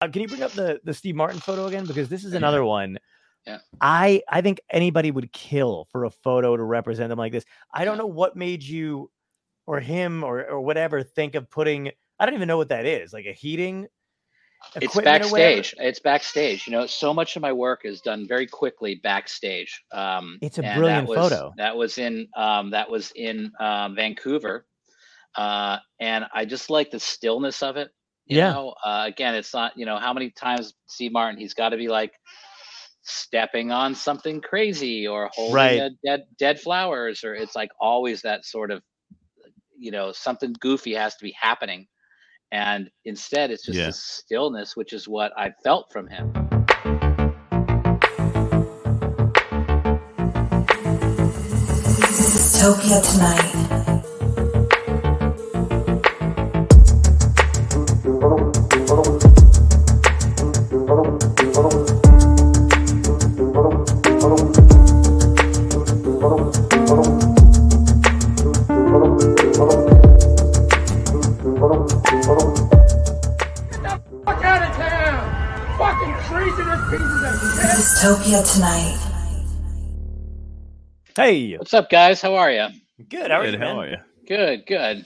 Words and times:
Uh, 0.00 0.08
can 0.08 0.22
you 0.22 0.28
bring 0.28 0.42
up 0.42 0.52
the 0.52 0.80
the 0.84 0.94
Steve 0.94 1.16
Martin 1.16 1.40
photo 1.40 1.66
again? 1.66 1.84
Because 1.84 2.08
this 2.08 2.24
is 2.24 2.34
another 2.34 2.64
one. 2.64 2.98
Yeah. 3.46 3.58
I 3.80 4.22
I 4.28 4.40
think 4.42 4.60
anybody 4.70 5.10
would 5.10 5.32
kill 5.32 5.88
for 5.90 6.04
a 6.04 6.10
photo 6.10 6.56
to 6.56 6.62
represent 6.62 7.08
them 7.08 7.18
like 7.18 7.32
this. 7.32 7.44
I 7.72 7.84
don't 7.84 7.96
Yeah. 7.96 8.02
know 8.02 8.06
what 8.06 8.36
made 8.36 8.62
you 8.62 9.10
or 9.66 9.80
him 9.80 10.22
or 10.22 10.44
or 10.44 10.60
whatever 10.60 11.02
think 11.02 11.34
of 11.34 11.50
putting. 11.50 11.90
I 12.18 12.26
don't 12.26 12.34
even 12.34 12.48
know 12.48 12.56
what 12.56 12.68
that 12.68 12.84
is. 12.86 13.12
Like 13.12 13.26
a 13.26 13.32
heating. 13.32 13.86
It's 14.74 14.86
equipment 14.86 15.24
or 15.24 15.28
whatever? 15.30 15.56
backstage. 15.56 15.74
It's 15.78 16.00
backstage. 16.00 16.66
You 16.66 16.72
know, 16.72 16.86
so 16.86 17.14
much 17.14 17.36
of 17.36 17.42
my 17.42 17.52
work 17.52 17.84
is 17.84 18.00
done 18.00 18.26
very 18.26 18.46
quickly 18.46 18.96
backstage. 18.96 19.84
Um, 19.92 20.38
It's 20.42 20.58
a 20.58 20.62
brilliant 20.62 21.06
that 21.06 21.08
was, 21.08 21.30
photo. 21.30 21.54
That 21.56 21.76
was 21.76 21.96
in 21.98 22.28
um, 22.36 22.70
that 22.70 22.90
was 22.90 23.12
in 23.14 23.52
um, 23.60 23.94
Vancouver, 23.94 24.66
uh, 25.36 25.78
and 26.00 26.26
I 26.34 26.44
just 26.44 26.70
like 26.70 26.90
the 26.90 26.98
stillness 27.00 27.62
of 27.62 27.76
it. 27.76 27.90
You 28.28 28.38
Yeah. 28.38 28.52
know, 28.52 28.74
uh, 28.84 29.04
again, 29.06 29.34
it's 29.34 29.54
not. 29.54 29.72
You 29.76 29.86
know, 29.86 29.98
how 29.98 30.12
many 30.12 30.30
times 30.30 30.74
Steve 30.86 31.12
Martin? 31.12 31.40
He's 31.40 31.54
got 31.54 31.70
to 31.70 31.76
be 31.76 31.88
like 31.88 32.12
stepping 33.02 33.72
on 33.72 33.94
something 33.94 34.40
crazy 34.40 35.06
or 35.08 35.30
holding 35.34 35.54
Right. 35.54 35.80
a 35.80 35.90
dead 36.04 36.22
dead 36.38 36.60
flowers, 36.60 37.24
or 37.24 37.34
it's 37.34 37.56
like 37.56 37.70
always 37.80 38.22
that 38.22 38.44
sort 38.44 38.70
of, 38.70 38.82
you 39.78 39.90
know, 39.90 40.12
something 40.12 40.54
goofy 40.60 40.94
has 40.94 41.16
to 41.16 41.24
be 41.24 41.34
happening 41.40 41.86
and 42.52 42.90
instead 43.04 43.50
it's 43.50 43.64
just 43.64 43.78
Yeah. 43.78 43.86
this 43.86 44.02
stillness 44.02 44.76
which 44.76 44.92
is 44.92 45.06
what 45.08 45.32
i 45.36 45.50
felt 45.64 45.92
from 45.92 46.06
him 46.08 46.32
Topia 52.58 53.00
tonight. 53.12 53.87
Dystopia 77.98 78.54
tonight. 78.54 78.96
Hey, 81.16 81.56
what's 81.56 81.74
up 81.74 81.90
guys 81.90 82.22
how 82.22 82.36
are 82.36 82.48
you 82.52 82.68
good. 83.10 83.32
How 83.32 83.40
are 83.40 83.44
Good, 83.44 83.54
you, 83.54 83.58
how 83.58 83.64
man? 83.64 83.76
are 83.76 83.88
you? 83.88 83.96
good 84.28 84.66
good 84.68 85.04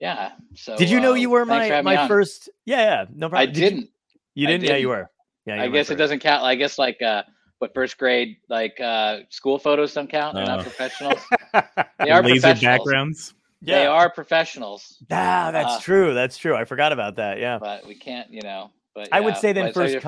yeah 0.00 0.30
so 0.54 0.74
Did 0.76 0.88
you 0.88 1.00
know 1.00 1.10
uh, 1.10 1.16
you 1.16 1.28
were 1.28 1.44
my 1.44 1.82
my 1.82 2.08
first? 2.08 2.48
Yeah, 2.64 2.80
yeah. 2.80 3.04
No 3.14 3.26
i 3.26 3.28
problem. 3.28 3.52
Did 3.52 3.60
didn't 3.60 3.90
You, 4.34 4.48
I 4.48 4.52
didn't? 4.52 4.68
Yeah, 4.70 4.76
you 4.76 4.88
were. 4.88 5.10
Yeah, 5.44 5.56
you 5.56 5.60
i 5.64 5.66
were 5.66 5.72
guess 5.74 5.90
it 5.90 5.96
doesn't 5.96 6.20
count 6.20 6.42
i 6.44 6.54
guess 6.54 6.78
like 6.78 7.02
uh 7.02 7.24
what 7.58 7.74
first 7.74 7.98
grade 7.98 8.38
like 8.48 8.80
uh 8.80 9.18
school 9.28 9.58
photos 9.58 9.92
don't 9.92 10.08
count 10.08 10.34
they're 10.34 10.46
not 10.46 10.60
Oh. 10.60 10.62
professionals 10.62 11.20
they 11.52 12.08
are 12.10 12.22
Laser 12.22 12.40
professionals 12.40 12.62
backgrounds. 12.78 13.34
they 13.60 13.84
are 13.86 14.08
professionals 14.08 14.96
Ah, 15.10 15.50
that's 15.52 15.74
Uh, 15.74 15.80
true. 15.80 16.14
That's 16.14 16.38
true. 16.38 16.56
I 16.56 16.64
forgot 16.64 16.92
about 16.92 17.16
that. 17.16 17.38
Yeah. 17.38 17.58
but 17.58 17.86
we 17.86 17.94
can't 17.94 18.32
you 18.32 18.40
know 18.40 18.70
but 18.94 19.10
I 19.12 19.20
would 19.20 19.36
say 19.36 19.52
then 19.52 19.66
but 19.66 19.74
so 19.74 19.80
first 19.82 19.92
your 19.92 20.00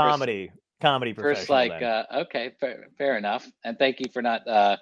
comedy, 0.81 1.13
first 1.13 1.49
like 1.51 1.83
uh 1.83 2.05
okay 2.15 2.53
fair, 2.61 2.87
fair 2.99 3.17
enough 3.19 3.47
and 3.65 3.79
thank 3.79 4.01
you 4.01 4.07
for 4.13 4.23
not 4.23 4.47
uh 4.49 4.77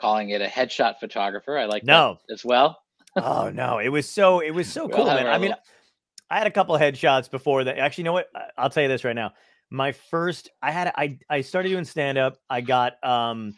calling 0.00 0.30
it 0.30 0.40
a 0.40 0.46
headshot 0.46 0.98
photographer 0.98 1.56
i 1.56 1.66
like 1.66 1.84
No. 1.84 2.18
that 2.28 2.32
as 2.34 2.44
well 2.44 2.78
oh 3.16 3.48
no, 3.50 3.78
it 3.78 3.88
was 3.90 4.08
so 4.08 4.40
it 4.40 4.50
was 4.50 4.66
so 4.72 4.88
cool, 4.94 5.04
man. 5.06 5.26
I 5.28 5.38
mean, 5.38 5.54
I 6.30 6.38
had 6.38 6.46
a 6.48 6.50
couple 6.50 6.76
headshots 6.76 7.30
before 7.30 7.62
that. 7.64 7.78
Actually, 7.78 8.02
you 8.02 8.06
know 8.06 8.12
what? 8.12 8.28
I'll 8.58 8.70
tell 8.70 8.82
you 8.82 8.88
this 8.88 9.04
right 9.04 9.14
now. 9.14 9.32
My 9.70 9.92
first, 9.92 10.50
I 10.60 10.72
had, 10.72 10.92
I, 10.96 11.18
I 11.30 11.42
started 11.42 11.68
doing 11.68 11.84
stand 11.84 12.18
up. 12.18 12.38
I 12.50 12.60
got, 12.60 12.94
um, 13.04 13.54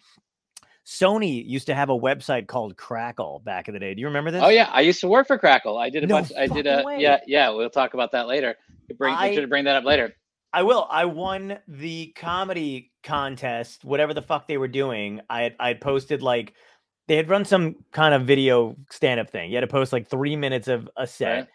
Sony 0.86 1.42
used 1.46 1.66
to 1.68 1.74
have 1.74 1.88
a 1.90 1.98
website 1.98 2.46
called 2.46 2.76
Crackle 2.76 3.40
back 3.44 3.68
in 3.68 3.74
the 3.74 3.80
day. 3.80 3.94
Do 3.94 4.00
you 4.00 4.06
remember 4.08 4.30
this? 4.30 4.42
oh 4.42 4.48
yeah 4.48 4.68
i 4.72 4.82
used 4.82 5.00
to 5.00 5.08
work 5.08 5.26
for 5.26 5.38
crackle 5.38 5.78
i 5.78 5.90
did 5.90 6.04
a 6.04 6.06
No 6.06 6.16
bunch 6.16 6.32
i 6.38 6.46
did 6.46 6.66
a 6.66 6.82
way. 6.84 6.98
yeah 7.00 7.18
yeah 7.26 7.48
we'll 7.50 7.70
talk 7.70 7.94
about 7.94 8.12
that 8.12 8.26
later 8.28 8.54
bring 8.98 9.14
I- 9.14 9.28
you 9.30 9.34
should 9.34 9.48
bring 9.48 9.64
that 9.64 9.76
up 9.76 9.84
later 9.84 10.14
I 10.56 10.62
will. 10.62 10.88
I 10.90 11.04
won 11.04 11.58
the 11.68 12.14
comedy 12.16 12.90
contest, 13.02 13.84
whatever 13.84 14.14
the 14.14 14.22
fuck 14.22 14.48
they 14.48 14.56
were 14.56 14.68
doing. 14.68 15.20
I 15.28 15.42
had 15.42 15.56
I 15.60 15.68
had 15.68 15.82
posted 15.82 16.22
like 16.22 16.54
they 17.08 17.16
had 17.16 17.28
run 17.28 17.44
some 17.44 17.76
kind 17.92 18.14
of 18.14 18.22
video 18.22 18.74
stand 18.90 19.20
up 19.20 19.28
thing. 19.28 19.50
You 19.50 19.56
had 19.56 19.60
to 19.60 19.66
post 19.66 19.92
like 19.92 20.08
three 20.08 20.34
minutes 20.34 20.66
of 20.66 20.88
a 20.96 21.06
set. 21.06 21.34
Right. 21.34 21.48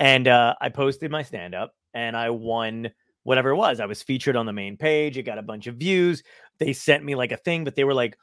And 0.00 0.26
uh, 0.26 0.56
I 0.60 0.70
posted 0.70 1.08
my 1.08 1.22
stand 1.22 1.54
up 1.54 1.72
and 1.94 2.16
I 2.16 2.30
won 2.30 2.90
whatever 3.22 3.50
it 3.50 3.56
was. 3.56 3.78
I 3.78 3.86
was 3.86 4.02
featured 4.02 4.34
on 4.34 4.44
the 4.44 4.52
main 4.52 4.76
page. 4.76 5.16
It 5.16 5.22
got 5.22 5.38
a 5.38 5.42
bunch 5.42 5.68
of 5.68 5.76
views. 5.76 6.24
They 6.58 6.72
sent 6.72 7.04
me 7.04 7.14
like 7.14 7.30
a 7.30 7.36
thing, 7.36 7.62
but 7.62 7.76
they 7.76 7.84
were 7.84 7.94
like, 7.94 8.18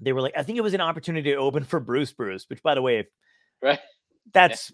they 0.00 0.14
were 0.14 0.22
like, 0.22 0.38
I 0.38 0.42
think 0.42 0.56
it 0.56 0.62
was 0.62 0.72
an 0.72 0.80
opportunity 0.80 1.32
to 1.32 1.36
open 1.36 1.64
for 1.64 1.80
Bruce 1.80 2.14
Bruce, 2.14 2.46
which 2.48 2.62
by 2.62 2.74
the 2.74 2.82
way, 2.82 3.00
if 3.00 3.06
right 3.62 3.78
that's 4.32 4.72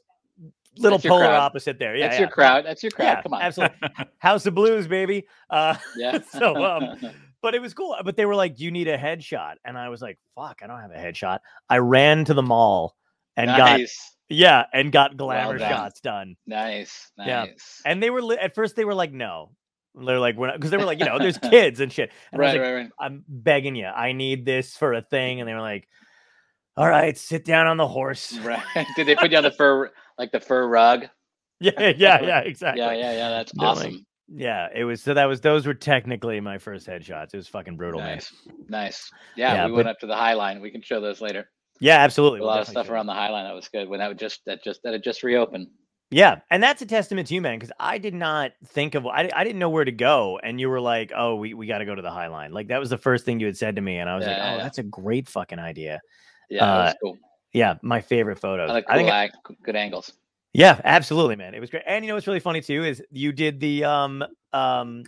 little 0.78 0.98
polar 0.98 1.26
crowd. 1.26 1.40
opposite 1.40 1.78
there. 1.78 1.96
Yeah. 1.96 2.06
that's 2.06 2.16
yeah. 2.16 2.20
your 2.20 2.30
crowd 2.30 2.64
that's 2.64 2.82
your 2.82 2.90
crowd 2.90 3.04
Yeah, 3.04 3.22
come 3.22 3.34
on 3.34 3.42
absolutely. 3.42 3.88
House 4.18 4.46
of 4.46 4.54
Blues, 4.54 4.86
baby. 4.86 5.26
Uh, 5.50 5.76
yeah 5.96 6.18
so, 6.30 6.64
um, 6.64 6.96
but 7.42 7.54
it 7.54 7.60
was 7.60 7.74
cool. 7.74 7.96
But 8.04 8.16
they 8.16 8.26
were 8.26 8.36
like, 8.36 8.58
"You 8.60 8.70
need 8.70 8.88
a 8.88 8.98
headshot," 8.98 9.54
and 9.64 9.76
I 9.76 9.88
was 9.88 10.00
like, 10.00 10.18
"Fuck, 10.34 10.60
I 10.62 10.66
don't 10.66 10.80
have 10.80 10.90
a 10.90 10.96
headshot." 10.96 11.38
I 11.68 11.78
ran 11.78 12.24
to 12.26 12.34
the 12.34 12.42
mall 12.42 12.96
and 13.36 13.48
got 13.48 13.80
yeah, 14.28 14.64
and 14.72 14.90
got 14.90 15.16
glamour 15.16 15.58
done. 15.58 15.70
shots 15.70 16.00
done. 16.00 16.36
nice 16.46 17.10
Yeah. 17.18 17.46
And 17.84 18.02
they 18.02 18.10
were 18.10 18.22
li- 18.22 18.38
at 18.40 18.54
first 18.54 18.76
they 18.76 18.84
were 18.84 18.94
like, 18.94 19.12
"No," 19.12 19.50
they're 19.94 20.18
like, 20.18 20.36
because 20.36 20.70
they 20.70 20.76
were 20.76 20.84
like, 20.84 20.98
you 20.98 21.04
know, 21.04 21.18
there's 21.18 21.38
kids 21.38 21.80
and 21.80 21.92
shit. 21.92 22.10
And 22.32 22.40
I 22.40 22.44
was 22.44 22.54
right 22.54 22.60
like, 22.60 22.68
right 22.68 22.74
right 22.82 22.90
I'm 22.98 23.24
begging 23.28 23.76
you, 23.76 23.86
I 23.86 24.12
need 24.12 24.44
this 24.44 24.76
for 24.76 24.92
a 24.92 25.02
thing, 25.02 25.40
and 25.40 25.48
they 25.48 25.54
were 25.54 25.60
like, 25.60 25.88
"All 26.76 26.88
right, 26.88 27.16
sit 27.16 27.44
down 27.44 27.66
on 27.66 27.76
the 27.76 27.86
horse." 27.86 28.36
right 28.38 28.86
did 28.96 29.06
they 29.06 29.14
put 29.14 29.30
you 29.30 29.36
on 29.36 29.44
the 29.44 29.50
fur 29.50 29.90
like 30.18 30.32
the 30.32 30.40
fur 30.40 30.66
rug 30.68 31.06
Yeah, 31.60 31.92
yeah, 31.96 32.20
yeah, 32.22 32.38
exactly. 32.40 32.82
yeah 32.82 32.92
yeah 32.92 33.12
yeah 33.12 33.28
that's 33.30 33.52
They're 33.52 33.68
like, 33.68 33.76
awesome 33.78 34.06
Yeah, 34.28 34.68
it 34.74 34.84
was. 34.84 35.02
So 35.02 35.14
that 35.14 35.26
was 35.26 35.40
those 35.40 35.66
were 35.66 35.74
technically 35.74 36.40
my 36.40 36.58
first 36.58 36.86
headshots. 36.86 37.32
It 37.32 37.36
was 37.36 37.48
fucking 37.48 37.76
brutal, 37.76 38.00
man. 38.00 38.16
nice 38.16 38.32
nice 38.68 39.10
yeah, 39.36 39.54
Yeah, 39.54 39.66
we 39.66 39.72
went 39.72 39.88
up 39.88 39.98
to 40.00 40.06
the 40.06 40.16
high 40.16 40.34
line 40.34 40.60
we 40.60 40.70
can 40.70 40.82
show 40.82 41.00
those 41.00 41.20
later 41.20 41.48
Yeah, 41.80 41.98
absolutely. 41.98 42.38
a 42.40 42.42
we'll 42.42 42.50
lot 42.50 42.60
of 42.60 42.68
stuff 42.68 42.86
show 42.86 42.92
around 42.92 43.06
the 43.06 43.14
High 43.14 43.30
Line 43.30 43.44
that 43.44 43.54
was 43.54 43.68
good 43.68 43.88
when 43.88 44.00
that 44.00 44.08
would 44.08 44.18
just 44.18 44.40
that 44.46 44.62
just 44.64 44.80
that 44.84 44.92
had 44.92 45.02
just 45.04 45.22
reopened. 45.22 45.68
Yeah, 46.10 46.40
and 46.50 46.62
that's 46.62 46.80
a 46.82 46.86
testament 46.86 47.26
to 47.28 47.34
you, 47.34 47.40
man, 47.40 47.58
because 47.58 47.72
I 47.80 47.98
did 47.98 48.14
not 48.14 48.52
think 48.66 48.94
of 48.94 49.06
I, 49.06 49.30
I 49.34 49.42
didn't 49.42 49.58
know 49.58 49.70
where 49.70 49.84
to 49.84 49.90
go, 49.92 50.38
and 50.40 50.60
you 50.60 50.68
were 50.68 50.80
like, 50.80 51.10
"Oh, 51.16 51.34
we, 51.36 51.54
we 51.54 51.66
got 51.66 51.78
to 51.78 51.84
go 51.86 51.94
to 51.94 52.02
the 52.02 52.10
High 52.10 52.28
Line." 52.28 52.52
Like 52.52 52.68
that 52.68 52.78
was 52.78 52.90
the 52.90 52.98
first 52.98 53.24
thing 53.24 53.40
you 53.40 53.46
had 53.46 53.56
said 53.56 53.76
to 53.76 53.82
me, 53.82 53.98
and 53.98 54.08
I 54.08 54.14
was 54.16 54.24
like, 54.26 54.36
"Oh, 54.36 54.56
yeah. 54.56 54.62
that's 54.62 54.78
a 54.78 54.84
great 54.84 55.28
fucking 55.28 55.58
idea." 55.58 56.00
Yeah, 56.50 56.66
that 56.66 56.84
was 56.84 56.90
Uh, 56.90 56.94
cool. 57.02 57.18
Yeah, 57.54 57.74
my 57.82 58.00
favorite 58.02 58.38
photos. 58.38 58.68
I 58.68 58.72
like 58.74 58.84
I 58.88 58.92
cool 58.98 59.06
think, 59.06 59.10
ag- 59.12 59.56
good 59.62 59.76
angles. 59.76 60.12
yeah, 60.52 60.80
absolutely, 60.84 61.36
man. 61.36 61.54
It 61.54 61.60
was 61.60 61.70
great, 61.70 61.84
and 61.86 62.04
you 62.04 62.08
know 62.08 62.14
what's 62.16 62.26
really 62.26 62.40
funny 62.40 62.60
too 62.60 62.84
is 62.84 63.02
you 63.10 63.32
did 63.32 63.60
the 63.60 63.84
um 63.84 64.22
um, 64.52 65.04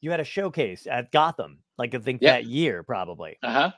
you 0.00 0.10
had 0.10 0.20
a 0.20 0.24
showcase 0.24 0.86
at 0.90 1.10
Gotham, 1.10 1.58
like 1.78 1.94
I 1.94 1.98
think 1.98 2.20
Yeah. 2.22 2.32
that 2.32 2.44
year 2.44 2.82
probably, 2.82 3.38
Uh 3.42 3.50
huh. 3.52 3.70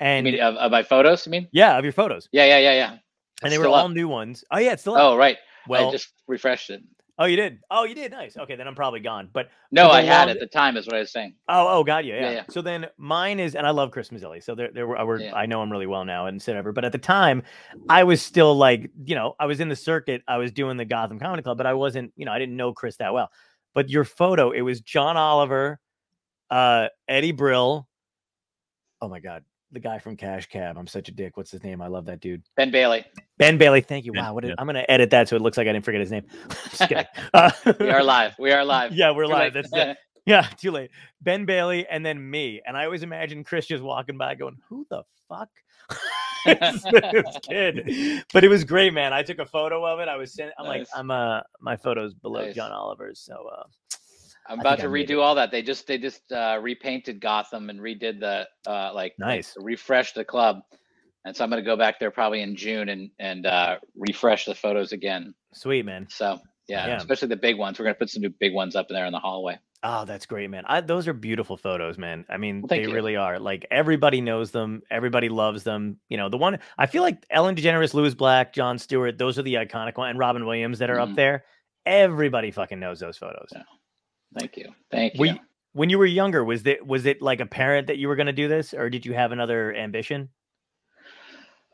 I 0.00 0.04
and 0.04 0.24
mean, 0.24 0.40
of, 0.40 0.54
of 0.56 0.70
my 0.72 0.82
photos. 0.82 1.26
You 1.26 1.30
mean? 1.32 1.48
yeah, 1.52 1.76
of 1.78 1.84
your 1.84 1.92
photos, 1.92 2.28
Yeah, 2.32 2.46
yeah, 2.46 2.58
yeah, 2.58 2.72
yeah. 2.72 2.90
and 2.90 3.00
It's 3.42 3.50
they 3.52 3.58
were 3.58 3.66
all 3.68 3.86
up. 3.86 3.90
new 3.92 4.08
ones. 4.08 4.42
Oh 4.50 4.58
yeah, 4.58 4.72
it's 4.72 4.82
still 4.82 4.94
up. 4.96 5.02
Oh, 5.02 5.16
right. 5.16 5.36
well, 5.68 5.88
I 5.88 5.92
just 5.92 6.08
refreshed 6.26 6.70
it. 6.70 6.82
Oh 7.18 7.24
you 7.24 7.36
did. 7.36 7.58
Oh, 7.70 7.84
you 7.84 7.94
did. 7.94 8.12
Nice. 8.12 8.36
Okay, 8.36 8.56
then 8.56 8.66
I'm 8.66 8.74
probably 8.74 9.00
gone. 9.00 9.28
But 9.32 9.50
No, 9.70 9.90
I 9.90 10.02
had 10.02 10.26
long- 10.26 10.30
at 10.30 10.40
the 10.40 10.46
time. 10.46 10.76
Is 10.76 10.86
what 10.86 10.96
I 10.96 11.00
was 11.00 11.10
saying. 11.10 11.34
Oh, 11.48 11.78
oh, 11.78 11.84
God, 11.84 12.04
yeah, 12.04 12.14
yeah. 12.14 12.20
Yeah, 12.20 12.30
yeah. 12.30 12.42
So 12.50 12.62
then 12.62 12.86
mine 12.96 13.40
is, 13.40 13.54
and 13.54 13.66
I 13.66 13.70
love 13.70 13.90
Chris 13.90 14.10
Mazzilli, 14.10 14.42
so 14.42 14.54
there, 14.54 14.70
there 14.72 14.86
were, 14.86 14.98
I 14.98 15.02
were, 15.02 15.20
Yeah. 15.20 15.34
I 15.34 15.46
know 15.46 15.62
him 15.62 15.70
really 15.70 15.86
well 15.86 16.04
now 16.04 16.26
and 16.26 16.46
ever 16.48 16.72
But 16.72 16.84
at 16.84 16.92
the 16.92 16.98
time, 16.98 17.42
I 17.88 18.04
was 18.04 18.22
still 18.22 18.54
like, 18.56 18.90
you 19.04 19.14
know, 19.14 19.34
I 19.38 19.46
was 19.46 19.60
in 19.60 19.68
the 19.68 19.76
circuit, 19.76 20.22
I 20.28 20.36
was 20.38 20.52
doing 20.52 20.76
the 20.76 20.84
Gotham 20.84 21.18
Comedy 21.18 21.42
Club, 21.42 21.56
but 21.58 21.66
I 21.66 21.74
wasn't, 21.74 22.12
you 22.16 22.24
know, 22.24 22.32
I 22.32 22.38
didn't 22.38 22.56
know 22.56 22.72
Chris 22.72 22.96
that 22.96 23.12
well. 23.12 23.30
But 23.74 23.90
your 23.90 24.04
photo, 24.04 24.50
it 24.50 24.62
was 24.62 24.80
John 24.80 25.16
Oliver, 25.16 25.78
uh, 26.50 26.88
Eddie 27.06 27.32
Brill. 27.32 27.86
Oh 29.00 29.08
my 29.08 29.20
God, 29.20 29.44
the 29.72 29.80
guy 29.80 29.98
from 29.98 30.16
Cash 30.16 30.46
Cab. 30.46 30.76
I'm 30.78 30.86
such 30.86 31.08
a 31.08 31.12
dick. 31.12 31.36
What's 31.36 31.50
his 31.50 31.62
name? 31.62 31.82
I 31.82 31.86
love 31.88 32.06
that 32.06 32.20
dude. 32.20 32.42
Ben 32.56 32.70
Bailey. 32.70 33.04
Ben 33.38 33.58
Bailey. 33.58 33.80
Thank 33.82 34.04
you. 34.06 34.12
Yeah, 34.14 34.22
Wow, 34.28 34.34
what 34.34 34.44
is, 34.44 34.48
yeah. 34.50 34.54
I'm 34.58 34.66
gonna 34.66 34.84
edit 34.88 35.10
that 35.10 35.28
so 35.28 35.36
it 35.36 35.42
looks 35.42 35.56
like 35.58 35.66
I 35.68 35.72
didn't 35.72 35.84
forget 35.84 36.00
his 36.00 36.10
name. 36.10 36.24
Just 36.70 36.88
kidding. 36.88 37.04
Uh, 37.34 37.50
We 37.78 37.90
are 37.90 38.02
live. 38.02 38.34
We 38.38 38.52
are 38.52 38.64
live. 38.64 38.92
Yeah, 38.92 39.10
we're 39.10 39.24
Too 39.26 39.32
live. 39.32 39.54
late. 39.54 39.62
That's 39.70 39.90
it. 39.90 39.96
Yeah, 40.26 40.42
too 40.58 40.72
late. 40.72 40.90
Ben 41.22 41.46
Bailey 41.46 41.86
and 41.86 42.04
then 42.04 42.30
me. 42.30 42.60
And 42.66 42.76
I 42.76 42.84
always 42.84 43.02
imagine 43.02 43.44
Chris 43.44 43.64
just 43.66 43.82
walking 43.82 44.18
by 44.18 44.34
going, 44.34 44.58
Who 44.68 44.86
the 44.90 45.02
fuck? 45.26 45.48
this 46.44 46.84
kid? 47.42 48.24
But 48.34 48.44
it 48.44 48.48
was 48.48 48.62
great, 48.64 48.92
man. 48.92 49.14
I 49.14 49.22
took 49.22 49.38
a 49.38 49.46
photo 49.46 49.86
of 49.86 50.00
it. 50.00 50.08
I 50.08 50.16
was 50.16 50.34
sent 50.34 50.52
I'm 50.58 50.66
like, 50.66 50.80
Nice. 50.80 50.90
I'm 50.94 51.10
uh 51.10 51.40
my 51.60 51.76
photos 51.76 52.12
below 52.12 52.44
Nice. 52.44 52.54
John 52.54 52.72
Oliver's. 52.72 53.20
So 53.20 53.48
uh 53.56 53.62
I'm 54.48 54.60
about 54.60 54.78
to 54.80 54.86
redo 54.86 55.20
all 55.20 55.34
that. 55.34 55.50
They 55.50 55.62
just 55.62 55.86
they 55.86 55.98
just 55.98 56.30
uh, 56.32 56.58
repainted 56.62 57.20
Gotham 57.20 57.70
and 57.70 57.80
redid 57.80 58.20
the 58.20 58.46
uh, 58.66 58.92
like 58.94 59.14
Nice. 59.18 59.54
refreshed 59.58 60.14
the 60.14 60.24
club, 60.24 60.60
and 61.24 61.36
so 61.36 61.44
I'm 61.44 61.50
gonna 61.50 61.62
go 61.62 61.76
back 61.76 62.00
there 62.00 62.10
probably 62.10 62.42
in 62.42 62.56
June 62.56 62.88
and 62.88 63.10
and 63.18 63.46
uh, 63.46 63.78
refresh 63.96 64.44
the 64.46 64.54
photos 64.54 64.92
again. 64.92 65.34
sweet 65.52 65.84
man. 65.84 66.06
So 66.10 66.38
Yeah, 66.68 66.86
Yeah. 66.86 66.96
especially 66.96 67.28
the 67.28 67.36
big 67.36 67.56
ones. 67.58 67.78
We're 67.78 67.84
gonna 67.86 67.94
put 67.96 68.10
some 68.10 68.22
new 68.22 68.30
big 68.40 68.54
ones 68.54 68.74
up 68.76 68.86
in 68.90 68.94
there 68.94 69.06
in 69.06 69.12
the 69.12 69.18
hallway. 69.18 69.58
Oh, 69.84 70.04
that's 70.04 70.26
great, 70.26 70.50
man. 70.50 70.64
I, 70.66 70.80
those 70.80 71.06
are 71.06 71.12
beautiful 71.12 71.56
photos, 71.56 71.98
man. 71.98 72.24
I 72.28 72.36
mean, 72.36 72.62
Well, 72.62 72.66
they 72.68 72.82
you. 72.82 72.92
really 72.92 73.14
are. 73.14 73.38
Like 73.38 73.64
everybody 73.70 74.20
knows 74.20 74.50
them. 74.50 74.82
Everybody 74.90 75.28
loves 75.28 75.62
them. 75.62 76.00
You 76.08 76.16
know, 76.16 76.28
the 76.28 76.36
one 76.36 76.58
I 76.76 76.86
feel 76.86 77.02
like 77.02 77.24
Ellen 77.30 77.54
DeGeneres, 77.54 77.94
Lewis 77.94 78.14
Black, 78.14 78.52
Jon 78.52 78.78
Stewart. 78.78 79.18
Those 79.18 79.38
are 79.38 79.42
the 79.42 79.54
iconic 79.54 79.96
one, 79.96 80.10
and 80.10 80.18
Robin 80.18 80.44
Williams 80.46 80.78
that 80.80 80.90
are 80.90 80.96
Mhm. 80.96 81.10
up 81.10 81.14
there. 81.16 81.44
Everybody 81.86 82.50
fucking 82.50 82.80
knows 82.80 82.98
those 83.00 83.16
photos. 83.18 83.48
Yeah. 83.52 83.62
Thank 84.36 84.56
you, 84.56 84.72
thank 84.90 85.14
you. 85.14 85.38
When 85.72 85.90
you 85.90 85.98
were 85.98 86.06
younger, 86.06 86.42
was 86.44 86.66
it 86.66 86.84
was 86.84 87.06
it 87.06 87.22
like 87.22 87.40
apparent 87.40 87.86
that 87.86 87.98
you 87.98 88.08
were 88.08 88.16
going 88.16 88.26
to 88.26 88.32
do 88.32 88.48
this, 88.48 88.74
or 88.74 88.90
did 88.90 89.06
you 89.06 89.12
have 89.12 89.32
another 89.32 89.74
ambition? 89.74 90.30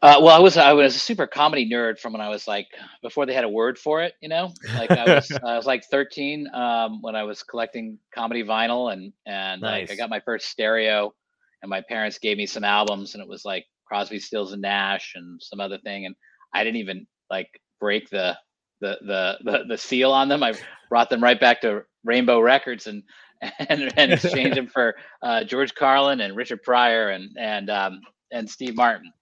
Uh, 0.04 0.20
well, 0.20 0.36
I 0.36 0.38
was 0.38 0.58
I 0.58 0.74
was 0.74 0.94
a 0.94 0.98
super 0.98 1.26
comedy 1.26 1.66
nerd 1.66 1.98
from 1.98 2.12
when 2.12 2.20
I 2.20 2.28
was 2.28 2.46
like 2.46 2.66
before 3.00 3.24
they 3.24 3.32
had 3.32 3.44
a 3.44 3.48
word 3.48 3.78
for 3.78 4.02
it. 4.02 4.12
You 4.20 4.28
know, 4.28 4.52
like 4.76 4.90
I 4.90 5.14
was 5.14 5.30
I 5.46 5.56
was 5.56 5.64
like 5.64 5.84
13 5.86 6.46
um, 6.52 7.00
when 7.00 7.16
I 7.16 7.22
was 7.22 7.42
collecting 7.42 7.98
comedy 8.14 8.44
vinyl, 8.44 8.92
and 8.92 9.14
and 9.24 9.62
like 9.62 9.90
I 9.90 9.96
got 9.96 10.10
my 10.10 10.20
first 10.20 10.48
stereo, 10.48 11.14
and 11.62 11.70
my 11.70 11.80
parents 11.80 12.18
gave 12.18 12.36
me 12.36 12.44
some 12.44 12.64
albums, 12.64 13.14
and 13.14 13.22
it 13.22 13.28
was 13.28 13.46
like 13.46 13.64
Crosby, 13.86 14.18
Stills, 14.18 14.52
and 14.52 14.60
Nash, 14.60 15.12
and 15.14 15.40
some 15.42 15.58
other 15.58 15.78
thing, 15.78 16.04
and 16.04 16.14
I 16.52 16.64
didn't 16.64 16.80
even 16.80 17.06
like 17.30 17.48
break 17.80 18.10
the 18.10 18.36
the 18.82 18.98
the 19.00 19.38
the, 19.42 19.64
the 19.68 19.78
seal 19.78 20.12
on 20.12 20.28
them. 20.28 20.42
I 20.42 20.52
brought 20.90 21.08
them 21.08 21.22
right 21.22 21.40
back 21.40 21.62
to 21.62 21.84
Rainbow 22.04 22.40
Records 22.40 22.86
and 22.86 23.02
and, 23.58 23.92
and 23.96 24.12
exchanged 24.12 24.56
them 24.56 24.68
for 24.68 24.94
uh, 25.22 25.44
George 25.44 25.74
Carlin 25.74 26.20
and 26.20 26.36
Richard 26.36 26.62
Pryor 26.62 27.10
and 27.10 27.30
and 27.38 27.70
um, 27.70 28.00
and 28.32 28.48
Steve 28.48 28.76
Martin. 28.76 29.12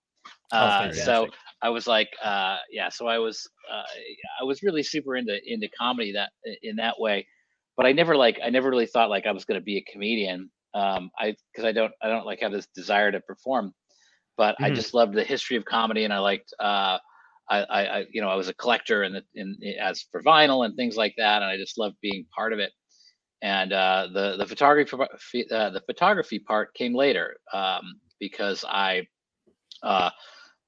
Oh, 0.59 0.71
Uh, 0.71 0.93
so. 0.93 1.29
I 1.63 1.71
was 1.71 1.87
like, 1.87 2.09
uh, 2.23 2.59
yeah. 2.71 2.89
So 2.89 3.07
I 3.07 3.19
was, 3.19 3.49
uh, 3.73 3.83
I 4.41 4.45
was 4.45 4.63
really 4.63 4.83
super 4.83 5.17
into 5.17 5.39
into 5.47 5.69
comedy 5.79 6.13
that 6.13 6.31
in 6.63 6.77
that 6.77 6.99
way, 6.99 7.27
but 7.77 7.87
I 7.87 7.93
never 7.93 8.17
like, 8.17 8.39
I 8.45 8.51
never 8.51 8.69
really 8.71 8.87
thought 8.87 9.11
like 9.11 9.27
I 9.27 9.33
was 9.33 9.45
going 9.45 9.61
to 9.61 9.65
be 9.65 9.77
a 9.79 9.85
comedian. 9.93 10.51
Um, 10.75 11.11
I 11.19 11.35
because 11.53 11.65
I 11.65 11.73
don't, 11.73 11.93
I 12.03 12.09
don't 12.09 12.27
like 12.27 12.41
have 12.41 12.53
this 12.53 12.67
desire 12.75 13.13
to 13.13 13.21
perform, 13.21 13.73
but 14.37 14.57
I 14.63 14.71
Mhm. 14.71 14.77
just 14.77 14.95
loved 14.95 15.15
the 15.15 15.25
history 15.25 15.57
of 15.57 15.65
comedy, 15.65 16.05
and 16.05 16.13
I 16.13 16.19
liked, 16.19 16.53
uh, 16.59 16.99
I, 17.49 17.59
I, 17.59 17.99
I, 17.99 18.07
you 18.11 18.21
know, 18.21 18.29
I 18.29 18.37
was 18.37 18.49
a 18.49 18.55
collector 18.55 19.03
and 19.03 19.17
in, 19.35 19.57
in 19.63 19.75
as 19.81 20.03
for 20.11 20.23
vinyl 20.23 20.65
and 20.65 20.77
things 20.77 20.97
like 20.97 21.15
that, 21.19 21.43
and 21.43 21.51
I 21.51 21.57
just 21.57 21.79
loved 21.79 21.97
being 22.01 22.27
part 22.35 22.53
of 22.53 22.59
it. 22.59 22.73
And 23.43 23.73
uh, 23.73 24.09
the 24.13 24.37
the 24.37 24.47
photography 24.47 25.51
uh, 25.51 25.71
the 25.71 25.83
photography 25.87 26.39
part 26.39 26.75
came 26.75 26.95
later 26.95 27.37
um, 27.53 27.83
because 28.21 28.65
I 28.69 29.07
uh, 29.83 30.11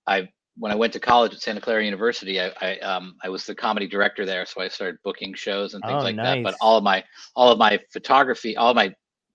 I 0.06 0.28
when 0.56 0.72
I 0.72 0.76
went 0.76 0.92
to 0.94 1.00
college 1.00 1.34
at 1.34 1.40
Santa 1.40 1.60
Clara 1.60 1.84
University, 1.84 2.40
I 2.40 2.52
I, 2.60 2.78
um, 2.80 3.14
I 3.22 3.28
was 3.28 3.46
the 3.46 3.54
comedy 3.54 3.86
director 3.86 4.26
there, 4.26 4.44
so 4.44 4.60
I 4.60 4.68
started 4.68 4.98
booking 5.04 5.34
shows 5.34 5.74
and 5.74 5.84
things 5.84 6.02
Oh, 6.02 6.04
like 6.04 6.16
that. 6.16 6.42
But 6.42 6.56
all 6.60 6.76
of 6.76 6.84
my 6.84 7.04
all 7.36 7.52
of 7.52 7.58
my 7.58 7.78
photography, 7.92 8.56
all 8.56 8.70
of 8.70 8.76
my 8.76 8.92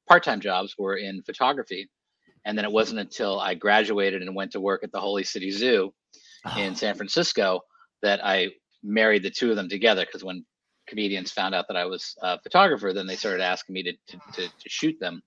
part-time 0.08 0.42
jobs 0.42 0.76
were 0.78 0.98
in 0.98 1.22
photography. 1.24 1.90
And 2.46 2.58
then 2.58 2.66
it 2.66 2.72
wasn't 2.72 3.00
until 3.02 3.40
I 3.40 3.54
graduated 3.54 4.22
and 4.22 4.36
went 4.36 4.52
to 4.54 4.60
work 4.60 4.84
at 4.84 4.92
the 4.92 5.00
Holy 5.00 5.24
City 5.24 5.52
Zoo 5.52 5.94
in 6.58 6.72
Oh, 6.72 6.76
San 6.76 6.96
Francisco 6.96 7.62
that 8.02 8.24
I 8.26 8.50
married 8.84 9.24
the 9.24 9.30
two 9.32 9.50
of 9.50 9.56
them 9.56 9.70
together. 9.70 10.06
Because 10.06 10.24
when 10.24 10.46
comedians 10.88 11.32
found 11.32 11.54
out 11.56 11.66
that 11.68 11.78
I 11.78 11.86
was 11.86 12.16
a 12.22 12.40
photographer, 12.42 12.94
then 12.94 13.08
they 13.08 13.16
started 13.16 13.42
asking 13.44 13.74
me 13.74 13.84
to 13.84 13.94
to, 14.08 14.18
to, 14.34 14.48
to 14.48 14.70
shoot 14.70 14.96
them. 15.00 15.22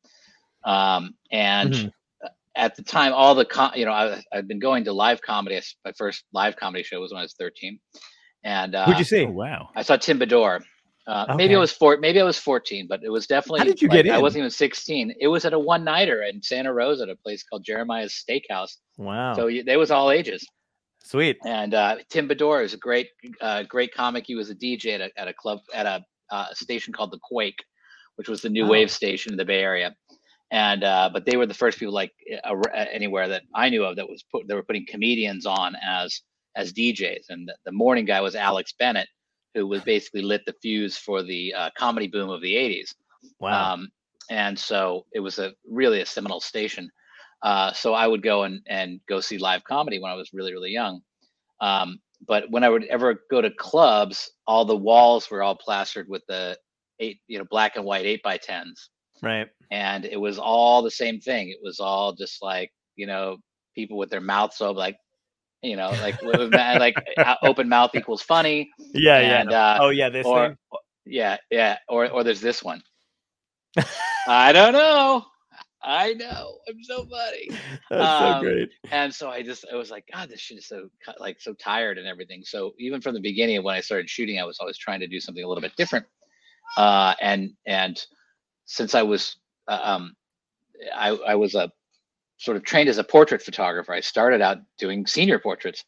Um, 0.65 1.15
and 1.31 1.73
Mhm. 1.73 1.93
at 2.57 2.77
the 2.77 2.83
time, 2.83 3.13
all 3.15 3.35
the 3.35 3.45
com- 3.45 3.73
you 3.75 3.85
know, 3.85 3.93
I, 3.93 4.23
I've 4.33 4.47
been 4.49 4.59
going 4.61 4.85
to 4.85 4.93
live 4.93 5.21
comedy. 5.23 5.61
My 5.85 5.93
first 5.93 6.25
live 6.33 6.57
comedy 6.57 6.83
show 6.85 7.01
was 7.01 7.13
when 7.13 7.21
I 7.21 7.23
was 7.23 7.35
13, 7.35 7.79
and 8.45 8.75
uh, 8.75 8.87
Who'd 8.87 8.99
you 8.99 9.05
see? 9.05 9.25
Oh 9.27 9.31
wow. 9.33 9.69
I 9.77 9.83
saw 9.83 9.97
Tim 9.97 10.19
Bedore. 10.19 10.63
Uh, 11.07 11.27
Maybe 11.37 11.57
I 11.57 11.59
was 11.59 11.73
four. 11.73 11.97
Maybe 11.97 12.21
I 12.21 12.25
was 12.25 12.39
14, 12.39 12.87
but 12.89 13.01
it 13.03 13.11
was 13.11 13.27
definitely. 13.27 13.61
How 13.61 13.65
did 13.67 13.83
you 13.83 13.89
like, 13.89 14.05
get 14.05 14.15
I 14.15 14.19
wasn't 14.21 14.41
even 14.43 14.51
16. 14.51 15.15
It 15.19 15.27
was 15.29 15.45
at 15.45 15.53
a 15.53 15.59
one 15.59 15.83
nighter 15.83 16.23
in 16.23 16.41
Santa 16.43 16.73
Rosa 16.73 17.03
at 17.05 17.09
a 17.09 17.17
place 17.17 17.43
called 17.43 17.65
Jeremiah's 17.65 18.13
Steakhouse. 18.25 18.77
Wow, 18.99 19.35
So 19.35 19.47
y- 19.47 19.63
there 19.67 19.81
was 19.81 19.91
all 19.91 20.13
ages. 20.13 20.47
Sweet. 21.05 21.39
And 21.47 21.75
uh, 21.75 21.97
Tim 22.09 22.29
Bedore 22.29 22.63
is 22.65 22.75
a 22.75 22.79
great, 22.79 23.09
uh, 23.41 23.63
great 23.65 23.95
comic. 23.95 24.25
He 24.27 24.35
was 24.35 24.51
a 24.51 24.55
DJ 24.55 24.95
at 24.95 25.01
a, 25.01 25.11
at 25.17 25.29
a 25.29 25.33
club 25.35 25.61
at 25.75 25.87
a 25.87 26.05
uh, 26.31 26.53
station 26.55 26.93
called 26.93 27.13
the 27.13 27.19
Quake, 27.23 27.63
which 28.17 28.29
was 28.29 28.41
the 28.43 28.49
new 28.49 28.65
Oh. 28.65 28.69
wave 28.69 28.91
station 28.91 29.33
in 29.33 29.37
the 29.37 29.45
Bay 29.45 29.61
Area. 29.63 29.95
And 30.51 30.85
uh, 30.85 31.09
but 31.13 31.25
they 31.25 31.37
were 31.39 31.47
the 31.47 31.55
first 31.55 31.79
people 31.79 31.95
like 31.95 32.13
anywhere 32.93 33.29
that 33.29 33.43
I 33.55 33.71
knew 33.71 33.85
of 33.85 33.97
that 33.97 34.09
was 34.09 34.23
put. 34.31 34.47
They 34.47 34.55
were 34.55 34.63
putting 34.63 34.87
comedians 34.87 35.47
on 35.47 35.75
as 35.77 36.21
as 36.55 36.75
DJs, 36.75 37.31
and 37.31 37.49
the, 37.49 37.57
the 37.65 37.73
morning 37.73 38.05
guy 38.05 38.21
was 38.21 38.35
Alex 38.37 38.75
Bennett, 38.79 39.09
who 39.55 39.67
was 39.67 39.81
basically 39.83 40.21
lit 40.21 40.43
the 40.45 40.53
fuse 40.61 40.99
for 40.99 41.23
the 41.23 41.55
uh, 41.55 41.71
comedy 41.79 42.07
boom 42.07 42.29
of 42.29 42.43
the 42.43 42.55
'80s. 42.55 42.95
Wow. 43.41 43.73
Um, 43.73 43.89
and 44.31 44.59
so 44.59 45.07
it 45.15 45.21
was 45.21 45.39
a 45.39 45.53
really 45.67 46.03
a 46.03 46.07
seminal 46.07 46.41
station. 46.41 46.91
Uh, 47.43 47.73
so 47.73 47.93
I 47.95 48.07
would 48.07 48.23
go 48.23 48.45
and, 48.45 48.61
and 48.69 49.01
go 49.09 49.21
see 49.21 49.39
live 49.39 49.65
comedy 49.65 49.99
when 49.99 50.13
I 50.13 50.15
was 50.15 50.33
really, 50.33 50.53
really 50.53 50.71
young. 50.71 51.01
Um, 51.61 51.99
but 52.27 52.51
when 52.51 52.63
I 52.63 52.69
would 52.69 52.85
ever 52.85 53.23
go 53.31 53.41
to 53.41 53.51
clubs, 53.51 54.31
all 54.47 54.65
the 54.65 54.77
walls 54.77 55.31
were 55.31 55.43
all 55.43 55.57
plastered 55.57 56.09
with 56.09 56.23
the 56.29 56.57
eight, 57.01 57.19
you 57.27 57.39
know, 57.39 57.45
black 57.51 57.77
and 57.77 57.85
white 57.85 58.07
eight 58.07 58.23
by 58.23 58.37
tens. 58.37 58.91
right. 59.23 59.49
And 59.71 60.05
it 60.05 60.21
was 60.21 60.39
all 60.39 60.83
the 60.83 60.91
same 60.91 61.21
thing. 61.21 61.49
It 61.49 61.59
was 61.63 61.81
all 61.81 62.13
just 62.13 62.43
like, 62.43 62.71
you 62.97 63.07
know, 63.07 63.39
people 63.75 63.97
with 63.97 64.11
their 64.11 64.21
mouths 64.21 64.61
open, 64.61 64.77
like, 64.77 64.97
you 65.63 65.77
know, 65.77 65.91
like, 66.03 66.23
like 66.23 66.97
open 67.43 67.69
mouth 67.69 67.95
equals 67.95 68.23
funny. 68.23 68.71
Yeah, 68.95 69.19
and, 69.19 69.51
yeah. 69.51 69.73
uh, 69.73 69.79
oh, 69.81 69.89
yeah. 69.89 70.11
This 70.11 70.27
or 70.27 70.49
thing. 70.49 70.57
yeah, 71.07 71.37
yeah, 71.51 71.79
or 71.89 72.09
or 72.11 72.23
there's 72.23 72.41
this 72.41 72.63
one. 72.63 72.83
I 74.29 74.53
don't 74.53 74.75
know. 74.75 75.25
I 75.85 76.15
know. 76.15 76.59
I'm 76.69 76.83
so 76.83 77.07
funny. 77.07 77.51
That's 77.91 78.21
um, 78.21 78.35
so 78.35 78.41
great. 78.41 78.71
And 78.91 79.15
so 79.15 79.31
I 79.31 79.43
just 79.43 79.65
I 79.73 79.77
was 79.77 79.91
like, 79.91 80.05
God, 80.13 80.29
this 80.29 80.41
shit 80.41 80.59
is 80.59 80.67
so 80.67 80.89
like 81.19 81.41
so 81.41 81.55
tired 81.55 81.99
and 81.99 82.07
everything. 82.07 82.43
So 82.45 82.75
even 82.79 83.01
from 83.01 83.15
the 83.15 83.21
beginning 83.21 83.57
of 83.57 83.65
when 83.65 83.75
I 83.75 83.81
started 83.81 84.09
shooting, 84.09 84.41
I 84.41 84.45
was 84.45 84.59
always 84.61 84.79
trying 84.79 85.01
to 85.01 85.09
do 85.09 85.21
something 85.21 85.43
a 85.43 85.49
little 85.49 85.63
bit 85.63 85.77
different. 85.77 86.07
Uh, 86.77 87.15
and 87.21 87.51
and 87.67 88.01
since 88.67 88.95
I 88.95 89.03
was 89.03 89.37
uh, 89.69 89.81
um, 89.83 90.15
I 90.95 91.11
I 91.11 91.35
was 91.35 91.55
a 91.55 91.71
sort 92.39 92.57
of 92.57 92.65
trained 92.65 92.89
as 92.89 92.99
a 92.99 93.05
portrait 93.05 93.43
photographer. 93.43 93.93
I 93.93 94.01
started 94.01 94.41
out 94.41 94.59
doing 94.79 95.07
senior 95.07 95.39
portraits. 95.39 95.85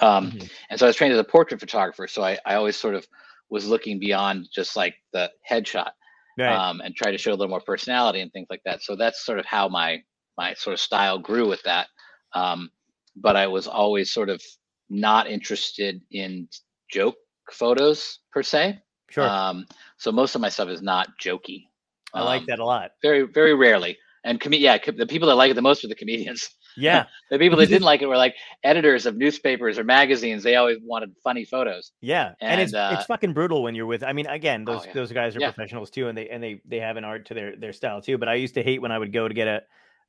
Um, 0.00 0.30
Mhm. 0.32 0.50
and 0.70 0.80
so 0.80 0.86
I 0.86 0.88
was 0.88 0.96
trained 0.96 1.12
as 1.12 1.18
a 1.18 1.24
portrait 1.24 1.60
photographer. 1.60 2.06
So 2.06 2.22
I, 2.22 2.38
I 2.46 2.54
always 2.54 2.76
sort 2.76 2.94
of 2.94 3.06
was 3.50 3.66
looking 3.66 3.98
beyond 3.98 4.48
just 4.54 4.76
like 4.76 4.94
the 5.12 5.30
headshot 5.48 5.90
Right. 6.38 6.54
um, 6.54 6.80
and 6.80 6.94
try 6.94 7.10
to 7.10 7.18
show 7.18 7.30
a 7.30 7.36
little 7.36 7.48
more 7.48 7.60
personality 7.60 8.20
and 8.20 8.32
things 8.32 8.46
like 8.50 8.62
that. 8.64 8.82
So 8.82 8.96
that's 8.96 9.24
sort 9.24 9.38
of 9.38 9.46
how 9.46 9.68
my 9.68 10.02
my 10.38 10.54
sort 10.54 10.74
of 10.74 10.80
style 10.80 11.18
grew 11.18 11.48
with 11.48 11.62
that. 11.64 11.88
Um, 12.34 12.70
but 13.16 13.36
I 13.36 13.46
was 13.46 13.66
always 13.66 14.10
sort 14.12 14.30
of 14.30 14.40
not 14.88 15.26
interested 15.26 16.00
in 16.10 16.48
joke 16.90 17.16
photos 17.50 18.20
per 18.32 18.42
se. 18.42 18.80
sure. 19.10 19.28
Um, 19.28 19.66
so 19.98 20.10
most 20.12 20.34
of 20.34 20.40
my 20.40 20.48
stuff 20.48 20.68
is 20.68 20.80
not 20.82 21.08
jokey. 21.22 21.66
I 22.14 22.22
like 22.22 22.40
Um, 22.42 22.46
that 22.48 22.58
a 22.58 22.64
lot. 22.64 22.92
Very 23.02 23.22
very 23.22 23.54
rarely. 23.54 23.98
And 24.24 24.40
com- 24.40 24.52
yeah, 24.54 24.78
co- 24.78 24.92
the 24.92 25.06
people 25.06 25.28
that 25.28 25.34
like 25.34 25.50
it 25.50 25.54
the 25.54 25.62
most 25.62 25.84
are 25.84 25.88
the 25.88 25.94
comedians. 25.94 26.48
Yeah. 26.76 27.06
The 27.30 27.38
people 27.38 27.56
that 27.58 27.68
didn't 27.68 27.84
like 27.84 28.02
it 28.02 28.06
were 28.06 28.16
like 28.18 28.34
editors 28.62 29.06
of 29.06 29.16
newspapers 29.16 29.78
or 29.78 29.84
magazines. 29.84 30.42
They 30.42 30.56
always 30.56 30.76
wanted 30.82 31.16
funny 31.24 31.46
photos. 31.46 31.92
Yeah, 32.02 32.34
and, 32.42 32.60
it's 32.60 32.74
uh, 32.74 32.90
it's 32.92 33.06
fucking 33.06 33.32
brutal 33.32 33.62
when 33.62 33.74
you're 33.74 33.86
with. 33.86 34.02
I 34.04 34.12
mean, 34.12 34.26
again, 34.26 34.66
Oh, 34.68 34.72
those 34.74 34.84
yeah. 34.84 34.92
those 34.92 35.12
guys 35.12 35.34
are 35.34 35.40
Yeah. 35.40 35.50
professionals 35.50 35.88
too, 35.88 36.08
and 36.08 36.18
they 36.18 36.28
and 36.28 36.42
they 36.42 36.60
they 36.66 36.78
have 36.80 36.98
an 36.98 37.04
art 37.04 37.24
to 37.28 37.34
their 37.34 37.56
their 37.56 37.72
style 37.72 38.02
too. 38.02 38.18
But 38.18 38.28
I 38.28 38.34
used 38.34 38.52
to 38.56 38.62
hate 38.62 38.82
when 38.82 38.92
I 38.92 38.98
would 38.98 39.14
go 39.14 39.28
to 39.28 39.32
get 39.32 39.48
a 39.48 39.62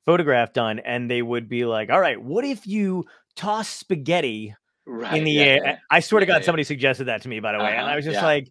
photograph 0.06 0.52
done, 0.52 0.80
and 0.80 1.10
they 1.10 1.22
would 1.22 1.48
be 1.48 1.64
like, 1.64 1.90
"All 1.90 2.00
right, 2.02 2.22
what 2.22 2.44
if 2.44 2.68
you 2.68 3.06
toss 3.38 3.70
spaghetti 3.70 4.54
Right. 4.86 5.14
in 5.16 5.24
the 5.24 5.32
yeah, 5.32 5.44
air?" 5.46 5.82
I 5.90 6.02
swear 6.02 6.20
to 6.20 6.26
God, 6.26 6.44
somebody 6.44 6.66
suggested 6.66 7.06
that 7.06 7.22
to 7.22 7.30
me, 7.30 7.40
by 7.40 7.54
the 7.54 7.60
way, 7.60 7.72
and 7.72 7.80
I 7.80 7.84
Uh-huh, 7.84 7.96
was 7.96 8.06
just 8.06 8.22
like, 8.22 8.50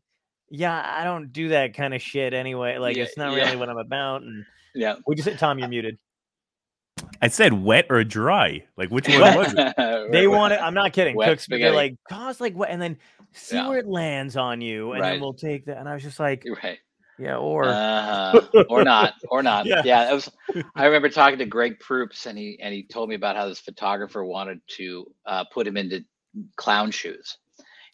"Yeah, 0.49 0.81
I 0.83 1.05
don't 1.05 1.31
do 1.31 1.51
that 1.51 1.75
kind 1.75 1.93
of 1.93 2.01
shit 2.01 2.33
anyway. 2.33 2.79
Like, 2.79 2.97
it's 2.97 3.19
not 3.19 3.35
really 3.35 3.57
what 3.57 3.69
I'm 3.69 3.77
about." 3.77 4.23
And 4.23 4.47
Yeah. 4.75 4.95
we 5.07 5.15
just 5.15 5.29
said, 5.29 5.39
Tom, 5.39 5.59
you're 5.59 5.69
muted. 5.69 5.99
I 7.21 7.29
said 7.29 7.53
wet 7.53 7.87
or 7.91 8.03
dry. 8.05 8.65
Like 8.77 8.91
which 8.91 9.09
one 9.09 9.21
was 9.21 9.55
it? 9.57 9.75
They 10.13 10.27
want 10.27 10.53
it. 10.53 10.61
I'm 10.61 10.75
not 10.75 10.93
kidding. 10.93 11.17
Wet 11.17 11.29
Cooks, 11.29 11.47
but 11.47 11.59
they're 11.59 11.69
spaghetti. 11.71 11.91
like, 11.91 11.97
cause 12.09 12.41
like 12.41 12.55
what?" 12.55 12.71
And 12.71 12.81
then 12.81 12.97
see 13.33 13.57
Yeah. 13.57 13.69
where 13.69 13.79
it 13.79 13.87
lands 13.87 14.37
on 14.37 14.61
you, 14.61 14.93
and 14.93 15.03
then 15.03 15.21
we'll 15.21 15.35
take 15.35 15.67
that. 15.67 15.79
And 15.79 15.89
I 15.89 15.95
was 15.95 16.03
just 16.03 16.19
like, 16.21 16.45
right. 16.63 16.79
"Yeah, 17.19 17.37
or." 17.37 17.65
uh, 17.65 18.41
or 18.69 18.85
not, 18.85 19.15
or 19.29 19.43
not. 19.43 19.67
Yeah. 19.73 19.83
Yeah. 19.85 20.11
it 20.11 20.15
was. 20.15 20.31
I 20.75 20.85
remember 20.87 21.09
talking 21.09 21.39
to 21.39 21.47
Greg 21.47 21.79
Proops, 21.81 22.27
and 22.27 22.37
he 22.37 22.59
and 22.61 22.75
he 22.75 22.83
told 22.85 23.09
me 23.09 23.15
about 23.15 23.37
how 23.37 23.47
this 23.49 23.61
photographer 23.61 24.25
wanted 24.25 24.61
to 24.77 25.07
uh, 25.27 25.45
put 25.53 25.67
him 25.67 25.77
into 25.77 26.05
clown 26.57 26.91
shoes. 26.91 27.39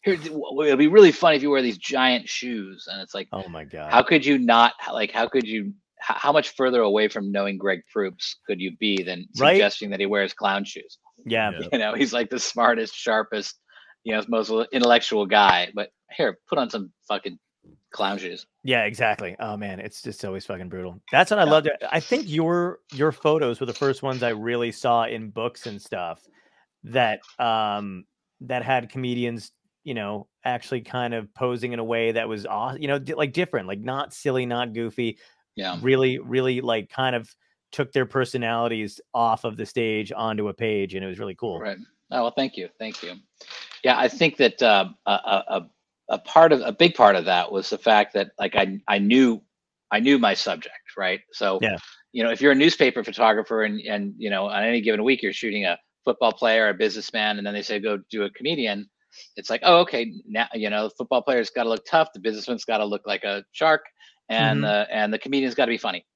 Here, 0.04 0.14
it'll 0.14 0.76
be 0.76 0.86
really 0.86 1.10
funny 1.12 1.36
if 1.36 1.42
you 1.42 1.50
wear 1.50 1.60
these 1.62 1.76
giant 1.78 2.28
shoes, 2.28 2.86
and 2.90 3.00
it's 3.02 3.14
like, 3.14 3.28
oh 3.32 3.48
my 3.48 3.64
god. 3.64 3.90
how 3.92 4.02
could 4.02 4.24
you 4.24 4.38
not? 4.38 4.74
Like, 4.92 5.10
how 5.12 5.28
could 5.28 5.46
you? 5.46 5.72
How, 6.00 6.14
how 6.18 6.32
much 6.32 6.50
further 6.56 6.80
away 6.80 7.08
from 7.08 7.30
knowing 7.32 7.58
Greg 7.58 7.80
Proops 7.92 8.36
could 8.46 8.60
you 8.60 8.76
be 8.78 9.02
than 9.02 9.26
Right? 9.38 9.54
suggesting 9.54 9.90
that 9.90 10.00
he 10.00 10.06
wears 10.06 10.32
clown 10.32 10.64
shoes? 10.64 10.98
yeah. 11.26 11.50
Yeah. 11.50 11.66
You 11.72 11.78
know, 11.78 11.94
he's 11.94 12.12
like 12.12 12.30
the 12.30 12.38
smartest, 12.38 12.94
sharpest, 12.94 13.58
you 14.04 14.14
know 14.14 14.22
most 14.28 14.50
intellectual 14.72 15.26
guy. 15.26 15.70
But 15.74 15.90
here, 16.16 16.38
put 16.48 16.58
on 16.58 16.70
some 16.70 16.92
fucking 17.08 17.38
clown 17.90 18.18
shoes. 18.18 18.46
Yeah, 18.64 18.84
exactly. 18.84 19.34
Oh 19.40 19.56
man, 19.56 19.80
it's 19.80 20.00
just 20.02 20.24
always 20.24 20.46
fucking 20.46 20.68
brutal. 20.68 21.00
That's 21.12 21.30
what 21.30 21.40
I 21.40 21.44
Yeah. 21.44 21.50
loved. 21.50 21.68
I 21.90 22.00
think 22.00 22.24
your 22.28 22.78
your 22.92 23.12
photos 23.12 23.60
were 23.60 23.66
the 23.66 23.74
first 23.74 24.02
ones 24.02 24.22
I 24.22 24.30
really 24.30 24.72
saw 24.72 25.04
in 25.04 25.30
books 25.30 25.66
and 25.66 25.80
stuff 25.82 26.22
that 26.84 27.20
um 27.38 28.04
that 28.42 28.62
had 28.62 28.88
comedians, 28.90 29.50
you 29.84 29.94
know, 29.94 30.28
actually 30.44 30.82
kind 30.82 31.12
of 31.12 31.32
posing 31.34 31.72
in 31.72 31.78
a 31.80 31.84
way 31.84 32.12
that 32.12 32.28
was 32.28 32.46
aw- 32.46 32.76
you 32.78 32.86
know, 32.88 32.98
di- 32.98 33.14
like 33.14 33.32
different, 33.32 33.66
like 33.66 33.80
not 33.80 34.14
silly, 34.14 34.46
not 34.46 34.72
goofy, 34.72 35.18
Yeah. 35.58 35.76
really 35.82 36.18
really 36.18 36.60
like 36.60 36.88
kind 36.88 37.14
of 37.16 37.28
took 37.72 37.92
their 37.92 38.06
personalities 38.06 39.00
off 39.12 39.44
of 39.44 39.56
the 39.56 39.66
stage 39.66 40.12
onto 40.16 40.48
a 40.48 40.54
page 40.54 40.94
and 40.94 41.04
it 41.04 41.08
was 41.08 41.18
really 41.18 41.34
cool. 41.34 41.58
Right. 41.60 41.76
Oh 42.10 42.22
well, 42.22 42.30
thank 42.30 42.56
you, 42.56 42.68
thank 42.78 43.02
you. 43.02 43.12
Yeah, 43.84 43.98
I 43.98 44.08
think 44.08 44.36
that 44.38 44.62
uh, 44.62 44.88
a, 45.06 45.10
a 45.10 45.44
a- 45.56 45.70
a 46.10 46.18
part 46.20 46.52
of 46.52 46.62
a 46.62 46.72
big 46.72 46.94
part 46.94 47.16
of 47.16 47.26
that 47.26 47.52
was 47.52 47.68
the 47.68 47.76
fact 47.76 48.14
that 48.14 48.30
like 48.38 48.56
I 48.56 48.80
I 48.88 48.98
knew 48.98 49.42
I 49.90 50.00
knew 50.00 50.18
my 50.18 50.32
subject, 50.32 50.96
right? 50.96 51.20
So 51.32 51.58
Yeah. 51.60 51.76
you 52.12 52.24
know, 52.24 52.30
if 52.30 52.40
you're 52.40 52.52
a 52.52 52.54
newspaper 52.64 53.04
photographer 53.04 53.64
and 53.64 53.78
and 53.82 54.14
you 54.16 54.30
know 54.30 54.46
on 54.46 54.62
any 54.64 54.80
given 54.80 55.04
week 55.04 55.22
you're 55.22 55.34
shooting 55.34 55.66
a 55.66 55.76
football 56.06 56.32
player, 56.32 56.70
a 56.70 56.74
businessman, 56.74 57.36
and 57.36 57.46
then 57.46 57.52
they 57.52 57.60
say 57.60 57.78
go 57.78 57.98
do 58.10 58.22
a 58.22 58.30
comedian, 58.30 58.88
it's 59.36 59.50
like 59.50 59.60
oh 59.64 59.80
okay 59.80 60.14
now 60.26 60.48
you 60.54 60.70
know 60.70 60.84
the 60.88 60.94
football 60.96 61.20
player's 61.20 61.50
got 61.50 61.64
to 61.64 61.68
look 61.68 61.84
tough, 61.84 62.08
the 62.14 62.20
businessman's 62.20 62.64
got 62.64 62.78
to 62.78 62.86
look 62.86 63.02
like 63.06 63.24
a 63.24 63.44
shark, 63.52 63.82
and 64.28 64.64
Mhm. 64.64 64.64
uh, 64.64 64.86
and 64.90 65.12
the 65.12 65.18
comedian's 65.18 65.54
got 65.54 65.66
to 65.66 65.70
be 65.70 65.78
funny. 65.78 66.06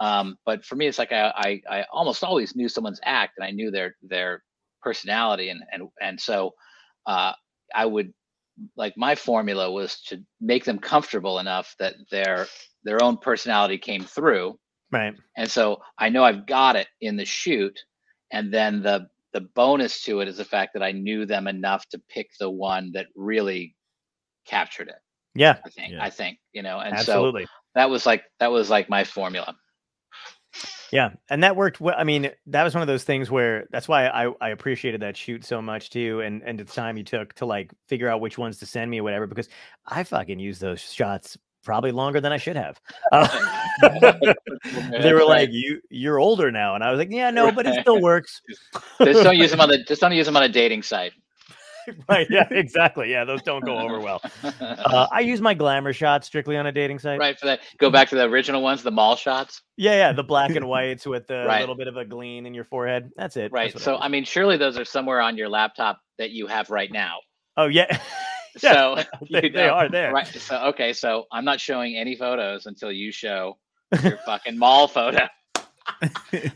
Um, 0.00 0.36
but 0.44 0.64
for 0.64 0.76
me, 0.76 0.86
it's 0.88 0.98
like 0.98 1.12
I, 1.12 1.60
I 1.68 1.78
I 1.80 1.86
almost 1.92 2.24
always 2.24 2.56
knew 2.56 2.68
someone's 2.68 3.00
act, 3.04 3.34
and 3.38 3.44
I 3.46 3.50
knew 3.50 3.70
their 3.70 3.96
their 4.02 4.42
personality, 4.82 5.48
and 5.50 5.62
and 5.72 5.88
and 6.00 6.20
so 6.20 6.54
uh, 7.06 7.32
I 7.74 7.86
would 7.86 8.12
like 8.76 8.94
my 8.96 9.14
formula 9.14 9.70
was 9.70 10.00
to 10.02 10.22
make 10.40 10.64
them 10.64 10.78
comfortable 10.78 11.38
enough 11.38 11.74
that 11.78 11.94
their 12.10 12.46
their 12.84 13.02
own 13.02 13.18
personality 13.18 13.78
came 13.78 14.04
through, 14.04 14.58
Right. 14.90 15.14
and 15.36 15.50
so 15.50 15.82
I 15.98 16.08
know 16.08 16.24
I've 16.24 16.46
got 16.46 16.76
it 16.76 16.88
in 17.00 17.16
the 17.16 17.24
shoot, 17.24 17.78
and 18.32 18.52
then 18.52 18.82
the 18.82 19.08
the 19.32 19.42
bonus 19.42 20.02
to 20.04 20.20
it 20.20 20.28
is 20.28 20.36
the 20.38 20.44
fact 20.44 20.74
that 20.74 20.82
I 20.82 20.92
knew 20.92 21.24
them 21.26 21.48
enough 21.48 21.88
to 21.90 22.02
pick 22.10 22.30
the 22.38 22.50
one 22.50 22.92
that 22.92 23.06
really 23.16 23.76
captured 24.46 24.88
it. 24.88 24.96
Yeah, 25.34 25.58
I 25.64 25.70
think 25.70 25.92
Yeah. 25.92 26.04
I 26.04 26.10
think 26.10 26.38
you 26.52 26.62
know, 26.62 26.80
and 26.80 26.94
absolutely. 26.94 27.44
so 27.44 27.50
that 27.74 27.88
was 27.90 28.06
like 28.06 28.24
that 28.40 28.50
was 28.50 28.70
like 28.70 28.88
my 28.88 29.04
formula. 29.04 29.54
Yeah, 30.92 31.10
and 31.30 31.42
that 31.42 31.56
worked. 31.56 31.80
well. 31.80 31.94
I 31.96 32.04
mean, 32.04 32.30
that 32.48 32.62
was 32.62 32.74
one 32.74 32.82
of 32.82 32.86
those 32.86 33.04
things 33.04 33.30
where 33.30 33.66
that's 33.70 33.88
why 33.88 34.08
I 34.08 34.30
I 34.42 34.50
appreciated 34.50 35.00
that 35.00 35.16
shoot 35.16 35.42
so 35.42 35.62
much 35.62 35.88
too, 35.88 36.20
and 36.20 36.42
and 36.42 36.58
the 36.60 36.64
time 36.64 36.98
you 36.98 37.04
took 37.04 37.32
to 37.34 37.46
like 37.46 37.72
figure 37.88 38.08
out 38.08 38.20
which 38.20 38.36
ones 38.36 38.58
to 38.58 38.66
send 38.66 38.90
me 38.90 39.00
or 39.00 39.02
whatever, 39.02 39.26
because 39.26 39.48
I 39.86 40.04
fucking 40.04 40.38
use 40.38 40.58
those 40.58 40.80
shots 40.80 41.38
probably 41.64 41.92
longer 41.92 42.20
than 42.20 42.32
I 42.32 42.36
should 42.36 42.56
have. 42.56 42.78
Uh, 43.10 43.26
they 45.00 45.14
were 45.14 45.24
like, 45.26 45.48
"You 45.50 45.80
you're 45.88 46.18
older 46.18 46.50
now," 46.50 46.74
and 46.74 46.84
I 46.84 46.90
was 46.90 46.98
like, 46.98 47.10
"Yeah, 47.10 47.30
no, 47.30 47.50
but 47.50 47.66
it 47.66 47.80
still 47.80 48.02
works." 48.02 48.42
just 49.02 49.22
don't 49.24 49.38
use 49.38 49.50
them 49.52 49.60
on 49.60 49.70
the 49.70 49.82
just 49.84 50.02
don't 50.02 50.12
use 50.12 50.26
them 50.26 50.36
on 50.36 50.42
a 50.42 50.48
dating 50.48 50.82
site. 50.82 51.12
right? 52.08 52.26
Yeah, 52.30 52.46
exactly. 52.50 53.10
Yeah, 53.10 53.24
those 53.24 53.42
don't 53.42 53.64
go 53.64 53.78
over 53.78 54.00
well. 54.00 54.20
Uh, 54.42 55.06
I 55.10 55.20
use 55.20 55.40
my 55.40 55.54
glamour 55.54 55.92
shots 55.92 56.26
strictly 56.26 56.56
on 56.56 56.66
a 56.66 56.72
dating 56.72 56.98
site. 56.98 57.18
right 57.18 57.38
for 57.38 57.46
that. 57.46 57.60
Go 57.78 57.90
back 57.90 58.08
to 58.10 58.14
the 58.14 58.24
original 58.24 58.62
ones, 58.62 58.82
the 58.82 58.90
mall 58.90 59.16
shots. 59.16 59.62
Yeah, 59.76 59.92
yeah, 59.94 60.12
the 60.12 60.22
black 60.22 60.54
and 60.56 60.68
whites 60.68 61.06
with 61.06 61.26
the 61.26 61.44
Right. 61.46 61.60
little 61.60 61.74
bit 61.76 61.88
of 61.88 61.96
a 61.96 62.04
gleam 62.04 62.46
in 62.46 62.54
your 62.54 62.64
forehead. 62.64 63.10
That's 63.16 63.36
it. 63.36 63.52
Right. 63.52 63.72
That's 63.72 63.84
So 63.84 63.96
I 63.96 64.06
I 64.06 64.08
mean, 64.08 64.24
surely 64.24 64.56
those 64.56 64.78
are 64.78 64.84
somewhere 64.84 65.20
on 65.20 65.36
your 65.36 65.48
laptop 65.48 66.00
that 66.18 66.30
you 66.30 66.46
have 66.46 66.70
right 66.70 66.90
now. 66.92 67.18
oh 67.56 67.66
yeah, 67.66 67.86
Yeah, 68.62 68.72
So 68.72 69.02
they, 69.30 69.42
you 69.44 69.50
they 69.50 69.68
are 69.68 69.88
there. 69.88 70.12
Right. 70.12 70.26
So 70.26 70.56
okay. 70.66 70.92
So 70.92 71.24
I'm 71.32 71.44
not 71.44 71.58
showing 71.60 71.96
any 71.96 72.14
photos 72.16 72.66
until 72.66 72.92
you 72.92 73.10
show 73.12 73.56
your 74.02 74.18
fucking 74.26 74.58
mall 74.58 74.88
photo. 74.88 75.26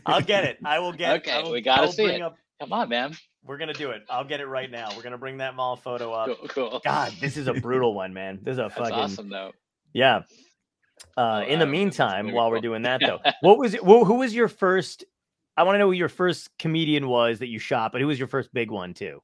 I'll 0.05 0.21
get 0.21 0.43
it. 0.45 0.57
I 0.63 0.79
will 0.79 0.93
get. 0.93 1.17
Okay, 1.17 1.41
will, 1.43 1.51
we 1.51 1.61
gotta 1.61 1.91
see 1.91 2.05
it. 2.05 2.21
Up, 2.21 2.35
Come 2.59 2.73
on, 2.73 2.89
man. 2.89 3.13
We're 3.47 3.57
gonna 3.57 3.73
do 3.73 3.91
it. 3.91 4.03
I'll 4.09 4.23
get 4.23 4.39
it 4.41 4.47
right 4.47 4.69
now. 4.69 4.89
We're 4.95 5.03
gonna 5.03 5.17
bring 5.17 5.37
that 5.37 5.55
mall 5.55 5.75
photo 5.75 6.11
up. 6.11 6.37
Cool. 6.49 6.69
cool. 6.69 6.81
God, 6.83 7.13
this 7.19 7.37
is 7.37 7.47
a 7.47 7.53
brutal 7.53 7.93
one, 7.93 8.13
man. 8.13 8.39
This 8.41 8.53
is 8.53 8.59
a 8.59 8.61
That's 8.67 8.75
fucking 8.75 8.93
awesome, 8.93 9.29
though. 9.29 9.51
yeah. 9.93 10.21
Uh, 11.15 11.43
Oh, 11.45 11.47
in 11.47 11.59
the 11.59 11.65
meantime, 11.65 12.31
while 12.31 12.49
we're 12.49 12.59
doing 12.61 12.81
that 12.83 13.01
though, 13.01 13.19
what 13.41 13.57
was 13.57 13.73
it? 13.73 13.83
Who, 13.83 14.03
who 14.03 14.15
was 14.15 14.33
your 14.33 14.47
first? 14.47 15.05
I 15.55 15.63
want 15.63 15.75
to 15.75 15.79
know 15.79 15.87
who 15.87 15.93
your 15.93 16.09
first 16.09 16.49
comedian 16.59 17.07
was 17.07 17.39
that 17.39 17.47
you 17.47 17.59
shot, 17.59 17.91
but 17.91 18.01
who 18.01 18.07
was 18.07 18.19
your 18.19 18.27
first 18.27 18.53
big 18.53 18.69
one 18.69 18.93
too? 18.93 19.21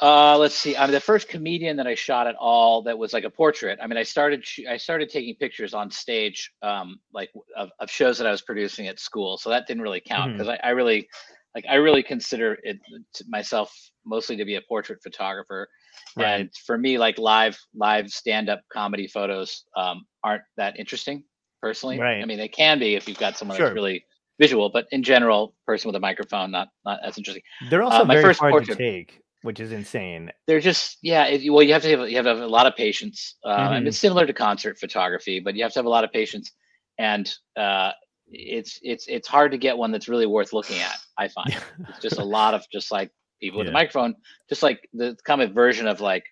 Uh, 0.00 0.36
let's 0.38 0.54
see. 0.54 0.76
I 0.76 0.84
mean, 0.84 0.92
the 0.92 1.00
first 1.00 1.28
comedian 1.28 1.76
that 1.76 1.86
I 1.86 1.94
shot 1.94 2.26
at 2.26 2.34
all 2.36 2.82
that 2.82 2.98
was 2.98 3.12
like 3.12 3.24
a 3.24 3.30
portrait. 3.30 3.78
I 3.82 3.86
mean, 3.86 3.96
I 3.96 4.02
started 4.02 4.44
sh- 4.44 4.66
I 4.68 4.76
started 4.76 5.10
taking 5.10 5.34
pictures 5.36 5.74
on 5.74 5.90
stage, 5.90 6.52
um, 6.62 6.98
like 7.12 7.30
of, 7.56 7.70
of 7.78 7.90
shows 7.90 8.18
that 8.18 8.26
I 8.26 8.30
was 8.30 8.42
producing 8.42 8.88
at 8.88 8.98
school. 8.98 9.36
So 9.36 9.50
that 9.50 9.66
didn't 9.66 9.82
really 9.82 10.02
count 10.04 10.32
because 10.32 10.48
I, 10.48 10.58
I 10.64 10.70
really, 10.70 11.08
like, 11.54 11.64
I 11.68 11.74
really 11.76 12.02
consider 12.02 12.58
it 12.62 12.78
to 13.14 13.24
myself 13.28 13.72
mostly 14.06 14.36
to 14.36 14.44
be 14.44 14.56
a 14.56 14.60
portrait 14.62 15.00
photographer. 15.02 15.68
Right. 16.16 16.40
And 16.40 16.50
for 16.66 16.76
me, 16.78 16.98
like 16.98 17.18
live 17.18 17.58
live 17.74 18.08
stand 18.10 18.48
up 18.48 18.60
comedy 18.72 19.06
photos 19.06 19.64
um, 19.76 20.06
aren't 20.24 20.42
that 20.56 20.78
interesting 20.78 21.24
personally. 21.60 21.98
Right. 21.98 22.22
I 22.22 22.24
mean, 22.26 22.38
they 22.38 22.48
can 22.48 22.78
be 22.78 22.94
if 22.94 23.06
you've 23.08 23.18
got 23.18 23.36
someone 23.36 23.56
Sure. 23.56 23.66
that's 23.66 23.74
really 23.74 24.04
visual, 24.40 24.70
but 24.70 24.86
in 24.90 25.02
general, 25.02 25.54
person 25.66 25.88
with 25.88 25.96
a 25.96 26.00
microphone 26.00 26.50
not 26.50 26.68
not 26.84 26.98
as 27.04 27.18
interesting. 27.18 27.42
They're 27.70 27.82
also 27.82 28.02
Uh, 28.02 28.04
my 28.06 28.20
first 28.22 28.40
portrait- 28.40 28.78
take, 28.78 29.20
which 29.42 29.60
is 29.60 29.72
insane. 29.72 30.30
they're 30.46 30.60
just 30.60 30.98
yeah 31.02 31.26
it, 31.26 31.50
well 31.52 31.62
you 31.62 31.72
have 31.72 31.82
to 31.82 31.90
have 31.90 32.08
you 32.08 32.16
have 32.16 32.24
to 32.24 32.30
have 32.34 32.38
a 32.40 32.46
lot 32.46 32.66
of 32.66 32.74
patience 32.76 33.36
uh, 33.44 33.48
Mm-hmm. 33.56 33.74
and 33.74 33.88
it's 33.88 33.98
similar 33.98 34.24
to 34.26 34.32
concert 34.32 34.78
photography 34.78 35.38
but 35.40 35.54
you 35.56 35.62
have 35.62 35.72
to 35.72 35.78
have 35.78 35.86
a 35.86 35.94
lot 35.96 36.04
of 36.04 36.10
patience 36.12 36.52
and 36.98 37.32
uh, 37.56 37.90
it's 38.30 38.78
it's 38.82 39.06
it's 39.08 39.28
hard 39.28 39.50
to 39.52 39.58
get 39.58 39.76
one 39.76 39.90
that's 39.92 40.08
really 40.08 40.26
worth 40.26 40.52
looking 40.52 40.78
at 40.80 40.96
i 41.22 41.28
find. 41.28 41.56
It's 41.88 42.00
just 42.00 42.18
a 42.18 42.24
lot 42.24 42.54
of 42.54 42.64
just 42.70 42.90
like 42.90 43.10
people 43.40 43.58
with 43.58 43.68
a 43.68 43.72
microphone 43.72 44.14
just 44.48 44.62
like 44.62 44.88
the 44.92 45.16
common 45.26 45.52
version 45.52 45.86
of 45.86 46.00
like 46.00 46.24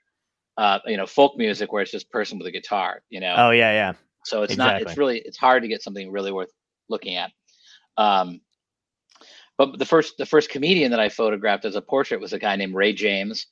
uh, 0.58 0.78
you 0.86 0.96
know 0.96 1.06
folk 1.06 1.32
music 1.36 1.72
where 1.72 1.82
it's 1.82 1.90
just 1.90 2.10
person 2.10 2.38
with 2.38 2.46
a 2.46 2.50
guitar 2.50 3.02
you 3.08 3.20
know? 3.20 3.34
Oh 3.36 3.50
yeah, 3.50 3.72
yeah. 3.72 3.92
so 4.24 4.42
it's 4.42 4.56
not 4.56 4.80
it's 4.82 4.96
really 4.96 5.18
it's 5.24 5.38
hard 5.38 5.62
to 5.62 5.68
get 5.68 5.82
something 5.82 6.10
really 6.10 6.32
worth 6.32 6.52
looking 6.88 7.16
at. 7.16 7.30
Um 7.96 8.40
but 9.58 9.78
the 9.78 9.86
first 9.86 10.16
the 10.18 10.26
first 10.26 10.48
comedian 10.48 10.90
that 10.90 11.00
i 11.00 11.08
photographed 11.08 11.64
as 11.64 11.76
a 11.76 11.82
portrait 11.82 12.20
was 12.20 12.32
a 12.32 12.38
guy 12.38 12.56
named 12.56 12.74
ray 12.74 12.92
james 12.94 13.46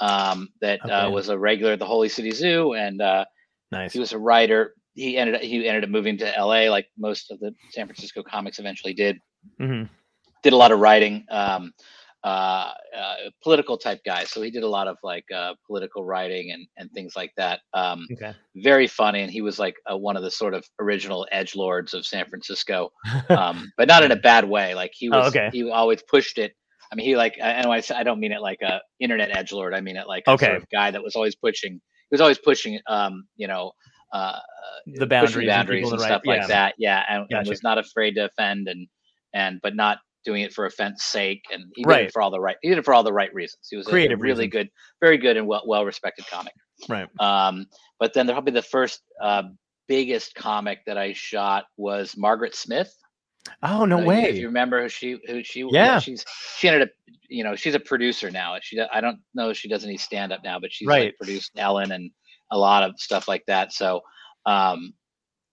um 0.00 0.48
that 0.60 0.80
uh, 0.90 1.08
was 1.08 1.28
a 1.28 1.38
regular 1.38 1.74
at 1.74 1.78
the 1.78 1.92
holy 1.94 2.08
city 2.08 2.32
zoo 2.32 2.74
and 2.74 3.00
uh 3.00 3.24
Nice. 3.72 3.94
he 3.94 3.98
was 3.98 4.12
a 4.12 4.18
writer. 4.18 4.74
He 4.94 5.16
ended 5.16 5.34
up 5.34 5.40
he 5.40 5.66
ended 5.66 5.84
up 5.84 5.90
moving 5.90 6.18
to 6.18 6.32
la 6.38 6.70
like 6.70 6.86
most 6.98 7.30
of 7.32 7.40
the 7.40 7.54
san 7.70 7.86
francisco 7.86 8.22
comics 8.22 8.58
eventually 8.58 8.92
did. 8.92 9.18
Hmm 9.58 9.84
did 10.42 10.52
a 10.52 10.56
lot 10.56 10.72
of 10.72 10.78
writing 10.80 11.24
um 11.30 11.72
uh, 12.24 12.72
uh 12.96 13.14
political 13.42 13.76
type 13.76 14.00
guy 14.06 14.22
so 14.24 14.40
he 14.42 14.50
did 14.50 14.62
a 14.62 14.68
lot 14.68 14.86
of 14.86 14.96
like 15.02 15.24
uh 15.34 15.54
political 15.66 16.04
writing 16.04 16.52
and 16.52 16.66
and 16.76 16.90
things 16.92 17.14
like 17.16 17.32
that. 17.36 17.60
Um 17.74 18.06
Okay. 18.12 18.32
very 18.56 18.86
funny. 18.86 19.22
And 19.22 19.30
he 19.32 19.40
was 19.42 19.58
like 19.58 19.74
uh, 19.90 19.96
one 19.96 20.16
of 20.16 20.22
the 20.22 20.30
sort 20.30 20.54
of 20.54 20.64
original 20.80 21.26
edge 21.32 21.56
lords 21.56 21.94
of 21.94 22.06
san 22.06 22.26
francisco 22.26 22.90
um 23.30 23.72
but 23.76 23.88
not 23.88 24.02
in 24.04 24.12
a 24.12 24.16
bad 24.16 24.44
way. 24.48 24.74
Like 24.74 24.92
he 24.94 25.08
Oh, 25.10 25.18
was 25.18 25.28
okay. 25.28 25.48
he 25.52 25.68
always 25.70 26.02
pushed 26.14 26.38
it. 26.38 26.52
I 26.92 26.94
mean 26.94 27.06
he 27.06 27.16
like 27.16 27.34
I- 27.42 27.62
I, 27.62 27.82
I 27.96 28.02
don't 28.04 28.20
mean 28.20 28.32
it 28.32 28.40
like 28.40 28.60
a 28.62 28.80
internet 29.00 29.36
edge 29.36 29.50
lord. 29.52 29.74
I 29.74 29.80
mean 29.80 29.96
it 29.96 30.06
like 30.06 30.24
a 30.26 30.32
Okay. 30.32 30.46
sort 30.46 30.58
of 30.58 30.64
guy 30.70 30.90
that 30.92 31.02
was 31.02 31.16
always 31.16 31.34
pushing 31.34 31.72
he 31.72 32.14
was 32.14 32.20
always 32.20 32.38
pushing 32.38 32.78
um 32.88 33.24
you 33.36 33.48
know 33.48 33.72
uh 34.12 34.38
The 34.86 35.06
pushing 35.06 35.08
boundaries, 35.08 35.48
and 35.48 35.56
boundaries 35.56 35.82
and 35.90 35.98
to 35.98 36.04
stuff 36.04 36.22
write- 36.24 36.28
like 36.28 36.40
yeah. 36.42 36.46
that. 36.56 36.74
Yeah. 36.78 37.02
And, 37.08 37.26
and 37.30 37.48
was 37.48 37.62
not 37.64 37.78
afraid 37.78 38.12
to 38.16 38.26
offend 38.26 38.68
and 38.68 38.86
and 39.34 39.58
but 39.62 39.74
not 39.74 39.98
doing 40.24 40.42
it 40.42 40.52
for 40.52 40.66
offense 40.66 41.04
sake 41.04 41.42
and 41.52 41.64
he 41.74 41.82
did 41.84 41.90
it 42.06 42.12
for 42.12 42.22
all 42.22 42.30
the 42.30 42.40
right 42.40 42.56
he 42.62 42.68
did 42.68 42.78
it 42.78 42.84
for 42.84 42.94
all 42.94 43.02
the 43.02 43.12
right 43.12 43.32
reasons 43.34 43.66
he 43.70 43.76
was 43.76 43.86
a- 43.88 43.90
a, 43.90 44.16
really 44.16 44.44
reasons. 44.46 44.50
good 44.52 44.68
very 45.00 45.18
good 45.18 45.36
and 45.36 45.46
well 45.46 45.62
well 45.66 45.84
respected 45.84 46.26
comic 46.26 46.52
Right. 46.88 47.08
um, 47.20 47.66
but 48.00 48.12
then 48.14 48.26
the, 48.26 48.32
probably 48.32 48.52
the 48.52 48.62
first 48.62 49.02
uh, 49.22 49.44
biggest 49.88 50.34
comic 50.34 50.80
that 50.86 50.98
I 50.98 51.12
shot 51.12 51.64
was 51.76 52.16
Margaret 52.16 52.56
Smith. 52.56 52.92
Oh 53.62 53.84
no 53.84 54.00
Uh, 54.00 54.04
way. 54.04 54.22
If 54.24 54.36
you 54.36 54.46
remember 54.46 54.82
who 54.82 54.88
she 54.88 55.18
who 55.28 55.44
she 55.44 55.64
Yeah. 55.70 55.98
she's 56.00 56.24
she 56.58 56.66
ended 56.68 56.82
up 56.82 56.88
you 57.28 57.44
know 57.44 57.54
she's 57.54 57.74
a 57.76 57.80
producer 57.80 58.30
now. 58.32 58.56
She 58.62 58.80
I 58.80 59.00
don't 59.00 59.18
know 59.34 59.50
if 59.50 59.56
she 59.58 59.68
does 59.68 59.84
any 59.84 59.96
stand 59.96 60.32
up 60.32 60.40
now, 60.42 60.58
but 60.58 60.72
she's 60.72 60.88
Right. 60.88 61.06
like 61.06 61.16
produced 61.20 61.52
Ellen 61.56 61.92
and 61.92 62.10
a 62.50 62.58
lot 62.58 62.82
of 62.82 62.98
stuff 62.98 63.28
like 63.28 63.44
that. 63.46 63.72
So 63.72 64.00
um, 64.46 64.92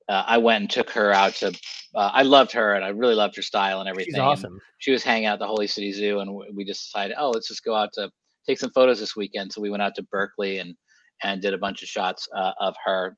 uh, 0.09 0.23
I 0.27 0.37
went 0.39 0.61
and 0.61 0.69
took 0.69 0.89
her 0.91 1.13
out 1.13 1.35
to. 1.35 1.47
Uh, 1.95 2.11
I 2.13 2.23
loved 2.23 2.51
her 2.51 2.73
and 2.73 2.83
I 2.83 2.89
really 2.89 3.15
loved 3.15 3.35
her 3.35 3.41
style 3.41 3.79
and 3.79 3.89
everything. 3.89 4.13
She's 4.13 4.19
and 4.19 4.27
awesome. 4.27 4.59
she 4.79 4.91
was 4.91 5.03
hanging 5.03 5.25
out 5.27 5.33
at 5.33 5.39
the 5.39 5.47
Holy 5.47 5.67
City 5.67 5.91
Zoo, 5.91 6.19
and 6.19 6.31
we 6.53 6.65
just 6.65 6.85
decided, 6.85 7.15
oh, 7.19 7.29
let's 7.29 7.47
just 7.47 7.63
go 7.63 7.75
out 7.75 7.93
to 7.93 8.11
take 8.45 8.59
some 8.59 8.71
photos 8.71 8.99
this 8.99 9.15
weekend. 9.15 9.51
So 9.53 9.61
we 9.61 9.69
went 9.69 9.83
out 9.83 9.95
to 9.95 10.03
Berkeley 10.03 10.59
and 10.59 10.75
and 11.23 11.41
did 11.41 11.53
a 11.53 11.57
bunch 11.57 11.83
of 11.83 11.89
shots 11.89 12.27
uh, 12.35 12.53
of 12.59 12.75
her. 12.85 13.17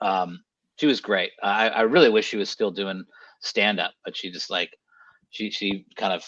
Um, 0.00 0.40
she 0.76 0.86
was 0.86 1.00
great. 1.00 1.32
I, 1.42 1.68
I 1.68 1.80
really 1.82 2.10
wish 2.10 2.26
she 2.26 2.36
was 2.36 2.48
still 2.50 2.70
doing 2.70 3.04
stand 3.40 3.80
up, 3.80 3.92
but 4.04 4.16
she 4.16 4.30
just 4.30 4.50
like 4.50 4.70
she 5.30 5.50
she 5.50 5.86
kind 5.96 6.12
of 6.12 6.24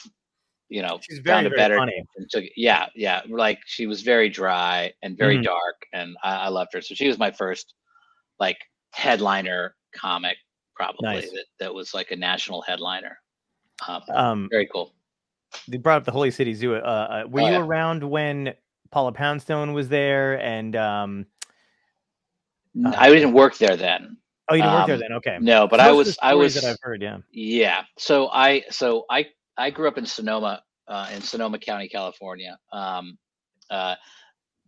you 0.71 0.83
know, 0.83 1.01
She's 1.03 1.19
very, 1.19 1.41
it 1.41 1.49
very 1.49 1.57
better 1.57 1.77
funny. 1.79 2.05
and 2.17 2.31
took. 2.31 2.45
Yeah, 2.57 2.87
yeah. 2.95 3.23
Like 3.29 3.59
she 3.67 3.87
was 3.87 4.03
very 4.03 4.29
dry 4.29 4.93
and 5.03 5.19
very 5.19 5.37
Mhm. 5.39 5.43
dark, 5.45 5.85
and 5.93 6.17
I, 6.23 6.37
I 6.37 6.49
loved 6.49 6.73
her. 6.75 6.81
So 6.81 6.95
she 6.95 7.09
was 7.09 7.19
my 7.19 7.33
first 7.33 7.75
like 8.39 8.57
headliner 8.93 9.75
comic, 9.95 10.37
probably 10.75 11.07
Nice. 11.09 11.31
that, 11.31 11.45
that 11.61 11.75
was 11.75 11.95
like 11.95 12.11
a 12.11 12.17
national 12.17 12.63
headliner. 12.63 13.19
Um, 13.89 14.03
Um, 14.13 14.49
very 14.51 14.67
cool. 14.67 14.93
they 15.69 15.77
brought 15.79 15.99
up 15.99 16.05
the 16.05 16.13
Holy 16.13 16.31
City 16.31 16.55
Zoo. 16.55 16.75
Uh, 16.77 16.79
uh, 16.79 17.25
were 17.29 17.41
Oh, 17.43 17.47
you 17.47 17.53
yeah. 17.53 17.61
around 17.61 18.03
when 18.09 18.55
Paula 18.91 19.13
Poundstone 19.13 19.73
was 19.73 19.89
there? 19.89 20.41
And 20.41 20.77
um, 20.77 21.27
uh, 22.85 22.95
I 22.97 23.11
didn't 23.11 23.33
work 23.33 23.57
there 23.59 23.77
then. 23.77 24.17
oh, 24.49 24.55
you 24.55 24.63
didn't 24.63 24.75
work 24.75 24.87
there 24.87 24.95
Um, 24.97 25.01
then? 25.01 25.13
Okay. 25.15 25.39
No, 25.41 25.67
but 25.67 25.79
Most 25.79 25.87
I 25.87 25.93
was 25.93 26.19
I 26.23 26.35
was 26.35 26.55
that 26.55 26.65
I've 26.65 26.77
heard. 26.83 27.03
Yeah. 27.03 27.19
Yeah. 27.33 27.85
So 27.99 28.29
I 28.29 28.65
so 28.71 29.07
I 29.11 29.27
I 29.57 29.71
grew 29.71 29.89
up 29.89 29.99
in 29.99 30.07
Sonoma, 30.07 30.63
uh, 30.89 31.09
in 31.15 31.21
Sonoma 31.23 31.59
County, 31.59 31.89
California, 31.89 32.59
um, 32.73 33.19
uh, 33.71 33.95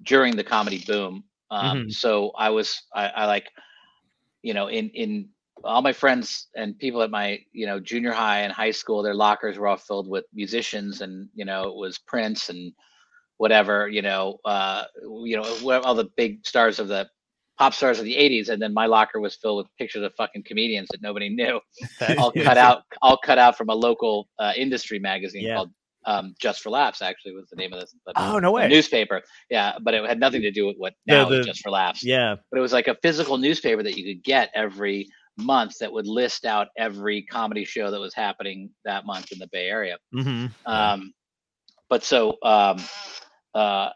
during 0.02 0.36
the 0.36 0.44
comedy 0.44 0.82
boom. 0.86 1.24
Um, 1.50 1.78
Mhm. 1.86 1.92
So 1.92 2.30
I 2.36 2.50
was 2.50 2.82
I, 2.94 3.08
I 3.08 3.26
like, 3.26 3.48
you 4.42 4.54
know, 4.54 4.68
in 4.68 4.90
in 4.90 5.28
all 5.64 5.82
my 5.82 5.92
friends 5.92 6.48
and 6.56 6.78
people 6.78 7.02
at 7.02 7.10
my 7.10 7.38
you 7.52 7.66
know 7.66 7.78
junior 7.80 8.12
high 8.12 8.40
and 8.40 8.52
high 8.52 8.70
school, 8.70 9.02
their 9.02 9.14
lockers 9.14 9.58
were 9.58 9.68
all 9.68 9.76
filled 9.76 10.08
with 10.08 10.24
musicians, 10.34 11.00
and 11.00 11.28
you 11.34 11.44
know 11.44 11.64
it 11.64 11.76
was 11.76 11.98
Prince 11.98 12.48
and 12.48 12.72
whatever, 13.42 13.88
you 13.88 14.02
know, 14.02 14.38
uh, 14.44 14.84
you 15.24 15.36
know, 15.36 15.80
all 15.80 15.96
the 15.96 16.08
big 16.16 16.46
stars 16.46 16.78
of 16.78 16.86
the 16.86 17.08
pop 17.58 17.74
stars 17.74 17.98
of 17.98 18.04
the 18.04 18.14
80s 18.14 18.48
and 18.48 18.62
then 18.62 18.72
my 18.72 18.86
locker 18.86 19.20
was 19.20 19.34
filled 19.34 19.58
with 19.58 19.66
pictures 19.78 20.02
of 20.04 20.14
fucking 20.14 20.44
comedians 20.46 20.88
that 20.90 21.02
nobody 21.02 21.28
knew 21.28 21.60
all 22.18 22.32
cut 22.32 22.56
out 22.66 22.82
all 23.02 23.18
cut 23.24 23.38
out 23.38 23.58
from 23.58 23.68
a 23.68 23.74
local 23.74 24.28
uh, 24.38 24.52
industry 24.56 24.98
magazine 24.98 25.44
Yeah. 25.44 25.56
called 25.56 25.70
um, 26.04 26.34
Just 26.40 26.62
for 26.62 26.70
Laughs. 26.70 27.02
Actually, 27.02 27.32
was 27.34 27.48
the 27.50 27.56
name 27.56 27.72
of 27.72 27.80
this 27.80 27.94
the, 28.06 28.12
Oh 28.16 28.38
no 28.38 28.52
way. 28.52 28.68
newspaper. 28.68 29.22
Yeah, 29.50 29.78
but 29.80 29.94
it 29.94 30.04
had 30.08 30.18
nothing 30.20 30.42
to 30.42 30.50
do 30.50 30.66
with 30.66 30.76
what 30.78 30.94
now 31.06 31.28
the- 31.28 31.40
is 31.40 31.46
Just 31.46 31.62
for 31.62 31.70
Laughs. 31.70 32.04
Yeah. 32.04 32.36
But 32.50 32.58
it 32.58 32.60
was 32.60 32.72
like 32.72 32.88
a 32.88 32.96
physical 33.02 33.38
newspaper 33.38 33.82
that 33.82 33.96
you 33.96 34.14
could 34.14 34.22
get 34.24 34.50
every 34.54 35.08
month 35.38 35.78
that 35.80 35.92
would 35.92 36.06
list 36.06 36.44
out 36.44 36.68
every 36.76 37.22
comedy 37.22 37.64
show 37.64 37.90
that 37.90 37.98
was 38.00 38.14
happening 38.14 38.70
that 38.84 39.06
month 39.06 39.32
in 39.32 39.38
the 39.38 39.48
Bay 39.50 39.66
Area. 39.68 39.96
hmm 40.12 40.46
Um, 40.66 41.12
but 41.88 42.02
so, 42.04 42.36
um, 42.42 42.78
uh, 43.54 43.90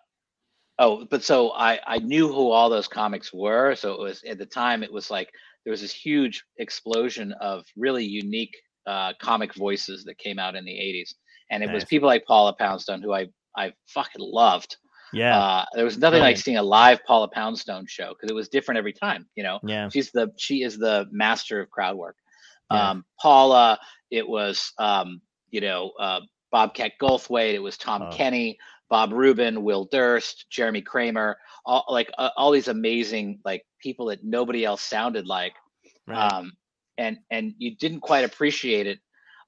oh, 0.79 1.05
but 1.11 1.23
so 1.23 1.51
I 1.53 1.81
I 1.87 1.99
knew 1.99 2.29
who 2.29 2.51
all 2.51 2.69
those 2.71 2.89
comics 2.89 3.33
were. 3.33 3.75
So 3.75 3.93
it 3.93 4.01
was 4.01 4.23
at 4.25 4.39
the 4.39 4.47
time 4.47 4.83
it 4.83 4.93
was 4.93 5.11
like 5.11 5.31
there 5.65 5.71
was 5.71 5.81
this 5.81 5.93
huge 5.93 6.45
explosion 6.59 7.33
of 7.41 7.65
really 7.77 8.05
unique 8.05 8.55
uh, 8.87 9.13
comic 9.21 9.55
voices 9.55 10.05
that 10.05 10.17
came 10.19 10.39
out 10.39 10.55
in 10.55 10.65
the 10.65 10.73
'80s, 10.73 11.15
and 11.51 11.63
it 11.63 11.71
was 11.71 11.85
people 11.85 12.09
like 12.09 12.25
Paula 12.25 12.55
Poundstone 12.55 13.03
who 13.03 13.13
I 13.13 13.27
I 13.57 13.73
fucking 13.89 14.21
loved. 14.21 14.77
Yeah. 15.13 15.39
Uh, 15.39 15.65
there 15.75 15.85
was 15.85 15.99
nothing 15.99 16.21
like 16.21 16.37
seeing 16.37 16.57
a 16.57 16.63
live 16.63 17.03
Paula 17.07 17.29
Poundstone 17.29 17.87
show 17.87 18.09
because 18.11 18.31
it 18.31 18.35
was 18.35 18.49
different 18.49 18.79
every 18.79 18.93
time. 18.93 19.27
You 19.35 19.45
know, 19.45 19.61
yeah. 19.63 19.89
she's 19.89 20.11
the 20.11 20.33
she 20.37 20.63
is 20.63 20.79
the 20.79 21.07
master 21.11 21.61
of 21.61 21.71
crowd 21.71 21.97
work. 21.97 22.17
Yeah. 22.71 22.91
Um, 22.91 23.05
Paula, 23.21 23.79
it 24.11 24.29
was 24.29 24.73
um, 24.79 25.21
you 25.51 25.61
know 25.61 25.93
uh, 25.99 26.21
Bobcat 26.51 26.93
Goldthwait, 27.01 27.55
it 27.55 27.61
was 27.63 27.77
Tom 27.77 28.03
Oh. 28.03 28.11
Kenny, 28.11 28.59
Bob 28.91 29.13
Rubin, 29.13 29.63
Will 29.63 29.89
Durst, 29.91 30.47
Jeremy 30.51 30.83
Kramer, 30.83 31.39
all 31.65 31.85
like 31.89 32.11
uh, 32.19 32.31
all 32.37 32.51
these 32.51 32.69
amazing 32.69 33.41
like 33.45 33.65
people 33.81 34.07
that 34.07 34.25
nobody 34.25 34.65
else 34.65 34.83
sounded 34.83 35.27
like. 35.27 35.55
Right. 36.07 36.33
Um, 36.33 36.53
and 36.99 37.19
and 37.31 37.55
you 37.59 37.77
didn't 37.77 38.01
quite 38.01 38.25
appreciate 38.25 38.87
it 38.87 38.99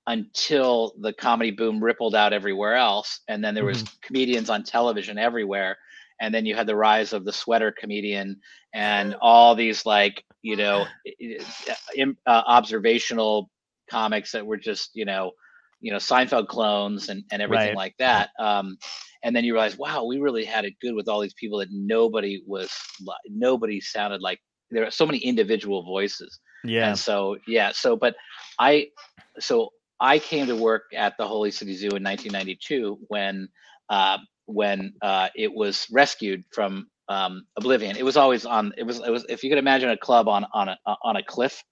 until 0.08 0.94
the 1.00 1.14
comedy 1.14 1.52
boom 1.52 1.84
rippled 1.84 2.16
out 2.16 2.34
everywhere 2.34 2.76
else, 2.76 3.20
and 3.28 3.44
then 3.44 3.54
there 3.54 3.66
was 3.66 3.82
Mm-hmm. 3.82 3.96
comedians 4.02 4.50
on 4.50 4.64
television 4.64 5.18
everywhere, 5.18 5.78
and 6.20 6.34
then 6.34 6.46
you 6.46 6.56
had 6.56 6.66
the 6.66 6.76
rise 6.76 7.12
of 7.14 7.24
the 7.24 7.32
sweater 7.32 7.72
comedian 7.78 8.40
and 8.74 9.16
all 9.22 9.54
these 9.56 9.86
like 9.86 10.24
you 10.42 10.56
know 10.56 10.88
i- 11.06 11.38
i- 11.98 12.14
uh, 12.26 12.42
observational 12.46 13.50
comics 13.90 14.32
that 14.32 14.46
were 14.46 14.56
just 14.58 14.90
you 14.94 15.04
know 15.06 15.32
you 15.80 15.92
know 15.92 15.98
Seinfeld 15.98 16.48
clones 16.48 17.08
and 17.08 17.24
and 17.32 17.42
everything 17.42 17.72
Right. 17.72 17.74
like 17.74 17.94
that. 17.98 18.30
Um, 18.40 18.76
and 19.24 19.34
then 19.36 19.44
you 19.44 19.54
realize, 19.54 19.78
wow, 19.78 20.04
we 20.04 20.18
really 20.18 20.44
had 20.44 20.64
it 20.64 20.74
good 20.80 20.94
with 20.94 21.08
all 21.08 21.20
these 21.20 21.34
people 21.34 21.58
that 21.58 21.68
nobody 21.72 22.42
was 22.46 22.70
li- 23.00 23.14
nobody 23.30 23.80
sounded 23.80 24.22
like. 24.22 24.40
There 24.70 24.86
are 24.86 24.90
so 24.90 25.06
many 25.06 25.18
individual 25.18 25.82
voices. 25.84 26.40
yeah. 26.64 26.88
And 26.88 26.98
so 26.98 27.38
yeah, 27.46 27.72
so 27.72 27.96
but 27.96 28.16
I 28.58 28.88
so 29.40 29.70
I 30.00 30.18
came 30.18 30.46
to 30.46 30.56
work 30.56 30.84
at 30.96 31.14
the 31.18 31.26
Holy 31.26 31.50
City 31.50 31.74
Zoo 31.74 31.94
in 31.96 32.02
1992 32.02 32.98
when 33.08 33.48
uh, 33.88 34.18
when 34.46 34.94
uh, 35.02 35.28
it 35.36 35.52
was 35.54 35.86
rescued 35.92 36.44
from 36.52 36.88
um, 37.08 37.44
oblivion. 37.56 37.96
It 37.96 38.04
was 38.04 38.16
always 38.16 38.44
on. 38.44 38.72
It 38.76 38.84
was 38.84 38.98
it 39.00 39.10
was 39.10 39.24
if 39.28 39.42
you 39.42 39.50
could 39.50 39.58
imagine 39.58 39.90
a 39.90 39.96
club 39.96 40.28
on 40.28 40.46
on 40.54 40.68
a 40.68 40.76
on 41.02 41.16
a 41.16 41.22
cliff. 41.22 41.62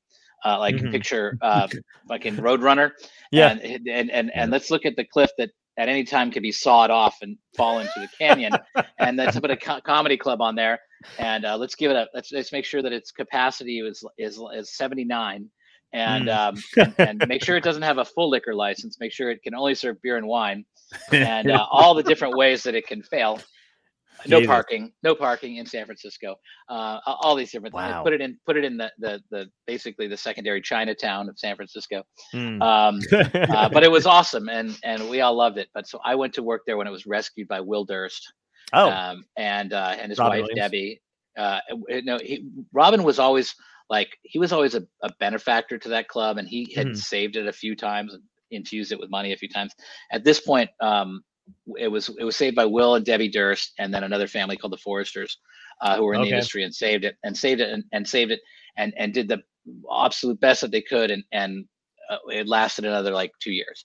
Uh, 0.44 0.58
like 0.58 0.76
Mhm. 0.76 0.92
picture 0.92 1.36
uh, 1.42 1.68
fucking 2.08 2.38
Roadrunner, 2.38 2.90
Yeah. 3.30 3.54
and, 3.60 3.60
and 3.62 4.10
and 4.10 4.30
and 4.36 4.50
let's 4.50 4.70
look 4.70 4.84
at 4.84 4.96
the 4.96 5.04
cliff 5.04 5.30
that 5.38 5.50
at 5.78 5.88
any 5.88 6.04
time 6.04 6.30
could 6.30 6.42
be 6.42 6.52
sawed 6.52 6.90
off 6.90 7.16
and 7.22 7.36
fall 7.56 7.80
into 7.80 7.98
the 8.00 8.08
canyon, 8.18 8.58
and 8.98 9.16
let's 9.16 9.38
put 9.38 9.50
a 9.50 9.56
co- 9.56 9.80
comedy 9.80 10.16
club 10.16 10.40
on 10.40 10.54
there, 10.54 10.78
and 11.18 11.44
uh, 11.44 11.56
let's 11.56 11.74
give 11.74 11.90
it 11.90 11.96
a 11.96 12.06
let's 12.14 12.32
let's 12.32 12.52
make 12.52 12.64
sure 12.64 12.82
that 12.82 12.92
its 12.92 13.10
capacity 13.12 13.80
is 13.80 14.04
is 14.18 14.40
is 14.54 14.76
79, 14.76 15.50
and 15.96 16.28
Mm. 16.28 16.36
um, 16.36 16.94
and, 16.98 17.22
and 17.22 17.28
make 17.28 17.42
sure 17.42 17.56
it 17.56 17.64
doesn't 17.64 17.82
have 17.82 17.98
a 17.98 18.04
full 18.04 18.28
liquor 18.28 18.54
license. 18.54 18.98
Make 19.00 19.12
sure 19.12 19.30
it 19.30 19.42
can 19.42 19.54
only 19.54 19.74
serve 19.74 20.00
beer 20.02 20.16
and 20.16 20.26
wine, 20.26 20.64
and 21.12 21.50
uh, 21.50 21.66
all 21.70 21.94
the 21.94 22.02
different 22.02 22.36
ways 22.36 22.62
that 22.64 22.74
it 22.74 22.86
can 22.86 23.02
fail. 23.02 23.40
No 24.26 24.38
Jesus. 24.38 24.46
parking, 24.46 24.92
no 25.02 25.14
parking 25.14 25.56
in 25.56 25.66
San 25.66 25.84
Francisco. 25.84 26.36
Uh, 26.70 27.00
all 27.04 27.34
these 27.34 27.52
different. 27.52 27.74
Wow. 27.74 28.02
Put 28.02 28.14
it 28.14 28.20
in. 28.20 28.38
Put 28.46 28.56
it 28.56 28.64
in 28.64 28.76
the, 28.76 28.90
the 28.98 29.20
the 29.30 29.46
basically 29.66 30.08
the 30.08 30.16
secondary 30.16 30.60
Chinatown 30.62 31.28
of 31.28 31.38
San 31.38 31.54
Francisco. 31.54 32.02
Mm. 32.34 32.62
Um, 32.62 33.00
uh, 33.50 33.68
but 33.68 33.84
it 33.84 33.90
was 33.90 34.06
awesome, 34.06 34.48
and 34.48 34.76
and 34.82 35.08
we 35.08 35.20
all 35.20 35.34
loved 35.34 35.58
it. 35.58 35.68
But 35.74 35.86
so 35.86 36.00
I 36.04 36.14
went 36.14 36.34
to 36.34 36.42
work 36.42 36.62
there 36.66 36.76
when 36.76 36.86
it 36.86 36.90
was 36.90 37.06
rescued 37.06 37.46
by 37.48 37.60
Will 37.60 37.84
Durst 37.84 38.32
oh. 38.72 38.90
um, 38.90 39.24
and 39.36 39.72
uh, 39.72 39.96
and 39.98 40.10
his 40.10 40.18
Robin 40.18 40.40
wife 40.40 40.48
Williams. 40.48 40.60
Debbie. 40.60 41.02
Uh, 41.36 41.60
no, 42.02 42.18
he, 42.18 42.48
Robin 42.72 43.02
was 43.02 43.18
always 43.18 43.54
like 43.88 44.08
he 44.22 44.38
was 44.38 44.52
always 44.52 44.74
a, 44.74 44.86
a 45.02 45.10
benefactor 45.20 45.78
to 45.78 45.88
that 45.90 46.08
club, 46.08 46.38
and 46.38 46.48
he 46.48 46.72
had 46.74 46.86
Mhm. 46.86 46.96
saved 46.96 47.36
it 47.36 47.46
a 47.46 47.52
few 47.52 47.76
times 47.76 48.14
and 48.14 48.22
infused 48.50 48.92
it 48.92 48.98
with 49.00 49.10
money 49.10 49.32
a 49.32 49.36
few 49.36 49.48
times. 49.48 49.72
At 50.12 50.24
this 50.24 50.40
point, 50.40 50.70
um, 50.80 51.22
it 51.78 51.88
was 51.88 52.08
it 52.18 52.24
was 52.24 52.36
saved 52.36 52.56
by 52.56 52.64
Will 52.64 52.94
and 52.96 53.04
Debbie 53.04 53.28
Durst, 53.30 53.72
and 53.78 53.92
then 53.92 54.04
another 54.04 54.26
family 54.26 54.56
called 54.56 54.72
the 54.72 54.78
Foresters, 54.78 55.38
uh, 55.82 55.96
who 55.96 56.04
were 56.04 56.14
in 56.14 56.20
Okay. 56.20 56.28
the 56.28 56.28
industry 56.30 56.64
and 56.64 56.74
saved 56.74 57.04
it 57.04 57.16
and 57.24 57.36
saved 57.36 57.60
it 57.60 57.70
and, 57.72 57.84
and 57.92 58.06
saved 58.08 58.32
it 58.32 58.40
and 58.76 58.92
and 58.96 59.14
did 59.14 59.28
the 59.28 59.42
absolute 59.92 60.40
best 60.40 60.60
that 60.62 60.70
they 60.70 60.82
could, 60.82 61.10
and 61.10 61.24
and 61.32 61.64
uh, 62.10 62.18
it 62.28 62.48
lasted 62.48 62.84
another 62.84 63.12
like 63.12 63.32
two 63.40 63.52
years. 63.52 63.84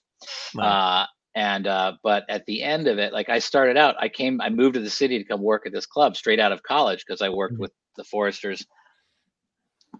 Wow. 0.54 0.80
Uh, 1.02 1.06
and 1.34 1.66
uh, 1.66 1.94
but 2.02 2.24
at 2.28 2.44
the 2.46 2.62
end 2.62 2.86
of 2.88 2.98
it, 2.98 3.12
like 3.12 3.28
I 3.28 3.38
started 3.38 3.76
out, 3.76 3.96
I 3.98 4.08
came, 4.08 4.40
I 4.40 4.50
moved 4.50 4.74
to 4.74 4.80
the 4.80 4.90
city 4.90 5.18
to 5.18 5.24
come 5.24 5.42
work 5.42 5.66
at 5.66 5.72
this 5.72 5.86
club 5.86 6.16
straight 6.16 6.38
out 6.38 6.52
of 6.52 6.62
college 6.62 7.04
because 7.06 7.22
I 7.22 7.30
worked 7.30 7.54
Mhm. 7.54 7.58
with 7.58 7.72
the 7.96 8.04
Foresters, 8.04 8.66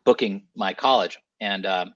booking 0.04 0.44
my 0.56 0.74
college, 0.74 1.18
and 1.40 1.66
um, 1.66 1.94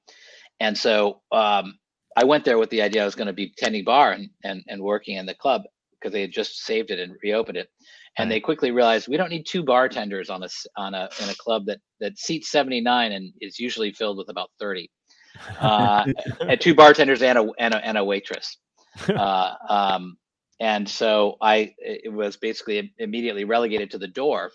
and 0.60 0.76
so 0.76 1.20
um, 1.32 1.78
I 2.16 2.24
went 2.24 2.44
there 2.44 2.58
with 2.58 2.70
the 2.70 2.82
idea 2.82 3.02
I 3.02 3.06
was 3.06 3.14
going 3.14 3.28
to 3.28 3.32
be 3.32 3.52
tending 3.56 3.84
bar 3.84 4.12
and, 4.12 4.30
and 4.44 4.62
and 4.68 4.82
working 4.82 5.16
in 5.16 5.26
the 5.26 5.34
club 5.34 5.62
because 5.92 6.12
they 6.12 6.22
had 6.22 6.32
just 6.32 6.64
saved 6.64 6.90
it 6.90 6.98
and 7.00 7.16
reopened 7.22 7.58
it, 7.58 7.68
and 8.18 8.30
they 8.30 8.40
quickly 8.40 8.70
realized 8.70 9.08
we 9.08 9.16
don't 9.16 9.30
need 9.30 9.44
two 9.46 9.64
bartenders 9.64 10.30
on 10.30 10.42
a 10.42 10.46
on 10.76 10.94
a 10.94 11.08
in 11.22 11.28
a 11.30 11.34
club 11.36 11.66
that 11.66 11.78
that 12.00 12.18
seats 12.18 12.50
seventy 12.50 12.80
nine 12.80 13.12
and 13.12 13.32
is 13.40 13.58
usually 13.58 13.92
filled 13.92 14.18
with 14.18 14.28
about 14.30 14.50
thirty, 14.60 14.90
uh, 15.60 16.06
and 16.40 16.60
two 16.60 16.74
bartenders 16.74 17.22
and 17.22 17.38
a 17.38 17.48
and 17.58 17.74
a, 17.74 17.84
and 17.86 17.98
a 17.98 18.04
waitress. 18.04 18.58
Uh, 19.10 19.54
um, 19.68 20.16
and 20.60 20.88
so 20.88 21.36
I 21.40 21.74
it 21.78 22.12
was 22.12 22.36
basically 22.38 22.92
immediately 22.98 23.44
relegated 23.44 23.90
to 23.92 23.98
the 23.98 24.08
door, 24.08 24.50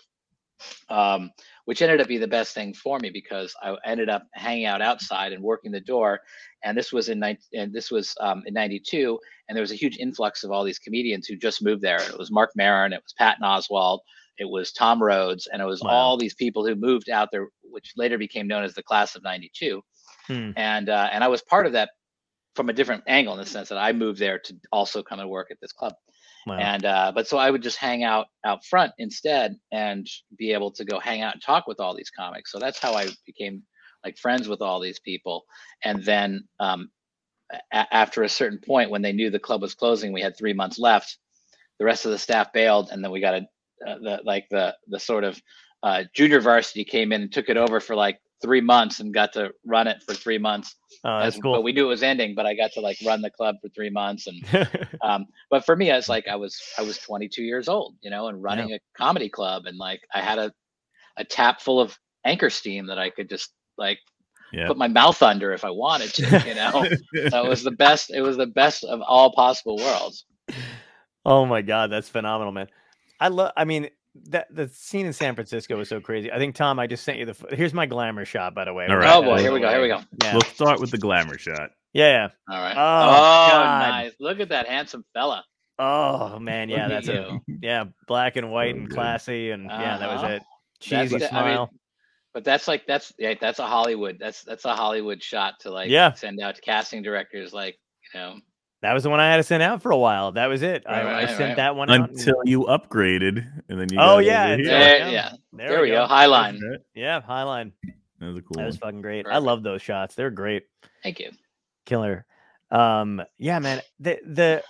um, 0.88 1.30
which 1.66 1.80
ended 1.82 2.00
up 2.00 2.08
being 2.08 2.20
the 2.20 2.26
best 2.28 2.54
thing 2.54 2.74
for 2.74 2.98
me 2.98 3.10
because 3.10 3.54
I 3.62 3.76
ended 3.84 4.08
up 4.08 4.24
hanging 4.34 4.64
out 4.66 4.82
outside 4.82 5.32
and 5.32 5.42
working 5.42 5.70
the 5.72 5.80
door. 5.80 6.20
And 6.64 6.76
this 6.76 6.92
was 6.92 7.08
in 7.08 7.18
19, 7.18 7.60
and 7.60 7.72
this 7.72 7.90
was 7.90 8.14
um, 8.20 8.42
in 8.46 8.54
'92, 8.54 9.18
and 9.48 9.56
there 9.56 9.62
was 9.62 9.72
a 9.72 9.76
huge 9.76 9.98
influx 9.98 10.44
of 10.44 10.50
all 10.50 10.64
these 10.64 10.78
comedians 10.78 11.26
who 11.26 11.36
just 11.36 11.62
moved 11.62 11.82
there. 11.82 12.00
It 12.02 12.18
was 12.18 12.30
Marc 12.30 12.50
Maron, 12.56 12.92
it 12.92 13.02
was 13.02 13.14
Patton 13.18 13.44
Oswalt, 13.44 14.00
it 14.38 14.48
was 14.48 14.72
Tom 14.72 15.02
Rhodes, 15.02 15.48
and 15.52 15.60
it 15.62 15.66
was 15.66 15.82
Wow. 15.82 15.90
all 15.90 16.16
these 16.16 16.34
people 16.34 16.66
who 16.66 16.74
moved 16.74 17.10
out 17.10 17.28
there, 17.32 17.48
which 17.62 17.92
later 17.96 18.18
became 18.18 18.46
known 18.48 18.64
as 18.64 18.74
the 18.74 18.82
class 18.82 19.14
of 19.14 19.22
'92 19.22 19.82
Hmm. 20.28 20.50
and 20.56 20.88
uh, 20.88 21.08
and 21.12 21.24
I 21.24 21.28
was 21.28 21.42
part 21.42 21.66
of 21.66 21.72
that 21.72 21.90
from 22.54 22.68
a 22.68 22.72
different 22.72 23.02
angle 23.08 23.32
in 23.34 23.40
the 23.40 23.46
sense 23.46 23.68
that 23.70 23.78
I 23.78 23.92
moved 23.92 24.20
there 24.20 24.38
to 24.38 24.54
also 24.70 25.02
come 25.02 25.18
and 25.18 25.28
work 25.28 25.50
at 25.50 25.56
this 25.60 25.72
club. 25.72 25.94
Wow. 26.46 26.58
And 26.58 26.84
uh, 26.84 27.12
but 27.14 27.28
so 27.28 27.38
I 27.38 27.50
would 27.50 27.62
just 27.62 27.76
hang 27.76 28.02
out 28.02 28.26
out 28.44 28.64
front 28.64 28.92
instead 28.98 29.56
and 29.70 30.06
be 30.36 30.52
able 30.52 30.72
to 30.72 30.84
go 30.84 30.98
hang 30.98 31.22
out 31.22 31.34
and 31.34 31.42
talk 31.42 31.66
with 31.66 31.78
all 31.80 31.94
these 31.94 32.10
comics. 32.10 32.50
So 32.50 32.58
that's 32.58 32.78
how 32.78 32.94
I 32.94 33.08
became 33.26 33.62
like 34.04 34.18
friends 34.18 34.48
with 34.48 34.60
all 34.60 34.80
these 34.80 34.98
people. 34.98 35.44
And 35.84 36.02
then 36.02 36.48
um, 36.58 36.90
a- 37.72 37.94
after 37.94 38.24
a 38.24 38.28
certain 38.28 38.58
point, 38.58 38.90
when 38.90 39.02
they 39.02 39.12
knew 39.12 39.30
the 39.30 39.38
club 39.38 39.62
was 39.62 39.74
closing, 39.74 40.12
we 40.12 40.22
had 40.22 40.36
three 40.36 40.52
months 40.52 40.78
left. 40.78 41.18
The 41.78 41.84
rest 41.84 42.04
of 42.04 42.10
the 42.10 42.18
staff 42.18 42.52
bailed, 42.52 42.90
and 42.90 43.02
then 43.02 43.10
we 43.12 43.20
got 43.20 43.34
a 43.34 43.46
uh, 43.86 43.98
the 43.98 44.20
like 44.24 44.46
the 44.50 44.74
the 44.88 45.00
sort 45.00 45.24
of 45.24 45.40
uh, 45.82 46.04
junior 46.14 46.40
varsity 46.40 46.84
came 46.84 47.12
in 47.12 47.22
and 47.22 47.32
took 47.32 47.48
it 47.48 47.56
over 47.56 47.80
for 47.80 47.96
like 47.96 48.20
three 48.42 48.60
months 48.60 49.00
and 49.00 49.14
got 49.14 49.32
to 49.34 49.50
run 49.64 49.86
it 49.86 50.02
for 50.02 50.14
three 50.14 50.38
months. 50.38 50.74
Oh, 51.04 51.18
as- 51.18 51.34
that's 51.34 51.42
But 51.42 51.62
we 51.62 51.72
knew 51.72 51.86
it 51.86 51.88
was 51.88 52.02
ending, 52.02 52.34
but 52.34 52.44
I 52.46 52.54
got 52.54 52.72
to 52.72 52.80
like 52.80 52.98
run 53.06 53.22
the 53.22 53.30
club 53.30 53.56
for 53.62 53.68
three 53.70 53.90
months 53.90 54.26
and 54.26 54.42
um 55.02 55.26
but 55.50 55.64
for 55.64 55.74
me 55.76 55.90
i 55.90 55.96
was 55.96 56.08
like 56.08 56.28
i 56.28 56.36
was 56.36 56.60
i 56.78 56.82
was 56.82 56.98
22 56.98 57.42
years 57.42 57.68
old 57.68 57.94
you 58.02 58.10
know 58.10 58.28
and 58.28 58.42
running 58.42 58.72
a 58.72 58.78
comedy 58.96 59.28
club 59.28 59.64
and 59.66 59.76
like 59.78 60.00
i 60.14 60.20
had 60.20 60.38
a 60.38 60.52
a 61.16 61.24
tap 61.24 61.60
full 61.60 61.80
of 61.80 61.96
anchor 62.24 62.50
steam 62.50 62.86
that 62.86 62.98
i 62.98 63.10
could 63.10 63.28
just 63.28 63.52
like 63.78 63.98
Yeah. 64.52 64.68
put 64.68 64.76
my 64.76 64.88
mouth 64.88 65.22
under 65.22 65.52
if 65.52 65.64
i 65.64 65.70
wanted 65.70 66.12
to 66.14 66.42
you 66.46 66.54
know 66.54 66.86
so 67.30 67.46
it 67.46 67.48
was 67.48 67.62
the 67.64 67.70
best 67.72 68.10
it 68.10 68.20
was 68.22 68.36
the 68.36 68.46
best 68.46 68.84
of 68.84 69.00
all 69.02 69.32
possible 69.32 69.76
worlds 69.76 70.24
Oh 71.24 71.46
my 71.46 71.62
god, 71.62 71.90
that's 71.90 72.08
phenomenal, 72.08 72.52
man. 72.52 72.68
I 73.20 73.28
love. 73.28 73.52
I 73.56 73.64
mean, 73.64 73.88
that 74.26 74.46
the 74.54 74.68
scene 74.68 75.06
in 75.06 75.12
San 75.12 75.34
Francisco 75.34 75.76
was 75.76 75.88
so 75.88 76.00
crazy. 76.00 76.30
I 76.30 76.38
think 76.38 76.54
Tom, 76.54 76.78
I 76.78 76.86
just 76.86 77.04
sent 77.04 77.18
you 77.18 77.26
the. 77.26 77.36
Here's 77.56 77.72
my 77.74 77.86
glamour 77.86 78.24
shot, 78.24 78.54
by 78.54 78.64
the 78.64 78.72
way. 78.74 78.84
All 78.86 78.90
We'll 78.90 78.98
right. 78.98 79.06
get 79.06 79.16
oh 79.16 79.22
boy 79.22 79.38
here 79.40 79.52
we 79.52 79.60
go 79.60 79.68
here 79.70 79.80
we 79.82 79.88
go 79.88 80.00
Yeah, 80.22 80.32
We'll 80.34 80.42
start 80.42 80.80
with 80.80 80.90
the 80.90 80.98
glamour 80.98 81.38
shot. 81.38 81.70
yeah, 81.92 82.28
yeah. 82.48 82.54
all 82.54 82.60
right 82.62 82.76
Oh, 82.76 83.50
oh 83.52 83.64
nice 83.78 84.12
look 84.20 84.40
at 84.40 84.50
that 84.50 84.68
handsome 84.68 85.04
fella 85.14 85.44
Oh 85.78 86.38
man, 86.38 86.68
yeah, 86.68 86.86
Look 86.86 86.96
at 86.98 87.04
that's 87.06 87.08
a 87.08 87.40
yeah, 87.62 87.84
black 88.06 88.36
and 88.36 88.52
white 88.52 88.74
So 88.74 88.78
and 88.80 88.90
classy, 88.90 89.50
and 89.50 89.64
yeah, 89.64 89.98
that 89.98 90.08
was 90.08 90.22
Uh-huh. 90.22 90.32
it. 90.34 90.42
That's 90.90 91.10
Cheesy 91.10 91.18
the- 91.18 91.34
I 91.34 91.56
mean, 91.58 91.66
but 92.34 92.44
that's 92.44 92.68
like 92.68 92.86
that's 92.86 93.12
yeah, 93.18 93.34
that's 93.40 93.58
a 93.58 93.66
hollywood 93.66 94.16
that's 94.20 94.42
that's 94.44 94.64
a 94.64 94.74
hollywood 94.74 95.22
shot 95.22 95.54
to 95.60 95.70
like 95.70 95.90
Yeah. 95.90 96.12
send 96.12 96.40
out 96.40 96.54
to 96.56 96.60
casting 96.60 97.02
directors 97.02 97.52
like 97.52 97.78
you 98.14 98.20
know 98.20 98.36
that 98.82 98.92
was 98.92 99.02
the 99.04 99.10
one 99.10 99.18
I 99.20 99.30
had 99.30 99.38
to 99.38 99.42
send 99.42 99.62
out 99.62 99.80
for 99.82 99.90
a 99.90 99.96
while. 99.96 100.32
That 100.32 100.46
was 100.46 100.62
it. 100.62 100.84
I, 100.86 100.90
Right, 100.92 101.06
I 101.06 101.12
right, 101.24 101.28
sent 101.28 101.40
right. 101.40 101.56
that 101.56 101.76
one 101.76 101.90
out. 101.90 102.10
Until 102.10 102.36
you 102.44 102.60
upgraded, 102.64 103.46
and 103.68 103.80
then 103.80 103.88
you. 103.92 103.98
Oh, 103.98 104.16
got 104.16 104.24
yeah, 104.24 104.44
over 104.44 104.54
it's 104.54 104.68
here. 104.68 104.78
right. 104.78 104.84
there, 104.84 104.98
yeah. 104.98 105.10
yeah 105.10 105.32
there, 105.52 105.68
there 105.70 105.80
we 105.82 105.88
go 105.88 106.06
highline 106.06 106.58
Right. 106.60 106.80
Yeah, 106.94 107.20
Highline. 107.20 107.72
That 108.20 108.26
was 108.28 108.36
a 108.38 108.42
cool 108.42 108.54
That 108.56 108.66
was 108.66 108.74
one. 108.76 108.80
fucking 108.90 109.02
great. 109.02 109.26
I 109.26 109.38
love 109.38 109.62
those 109.62 109.82
shots. 109.82 110.14
They're 110.14 110.30
great. 110.30 110.64
thank 111.02 111.18
you 111.20 111.30
killer 111.84 112.24
um 112.70 113.20
yeah 113.38 113.58
man 113.58 113.80
the 113.98 114.18
the 114.24 114.62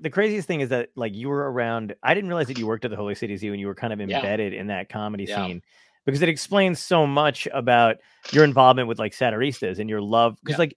the 0.00 0.10
craziest 0.10 0.48
thing 0.48 0.60
is 0.60 0.70
that 0.70 0.88
like 0.96 1.14
you 1.14 1.28
were 1.28 1.50
around 1.50 1.94
i 2.02 2.12
didn't 2.12 2.26
realize 2.28 2.48
that 2.48 2.58
you 2.58 2.66
worked 2.66 2.84
at 2.84 2.90
the 2.90 2.96
holy 2.96 3.14
city 3.14 3.36
zoo 3.36 3.52
and 3.52 3.60
you 3.60 3.68
were 3.68 3.74
kind 3.74 3.92
of 3.92 4.00
Yeah. 4.00 4.16
embedded 4.16 4.52
in 4.52 4.66
that 4.66 4.88
comedy 4.88 5.24
Yeah. 5.28 5.46
scene 5.46 5.62
because 6.04 6.20
it 6.22 6.28
explains 6.28 6.80
so 6.80 7.06
much 7.06 7.46
about 7.54 7.98
your 8.32 8.42
involvement 8.44 8.88
with 8.88 8.98
like 8.98 9.12
satiristas 9.12 9.78
and 9.78 9.88
your 9.88 10.00
love 10.02 10.36
because 10.42 10.54
Yeah. 10.54 10.58
like 10.58 10.76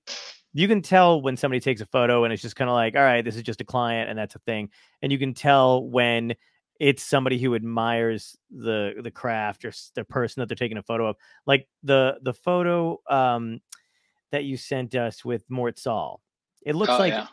you 0.53 0.67
can 0.67 0.81
tell 0.81 1.21
when 1.21 1.35
somebody 1.37 1.59
takes 1.59 1.81
a 1.81 1.85
photo 1.85 2.23
and 2.23 2.33
it's 2.33 2.41
just 2.41 2.55
kind 2.55 2.69
of 2.69 2.75
like 2.75 2.95
all 2.95 3.01
right 3.03 3.23
this 3.25 3.35
is 3.35 3.43
just 3.43 3.61
a 3.61 3.65
client 3.65 4.09
and 4.09 4.17
that's 4.17 4.35
a 4.35 4.39
thing 4.39 4.69
and 5.01 5.11
you 5.11 5.19
can 5.19 5.33
tell 5.33 5.83
when 5.87 6.35
it's 6.79 7.03
somebody 7.03 7.37
who 7.39 7.55
admires 7.55 8.35
the 8.51 8.93
the 9.01 9.11
craft 9.11 9.63
or 9.65 9.71
the 9.95 10.03
person 10.03 10.41
that 10.41 10.47
they're 10.49 10.55
taking 10.55 10.77
a 10.77 10.83
photo 10.83 11.07
of 11.07 11.15
like 11.45 11.67
the 11.83 12.17
the 12.23 12.33
photo 12.33 12.99
um 13.09 13.59
that 14.31 14.43
you 14.45 14.57
sent 14.57 14.95
us 14.95 15.23
with 15.23 15.43
Mort 15.47 15.77
Sahl. 15.77 16.19
It 16.65 16.73
looks 16.75 16.91
Oh, 16.91 16.97
like 16.97 17.13
yeah. 17.13 17.27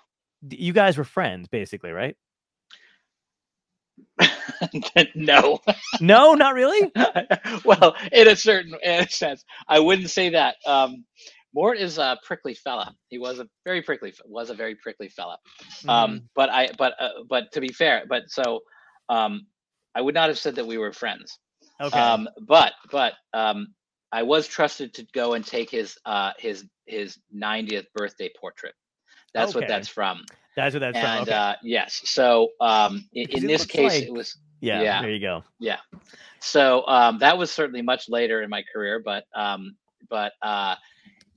you 0.51 0.75
guys 0.75 0.99
were 0.99 1.05
friends, 1.05 1.49
basically, 1.49 1.93
right? 1.93 2.15
no. 5.15 5.61
No, 6.01 6.35
not 6.35 6.55
really. 6.55 6.93
well, 7.65 7.97
in 8.13 8.29
a 8.29 8.37
certain 8.37 8.75
in 8.83 9.05
a 9.05 9.09
sense, 9.09 9.45
I 9.67 9.81
wouldn't 9.81 10.11
say 10.11 10.29
that. 10.31 10.57
Um, 10.67 11.05
Mort 11.55 11.79
is 11.79 11.99
a 11.99 12.19
prickly 12.25 12.55
fella. 12.55 12.95
He 13.09 13.19
was 13.19 13.39
a 13.39 13.49
very 13.65 13.83
prickly 13.83 14.13
was 14.25 14.51
a 14.51 14.55
very 14.55 14.75
prickly 14.77 15.09
fella. 15.09 15.39
Mm-hmm. 15.63 15.91
Um, 15.91 16.23
but 16.35 16.51
I 16.51 16.71
but 16.79 16.95
uh, 17.01 17.09
but 17.29 17.53
to 17.53 17.61
be 17.61 17.69
fair, 17.69 18.05
but 18.09 18.31
so 18.31 18.61
um, 19.09 19.47
I 19.95 20.01
would 20.01 20.15
not 20.15 20.29
have 20.29 20.39
said 20.39 20.55
that 20.57 20.67
we 20.67 20.79
were 20.79 20.93
friends. 20.93 21.39
Okay. 21.81 21.99
Um, 21.99 22.29
but 22.47 22.73
but 22.91 23.15
um, 23.33 23.75
I 24.13 24.23
was 24.23 24.47
trusted 24.47 24.95
to 24.95 25.07
go 25.13 25.35
and 25.35 25.45
take 25.45 25.71
his 25.71 25.97
uh, 26.05 26.33
his 26.39 26.65
his 26.87 27.19
90th 27.35 27.87
birthday 27.95 28.31
portrait. 28.41 28.75
That's 29.35 29.55
what 29.55 29.69
that's 29.69 29.89
from. 29.89 30.25
That's 30.57 30.75
what 30.75 30.81
that's 30.81 30.99
from. 30.99 31.23
Okay. 31.23 31.33
uh, 31.33 31.55
yes, 31.63 32.01
so 32.05 32.49
um, 32.61 33.09
in, 33.13 33.29
in 33.31 33.47
this 33.47 33.65
case, 33.65 33.93
like- 33.93 34.03
it 34.05 34.13
was 34.13 34.37
yeah, 34.61 34.83
yeah. 34.83 35.01
There 35.01 35.11
you 35.11 35.21
go. 35.21 35.43
yeah 35.59 35.79
so 36.41 36.87
um 36.87 37.19
that 37.19 37.37
was 37.39 37.51
certainly 37.51 37.83
much 37.83 38.09
later 38.09 38.43
in 38.43 38.51
my 38.51 38.63
career 38.73 39.01
but 39.05 39.25
um 39.35 39.77
but 40.09 40.33
uh 40.43 40.75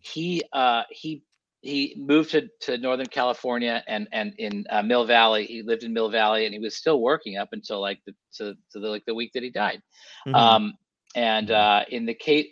he 0.04 0.44
uh 0.54 0.84
he 0.92 1.24
he 1.62 1.96
moved 1.98 2.32
to, 2.32 2.48
to 2.62 2.78
northern 2.78 3.08
california 3.08 3.84
and 3.88 4.08
and 4.12 4.34
in 4.38 4.66
uh, 4.70 4.84
mill 4.84 5.06
valley 5.06 5.46
he 5.46 5.64
lived 5.64 5.84
in 5.84 5.94
mill 5.94 6.10
valley 6.10 6.46
and 6.46 6.54
he 6.54 6.60
was 6.60 6.76
still 6.76 7.02
working 7.02 7.38
up 7.38 7.50
until 7.54 7.82
like 7.82 8.00
the 8.06 8.14
to, 8.34 8.54
to 8.72 8.80
the 8.80 8.88
like 8.88 9.06
the 9.06 9.16
week 9.16 9.32
that 9.34 9.44
he 9.44 9.50
died 9.50 9.82
Mhm. 10.28 10.38
um 10.38 10.74
and 11.16 11.52
uh 11.52 11.84
in 11.90 12.06
the 12.06 12.14
case 12.14 12.48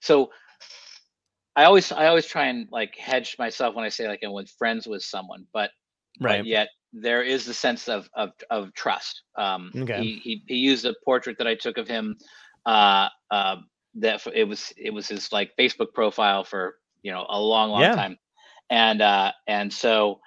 so 0.00 0.30
i 1.56 1.64
always 1.64 1.92
i 1.92 2.06
always 2.06 2.26
try 2.26 2.46
and 2.46 2.68
like 2.70 2.96
hedge 2.96 3.36
myself 3.38 3.74
when 3.74 3.84
i 3.84 3.88
say 3.88 4.08
like 4.08 4.20
i'm 4.24 4.32
with 4.32 4.50
friends 4.58 4.86
with 4.86 5.02
someone 5.02 5.46
but 5.52 5.70
right. 6.20 6.38
but 6.38 6.46
yet 6.46 6.68
there 6.92 7.22
is 7.22 7.46
the 7.46 7.54
sense 7.54 7.88
of 7.88 8.08
of, 8.14 8.30
of 8.50 8.72
trust. 8.74 9.22
Um, 9.36 9.72
Okay. 9.76 10.02
he, 10.02 10.20
he 10.22 10.42
he 10.46 10.56
used 10.56 10.84
a 10.84 10.94
portrait 11.04 11.38
that 11.38 11.46
I 11.46 11.54
took 11.54 11.78
of 11.78 11.88
him. 11.88 12.16
Uh, 12.66 13.08
uh, 13.30 13.56
that 13.94 14.26
it 14.34 14.44
was 14.44 14.72
it 14.76 14.92
was 14.92 15.08
his 15.08 15.32
like 15.32 15.52
Facebook 15.58 15.94
profile 15.94 16.44
for 16.44 16.76
you 17.02 17.12
know 17.12 17.26
a 17.28 17.40
long 17.40 17.70
long 17.70 17.90
Yeah. 17.90 17.92
time, 17.92 18.16
and 18.70 19.02
uh, 19.02 19.32
and 19.46 19.72
so. 19.72 20.20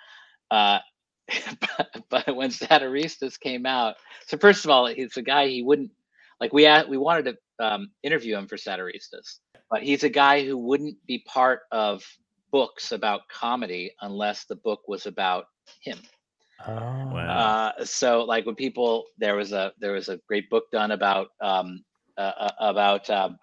Uh, 0.52 0.80
but, 1.78 2.04
but 2.10 2.36
when 2.36 2.50
Satiristas 2.50 3.40
came 3.40 3.66
out, 3.66 3.96
so 4.28 4.38
first 4.38 4.66
of 4.66 4.72
all, 4.72 4.86
he's 4.88 5.18
a 5.18 5.22
guy 5.22 5.48
he 5.48 5.62
wouldn't 5.64 5.92
like. 6.40 6.54
We 6.54 6.64
had, 6.64 6.88
we 6.90 6.98
wanted 6.98 7.36
to 7.60 7.66
um, 7.66 7.92
interview 8.04 8.36
him 8.38 8.48
for 8.48 8.58
Satiristas, 8.58 9.40
but 9.70 9.84
he's 9.84 10.04
a 10.04 10.10
guy 10.10 10.46
who 10.46 10.58
wouldn't 10.58 10.98
be 11.08 11.24
part 11.28 11.62
of 11.72 12.04
books 12.52 12.92
about 12.92 13.22
comedy 13.30 13.94
unless 14.02 14.46
the 14.46 14.56
book 14.56 14.82
was 14.88 15.06
about 15.06 15.46
him. 15.82 16.00
Oh. 16.66 17.10
Wow. 17.12 17.56
Uh, 17.56 17.72
so 17.84 18.24
like 18.24 18.46
when 18.46 18.56
people 18.56 19.06
there 19.18 19.36
was 19.36 19.52
a 19.52 19.72
there 19.80 19.94
was 19.94 20.10
a 20.10 20.20
great 20.28 20.50
book 20.50 20.66
done 20.72 20.92
about 20.92 21.28
um, 21.42 21.84
uh, 22.18 22.34
uh, 22.38 22.52
about 22.60 23.10
um, 23.10 23.38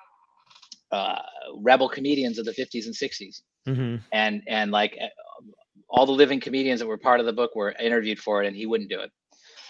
uh, 0.92 1.20
rebel 1.57 1.88
comedians 1.88 2.38
of 2.38 2.46
the 2.46 2.52
50s 2.55 2.87
and 2.87 2.96
60s 2.96 3.42
hmm 3.66 3.96
and 4.12 4.42
and 4.48 4.70
like 4.72 4.96
uh, 5.02 5.07
all 5.88 6.07
the 6.07 6.12
living 6.12 6.40
comedians 6.40 6.81
that 6.81 6.87
were 6.87 6.98
part 6.98 7.20
of 7.20 7.26
the 7.26 7.33
book 7.33 7.55
were 7.57 7.72
interviewed 7.81 8.18
for 8.18 8.42
it 8.42 8.46
and 8.46 8.57
he 8.57 8.66
wouldn't 8.66 8.90
do 8.90 9.00
it 9.00 9.11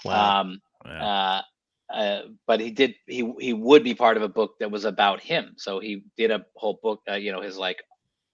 Wow. 0.04 0.37
um, 0.40 0.61
wow. 0.85 1.08
uh, 1.08 1.42
uh, 1.92 2.20
but 2.46 2.61
he 2.61 2.70
did 2.70 2.94
he 3.06 3.32
he 3.40 3.52
would 3.52 3.85
be 3.85 3.94
part 3.94 4.16
of 4.16 4.22
a 4.22 4.28
book 4.28 4.52
that 4.61 4.70
was 4.70 4.85
about 4.85 5.20
him 5.20 5.54
so 5.58 5.80
he 5.80 6.02
did 6.16 6.30
a 6.30 6.44
whole 6.56 6.78
book 6.82 7.00
uh, 7.11 7.14
you 7.14 7.32
know 7.32 7.40
his 7.42 7.58
like 7.58 7.82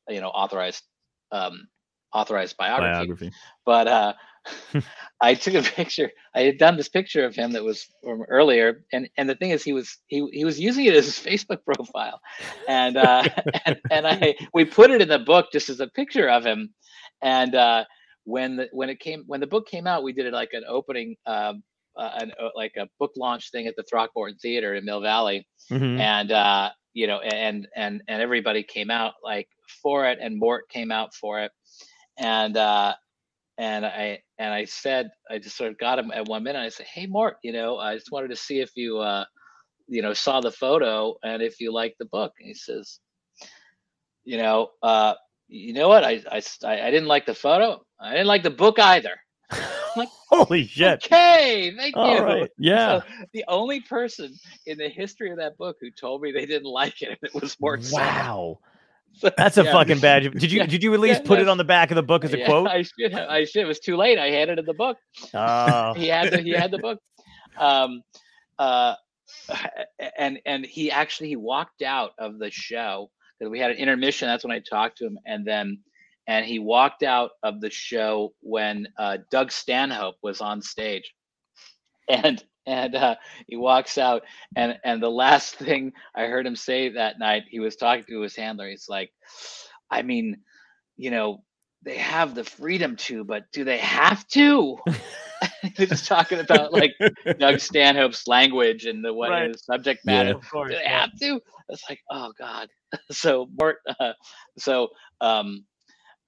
you 0.09 0.21
know 0.21 0.29
authorized 0.29 0.83
um 1.33 1.69
authorized 2.13 2.57
biography 2.57 2.93
Biography. 2.93 3.33
but 3.65 3.89
uh 3.89 4.13
I 5.21 5.35
took 5.35 5.55
a 5.55 5.63
picture. 5.63 6.11
I 6.35 6.43
had 6.43 6.59
done 6.59 6.77
this 6.77 6.89
picture 6.89 7.25
of 7.27 7.35
him 7.35 7.53
that 7.53 7.65
was 7.65 7.87
from 8.03 8.23
earlier, 8.29 8.85
and 8.93 9.09
and 9.19 9.29
the 9.29 9.35
thing 9.35 9.51
is, 9.51 9.63
he 9.63 9.73
was 9.73 9.99
he 10.07 10.27
he 10.33 10.45
was 10.45 10.59
using 10.61 10.87
it 10.87 10.95
as 10.95 11.05
his 11.07 11.19
Facebook 11.27 11.59
profile, 11.65 12.21
and 12.69 12.97
uh, 12.97 13.25
and 13.67 13.77
and 13.91 14.07
I 14.07 14.35
we 14.55 14.65
put 14.65 14.91
it 14.91 15.03
in 15.03 15.09
the 15.09 15.19
book 15.19 15.47
just 15.53 15.69
as 15.69 15.81
a 15.81 15.89
picture 15.89 16.29
of 16.29 16.45
him, 16.45 16.73
and 17.21 17.55
uh, 17.55 17.85
when 18.25 18.57
the 18.57 18.69
when 18.73 18.89
it 18.89 19.01
came 19.01 19.25
when 19.27 19.41
the 19.41 19.47
book 19.47 19.67
came 19.67 19.87
out, 19.87 20.03
we 20.03 20.13
did 20.13 20.27
it 20.27 20.33
like 20.33 20.51
an 20.53 20.65
opening, 20.69 21.17
um, 21.27 21.63
uh, 21.97 22.11
an 22.21 22.33
uh, 22.41 22.49
like 22.55 22.73
a 22.79 22.87
book 22.99 23.13
launch 23.17 23.51
thing 23.51 23.67
at 23.67 23.75
the 23.77 23.85
Throckmorton 23.91 24.39
Theater 24.39 24.75
in 24.77 24.85
Mill 24.85 25.01
Valley, 25.01 25.47
Mhm. 25.71 25.99
and 25.99 26.33
uh, 26.33 26.71
you 26.95 27.07
know, 27.07 27.19
and 27.21 27.67
and 27.77 28.03
and 28.09 28.23
everybody 28.23 28.63
came 28.63 28.91
out 28.91 29.15
like 29.23 29.49
for 29.83 30.07
it, 30.07 30.19
and 30.23 30.39
Mort 30.39 30.69
came 30.71 30.91
out 30.93 31.13
for 31.15 31.41
it, 31.41 31.51
and 32.19 32.57
uh, 32.57 32.95
and 33.59 33.87
I 33.87 34.21
and 34.39 34.53
I 34.53 34.65
said 34.65 35.11
I 35.31 35.39
just 35.39 35.57
sort 35.57 35.73
of 35.73 35.79
got 35.79 35.99
him 35.99 36.11
at 36.13 36.27
one 36.27 36.43
minute. 36.43 36.61
I 36.61 36.69
said, 36.69 36.87
"Hey, 36.87 37.07
Mort, 37.07 37.37
you 37.43 37.53
know, 37.53 37.79
I 37.79 37.95
just 37.95 38.13
wanted 38.13 38.29
to 38.29 38.37
see 38.37 38.61
if 38.61 38.71
you, 38.77 38.99
uh, 38.99 39.25
you 39.87 40.03
know, 40.03 40.13
saw 40.13 40.41
the 40.41 40.53
photo 40.53 41.15
and 41.23 41.43
if 41.43 41.61
you 41.61 41.73
liked 41.73 41.99
the 41.99 42.07
book." 42.07 42.33
And 42.39 42.49
he 42.49 42.55
says, 42.55 43.01
"You 44.25 44.39
know, 44.39 44.71
uh, 44.83 45.15
you 45.49 45.73
know 45.73 45.89
what? 45.89 46.05
I, 46.05 46.23
I 46.31 46.43
I 46.65 46.91
didn't 46.91 47.09
like 47.09 47.27
the 47.27 47.35
photo. 47.35 47.83
I 48.01 48.13
didn't 48.13 48.27
like 48.27 48.43
the 48.43 48.51
book 48.51 48.79
either." 48.79 49.17
Like, 49.97 50.09
Holy 50.29 50.67
shit! 50.67 51.05
Okay, 51.05 51.73
thank 51.77 51.95
you. 51.95 52.01
All 52.01 52.25
right. 52.25 52.51
Yeah. 52.59 53.01
So 53.01 53.27
the 53.33 53.45
only 53.49 53.81
person 53.81 54.35
in 54.67 54.79
the 54.79 54.89
history 54.89 55.31
of 55.31 55.39
that 55.39 55.57
book 55.57 55.77
who 55.81 55.91
told 55.91 56.23
me 56.23 56.33
they 56.33 56.47
didn't 56.47 56.71
like 56.71 57.01
it, 57.03 57.19
it 57.23 57.35
was 57.35 57.57
Mort. 57.61 57.85
Sahl. 57.85 58.05
Wow. 58.05 58.59
So, 59.15 59.31
That's 59.37 59.59
a 59.59 59.65
yeah. 59.65 59.73
fucking 59.73 60.01
badge. 60.01 60.31
Did 60.33 60.53
you 60.53 60.67
did 60.67 60.83
you 60.83 60.95
at 60.95 61.01
least 61.01 61.23
Yeah, 61.23 61.29
put 61.29 61.39
it 61.41 61.49
on 61.49 61.59
the 61.59 61.65
back 61.65 61.91
of 61.91 61.97
the 61.97 62.03
book 62.03 62.25
as 62.25 62.33
a 62.33 62.39
Yeah, 62.39 62.47
quote? 62.47 62.69
I 62.69 62.83
should. 62.83 63.13
have- 63.13 63.29
I 63.29 63.45
should. 63.45 63.63
It 63.63 63.67
was 63.67 63.81
too 63.81 63.97
late. 63.97 64.19
I 64.19 64.31
handed 64.31 64.59
him 64.59 64.67
the 64.67 64.75
book. 64.75 64.97
Oh. 65.35 65.95
he 65.97 66.09
had 66.09 66.31
the, 66.31 66.41
he 66.41 66.51
had 66.51 66.71
the 66.71 66.79
book 66.79 66.99
um 67.59 68.03
uh 68.59 68.95
and 70.19 70.39
and 70.47 70.65
he 70.65 70.91
actually 70.91 71.29
he 71.29 71.37
walked 71.37 71.83
out 71.83 72.13
of 72.19 72.39
the 72.39 72.51
show 72.51 73.11
because 73.39 73.51
we 73.51 73.59
had 73.59 73.71
an 73.71 73.77
intermission 73.77 74.29
that's 74.29 74.45
when 74.45 74.53
i 74.53 74.61
talked 74.61 74.99
to 74.99 75.07
him 75.07 75.19
and 75.27 75.45
then 75.47 75.79
and 76.29 76.45
he 76.45 76.59
walked 76.59 77.03
out 77.03 77.31
of 77.43 77.61
the 77.61 77.71
show 77.71 78.35
when 78.43 78.87
uh, 78.99 79.17
Doug 79.31 79.51
Stanhope 79.51 80.17
was 80.23 80.43
on 80.43 80.61
stage, 80.61 81.15
and 82.09 82.45
and 82.69 82.97
uh, 82.97 83.17
he 83.49 83.57
walks 83.57 83.99
out, 83.99 84.23
and 84.57 84.79
and 84.85 85.03
the 85.03 85.11
last 85.11 85.57
thing 85.67 85.95
I 86.17 86.27
heard 86.27 86.47
him 86.47 86.57
say 86.57 86.91
that 86.91 87.19
night, 87.21 87.45
he 87.51 87.61
was 87.61 87.77
talking 87.77 88.05
to 88.09 88.23
his 88.23 88.37
handler. 88.37 88.69
He's 88.71 88.89
like, 88.89 89.11
I 89.91 90.03
mean, 90.03 90.39
you 90.97 91.11
know, 91.11 91.45
they 91.85 91.99
have 91.99 92.35
the 92.35 92.45
freedom 92.45 92.97
to, 92.97 93.25
but 93.25 93.45
do 93.53 93.65
they 93.65 93.79
have 93.79 94.27
to? 94.29 94.79
he 95.77 95.87
was 95.87 96.07
talking 96.07 96.41
about 96.41 96.73
like 96.73 96.93
Doug 97.39 97.61
Stanhope's 97.61 98.29
language 98.29 98.87
and 98.87 99.05
the 99.05 99.15
what 99.15 99.31
Right. 99.31 99.57
subject 99.57 100.03
Yeah. 100.05 100.25
matter. 100.25 100.35
Of 100.35 100.43
course. 100.51 100.71
Do 100.71 100.77
they 100.77 100.85
yeah. 100.85 101.01
have 101.03 101.11
to? 101.21 101.41
It's 101.71 101.85
like, 101.89 102.01
oh 102.11 102.33
god. 102.39 102.69
so 103.13 103.49
Mort, 103.61 103.79
uh, 104.01 104.13
so 104.59 104.89
um, 105.21 105.65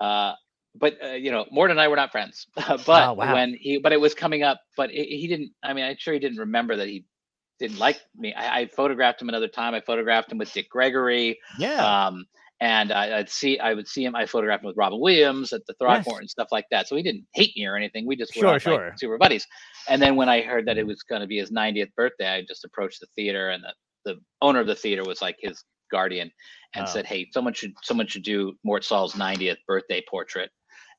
uh, 0.00 0.35
but 0.74 0.96
uh, 1.02 1.09
you 1.12 1.30
know, 1.30 1.46
Mort 1.50 1.70
and 1.70 1.80
I 1.80 1.88
were 1.88 1.96
not 1.96 2.12
friends. 2.12 2.46
but 2.56 2.88
Oh, 3.09 3.12
wow. 3.14 3.35
when 3.35 3.54
he, 3.59 3.78
but 3.78 3.92
it 3.92 4.00
was 4.00 4.14
coming 4.14 4.42
up. 4.42 4.61
But 4.76 4.90
he 4.90 5.04
he 5.04 5.26
didn't. 5.26 5.52
I 5.62 5.72
mean, 5.72 5.85
I'm 5.85 5.96
sure 5.98 6.14
he 6.14 6.20
didn't 6.20 6.38
remember 6.38 6.76
that 6.76 6.88
he 6.88 7.04
didn't 7.59 7.78
like 7.78 8.00
me. 8.16 8.33
I, 8.35 8.61
I 8.61 8.66
photographed 8.66 9.20
him 9.20 9.28
another 9.28 9.48
time. 9.48 9.74
I 9.74 9.80
photographed 9.80 10.33
him 10.33 10.38
with 10.38 10.52
Dick 10.52 10.68
Gregory. 10.70 11.38
Yeah. 11.59 12.06
Um, 12.06 12.24
and 12.62 12.92
I, 12.92 13.18
I'd 13.18 13.30
see, 13.30 13.59
I 13.59 13.72
would 13.72 13.88
see 13.88 14.04
him. 14.04 14.14
I 14.14 14.26
photographed 14.26 14.62
him 14.62 14.66
with 14.68 14.76
Robin 14.76 15.00
Williams 15.00 15.52
at 15.54 15.62
the 15.66 15.72
Throckmorton 15.80 16.28
stuff 16.28 16.48
like 16.52 16.66
that. 16.70 16.87
So 16.88 16.94
he 16.96 17.02
didn't 17.02 17.26
hate 17.33 17.52
me 17.56 17.64
or 17.66 17.74
anything. 17.74 18.06
We 18.06 18.16
just 18.16 18.37
were 18.37 18.40
Sure, 18.42 18.52
like, 18.52 18.61
sure. 18.62 18.94
super 18.98 19.16
buddies. 19.16 19.46
And 19.88 20.00
then 20.00 20.14
when 20.14 20.28
I 20.28 20.42
heard 20.42 20.66
that 20.66 20.76
it 20.76 20.87
was 20.87 21.02
going 21.02 21.22
to 21.22 21.26
be 21.26 21.38
his 21.38 21.50
90th 21.50 21.94
birthday, 21.96 22.28
I 22.28 22.42
just 22.46 22.64
approached 22.66 23.00
the 23.00 23.06
theater, 23.16 23.48
and 23.48 23.64
the, 23.64 24.12
the 24.12 24.20
owner 24.42 24.61
of 24.61 24.66
the 24.66 24.74
theater 24.74 25.04
was 25.04 25.22
like 25.22 25.37
his 25.40 25.64
guardian, 25.90 26.30
and 26.74 26.85
Oh. 26.87 26.90
said, 26.90 27.06
"Hey, 27.06 27.28
someone 27.33 27.54
should 27.54 27.72
someone 27.83 28.06
should 28.06 28.24
do 28.24 28.52
Mort 28.62 28.85
Sahl's 28.85 29.14
90th 29.14 29.56
birthday 29.66 30.02
portrait." 30.09 30.50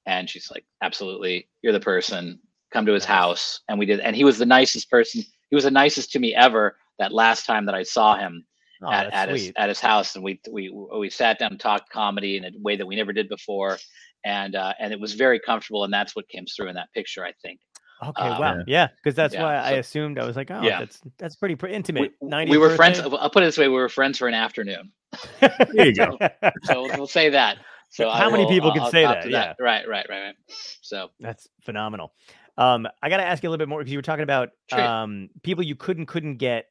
And 0.05 0.29
she's 0.29 0.49
like, 0.51 0.65
"Absolutely, 0.81 1.47
you're 1.61 1.73
the 1.73 1.79
person. 1.79 2.39
Come 2.71 2.85
to 2.85 2.93
his 2.93 3.05
house." 3.05 3.61
And 3.69 3.77
we 3.77 3.85
did. 3.85 3.99
And 3.99 4.15
he 4.15 4.23
was 4.23 4.37
the 4.37 4.45
nicest 4.45 4.89
person. 4.89 5.23
He 5.49 5.55
was 5.55 5.65
the 5.65 5.71
nicest 5.71 6.11
to 6.13 6.19
me 6.19 6.33
ever. 6.33 6.77
That 6.99 7.11
last 7.11 7.45
time 7.45 7.65
that 7.65 7.75
I 7.75 7.83
saw 7.83 8.15
him 8.15 8.45
oh, 8.83 8.91
at, 8.91 9.11
at 9.13 9.29
his 9.29 9.51
at 9.55 9.69
his 9.69 9.79
house, 9.79 10.15
and 10.15 10.23
we 10.23 10.39
we 10.51 10.69
we 10.97 11.09
sat 11.09 11.39
down 11.39 11.51
and 11.51 11.59
talked 11.59 11.89
comedy 11.89 12.37
in 12.37 12.45
a 12.45 12.51
way 12.61 12.75
that 12.75 12.85
we 12.85 12.95
never 12.95 13.13
did 13.13 13.29
before, 13.29 13.77
and 14.25 14.55
uh, 14.55 14.73
and 14.79 14.93
it 14.93 14.99
was 14.99 15.13
very 15.13 15.39
comfortable, 15.39 15.83
and 15.83 15.93
that's 15.93 16.15
what 16.15 16.27
came 16.29 16.45
through 16.45 16.69
in 16.69 16.75
that 16.75 16.91
picture, 16.93 17.25
I 17.25 17.33
think. 17.41 17.59
Okay, 18.03 18.23
uh, 18.23 18.39
wow, 18.39 18.63
yeah, 18.65 18.87
because 19.03 19.15
that's 19.15 19.35
yeah, 19.35 19.43
why 19.43 19.55
I 19.55 19.71
assumed 19.73 20.17
I 20.17 20.25
was 20.25 20.35
like, 20.35 20.49
oh, 20.49 20.61
Yeah. 20.63 20.79
that's 20.79 21.01
that's 21.19 21.35
pretty 21.35 21.55
pretty 21.55 21.73
We, 21.73 21.77
intimate. 21.77 22.11
we 22.19 22.29
90th 22.29 22.59
were 22.59 22.75
friends. 22.75 22.99
I'll 22.99 23.29
put 23.29 23.43
it 23.43 23.45
this 23.45 23.59
way: 23.59 23.67
we 23.67 23.75
were 23.75 23.89
friends 23.89 24.17
for 24.17 24.27
an 24.27 24.33
afternoon. 24.33 24.91
There 25.39 25.85
you 25.87 25.93
go. 25.93 26.17
So 26.63 26.87
we'll 26.97 27.05
say 27.07 27.29
that. 27.29 27.57
So 27.91 28.09
How 28.09 28.29
many 28.29 28.47
people 28.47 28.71
can 28.71 28.83
I'll 28.83 28.91
say 28.91 29.03
that? 29.03 29.29
Yeah. 29.29 29.53
Right, 29.59 29.87
right, 29.87 30.05
right, 30.09 30.21
right. 30.23 30.35
So 30.81 31.09
That's 31.19 31.47
phenomenal. 31.61 32.13
Um, 32.57 32.87
I 33.01 33.09
got 33.09 33.17
to 33.17 33.25
ask 33.25 33.43
you 33.43 33.49
a 33.49 33.51
little 33.51 33.61
bit 33.61 33.69
more 33.69 33.79
because 33.79 33.91
you 33.91 33.97
were 33.97 34.03
talking 34.03 34.23
about 34.23 34.49
um, 34.71 35.29
people 35.43 35.63
you 35.63 35.75
couldn't 35.75 36.05
couldn't 36.05 36.37
get 36.37 36.65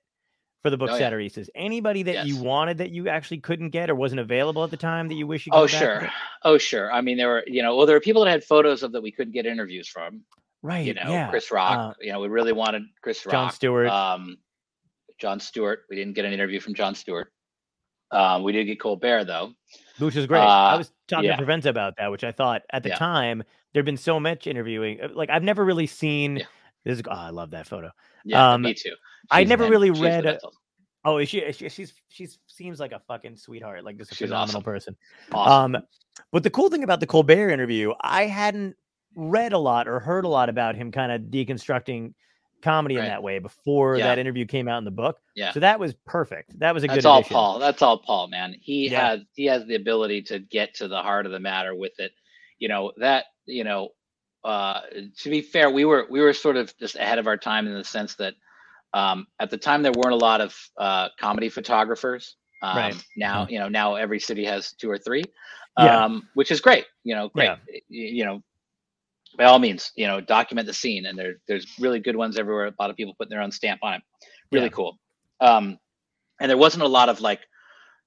for 0.62 0.70
the 0.70 0.76
book 0.76 0.90
Oh, 0.92 0.96
yeah. 0.96 1.10
Satiristas. 1.10 1.48
Anybody 1.54 2.02
that 2.04 2.26
you 2.26 2.36
wanted 2.36 2.78
that 2.78 2.90
you 2.90 3.08
actually 3.08 3.38
couldn't 3.38 3.70
get 3.70 3.88
or 3.90 3.94
wasn't 3.94 4.20
available 4.20 4.62
at 4.64 4.70
the 4.70 4.76
time 4.76 5.08
that 5.08 5.14
you 5.14 5.26
wish 5.26 5.46
you 5.46 5.52
could 5.52 5.58
Oh 5.58 5.66
sure, 5.66 6.00
to? 6.00 6.12
oh 6.44 6.58
sure. 6.58 6.92
I 6.92 7.00
mean, 7.00 7.16
there 7.16 7.28
were 7.28 7.44
you 7.46 7.62
know, 7.62 7.76
well, 7.76 7.86
there 7.86 7.96
were 7.96 8.00
people 8.00 8.24
that 8.24 8.30
had 8.30 8.44
photos 8.44 8.82
of 8.82 8.92
that 8.92 9.02
we 9.02 9.10
couldn't 9.12 9.32
get 9.32 9.46
interviews 9.46 9.88
from. 9.88 10.22
right? 10.62 10.86
You 10.86 10.94
know, 10.94 11.02
yeah. 11.08 11.28
Chris 11.30 11.50
Rock. 11.50 11.78
Uh, 11.78 11.94
you 12.00 12.12
know, 12.12 12.20
we 12.20 12.28
really 12.28 12.52
wanted 12.52 12.82
Chris 13.02 13.24
Rock. 13.26 13.32
Jon 13.32 13.52
Stewart. 13.52 13.88
Um, 13.88 14.36
Jon 15.18 15.40
Stewart. 15.40 15.84
We 15.90 15.96
didn't 15.96 16.14
get 16.14 16.24
an 16.24 16.32
interview 16.32 16.60
from 16.60 16.74
Jon 16.74 16.94
Stewart. 16.94 17.32
Um, 18.12 18.42
we 18.42 18.52
did 18.52 18.64
get 18.64 18.80
Colbert 18.80 19.24
though. 19.24 19.52
which 19.98 20.14
was 20.16 20.26
great. 20.26 20.40
I 20.40 20.74
uh, 20.74 20.78
was 20.78 20.90
talking 21.08 21.26
yeah. 21.30 21.36
to 21.36 21.44
Provenza 21.44 21.66
about 21.66 21.96
that, 21.98 22.10
which 22.10 22.24
I 22.24 22.32
thought 22.32 22.62
at 22.72 22.82
the 22.82 22.88
Yeah. 22.90 22.96
time 22.96 23.42
there'd 23.72 23.84
been 23.86 23.96
so 23.96 24.18
much 24.18 24.46
interviewing. 24.46 25.00
uh, 25.00 25.08
Like 25.14 25.30
I've 25.30 25.44
never 25.44 25.64
really 25.64 25.86
seen. 25.86 26.38
Yeah. 26.38 26.44
This 26.84 26.96
is, 26.98 27.04
oh, 27.06 27.12
I 27.12 27.30
love 27.30 27.50
that 27.50 27.66
photo. 27.66 27.90
Yeah, 28.24 28.52
Um, 28.54 28.62
me 28.62 28.74
too. 28.74 28.94
I 29.30 29.44
never 29.44 29.64
an- 29.64 29.70
really 29.70 29.88
she's 29.90 30.00
read 30.00 30.26
a- 30.26 30.40
Oh, 31.04 31.16
is 31.18 31.28
she, 31.30 31.38
is 31.38 31.56
she? 31.56 31.68
She's 31.70 31.94
she's 32.10 32.38
seems 32.46 32.78
like 32.80 32.92
a 32.92 33.00
fucking 33.08 33.36
sweetheart, 33.36 33.84
like 33.84 33.96
just 33.96 34.12
a 34.12 34.14
She's 34.14 34.28
phenomenal 34.28 34.56
awesome. 34.58 34.62
person. 34.62 34.96
Awesome. 35.32 35.74
Um, 35.76 35.82
but 36.30 36.42
the 36.42 36.50
cool 36.50 36.68
thing 36.68 36.84
about 36.84 37.00
the 37.00 37.06
Colbert 37.06 37.50
interview, 37.50 37.92
I 38.02 38.26
hadn't 38.26 38.76
read 39.14 39.52
a 39.54 39.58
lot 39.58 39.88
or 39.88 39.98
heard 40.00 40.24
a 40.26 40.28
lot 40.28 40.48
about 40.50 40.74
him 40.74 40.92
kind 40.92 41.10
of 41.10 41.22
deconstructing 41.30 42.12
comedy 42.62 42.96
in 42.96 43.04
that 43.04 43.22
way 43.22 43.38
before 43.38 43.96
Yeah. 43.96 44.06
that 44.08 44.18
interview 44.18 44.46
came 44.46 44.68
out 44.68 44.78
in 44.78 44.84
the 44.84 44.90
book. 44.90 45.18
Yeah. 45.34 45.52
So 45.52 45.60
that 45.60 45.78
was 45.80 45.94
perfect. 46.06 46.58
That 46.58 46.74
was 46.74 46.84
a 46.84 46.86
That's 46.88 46.98
good 46.98 47.06
all 47.06 47.18
addition. 47.18 47.34
Paul. 47.34 47.58
That's 47.58 47.82
all 47.82 47.98
Paul, 47.98 48.28
man. 48.28 48.54
He 48.60 48.88
Yeah. 48.90 49.08
has 49.10 49.20
he 49.34 49.46
has 49.46 49.64
the 49.66 49.74
ability 49.76 50.22
to 50.22 50.38
get 50.38 50.74
to 50.76 50.88
the 50.88 51.02
heart 51.02 51.26
of 51.26 51.32
the 51.32 51.40
matter 51.40 51.74
with 51.74 51.98
it. 51.98 52.12
You 52.58 52.68
know, 52.68 52.92
that, 52.98 53.26
you 53.46 53.64
know, 53.64 53.90
uh 54.44 54.80
to 55.18 55.30
be 55.30 55.42
fair, 55.42 55.70
we 55.70 55.84
were 55.84 56.06
we 56.10 56.20
were 56.20 56.32
sort 56.32 56.56
of 56.56 56.76
just 56.78 56.96
ahead 56.96 57.18
of 57.18 57.26
our 57.26 57.36
time 57.36 57.66
in 57.66 57.74
the 57.74 57.84
sense 57.84 58.14
that 58.16 58.34
um 58.94 59.26
at 59.38 59.50
the 59.50 59.58
time 59.58 59.82
there 59.82 59.92
weren't 59.92 60.12
a 60.14 60.16
lot 60.24 60.40
of 60.40 60.56
uh 60.78 61.08
comedy 61.18 61.48
photographers. 61.48 62.36
Um 62.62 62.76
Right. 62.76 63.04
now, 63.16 63.46
you 63.48 63.58
know, 63.58 63.68
now 63.68 63.96
every 63.96 64.20
city 64.20 64.44
has 64.44 64.72
two 64.72 64.90
or 64.90 64.98
three. 64.98 65.24
Yeah. 65.78 66.04
Um 66.04 66.28
which 66.34 66.50
is 66.50 66.60
great, 66.60 66.86
you 67.04 67.14
know, 67.14 67.28
great. 67.28 67.46
Yeah. 67.46 67.56
You 67.88 68.24
know, 68.24 68.42
by 69.40 69.46
all 69.46 69.58
means, 69.58 69.90
you 69.96 70.06
know, 70.06 70.20
document 70.20 70.66
the 70.68 70.74
scene 70.74 71.06
and 71.06 71.18
there 71.18 71.36
there's 71.48 71.66
really 71.80 71.98
good 72.00 72.16
ones 72.16 72.38
everywhere. 72.38 72.66
A 72.66 72.74
lot 72.78 72.90
of 72.90 72.96
people 72.96 73.14
putting 73.18 73.30
their 73.30 73.42
own 73.42 73.50
stamp 73.50 73.80
on 73.82 73.94
it. 73.94 74.02
Really 74.52 74.66
Yeah. 74.66 74.70
cool. 74.78 74.98
Um 75.40 75.78
and 76.40 76.50
there 76.50 76.58
wasn't 76.58 76.84
a 76.84 76.88
lot 76.88 77.08
of 77.08 77.20
like 77.22 77.40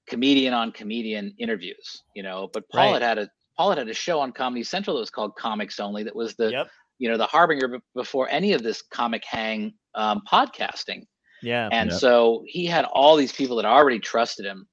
comedian 0.08 0.54
on 0.54 0.72
comedian 0.72 1.34
interviews, 1.38 2.02
you 2.14 2.22
know. 2.22 2.48
But 2.52 2.68
Paul 2.70 2.92
Right. 2.92 3.02
had 3.02 3.08
had 3.10 3.18
a 3.18 3.30
Paul 3.56 3.70
had 3.70 3.78
had 3.78 3.88
a 3.88 3.94
show 3.94 4.20
on 4.20 4.32
Comedy 4.32 4.64
Central 4.64 4.96
that 4.96 5.00
was 5.00 5.10
called 5.10 5.34
Comics 5.36 5.80
Only. 5.80 6.04
That 6.04 6.16
was 6.16 6.36
the 6.36 6.50
Yep. 6.52 6.68
you 6.98 7.10
know 7.10 7.16
the 7.18 7.26
harbinger 7.26 7.80
before 7.96 8.28
any 8.30 8.52
of 8.52 8.62
this 8.62 8.82
comic 8.82 9.24
hang 9.26 9.74
um, 9.96 10.22
podcasting. 10.30 11.02
Yeah. 11.42 11.68
And 11.72 11.90
Yep. 11.90 12.00
so 12.00 12.44
he 12.46 12.66
had 12.66 12.84
all 12.86 13.16
these 13.16 13.32
people 13.32 13.56
that 13.56 13.64
already 13.66 13.98
trusted 13.98 14.46
him. 14.46 14.68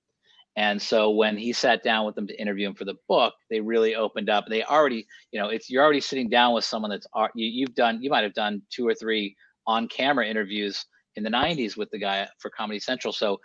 And 0.57 0.81
so 0.81 1.11
when 1.11 1.37
he 1.37 1.53
sat 1.53 1.81
down 1.83 2.05
with 2.05 2.15
them 2.15 2.27
to 2.27 2.39
interview 2.41 2.67
him 2.67 2.75
for 2.75 2.85
the 2.85 2.95
book, 3.07 3.33
they 3.49 3.61
really 3.61 3.95
opened 3.95 4.29
up. 4.29 4.45
They 4.49 4.63
already, 4.63 5.07
you 5.31 5.39
know, 5.39 5.47
it's 5.47 5.69
you're 5.69 5.83
already 5.83 6.01
sitting 6.01 6.29
down 6.29 6.53
with 6.53 6.65
someone 6.65 6.91
that's 6.91 7.07
you, 7.35 7.47
you've 7.47 7.75
done. 7.75 8.01
You 8.01 8.09
might 8.09 8.23
have 8.23 8.33
done 8.33 8.61
two 8.69 8.87
or 8.87 8.93
three 8.93 9.35
on-camera 9.65 10.27
interviews 10.27 10.85
in 11.15 11.23
the 11.23 11.29
'90s 11.29 11.77
with 11.77 11.89
the 11.91 11.99
guy 11.99 12.27
for 12.39 12.49
Comedy 12.49 12.79
Central. 12.79 13.13
So 13.13 13.39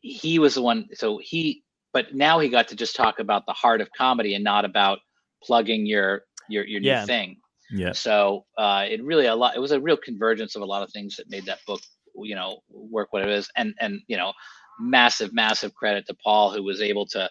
he 0.00 0.38
was 0.38 0.54
the 0.54 0.62
one. 0.62 0.86
So 0.94 1.18
he, 1.22 1.64
but 1.92 2.14
now 2.14 2.38
he 2.38 2.48
got 2.48 2.68
to 2.68 2.76
just 2.76 2.94
talk 2.94 3.18
about 3.18 3.46
the 3.46 3.52
heart 3.52 3.80
of 3.80 3.90
comedy 3.96 4.34
and 4.34 4.44
not 4.44 4.64
about 4.64 5.00
plugging 5.42 5.86
your 5.86 6.22
your 6.48 6.64
your 6.66 6.80
Yeah. 6.80 7.00
new 7.00 7.06
thing. 7.06 7.36
Yeah. 7.70 7.92
So 7.92 8.44
uh, 8.56 8.84
it 8.88 9.02
really 9.02 9.26
a 9.26 9.34
lot. 9.34 9.56
It 9.56 9.60
was 9.60 9.72
a 9.72 9.80
real 9.80 9.96
convergence 9.96 10.54
of 10.54 10.62
a 10.62 10.66
lot 10.66 10.82
of 10.82 10.92
things 10.92 11.16
that 11.16 11.28
made 11.28 11.46
that 11.46 11.58
book, 11.66 11.80
you 12.16 12.36
know, 12.36 12.60
work 12.70 13.12
what 13.12 13.22
it 13.22 13.30
is. 13.30 13.48
And 13.56 13.74
and 13.80 14.00
you 14.06 14.16
know, 14.16 14.32
massive 14.80 15.32
massive 15.32 15.74
credit 15.74 16.06
to 16.06 16.14
Paul 16.14 16.52
who 16.52 16.62
was 16.62 16.80
able 16.82 17.06
to 17.08 17.28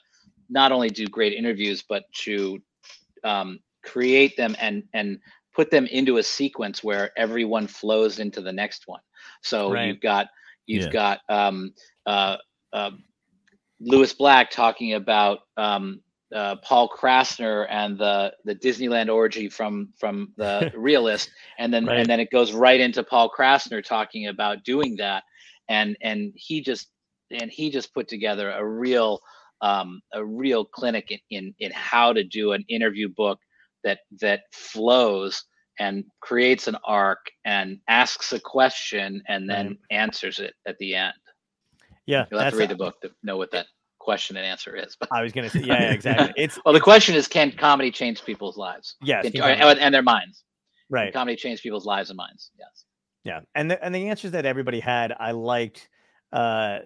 not 0.49 0.71
only 0.71 0.89
do 0.89 1.05
great 1.07 1.33
interviews 1.33 1.83
but 1.87 2.03
to 2.23 2.59
um, 3.23 3.59
create 3.83 4.35
them 4.37 4.55
and 4.59 4.83
and 4.93 5.19
put 5.55 5.71
them 5.71 5.85
into 5.87 6.17
a 6.17 6.23
sequence 6.23 6.83
where 6.83 7.11
everyone 7.17 7.67
flows 7.67 8.19
into 8.19 8.41
the 8.41 8.51
next 8.53 8.83
one. 8.87 9.01
So 9.43 9.73
Right. 9.73 9.75
you've 9.75 10.01
got 10.01 10.27
you've 10.67 10.89
Yeah. 10.89 10.91
got 10.91 11.19
um, 11.29 11.73
uh, 12.05 12.37
uh, 12.73 12.91
Lewis 13.79 14.13
Black 14.13 14.51
talking 14.51 14.93
about 14.93 15.39
um, 15.57 16.01
uh, 16.33 16.55
Paul 16.63 16.89
Krassner 16.89 17.67
and 17.69 17.97
the 17.97 18.33
the 18.45 18.55
Disneyland 18.55 19.13
orgy 19.13 19.49
from 19.49 19.93
from 19.99 20.33
the 20.37 20.67
realist, 20.73 21.29
and 21.59 21.73
then 21.73 21.89
Right. 21.89 21.95
and 21.95 22.09
then 22.09 22.19
it 22.19 22.31
goes 22.31 22.53
right 22.53 22.79
into 22.79 23.03
Paul 23.03 23.31
Krassner 23.37 23.83
talking 23.83 24.27
about 24.27 24.63
doing 24.63 24.95
that, 24.97 25.23
and 25.69 25.97
and 26.01 26.33
he 26.35 26.61
just 26.61 26.89
and 27.31 27.51
he 27.51 27.69
just 27.69 27.93
put 27.93 28.07
together 28.07 28.51
a 28.51 28.65
real 28.65 29.19
um, 29.61 30.01
a 30.13 30.23
real 30.23 30.65
clinic 30.65 31.11
in, 31.11 31.19
in 31.29 31.55
in 31.59 31.71
how 31.71 32.13
to 32.13 32.23
do 32.23 32.51
an 32.53 32.63
interview 32.69 33.09
book 33.09 33.39
that 33.83 33.99
that 34.21 34.41
flows 34.51 35.43
and 35.79 36.03
creates 36.21 36.67
an 36.67 36.77
arc 36.85 37.19
and 37.45 37.79
asks 37.87 38.33
a 38.33 38.39
question 38.39 39.21
and 39.27 39.49
then 39.49 39.77
answers 39.91 40.39
it 40.39 40.53
at 40.65 40.77
the 40.77 40.95
end. 40.95 41.13
Yeah. 42.05 42.25
You'll 42.31 42.39
have 42.39 42.53
to 42.53 42.59
read 42.59 42.69
the 42.69 42.75
book 42.75 43.01
to 43.01 43.11
know 43.23 43.37
what 43.37 43.51
that 43.51 43.67
question 43.99 44.37
and 44.37 44.45
answer 44.45 44.75
is. 44.75 44.95
But 44.97 45.09
I 45.11 45.21
was 45.21 45.31
gonna 45.33 45.49
say, 45.49 45.61
yeah, 45.61 45.81
yeah, 45.81 45.91
exactly. 45.91 46.33
It's 46.37 46.59
well, 46.63 46.73
the 46.73 46.79
question 46.79 47.15
is, 47.15 47.27
can 47.27 47.51
comedy 47.51 47.91
change 47.91 48.23
people's 48.23 48.57
lives? 48.57 48.95
yes, 49.01 49.23
Can- 49.23 49.33
can 49.33 49.61
or- 49.61 49.79
and 49.79 49.93
their 49.93 50.03
minds. 50.03 50.43
Can 50.89 50.95
right. 50.95 51.13
comedy 51.13 51.35
change 51.35 51.61
people's 51.61 51.85
lives 51.85 52.09
and 52.09 52.17
minds. 52.17 52.51
Yes. 52.57 52.85
Yeah, 53.23 53.39
and 53.55 53.71
the 53.71 53.83
and 53.83 53.93
the 53.93 54.09
answers 54.09 54.31
that 54.31 54.45
everybody 54.45 54.79
had, 54.79 55.13
I 55.19 55.31
liked. 55.31 55.89
Uh, 56.35 56.79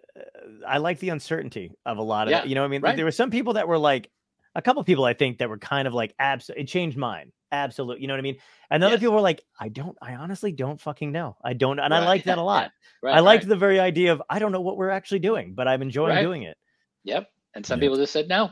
I 0.67 0.77
like 0.77 0.99
the 0.99 1.09
uncertainty 1.09 1.71
of 1.85 1.97
a 1.97 2.01
lot 2.03 2.27
of 2.27 2.31
Yeah. 2.31 2.43
You 2.43 2.55
know, 2.55 2.61
what 2.61 2.67
I 2.67 2.69
mean, 2.69 2.81
right. 2.81 2.95
there 2.95 3.05
were 3.05 3.11
some 3.11 3.31
people 3.31 3.53
that 3.53 3.67
were 3.67 3.77
like, 3.77 4.09
a 4.55 4.61
couple 4.61 4.83
people 4.83 5.05
I 5.05 5.13
think 5.13 5.37
that 5.39 5.49
were 5.49 5.57
kind 5.57 5.87
of 5.87 5.93
like, 5.93 6.13
abs. 6.19 6.49
It 6.55 6.65
changed 6.65 6.97
mine. 6.97 7.31
Absolute. 7.51 7.99
You 7.99 8.07
know 8.07 8.13
what 8.13 8.19
I 8.19 8.21
mean? 8.23 8.37
And 8.69 8.83
other 8.83 8.93
Yes. 8.93 8.99
people 8.99 9.15
were 9.15 9.21
like, 9.21 9.41
I 9.59 9.69
don't. 9.69 9.97
I 10.01 10.15
honestly 10.15 10.51
don't 10.51 10.79
fucking 10.79 11.11
know. 11.11 11.35
I 11.43 11.53
don't. 11.53 11.79
And 11.79 11.93
I 11.93 12.05
like 12.05 12.25
that 12.25 12.37
a 12.37 12.43
lot. 12.53 12.71
Right. 13.01 13.15
I 13.15 13.21
liked 13.21 13.43
right. 13.43 13.49
the 13.49 13.55
very 13.55 13.79
idea 13.79 14.11
of 14.11 14.21
I 14.29 14.37
don't 14.39 14.51
know 14.51 14.61
what 14.61 14.77
we're 14.77 14.89
actually 14.91 15.19
doing, 15.19 15.53
but 15.55 15.67
I'm 15.67 15.81
enjoying 15.81 16.15
Right. 16.15 16.21
doing 16.21 16.43
it. 16.43 16.57
Yep. 17.05 17.27
And 17.55 17.65
some 17.65 17.79
Yeah. 17.79 17.85
people 17.85 17.97
just 17.97 18.13
said 18.13 18.27
no. 18.27 18.51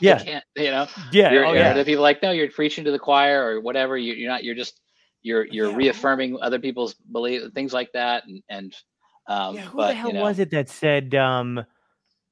You 0.00 0.08
Yeah, 0.08 0.18
can't, 0.18 0.44
you 0.56 0.70
know. 0.70 0.86
yeah, 1.12 1.30
you're, 1.32 1.44
oh 1.44 1.48
you're- 1.52 1.58
yeah. 1.60 1.74
the 1.74 1.84
people 1.84 2.02
like, 2.02 2.22
no, 2.22 2.30
you're 2.32 2.50
preaching 2.50 2.84
to 2.86 2.90
the 2.90 2.98
choir 2.98 3.44
or 3.46 3.60
whatever. 3.60 3.96
You, 3.98 4.14
you're 4.14 4.30
not. 4.30 4.42
You're 4.42 4.54
just 4.56 4.80
you're 5.22 5.46
you're 5.46 5.70
Yeah. 5.70 5.76
reaffirming 5.76 6.38
other 6.40 6.58
people's 6.58 6.94
belief, 6.94 7.52
things 7.54 7.72
like 7.72 7.92
that, 7.92 8.24
and 8.26 8.42
and 8.48 8.74
um, 9.26 9.54
yeah, 9.54 9.62
who 9.62 9.76
but 9.78 9.88
the 9.88 9.94
hell 9.94 10.08
you 10.08 10.14
know, 10.14 10.22
was 10.22 10.38
it 10.38 10.50
that 10.50 10.68
said 10.68 11.14
um 11.14 11.64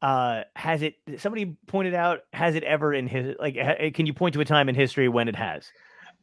uh 0.03 0.43
has 0.57 0.83
it 0.83 0.95
somebody 1.19 1.57
pointed 1.67 1.95
out 1.95 2.21
has 2.33 2.55
it 2.55 2.65
ever 2.65 2.93
in 2.93 3.07
his 3.07 3.37
like 3.39 3.57
ha- 3.57 3.91
can 3.95 4.07
you 4.07 4.13
point 4.13 4.35
to 4.35 4.41
a 4.41 4.45
time 4.45 4.69
in 4.69 4.75
history 4.75 5.09
when 5.09 5.29
it 5.29 5.37
has 5.37 5.71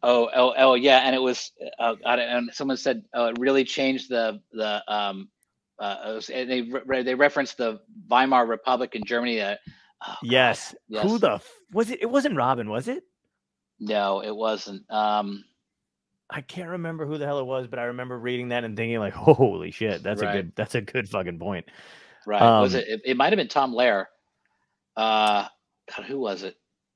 Oh, 0.01 0.29
oh, 0.33 0.53
oh, 0.57 0.73
yeah, 0.75 0.99
and 0.99 1.13
it 1.13 1.21
was, 1.21 1.51
uh, 1.77 1.95
I 2.05 2.15
don't- 2.15 2.29
and 2.29 2.49
someone 2.53 2.77
said, 2.77 3.03
oh, 3.13 3.25
it 3.25 3.37
really 3.37 3.65
changed 3.65 4.07
the 4.09 4.41
the 4.53 4.81
um, 4.87 5.27
uh, 5.77 5.97
was, 6.15 6.29
and 6.29 6.49
they 6.49 6.61
re- 6.61 7.03
they 7.03 7.15
referenced 7.15 7.57
the 7.57 7.81
Weimar 8.07 8.45
Republic 8.45 8.95
in 8.95 9.03
Germany. 9.03 9.41
Uh, 9.41 9.55
oh, 10.07 10.07
God, 10.07 10.17
yes. 10.23 10.73
who 11.01 11.17
the 11.19 11.33
f- 11.33 11.51
was 11.73 11.89
it 11.89 12.01
it 12.01 12.09
wasn't 12.09 12.37
robin 12.37 12.69
was 12.69 12.87
it 12.87 13.03
No, 13.81 14.21
it 14.23 14.33
wasn't. 14.33 14.89
Um, 14.89 15.43
i 16.29 16.41
can't 16.41 16.69
remember 16.69 17.05
who 17.05 17.17
the 17.17 17.25
hell 17.25 17.39
it 17.39 17.45
was 17.45 17.67
but 17.67 17.79
i 17.79 17.83
remember 17.83 18.17
reading 18.17 18.49
that 18.49 18.63
and 18.63 18.75
thinking 18.77 18.99
like 18.99 19.13
holy 19.27 19.71
shit 19.71 20.03
that's 20.03 20.21
a 20.21 20.31
good 20.31 20.51
that's 20.55 20.75
a 20.75 20.81
good 20.81 21.07
fucking 21.09 21.39
point 21.39 21.65
right? 22.27 22.59
was 22.61 22.75
Um, 22.75 22.81
it? 22.81 22.87
It, 22.87 23.01
it 23.05 23.17
might 23.17 23.31
have 23.33 23.37
been 23.37 23.47
Tom 23.47 23.73
Lehrer. 23.73 24.05
Uh, 24.95 25.47
God, 25.95 26.05
who 26.05 26.19
was 26.19 26.43
it? 26.43 26.55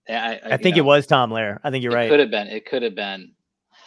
I, 0.09 0.39
i 0.43 0.57
think 0.57 0.75
it 0.75 0.81
was 0.83 1.07
tom 1.07 1.29
lehrer 1.31 1.59
i 1.63 1.71
think 1.71 1.81
you're 1.81 1.93
right. 1.93 2.01
It 2.01 2.03
right 2.03 2.09
could 2.11 2.19
have 2.19 2.29
been. 2.31 2.47
It 2.47 2.65
could 2.65 2.83
have 2.83 2.93
been. 2.95 3.31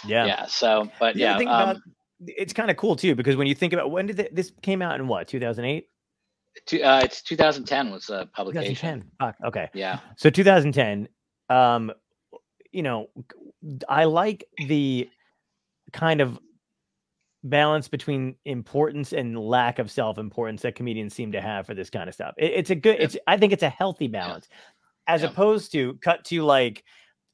yeah 0.06 0.24
Yeah. 0.26 0.46
So, 0.46 0.90
but 0.98 1.14
The 1.14 1.20
yeah. 1.20 1.36
um, 1.36 1.42
about- 1.42 1.76
it's 2.20 2.54
kind 2.54 2.70
of 2.70 2.78
cool 2.78 2.96
too 2.96 3.14
because 3.14 3.36
when 3.36 3.46
you 3.46 3.54
think 3.54 3.74
about 3.74 3.90
when 3.90 4.06
did 4.06 4.16
the, 4.16 4.28
this 4.32 4.50
came 4.62 4.80
out 4.80 4.98
in 4.98 5.06
what 5.06 5.28
2008 5.28 5.86
two, 6.64 6.82
uh, 6.82 7.02
it's 7.04 7.20
2010 7.22 7.90
was 7.92 8.08
a 8.08 8.26
publication. 8.34 8.74
2010 8.74 9.10
Fuck, 9.20 9.36
okay 9.46 9.68
Yeah. 9.74 9.98
So 10.16 10.30
2010, 10.30 11.06
um, 11.50 11.92
you 12.72 12.82
know, 12.82 13.10
I 13.86 14.04
like 14.04 14.44
the 14.66 15.10
kind 15.92 16.20
of 16.20 16.38
balance 17.44 17.86
between 17.88 18.34
importance 18.44 19.12
and 19.12 19.38
lack 19.38 19.78
of 19.78 19.90
self-importance 19.90 20.62
that 20.62 20.74
comedians 20.74 21.14
seem 21.14 21.32
to 21.32 21.40
have 21.40 21.66
for 21.66 21.74
this 21.74 21.90
kind 21.90 22.08
of 22.08 22.14
stuff. 22.14 22.34
It- 22.38 22.52
it's 22.52 22.70
a 22.70 22.74
good. 22.74 22.96
Yeah. 22.98 23.04
It's. 23.04 23.16
I 23.26 23.36
think 23.36 23.52
it's 23.52 23.62
a 23.62 23.68
healthy 23.68 24.08
balance, 24.08 24.48
as 25.06 25.22
Yeah. 25.22 25.28
opposed 25.28 25.70
to 25.72 25.94
cut 26.02 26.24
to 26.26 26.42
like, 26.42 26.82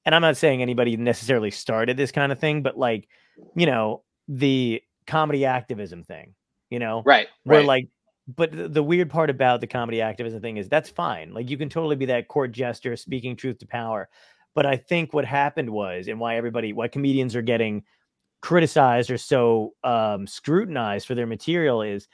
and 0.04 0.14
I'm 0.14 0.22
not 0.22 0.36
saying 0.36 0.60
anybody 0.60 0.96
necessarily 0.96 1.50
started 1.50 1.96
this 1.96 2.12
kind 2.12 2.30
of 2.32 2.38
thing, 2.38 2.62
but 2.62 2.76
like, 2.76 3.08
you 3.54 3.66
know, 3.66 4.02
the 4.28 4.82
comedy 5.06 5.44
activism 5.46 6.02
thing. 6.04 6.34
You 6.70 6.78
know, 6.78 7.02
Right. 7.04 7.28
where 7.44 7.58
Right. 7.60 7.66
like 7.66 7.88
but 8.28 8.52
the, 8.52 8.68
the 8.68 8.82
weird 8.82 9.10
part 9.10 9.30
about 9.30 9.60
the 9.60 9.66
comedy 9.66 10.00
activism 10.00 10.40
thing 10.40 10.56
is 10.56 10.68
that's 10.68 10.88
fine 10.88 11.34
like 11.34 11.50
you 11.50 11.58
can 11.58 11.68
totally 11.68 11.96
be 11.96 12.06
that 12.06 12.28
court 12.28 12.52
jester 12.52 12.96
speaking 12.96 13.34
truth 13.34 13.58
to 13.58 13.66
power 13.66 14.08
but 14.54 14.64
i 14.64 14.76
think 14.76 15.12
what 15.12 15.24
happened 15.24 15.68
was 15.68 16.06
and 16.06 16.20
why 16.20 16.36
everybody 16.36 16.72
why 16.72 16.86
comedians 16.86 17.34
are 17.34 17.42
getting 17.42 17.82
criticized 18.42 19.10
or 19.10 19.16
so 19.18 19.72
um 19.84 20.26
scrutinized 20.26 21.06
for 21.06 21.14
their 21.14 21.26
material 21.26 21.80
is 21.80 22.08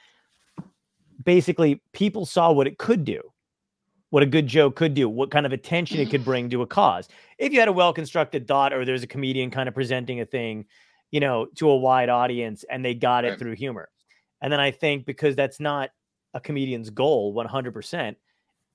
basically 1.23 1.81
people 1.91 2.25
saw 2.25 2.51
what 2.51 2.67
it 2.67 2.77
could 2.77 3.03
do 3.03 3.21
what 4.11 4.23
a 4.23 4.25
good 4.25 4.47
joke 4.47 4.75
could 4.75 4.93
do 4.93 5.09
what 5.09 5.31
kind 5.31 5.45
of 5.45 5.51
attention 5.51 5.99
it 5.99 6.09
could 6.09 6.23
bring 6.23 6.49
to 6.49 6.61
a 6.61 6.67
cause 6.67 7.09
if 7.37 7.51
you 7.51 7.59
had 7.59 7.67
a 7.67 7.73
well 7.73 7.91
constructed 7.93 8.47
thought 8.47 8.71
or 8.71 8.85
there's 8.85 9.03
a 9.03 9.07
comedian 9.07 9.51
kind 9.51 9.67
of 9.67 9.75
presenting 9.75 10.21
a 10.21 10.25
thing 10.25 10.65
you 11.11 11.19
know 11.19 11.45
to 11.55 11.69
a 11.69 11.75
wide 11.77 12.09
audience 12.09 12.63
and 12.69 12.85
they 12.85 12.93
got 12.93 13.25
it 13.25 13.29
Right. 13.31 13.39
through 13.39 13.55
humor 13.55 13.89
and 14.41 14.53
then 14.53 14.59
I 14.61 14.71
think 14.71 15.05
because 15.05 15.35
that's 15.35 15.59
not 15.59 15.89
a 16.33 16.39
comedian's 16.39 16.89
goal 16.91 17.33
100%, 17.33 18.15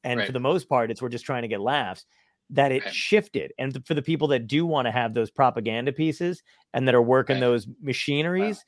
and 0.03 0.19
Right. 0.19 0.27
for 0.27 0.33
the 0.33 0.41
most 0.41 0.69
part, 0.69 0.91
it's 0.91 1.01
we're 1.01 1.09
just 1.09 1.25
trying 1.25 1.41
to 1.43 1.49
get 1.49 1.61
laughs, 1.61 2.05
that 2.51 2.73
it 2.73 2.85
Right. 2.85 2.95
shifted. 2.95 3.53
And 3.59 3.87
for 3.87 3.95
the 3.95 4.03
people 4.03 4.29
that 4.29 4.47
do 4.47 4.67
want 4.67 4.87
to 4.87 4.93
have 4.93 5.15
those 5.15 5.31
propaganda 5.31 5.93
pieces 5.93 6.43
and 6.73 6.87
that 6.89 6.95
are 6.95 7.03
working 7.03 7.37
Right. 7.37 7.41
those 7.41 7.67
machineries, 7.81 8.65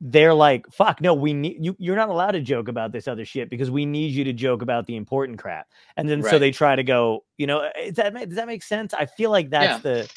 they're 0.00 0.34
like, 0.34 0.66
fuck, 0.72 1.00
no, 1.00 1.14
we 1.14 1.32
need 1.32 1.58
you. 1.64 1.76
You're 1.78 1.96
not 1.96 2.08
allowed 2.08 2.32
to 2.32 2.40
joke 2.40 2.68
about 2.68 2.90
this 2.92 3.06
other 3.06 3.24
shit 3.24 3.48
because 3.50 3.70
we 3.70 3.86
need 3.86 4.12
you 4.12 4.24
to 4.24 4.32
joke 4.32 4.62
about 4.62 4.86
the 4.86 4.96
important 4.96 5.38
crap. 5.38 5.68
And 5.96 6.08
then 6.08 6.22
so 6.22 6.38
they 6.40 6.50
try 6.50 6.74
to 6.74 6.82
go, 6.82 7.24
you 7.38 7.46
know, 7.46 7.70
is 7.80 7.94
that, 7.94 8.12
does 8.14 8.34
that 8.36 8.48
make 8.48 8.62
sense? 8.64 8.94
I 8.94 9.06
feel 9.06 9.30
like 9.30 9.50
that's 9.50 9.80
the, 9.82 10.08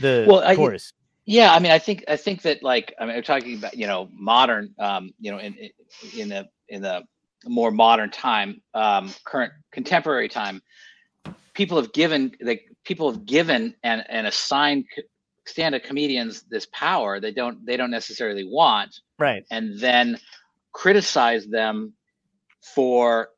the 0.00 0.24
Well, 0.26 0.42
I- 0.42 0.56
course. 0.56 0.92
Yeah, 1.24 1.52
I 1.52 1.60
mean, 1.60 1.70
I 1.70 1.78
think 1.78 2.02
I 2.08 2.16
think 2.16 2.42
that 2.42 2.64
like 2.64 2.92
I 2.98 3.06
mean, 3.06 3.14
we're 3.14 3.22
talking 3.22 3.56
about 3.56 3.76
you 3.78 3.86
know 3.86 4.08
modern, 4.12 4.74
um, 4.80 5.12
you 5.20 5.30
know, 5.30 5.38
in 5.38 5.54
in- 5.54 5.70
in 6.18 6.28
the 6.28 6.48
in 6.68 6.82
the 6.82 7.04
more 7.46 7.70
modern 7.70 8.10
time, 8.10 8.60
um, 8.74 9.14
current 9.24 9.52
contemporary 9.70 10.28
time, 10.28 10.60
people 11.54 11.76
have 11.80 11.92
given 11.92 12.32
like 12.40 12.64
people 12.84 13.10
have 13.10 13.24
given 13.24 13.74
and 13.82 14.04
and 14.08 14.26
assigned 14.26 14.84
stand-up 15.46 15.82
comedians 15.82 16.42
this 16.42 16.66
power 16.72 17.18
they 17.20 17.32
don't 17.32 17.64
they 17.66 17.76
don't 17.76 17.90
necessarily 17.90 18.44
want, 18.44 19.00
Right. 19.18 19.44
and 19.50 19.78
then 19.78 20.18
criticize 20.72 21.46
them 21.46 21.94
for 22.74 23.28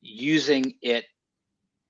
using 0.00 0.74
it 0.82 1.04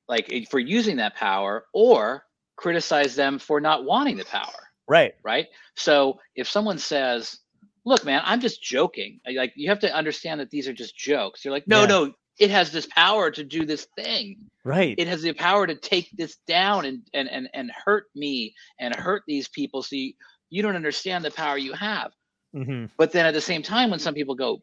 like 0.09 0.31
eh, 0.33 0.45
for 0.51 0.59
using 0.59 0.97
that 0.97 1.14
power 1.16 1.64
or 1.73 2.25
criticize 2.57 3.14
them 3.16 3.38
for 3.38 3.61
not 3.61 3.85
wanting 3.85 4.16
the 4.16 4.25
power 4.27 4.68
Right. 4.88 5.14
right? 5.23 5.47
So 5.77 6.18
if 6.37 6.49
someone 6.49 6.77
says, 6.79 7.38
"Look, 7.87 8.05
man, 8.05 8.21
I'm 8.25 8.40
just 8.40 8.62
joking," 8.62 9.21
like 9.35 9.53
you 9.57 9.68
have 9.71 9.79
to 9.81 9.92
understand 9.95 10.40
that 10.40 10.51
these 10.51 10.68
are 10.68 10.73
just 10.75 10.97
jokes. 10.97 11.45
You're 11.45 11.55
like, 11.55 11.66
"No, 11.66 11.81
Yeah. 11.81 11.87
no, 11.87 12.14
it 12.38 12.51
has 12.51 12.73
this 12.73 12.87
power 12.87 13.31
to 13.31 13.45
do 13.45 13.64
this 13.64 13.87
thing. 13.97 14.37
Right. 14.64 14.95
It 14.99 15.09
has 15.09 15.23
the 15.23 15.33
power 15.33 15.66
to 15.66 15.75
take 15.75 16.11
this 16.12 16.37
down 16.47 16.85
and 16.85 17.03
and 17.14 17.29
and 17.29 17.49
and 17.55 17.71
hurt 17.85 18.07
me 18.14 18.55
and 18.79 18.95
hurt 18.95 19.23
these 19.27 19.49
people. 19.49 19.83
So 19.83 19.97
you, 19.97 20.12
you 20.51 20.62
don't 20.62 20.77
understand 20.77 21.25
the 21.25 21.31
power 21.31 21.59
you 21.59 21.73
have." 21.73 22.12
hmm 22.55 22.87
But 22.97 23.12
then 23.12 23.27
at 23.27 23.35
the 23.35 23.40
same 23.40 23.62
time, 23.62 23.90
when 23.90 23.99
some 23.99 24.14
people 24.14 24.35
go, 24.35 24.62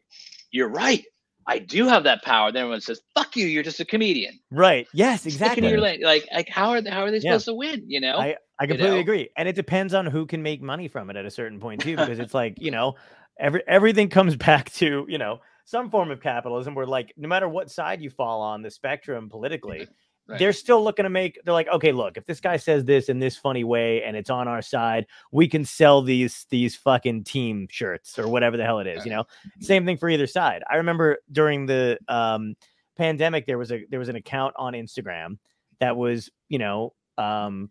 "You're 0.50 0.68
right." 0.68 1.04
I 1.46 1.58
do 1.58 1.88
have 1.88 2.04
that 2.04 2.22
power. 2.22 2.52
Then 2.52 2.62
everyone 2.62 2.80
says, 2.80 3.00
"Fuck 3.14 3.34
you! 3.36 3.46
You're 3.46 3.62
just 3.62 3.80
a 3.80 3.84
comedian." 3.84 4.38
Right. 4.50 4.86
Yes, 4.92 5.26
exactly. 5.26 5.62
to 5.62 5.68
your 5.68 5.80
lane. 5.80 6.00
Like, 6.02 6.26
like 6.32 6.48
how 6.48 6.70
are 6.70 6.80
they, 6.80 6.90
how 6.90 7.02
are 7.02 7.10
they 7.10 7.18
Yeah. 7.18 7.32
supposed 7.32 7.46
to 7.46 7.54
win? 7.54 7.82
You 7.86 8.00
know? 8.00 8.18
I, 8.18 8.36
I 8.58 8.66
completely 8.66 8.96
know? 8.96 9.00
agree. 9.00 9.30
And 9.36 9.48
it 9.48 9.54
depends 9.56 9.94
on 9.94 10.06
who 10.06 10.26
can 10.26 10.42
make 10.42 10.62
money 10.62 10.86
from 10.88 11.10
it 11.10 11.16
at 11.16 11.24
a 11.24 11.30
certain 11.30 11.58
point 11.58 11.80
too, 11.80 11.96
because 11.96 12.18
it's 12.18 12.34
like, 12.34 12.60
you 12.60 12.70
know, 12.70 12.96
every 13.38 13.62
everything 13.66 14.08
comes 14.10 14.36
back 14.48 14.70
to, 14.74 15.06
you 15.08 15.18
know, 15.18 15.40
some 15.70 15.88
form 15.88 16.10
of 16.10 16.20
capitalism 16.20 16.74
where 16.74 16.84
like 16.86 17.14
no 17.16 17.28
matter 17.28 17.48
what 17.48 17.70
side 17.70 18.02
you 18.02 18.10
fall 18.10 18.40
on 18.40 18.60
the 18.60 18.70
spectrum 18.70 19.28
politically, 19.28 19.86
Right. 20.28 20.38
they're 20.38 20.52
still 20.52 20.84
looking 20.84 21.02
to 21.04 21.10
make 21.10 21.40
they're 21.44 21.54
like, 21.54 21.66
okay, 21.68 21.90
look, 21.90 22.16
if 22.16 22.24
this 22.24 22.38
guy 22.40 22.56
says 22.56 22.84
this 22.84 23.08
in 23.08 23.18
this 23.18 23.36
funny 23.36 23.64
way 23.64 24.04
and 24.04 24.16
it's 24.16 24.30
on 24.30 24.46
our 24.46 24.62
side, 24.62 25.06
we 25.32 25.48
can 25.48 25.64
sell 25.64 26.02
these 26.02 26.46
these 26.50 26.76
fucking 26.76 27.24
team 27.24 27.66
shirts 27.68 28.16
or 28.18 28.28
whatever 28.28 28.56
the 28.56 28.64
hell 28.64 28.78
it 28.78 28.86
is, 28.86 29.04
you 29.04 29.10
know. 29.10 29.24
Same 29.60 29.84
thing 29.84 29.96
for 29.96 30.08
either 30.08 30.28
side. 30.28 30.62
I 30.70 30.76
remember 30.76 31.18
during 31.32 31.66
the 31.66 31.98
um 32.06 32.54
pandemic 32.96 33.46
there 33.46 33.58
was 33.58 33.72
a 33.72 33.84
there 33.90 33.98
was 33.98 34.08
an 34.08 34.16
account 34.16 34.54
on 34.56 34.74
Instagram 34.74 35.38
that 35.80 35.96
was, 35.96 36.30
you 36.48 36.58
know, 36.58 36.94
um 37.18 37.70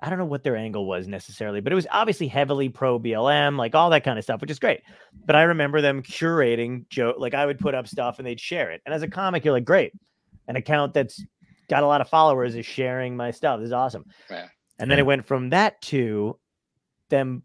I 0.00 0.10
don't 0.10 0.18
know 0.18 0.26
what 0.26 0.44
their 0.44 0.56
angle 0.56 0.86
was 0.86 1.08
necessarily, 1.08 1.60
but 1.60 1.72
it 1.72 1.74
was 1.74 1.86
obviously 1.90 2.28
heavily 2.28 2.68
pro 2.68 2.98
BLM, 3.00 3.56
like 3.56 3.74
all 3.74 3.88
that 3.90 4.04
kind 4.04 4.18
of 4.18 4.24
stuff, 4.24 4.40
which 4.40 4.50
is 4.50 4.58
great. 4.58 4.80
But 5.24 5.36
I 5.36 5.42
remember 5.44 5.80
them 5.80 6.02
curating 6.02 6.86
Joe, 6.90 7.14
like 7.16 7.32
I 7.34 7.46
would 7.46 7.58
put 7.58 7.74
up 7.74 7.88
stuff 7.88 8.18
and 8.18 8.26
they'd 8.26 8.38
share 8.40 8.70
it. 8.70 8.82
And 8.84 8.94
as 8.94 9.02
a 9.02 9.08
comic, 9.08 9.44
you're 9.44 9.54
like, 9.54 9.64
great, 9.64 9.92
an 10.48 10.56
account 10.56 10.92
that's 10.92 11.24
got 11.70 11.82
a 11.82 11.86
lot 11.86 12.00
of 12.00 12.08
followers 12.08 12.54
is 12.54 12.66
sharing 12.66 13.16
my 13.16 13.30
stuff. 13.30 13.58
This 13.58 13.68
is 13.68 13.72
awesome. 13.72 14.04
Right. 14.30 14.44
And 14.78 14.90
then 14.90 14.98
Yeah. 14.98 15.04
it 15.04 15.06
went 15.06 15.26
from 15.26 15.50
that 15.50 15.80
to 15.82 16.38
them 17.08 17.42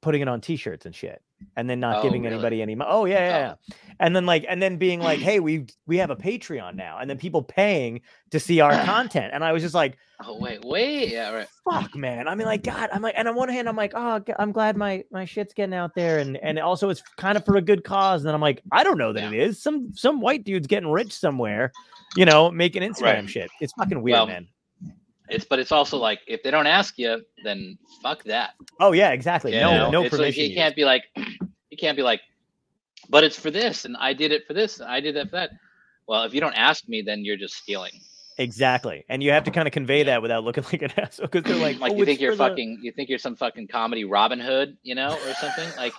putting 0.00 0.22
it 0.22 0.28
on 0.28 0.40
t-shirts 0.40 0.86
and 0.86 0.94
shit 0.94 1.20
and 1.56 1.68
then 1.68 1.80
not 1.80 1.98
Oh, 1.98 2.02
giving 2.02 2.22
really? 2.22 2.34
anybody 2.34 2.62
any 2.62 2.74
money. 2.74 2.90
Oh 2.92 3.04
yeah, 3.04 3.18
yeah, 3.18 3.36
Oh. 3.36 3.40
yeah. 3.70 3.76
And 4.00 4.14
then 4.14 4.26
like 4.26 4.44
and 4.48 4.62
then 4.62 4.76
being 4.76 5.00
like, 5.00 5.18
hey, 5.28 5.40
we 5.40 5.66
we 5.86 5.96
have 5.98 6.10
a 6.10 6.16
Patreon 6.16 6.74
now, 6.76 6.98
and 6.98 7.08
then 7.10 7.18
people 7.18 7.42
paying 7.42 8.00
to 8.30 8.38
see 8.40 8.60
our 8.60 8.72
content. 8.84 9.32
And 9.34 9.44
I 9.44 9.52
was 9.52 9.62
just 9.62 9.74
like, 9.74 9.96
Oh 10.24 10.36
wait, 10.38 10.64
wait, 10.64 11.10
yeah, 11.10 11.30
right. 11.30 11.46
fuck 11.64 11.94
man 11.94 12.26
i 12.26 12.34
mean 12.34 12.46
like 12.46 12.64
god 12.64 12.88
i'm 12.92 13.02
like 13.02 13.14
and 13.16 13.28
on 13.28 13.36
one 13.36 13.48
hand 13.48 13.68
i'm 13.68 13.76
like 13.76 13.92
oh 13.94 14.20
I'm 14.38 14.50
glad 14.50 14.76
my 14.76 15.04
my 15.12 15.24
shit's 15.24 15.54
getting 15.54 15.74
out 15.74 15.94
there 15.94 16.18
and 16.18 16.36
and 16.38 16.58
also 16.58 16.88
it's 16.88 17.02
kind 17.16 17.36
of 17.36 17.44
for 17.44 17.56
a 17.56 17.62
good 17.62 17.84
cause 17.84 18.22
and 18.22 18.26
then 18.28 18.34
i'm 18.34 18.40
like 18.40 18.60
i 18.72 18.82
don't 18.82 18.98
know 18.98 19.12
that 19.12 19.32
it 19.32 19.38
is 19.38 19.62
some 19.62 19.92
some 19.94 20.20
white 20.20 20.42
dude's 20.44 20.66
getting 20.66 20.90
rich 20.90 21.12
somewhere 21.12 21.70
you 22.16 22.24
know 22.24 22.50
making 22.50 22.82
instagram 22.82 23.02
Right. 23.02 23.30
shit 23.30 23.50
it's 23.60 23.72
fucking 23.74 24.02
weird 24.02 24.14
Well, 24.14 24.26
man 24.26 24.48
It's 25.30 25.44
but 25.44 25.58
it's 25.58 25.72
also 25.72 25.98
like 25.98 26.20
if 26.26 26.42
they 26.42 26.50
don't 26.50 26.66
ask 26.66 26.98
you, 26.98 27.22
then 27.44 27.78
fuck 28.02 28.22
that. 28.24 28.54
oh 28.80 28.92
yeah 28.92 29.10
exactly 29.10 29.52
you 29.54 29.60
no 29.60 29.70
know? 29.76 29.90
no 29.90 30.02
it's 30.02 30.12
like 30.12 30.20
permission 30.20 30.44
you 30.44 30.54
can't 30.54 30.74
be 30.76 30.84
like 30.84 31.04
you 31.70 31.76
can't 31.78 31.96
be 31.96 32.02
like, 32.02 32.20
but 33.10 33.24
it's 33.24 33.38
for 33.38 33.50
this 33.50 33.84
and 33.84 33.96
I 33.96 34.12
did 34.12 34.32
it 34.32 34.46
for 34.46 34.54
this 34.54 34.80
and 34.80 34.88
I 34.90 35.00
did 35.00 35.16
that 35.16 35.26
for 35.30 35.36
that. 35.36 35.50
Well, 36.06 36.24
if 36.24 36.32
you 36.32 36.40
don't 36.40 36.54
ask 36.54 36.88
me, 36.88 37.02
then 37.02 37.24
you're 37.24 37.36
just 37.36 37.54
stealing. 37.54 37.92
exactly 38.38 39.04
and 39.08 39.22
you 39.22 39.30
have 39.32 39.44
to 39.44 39.50
kind 39.50 39.66
of 39.66 39.72
convey 39.72 40.04
that 40.04 40.22
without 40.22 40.44
looking 40.44 40.64
like 40.72 40.82
an 40.82 40.92
asshole 40.96 41.26
because 41.26 41.42
they're 41.44 41.60
like 41.60 41.78
like 41.80 41.92
oh, 41.92 41.96
you 41.96 42.04
think 42.04 42.20
you're 42.20 42.32
for 42.32 42.36
the-" 42.36 42.48
fucking 42.48 42.78
you 42.82 42.92
think 42.92 43.08
you're 43.08 43.18
some 43.18 43.36
fucking 43.36 43.66
comedy 43.68 44.04
Robin 44.04 44.38
Hood, 44.40 44.76
you 44.82 44.94
know, 44.94 45.10
or 45.26 45.34
something 45.34 45.68
like 45.76 45.92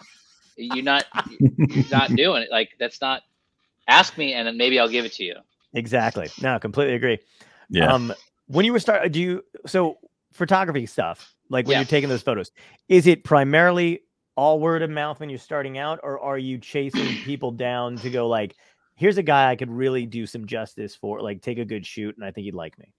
you're 0.58 0.84
not 0.84 1.06
you're 1.40 1.84
not 1.92 2.10
doing 2.16 2.44
it. 2.44 2.50
Like 2.52 2.70
that's 2.80 3.02
not. 3.02 3.22
Ask 3.88 4.18
me 4.20 4.34
and 4.34 4.48
then 4.48 4.56
maybe 4.56 4.80
I'll 4.80 4.88
give 4.90 5.04
it 5.06 5.14
to 5.14 5.24
you. 5.24 5.36
exactly 5.74 6.28
no 6.42 6.60
completely 6.60 6.94
agree 6.96 7.18
Yeah. 7.72 7.92
um 7.94 8.14
when 8.50 8.66
you 8.66 8.74
were 8.74 8.80
start, 8.80 9.12
do 9.12 9.20
you 9.22 9.44
so 9.66 10.00
photography 10.34 10.86
stuff 10.86 11.34
like 11.50 11.66
when 11.66 11.74
Yeah. 11.74 11.80
you're 11.80 11.88
taking 11.88 12.10
those 12.10 12.24
photos? 12.24 12.52
Is 12.88 13.08
it 13.08 13.24
primarily 13.24 14.02
all 14.36 14.60
word 14.60 14.82
of 14.82 14.90
mouth 14.90 15.20
when 15.20 15.30
you're 15.30 15.38
starting 15.40 15.78
out, 15.78 16.00
or 16.02 16.20
are 16.20 16.38
you 16.38 16.58
chasing 16.58 17.20
people 17.26 17.52
down 17.52 17.96
to 17.98 18.10
go 18.10 18.28
like, 18.28 18.56
here's 18.96 19.18
a 19.18 19.24
guy 19.24 19.50
I 19.50 19.56
could 19.56 19.70
really 19.70 20.06
do 20.06 20.26
some 20.26 20.46
justice 20.46 20.96
for, 20.96 21.22
like 21.22 21.42
take 21.42 21.60
a 21.60 21.66
good 21.66 21.86
shoot, 21.86 22.16
and 22.18 22.26
I 22.26 22.32
think 22.32 22.46
he'd 22.46 22.56
like 22.56 22.78
me. 22.80 22.92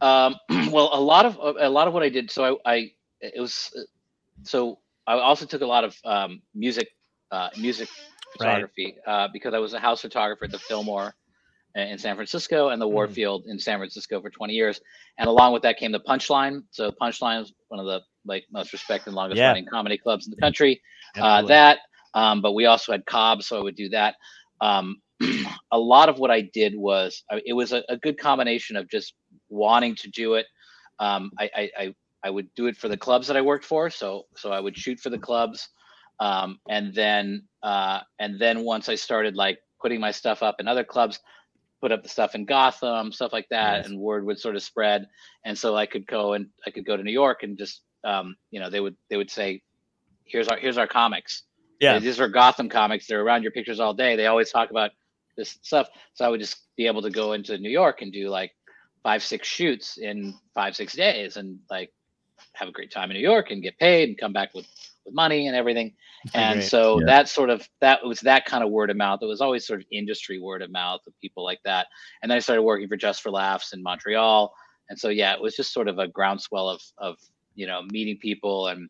Um, 0.00 0.36
well, 0.70 0.90
a 0.92 1.00
lot 1.00 1.26
of 1.26 1.36
a 1.58 1.68
lot 1.68 1.88
of 1.88 1.94
what 1.94 2.02
I 2.02 2.08
did. 2.08 2.30
So 2.30 2.58
I, 2.64 2.72
I 2.74 2.92
it 3.20 3.40
was 3.40 3.72
uh, 3.76 3.82
so 4.44 4.78
I 5.06 5.14
also 5.14 5.46
took 5.46 5.62
a 5.62 5.66
lot 5.66 5.84
of 5.84 5.96
um, 6.04 6.42
music 6.54 6.88
uh, 7.32 7.48
music 7.58 7.88
Right. 8.38 8.42
photography 8.42 8.96
uh, 9.06 9.28
because 9.32 9.54
I 9.54 9.58
was 9.58 9.72
a 9.72 9.80
house 9.80 10.02
photographer 10.02 10.44
at 10.44 10.52
the 10.52 10.58
Fillmore 10.58 11.14
in 11.80 11.98
San 11.98 12.16
Francisco 12.16 12.70
and 12.70 12.80
the 12.82 12.86
Mm. 12.86 12.92
Warfield 12.92 13.44
in 13.48 13.58
San 13.58 13.78
Francisco 13.78 14.20
for 14.22 14.30
20 14.30 14.54
years. 14.54 14.80
And 15.18 15.28
along 15.28 15.52
with 15.54 15.62
that 15.62 15.78
came 15.78 15.92
the 15.92 16.00
Punchline. 16.00 16.62
So 16.72 16.92
Punchline 16.92 17.42
is 17.42 17.54
one 17.68 17.80
of 17.80 17.86
the 17.86 18.00
like 18.26 18.44
most 18.52 18.72
respected, 18.72 19.14
longest 19.14 19.38
Yeah. 19.40 19.48
running 19.48 19.66
comedy 19.66 19.98
clubs 19.98 20.26
in 20.26 20.32
the 20.32 20.38
country. 20.40 20.80
Uh, 21.16 21.42
that, 21.48 21.80
um, 22.14 22.42
but 22.42 22.52
we 22.54 22.66
also 22.66 22.92
had 22.92 23.06
Cobb, 23.06 23.42
so 23.42 23.58
I 23.58 23.62
would 23.62 23.76
do 23.76 23.88
that. 23.90 24.16
Um, 24.60 24.96
a 25.72 25.78
lot 25.78 26.08
of 26.08 26.18
what 26.18 26.30
I 26.30 26.42
did 26.42 26.74
was 26.76 27.24
it 27.46 27.54
was 27.54 27.72
a, 27.72 27.82
a 27.88 27.96
good 27.96 28.18
combination 28.18 28.76
of 28.76 28.88
just 28.90 29.14
wanting 29.48 29.96
to 29.96 30.10
do 30.10 30.34
it. 30.34 30.46
Um, 31.00 31.30
I, 31.38 31.50
I, 31.56 31.70
I 31.78 31.94
I 32.24 32.30
would 32.30 32.48
do 32.56 32.66
it 32.66 32.76
for 32.76 32.88
the 32.88 32.96
clubs 32.96 33.28
that 33.28 33.36
I 33.36 33.42
worked 33.42 33.64
for, 33.64 33.90
so 33.90 34.24
so 34.36 34.52
I 34.52 34.60
would 34.60 34.76
shoot 34.76 35.00
for 35.00 35.10
the 35.10 35.18
clubs, 35.18 35.68
um, 36.20 36.58
and 36.68 36.94
then 36.94 37.44
uh, 37.62 38.00
and 38.18 38.40
then 38.40 38.64
once 38.64 38.88
I 38.88 38.94
started 38.96 39.36
like 39.36 39.58
putting 39.80 40.00
my 40.00 40.10
stuff 40.12 40.42
up 40.42 40.56
in 40.60 40.68
other 40.68 40.84
clubs, 40.84 41.20
put 41.80 41.92
up 41.92 42.02
the 42.02 42.08
stuff 42.08 42.34
in 42.34 42.44
Gotham, 42.44 43.12
stuff 43.12 43.32
like 43.32 43.48
that, 43.50 43.78
Nice. 43.78 43.86
and 43.86 43.98
word 44.00 44.24
would 44.26 44.38
sort 44.38 44.56
of 44.56 44.62
spread, 44.62 45.06
and 45.44 45.58
so 45.58 45.76
I 45.76 45.86
could 45.86 46.06
go 46.06 46.32
and 46.34 46.48
I 46.66 46.70
could 46.70 46.86
go 46.86 46.96
to 46.96 47.02
New 47.02 47.12
York 47.12 47.42
and 47.42 47.58
just 47.58 47.82
um, 48.04 48.36
you 48.50 48.60
know 48.60 48.70
they 48.70 48.80
would 48.80 48.96
they 49.10 49.16
would 49.16 49.30
say, 49.30 49.62
here's 50.24 50.48
our 50.48 50.58
here's 50.58 50.78
our 50.78 50.86
comics, 50.86 51.42
yeah, 51.80 51.98
these 51.98 52.20
are 52.20 52.28
Gotham 52.28 52.68
comics. 52.68 53.06
They're 53.06 53.22
around 53.22 53.42
your 53.42 53.52
pictures 53.52 53.80
all 53.80 53.94
day. 53.94 54.16
They 54.16 54.26
always 54.26 54.50
talk 54.50 54.70
about 54.70 54.90
this 55.36 55.58
stuff. 55.62 55.88
So 56.14 56.24
I 56.24 56.28
would 56.28 56.40
just 56.40 56.56
be 56.76 56.86
able 56.86 57.02
to 57.02 57.10
go 57.10 57.32
into 57.32 57.58
New 57.58 57.70
York 57.70 58.02
and 58.02 58.12
do 58.12 58.28
like 58.28 58.52
five, 59.02 59.22
six 59.22 59.46
shoots 59.46 59.98
in 59.98 60.34
five, 60.54 60.74
six 60.74 60.94
days 60.94 61.36
and 61.36 61.58
like 61.70 61.92
have 62.54 62.68
a 62.68 62.72
great 62.72 62.90
time 62.90 63.10
in 63.10 63.16
New 63.16 63.22
York 63.22 63.50
and 63.50 63.62
get 63.62 63.78
paid 63.78 64.08
and 64.08 64.18
come 64.18 64.32
back 64.32 64.54
with, 64.54 64.66
with 65.06 65.14
money 65.14 65.46
and 65.46 65.56
everything. 65.56 65.94
And 66.34 66.62
so 66.62 67.00
Yeah. 67.00 67.06
that 67.06 67.28
sort 67.28 67.50
of, 67.50 67.66
that 67.80 68.04
was 68.04 68.20
that 68.20 68.44
kind 68.44 68.64
of 68.64 68.70
word 68.70 68.90
of 68.90 68.96
mouth. 68.96 69.20
It 69.22 69.26
was 69.26 69.40
always 69.40 69.66
sort 69.66 69.80
of 69.80 69.86
industry 69.90 70.38
word 70.40 70.62
of 70.62 70.70
mouth 70.70 71.00
of 71.06 71.14
people 71.20 71.44
like 71.44 71.60
that. 71.64 71.86
And 72.22 72.30
then 72.30 72.36
I 72.36 72.40
started 72.40 72.62
working 72.62 72.88
for 72.88 72.96
Just 72.96 73.22
for 73.22 73.30
Laughs 73.30 73.72
in 73.72 73.82
Montreal. 73.82 74.52
And 74.90 74.98
so, 74.98 75.08
yeah, 75.08 75.34
it 75.34 75.40
was 75.40 75.56
just 75.56 75.72
sort 75.72 75.88
of 75.88 75.98
a 75.98 76.08
groundswell 76.08 76.68
of, 76.68 76.82
of, 76.98 77.16
you 77.54 77.66
know, 77.66 77.82
meeting 77.90 78.18
people 78.20 78.68
and, 78.68 78.88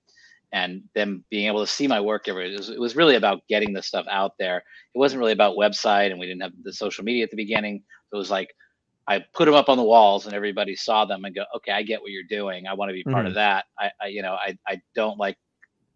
and 0.53 0.83
them 0.95 1.25
being 1.31 1.47
able 1.47 1.61
to 1.61 1.67
see 1.67 1.87
my 1.87 2.01
work 2.01 2.29
every 2.29 2.55
it 2.55 2.57
was, 2.57 2.71
it 2.71 2.81
was 2.81 2.97
really 2.97 3.17
about 3.17 3.43
getting 3.49 3.73
the 3.73 3.83
stuff 3.83 4.07
out 4.11 4.33
there 4.39 4.59
it 4.95 4.99
wasn't 4.99 5.19
really 5.19 5.33
about 5.33 5.57
website 5.57 6.11
and 6.11 6.19
we 6.21 6.27
didn't 6.27 6.43
have 6.43 6.53
the 6.62 6.73
social 6.73 7.05
media 7.05 7.25
at 7.25 7.31
the 7.31 7.37
beginning 7.37 7.83
it 8.12 8.17
was 8.17 8.31
like 8.31 8.49
i 9.09 9.23
put 9.35 9.47
them 9.47 9.55
up 9.55 9.69
on 9.69 9.77
the 9.77 9.83
walls 9.83 10.25
and 10.25 10.35
everybody 10.35 10.77
saw 10.77 11.05
them 11.05 11.25
and 11.25 11.35
go 11.35 11.45
okay 11.55 11.73
i 11.73 11.83
get 11.83 12.01
what 12.01 12.11
you're 12.12 12.23
doing 12.29 12.67
i 12.67 12.75
want 12.75 12.89
to 12.89 12.95
be 12.95 13.05
part 13.05 13.27
of 13.27 13.35
that 13.35 13.64
I, 13.79 13.91
I 14.01 14.07
you 14.07 14.23
know 14.23 14.35
I, 14.35 14.57
I 14.67 14.81
don't 14.95 15.19
like 15.19 15.37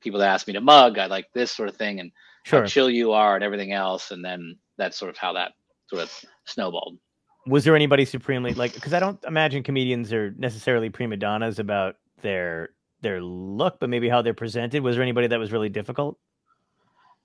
people 0.00 0.20
that 0.20 0.28
ask 0.28 0.46
me 0.46 0.52
to 0.52 0.60
mug 0.60 0.98
i 0.98 1.06
like 1.06 1.26
this 1.34 1.50
sort 1.50 1.68
of 1.68 1.76
thing 1.76 2.00
and 2.00 2.10
sure. 2.44 2.60
how 2.60 2.66
chill 2.66 2.90
you 2.90 3.12
are 3.12 3.34
and 3.34 3.44
everything 3.44 3.72
else 3.72 4.10
and 4.10 4.24
then 4.24 4.56
that's 4.76 4.96
sort 4.96 5.10
of 5.10 5.16
how 5.16 5.32
that 5.32 5.52
sort 5.88 6.02
of 6.02 6.24
snowballed 6.44 6.98
Was 7.46 7.64
there 7.64 7.74
anybody 7.74 8.04
supremely 8.04 8.54
like? 8.54 8.74
Because 8.74 8.92
I 8.92 9.00
don't 9.00 9.22
imagine 9.24 9.62
comedians 9.62 10.12
are 10.12 10.32
necessarily 10.38 10.90
prima 10.90 11.16
donnas 11.16 11.58
about 11.58 11.96
their 12.22 12.70
their 13.02 13.20
look, 13.22 13.80
but 13.80 13.88
maybe 13.88 14.08
how 14.08 14.22
they're 14.22 14.34
presented. 14.34 14.82
Was 14.82 14.96
there 14.96 15.02
anybody 15.02 15.26
that 15.28 15.38
was 15.38 15.50
really 15.52 15.70
difficult? 15.70 16.18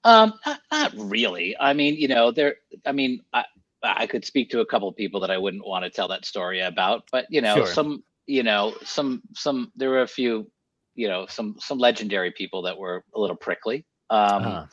Um, 0.04 0.34
not, 0.46 0.62
not 0.72 0.94
really. 0.96 1.56
I 1.60 1.74
mean, 1.74 1.96
you 1.96 2.08
know, 2.08 2.32
there. 2.32 2.56
I 2.86 2.92
mean, 2.94 3.22
I 3.34 3.44
I 3.84 4.08
could 4.08 4.26
speak 4.26 4.50
to 4.52 4.62
a 4.62 4.66
couple 4.66 4.88
of 4.88 4.96
people 4.96 5.20
that 5.22 5.32
I 5.32 5.38
wouldn't 5.38 5.66
want 5.66 5.84
to 5.84 5.90
tell 5.90 6.08
that 6.10 6.26
story 6.26 6.62
about, 6.62 7.04
but 7.12 7.26
you 7.30 7.42
know, 7.42 7.56
Sure. 7.56 7.68
some, 7.68 8.04
you 8.26 8.44
know, 8.44 8.74
some 8.84 9.22
some 9.34 9.72
there 9.76 9.90
were 9.90 10.02
a 10.02 10.08
few, 10.08 10.50
you 10.96 11.08
know, 11.08 11.26
some 11.28 11.56
some 11.60 11.78
legendary 11.80 12.32
people 12.32 12.64
that 12.64 12.78
were 12.78 13.04
a 13.16 13.20
little 13.20 13.38
prickly. 13.38 13.86
Um, 14.10 14.60
Uh-huh. 14.60 14.68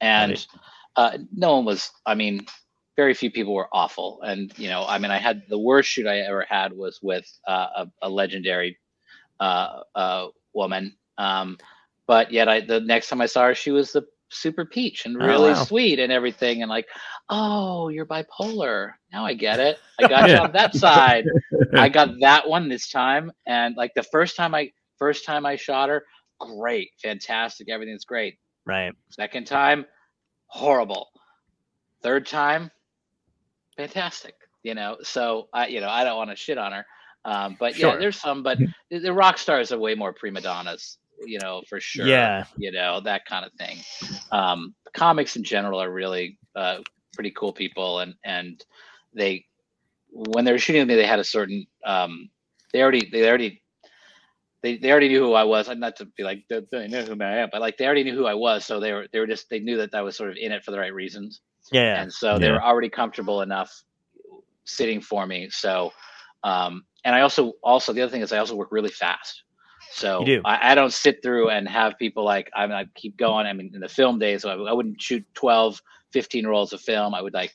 and 0.00 0.36
Right. 0.36 0.46
uh, 0.96 1.18
no 1.32 1.56
one 1.56 1.64
was. 1.64 1.90
I 2.06 2.14
mean, 2.14 2.46
very 2.96 3.14
few 3.14 3.30
people 3.30 3.54
were 3.54 3.68
awful. 3.72 4.20
And 4.22 4.52
you 4.58 4.68
know, 4.68 4.84
I 4.86 4.98
mean, 4.98 5.10
I 5.10 5.18
had 5.18 5.42
the 5.48 5.58
worst 5.58 5.88
shoot 5.90 6.06
I 6.06 6.18
ever 6.20 6.46
had 6.48 6.72
was 6.72 6.98
with 7.02 7.26
uh, 7.48 7.66
a, 7.76 7.86
a 8.02 8.10
legendary 8.10 8.78
uh, 9.40 9.80
uh, 9.94 10.26
woman. 10.54 10.96
Um, 11.18 11.58
but 12.06 12.32
yet, 12.32 12.48
I 12.48 12.60
the 12.60 12.80
next 12.80 13.08
time 13.08 13.20
I 13.20 13.26
saw 13.26 13.46
her, 13.46 13.54
she 13.54 13.70
was 13.70 13.92
the 13.92 14.02
super 14.30 14.64
peach 14.66 15.04
and 15.06 15.16
Oh, 15.20 15.24
really 15.24 15.54
wow. 15.54 15.54
sweet 15.54 15.98
and 16.00 16.12
everything. 16.12 16.62
And 16.62 16.70
like, 16.70 16.86
oh, 17.28 17.88
you're 17.88 18.06
bipolar. 18.06 18.92
Now 19.12 19.24
I 19.24 19.34
get 19.34 19.60
it. 19.60 19.78
I 19.98 20.04
got 20.06 20.32
you 20.32 20.38
on 20.38 20.52
that 20.52 20.74
side. 20.74 21.26
I 21.76 21.88
got 21.90 22.10
that 22.20 22.48
one 22.48 22.68
this 22.68 22.90
time. 22.90 23.30
And 23.46 23.76
like 23.76 23.92
the 23.94 24.02
first 24.02 24.36
time 24.36 24.54
I 24.54 24.70
first 24.98 25.24
time 25.24 25.46
I 25.46 25.56
shot 25.56 25.88
her, 25.88 26.04
great, 26.38 26.90
fantastic, 27.02 27.68
everything's 27.70 28.04
great. 28.04 28.38
Right. 28.64 28.92
Second 29.10 29.46
time, 29.46 29.86
horrible. 30.46 31.08
Third 32.02 32.26
time, 32.26 32.70
fantastic. 33.76 34.34
You 34.62 34.74
know, 34.74 34.96
so 35.02 35.48
I, 35.52 35.68
you 35.68 35.80
know, 35.80 35.88
I 35.88 36.02
don't 36.04 36.16
want 36.16 36.30
to 36.30 36.36
shit 36.36 36.58
on 36.58 36.72
her, 36.72 36.84
um, 37.24 37.56
but 37.58 37.74
Sure. 37.76 37.92
yeah, 37.92 37.98
there's 37.98 38.20
some. 38.20 38.42
But 38.42 38.58
the, 38.90 38.98
the 38.98 39.12
rock 39.12 39.38
stars 39.38 39.70
are 39.72 39.78
way 39.78 39.94
more 39.94 40.12
prima 40.12 40.40
donnas, 40.40 40.98
you 41.24 41.38
know, 41.40 41.62
for 41.68 41.78
sure. 41.80 42.06
Yeah. 42.06 42.44
you 42.56 42.72
know 42.72 43.00
that 43.00 43.26
kind 43.26 43.44
of 43.44 43.52
thing. 43.54 43.78
Um, 44.32 44.74
comics 44.92 45.36
in 45.36 45.44
general 45.44 45.80
are 45.80 45.90
really 45.90 46.38
uh, 46.56 46.78
pretty 47.14 47.30
cool 47.30 47.52
people, 47.52 48.00
and 48.00 48.14
and 48.24 48.64
they 49.14 49.46
when 50.10 50.44
they 50.44 50.52
were 50.52 50.58
shooting 50.58 50.82
with 50.82 50.88
me, 50.88 50.96
they 50.96 51.06
had 51.06 51.20
a 51.20 51.24
certain 51.24 51.66
um, 51.84 52.28
they 52.72 52.82
already 52.82 53.08
they 53.10 53.28
already 53.28 53.62
they, 54.62 54.76
they 54.76 54.90
already 54.90 55.08
knew 55.08 55.20
who 55.20 55.34
I 55.34 55.44
was. 55.44 55.68
I'm 55.68 55.80
not 55.80 55.96
to 55.96 56.06
be 56.06 56.22
like 56.22 56.44
they, 56.48 56.60
they 56.72 56.88
knew 56.88 57.02
who 57.02 57.22
I 57.22 57.36
am, 57.36 57.48
but 57.52 57.60
like 57.60 57.76
they 57.76 57.86
already 57.86 58.04
knew 58.04 58.14
who 58.14 58.26
I 58.26 58.34
was, 58.34 58.64
so 58.64 58.80
they 58.80 58.92
were 58.92 59.06
they 59.12 59.20
were 59.20 59.26
just 59.26 59.48
they 59.50 59.60
knew 59.60 59.76
that 59.78 59.94
I 59.94 60.02
was 60.02 60.16
sort 60.16 60.30
of 60.30 60.36
in 60.36 60.52
it 60.52 60.64
for 60.64 60.70
the 60.70 60.78
right 60.78 60.94
reasons, 60.94 61.40
Yeah. 61.72 62.00
and 62.00 62.12
so 62.12 62.38
they 62.38 62.50
were 62.50 62.62
already 62.62 62.88
comfortable 62.88 63.42
enough 63.42 63.72
sitting 64.64 65.00
for 65.00 65.26
me. 65.26 65.48
So, 65.50 65.92
um, 66.44 66.84
and 67.04 67.14
I 67.14 67.20
also 67.20 67.52
also 67.62 67.92
the 67.92 68.02
other 68.02 68.10
thing 68.10 68.22
is 68.22 68.32
I 68.32 68.38
also 68.38 68.56
work 68.56 68.72
really 68.72 68.90
fast. 68.90 69.42
So 69.92 70.24
do. 70.24 70.42
I, 70.44 70.72
I 70.72 70.74
don't 70.74 70.92
sit 70.92 71.22
through 71.22 71.50
and 71.50 71.68
have 71.68 71.96
people 71.98 72.24
like 72.24 72.50
I, 72.54 72.66
mean, 72.66 72.76
I 72.76 72.86
keep 72.94 73.16
going. 73.16 73.46
I 73.46 73.52
mean, 73.52 73.70
in 73.74 73.80
the 73.80 73.88
film 73.88 74.18
days, 74.18 74.44
I, 74.44 74.52
I 74.52 74.72
wouldn't 74.72 75.00
shoot 75.00 75.24
12, 75.34 75.80
15 76.12 76.46
rolls 76.46 76.72
of 76.72 76.80
film. 76.80 77.14
I 77.14 77.22
would 77.22 77.34
like, 77.34 77.54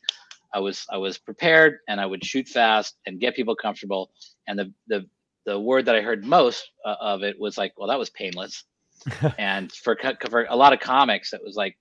I 0.53 0.59
was 0.59 0.85
I 0.89 0.97
was 0.97 1.17
prepared 1.17 1.79
and 1.87 1.99
I 1.99 2.05
would 2.05 2.25
shoot 2.25 2.47
fast 2.47 2.95
and 3.05 3.19
get 3.19 3.35
people 3.35 3.55
comfortable. 3.55 4.11
And 4.47 4.57
the 4.57 4.73
the 4.87 5.05
the 5.45 5.59
word 5.59 5.85
that 5.85 5.95
I 5.95 6.01
heard 6.01 6.25
most 6.25 6.69
uh, 6.85 6.95
of 6.99 7.23
it 7.23 7.39
was 7.39 7.57
like, 7.57 7.73
well, 7.77 7.87
that 7.89 7.99
was 7.99 8.09
painless. 8.11 8.63
and 9.39 9.71
for 9.71 9.97
for 10.29 10.45
a 10.49 10.55
lot 10.55 10.73
of 10.73 10.79
comics, 10.79 11.33
it 11.33 11.41
was 11.43 11.55
like 11.55 11.77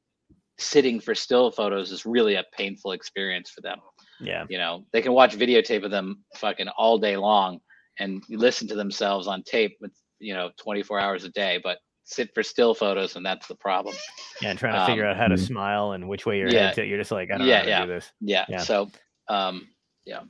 sitting 0.58 1.00
for 1.00 1.14
still 1.14 1.50
photos 1.50 1.90
is 1.92 2.04
really 2.06 2.34
a 2.34 2.44
painful 2.56 2.92
experience 2.92 3.50
for 3.50 3.62
them 3.62 3.78
yeah. 4.20 4.44
you 4.50 4.58
know 4.58 4.84
they 4.92 5.00
can 5.00 5.12
watch 5.12 5.34
videotape 5.36 5.84
of 5.84 5.90
them 5.90 6.22
fucking 6.36 6.68
all 6.76 6.98
day 6.98 7.16
long 7.16 7.58
and 7.98 8.22
listen 8.28 8.68
to 8.68 8.74
themselves 8.74 9.26
on 9.26 9.42
tape 9.42 9.76
with 9.80 9.92
you 10.18 10.34
know 10.34 10.50
24 10.62 11.00
hours 11.00 11.24
a 11.24 11.30
day 11.30 11.58
but 11.62 11.78
sit 12.04 12.30
for 12.34 12.42
still 12.42 12.74
photos 12.74 13.16
and 13.16 13.24
that's 13.24 13.46
the 13.46 13.54
problem 13.54 13.94
Yeah. 14.42 14.50
And 14.50 14.58
trying 14.58 14.74
to 14.74 14.86
figure 14.86 15.04
Um, 15.04 15.10
out 15.12 15.16
how 15.16 15.28
to 15.28 15.34
Mhm. 15.34 15.46
smile 15.46 15.92
and 15.92 16.08
which 16.08 16.26
way 16.26 16.38
your 16.38 16.50
Yeah. 16.50 16.66
head 16.66 16.74
to, 16.74 16.86
you're 16.86 16.98
just 16.98 17.12
like, 17.12 17.30
I 17.30 17.38
don't 17.38 17.46
Yeah, 17.46 17.54
know 17.54 17.58
how 17.58 17.64
to 17.64 17.70
yeah. 17.70 17.86
do 17.86 17.92
this. 17.92 18.12
yeah, 18.20 18.46
Yeah. 18.48 18.58
so 18.58 18.90
um 19.28 19.68
Yeah. 20.04 20.22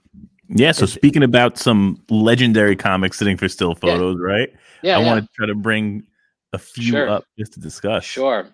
So 0.72 0.86
speaking 0.86 1.22
about 1.22 1.58
some 1.58 2.02
legendary 2.10 2.76
comics 2.76 3.18
sitting 3.18 3.36
for 3.36 3.48
still 3.48 3.74
Yeah. 3.74 3.80
photos, 3.80 4.18
right? 4.20 4.48
yeah, 4.82 4.96
I 4.96 4.98
yeah 4.98 5.06
want 5.06 5.24
to 5.24 5.28
try 5.34 5.46
to 5.46 5.54
bring 5.54 6.04
a 6.52 6.58
few 6.58 6.82
Sure. 6.92 7.08
up 7.08 7.24
just 7.38 7.52
to 7.54 7.60
discuss. 7.60 8.04
sure 8.04 8.48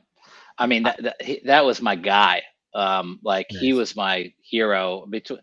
i 0.59 0.67
mean 0.67 0.83
that, 0.83 1.03
that, 1.03 1.17
that 1.45 1.65
was 1.65 1.81
my 1.81 1.95
guy 1.97 2.43
um 2.75 3.19
like 3.23 3.47
he 3.49 3.73
was 3.73 3.97
my 3.97 4.33
hero 4.43 5.07
between 5.09 5.39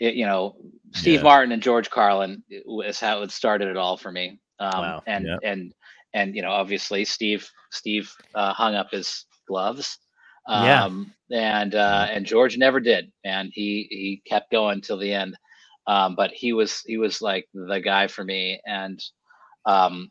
you 0.00 0.26
know 0.26 0.56
steve 0.92 1.20
Yeah. 1.20 1.24
martin 1.24 1.52
and 1.52 1.62
george 1.62 1.90
carlin 1.90 2.42
is 2.84 2.98
how 2.98 3.22
it 3.22 3.30
started 3.30 3.68
it 3.68 3.76
all 3.76 3.96
for 3.96 4.10
me 4.10 4.40
um 4.58 4.80
Wow. 4.80 5.02
and 5.06 5.26
Yeah. 5.26 5.36
and 5.44 5.72
and 6.14 6.34
you 6.34 6.42
know 6.42 6.50
obviously 6.50 7.04
steve 7.04 7.48
steve 7.70 8.12
uh, 8.34 8.52
hung 8.52 8.74
up 8.74 8.90
his 8.90 9.26
gloves 9.46 9.98
Yeah. 10.48 10.84
um 10.84 11.12
and 11.30 11.74
uh 11.76 12.06
and 12.10 12.26
george 12.26 12.56
never 12.58 12.80
did 12.80 13.12
and 13.24 13.50
he 13.52 13.86
he 13.90 14.22
kept 14.26 14.50
going 14.50 14.80
till 14.80 14.98
the 14.98 15.12
end 15.12 15.36
um 15.86 16.14
but 16.16 16.30
he 16.32 16.52
was 16.52 16.82
he 16.86 16.96
was 16.98 17.20
like 17.22 17.46
the 17.54 17.80
guy 17.80 18.06
for 18.06 18.24
me 18.24 18.60
and 18.66 19.00
um 19.66 20.10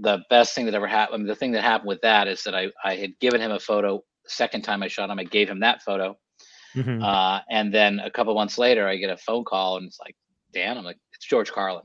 the 0.00 0.18
best 0.30 0.54
thing 0.54 0.66
that 0.66 0.74
ever 0.74 0.86
happened 0.86 1.14
I 1.14 1.18
mean, 1.18 1.26
the 1.26 1.34
thing 1.34 1.52
that 1.52 1.62
happened 1.62 1.88
with 1.88 2.00
that 2.02 2.26
is 2.28 2.42
that 2.44 2.54
i 2.54 2.68
i 2.84 2.94
had 2.96 3.18
given 3.20 3.40
him 3.40 3.50
a 3.52 3.58
photo 3.60 4.02
second 4.26 4.62
time 4.62 4.82
i 4.82 4.88
shot 4.88 5.10
him 5.10 5.18
i 5.18 5.24
gave 5.24 5.48
him 5.48 5.60
that 5.60 5.82
photo 5.82 6.16
Mhm. 6.74 7.04
uh 7.04 7.40
and 7.50 7.72
then 7.72 8.00
a 8.00 8.10
couple 8.10 8.34
months 8.34 8.58
later 8.58 8.86
i 8.86 8.96
get 8.96 9.10
a 9.10 9.16
phone 9.16 9.44
call 9.44 9.76
and 9.76 9.86
it's 9.86 9.98
like 10.00 10.16
dan 10.52 10.76
i'm 10.78 10.84
like 10.84 10.98
it's 11.12 11.26
george 11.26 11.52
carlin 11.52 11.84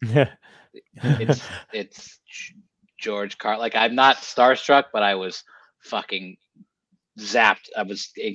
Yeah, 0.00 0.28
it's 1.18 1.50
it's 1.72 2.18
George 2.98 3.38
Carl. 3.38 3.58
Like 3.58 3.74
I'm 3.76 3.94
not 3.94 4.16
starstruck, 4.18 4.84
but 4.92 5.02
I 5.02 5.14
was 5.14 5.42
fucking 5.84 6.36
zapped. 7.18 7.68
I 7.76 7.82
was 7.82 8.10
eh, 8.20 8.34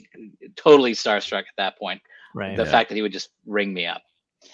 totally 0.56 0.94
starstruck 0.94 1.40
at 1.42 1.58
that 1.58 1.78
point. 1.78 2.02
right. 2.34 2.58
The 2.58 2.66
Yeah. 2.66 2.66
fact 2.66 2.90
that 2.90 2.96
he 2.96 3.02
would 3.02 3.14
just 3.14 3.30
ring 3.46 3.74
me 3.74 3.86
up. 3.86 4.02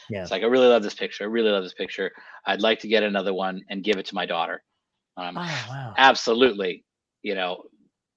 Yeah. 0.09 0.21
It's 0.21 0.31
like 0.31 0.43
I 0.43 0.47
really 0.47 0.67
love 0.67 0.83
this 0.83 0.93
picture. 0.93 1.23
I 1.23 1.27
really 1.27 1.49
love 1.51 1.63
this 1.63 1.73
picture. 1.73 2.11
I'd 2.45 2.61
like 2.61 2.79
to 2.79 2.87
get 2.87 3.03
another 3.03 3.33
one 3.33 3.61
and 3.69 3.83
give 3.83 3.97
it 3.97 4.05
to 4.07 4.15
my 4.15 4.25
daughter. 4.25 4.63
Um, 5.17 5.37
Oh, 5.37 5.65
wow. 5.69 5.93
absolutely. 5.97 6.83
You 7.21 7.35
know, 7.35 7.63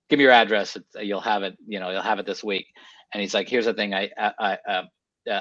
give 0.09 0.19
me 0.19 0.25
your 0.25 0.33
address. 0.33 0.77
You'll 1.01 1.21
have 1.21 1.43
it. 1.43 1.57
You 1.67 1.81
know, 1.81 1.91
you'll 1.91 2.03
have 2.03 2.19
it 2.19 2.27
this 2.27 2.45
week. 2.45 2.67
And 3.13 3.21
he's 3.21 3.35
like, 3.35 3.49
"Here's 3.49 3.65
the 3.67 3.75
thing. 3.75 3.95
I, 3.95 4.11
I, 4.17 4.33
I 4.39 4.59
uh, 4.71 4.83
uh, 5.31 5.41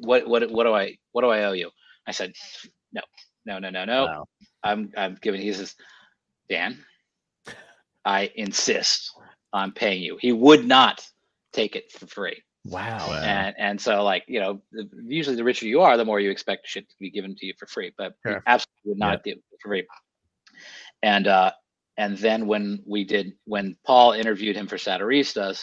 what, 0.00 0.28
what, 0.28 0.50
what 0.50 0.64
do 0.64 0.74
I, 0.74 0.96
what 1.12 1.22
do 1.22 1.28
I 1.28 1.44
owe 1.44 1.52
you?" 1.52 1.70
I 2.06 2.12
said, 2.12 2.32
"No, 2.92 3.00
no, 3.46 3.58
no, 3.58 3.70
no, 3.70 3.84
no. 3.84 4.04
Wow. 4.04 4.24
I'm, 4.62 4.92
I'm 4.96 5.18
giving." 5.20 5.40
He 5.40 5.52
says, 5.52 5.74
"Dan, 6.48 6.78
I 8.04 8.30
insist 8.36 9.12
on 9.52 9.72
paying 9.72 10.02
you." 10.02 10.18
He 10.20 10.32
would 10.32 10.66
not 10.66 11.04
take 11.52 11.74
it 11.76 11.90
for 11.90 12.06
free. 12.06 12.42
Wow. 12.70 13.08
Wow. 13.08 13.20
And 13.22 13.54
and 13.58 13.80
so 13.80 14.02
like 14.02 14.24
you 14.28 14.40
know, 14.40 14.60
usually 15.06 15.36
the 15.36 15.44
richer 15.44 15.66
you 15.66 15.80
are, 15.80 15.96
the 15.96 16.04
more 16.04 16.20
you 16.20 16.30
expect 16.30 16.66
shit 16.68 16.88
to 16.88 16.94
be 17.00 17.10
given 17.10 17.34
to 17.36 17.46
you 17.46 17.54
for 17.58 17.66
free. 17.66 17.92
But 17.96 18.14
he 18.24 18.30
Sure. 18.30 18.42
absolutely 18.46 18.90
would 18.90 18.98
not 18.98 19.24
give 19.24 19.36
it 19.38 19.44
for 19.50 19.68
free. 19.68 19.86
And 21.02 21.26
uh, 21.26 21.52
and 21.96 22.16
then 22.18 22.46
when 22.46 22.82
we 22.86 23.04
did 23.04 23.32
when 23.44 23.76
Paul 23.86 24.12
interviewed 24.12 24.56
him 24.56 24.66
for 24.66 24.76
Satiristas, 24.76 25.62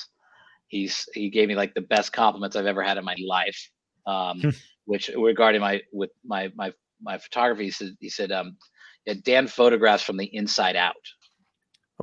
he's 0.68 1.06
he 1.14 1.30
gave 1.30 1.48
me 1.48 1.56
like 1.56 1.74
the 1.74 1.82
best 1.82 2.14
compliments 2.14 2.56
I've 2.56 2.66
ever 2.66 2.84
had 2.84 2.98
in 2.98 3.06
my 3.06 3.16
life. 3.26 3.70
Um, 4.08 4.42
Hmm. 4.42 4.50
which 4.86 5.10
regarding 5.18 5.62
my 5.62 5.82
with 5.92 6.12
my 6.24 6.52
my 6.56 6.72
my 7.02 7.18
photography, 7.18 7.66
he 7.66 7.72
said 7.72 7.96
he 8.00 8.10
said 8.10 8.32
um, 8.32 8.58
yeah, 9.06 9.16
Dan 9.24 9.48
photographs 9.48 10.04
from 10.04 10.18
the 10.18 10.30
inside 10.34 10.76
out. 10.76 10.96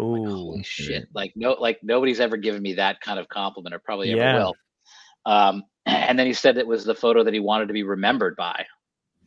Ooh. 0.01 0.25
Holy 0.27 0.63
shit! 0.65 1.07
Like 1.15 1.33
no, 1.37 1.53
like 1.53 1.79
nobody's 1.83 2.21
ever 2.21 2.37
given 2.37 2.63
me 2.63 2.75
that 2.75 3.01
kind 3.01 3.19
of 3.19 3.29
compliment, 3.29 3.75
or 3.75 3.79
probably 3.79 4.11
Yeah. 4.11 4.29
ever 4.29 4.37
will. 4.39 4.55
Um, 5.27 5.65
and 5.87 6.19
then 6.19 6.27
he 6.27 6.33
said 6.33 6.57
it 6.59 6.67
was 6.67 6.85
the 6.85 6.95
photo 6.95 7.25
that 7.25 7.35
he 7.35 7.41
wanted 7.41 7.67
to 7.69 7.75
be 7.75 7.83
remembered 7.83 8.37
by, 8.37 8.65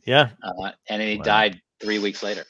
Yeah. 0.04 0.30
uh, 0.42 0.70
and 0.88 1.00
then 1.00 1.08
he 1.08 1.16
Wow. 1.18 1.24
died 1.24 1.60
three 1.80 1.98
weeks 1.98 2.22
later. 2.22 2.44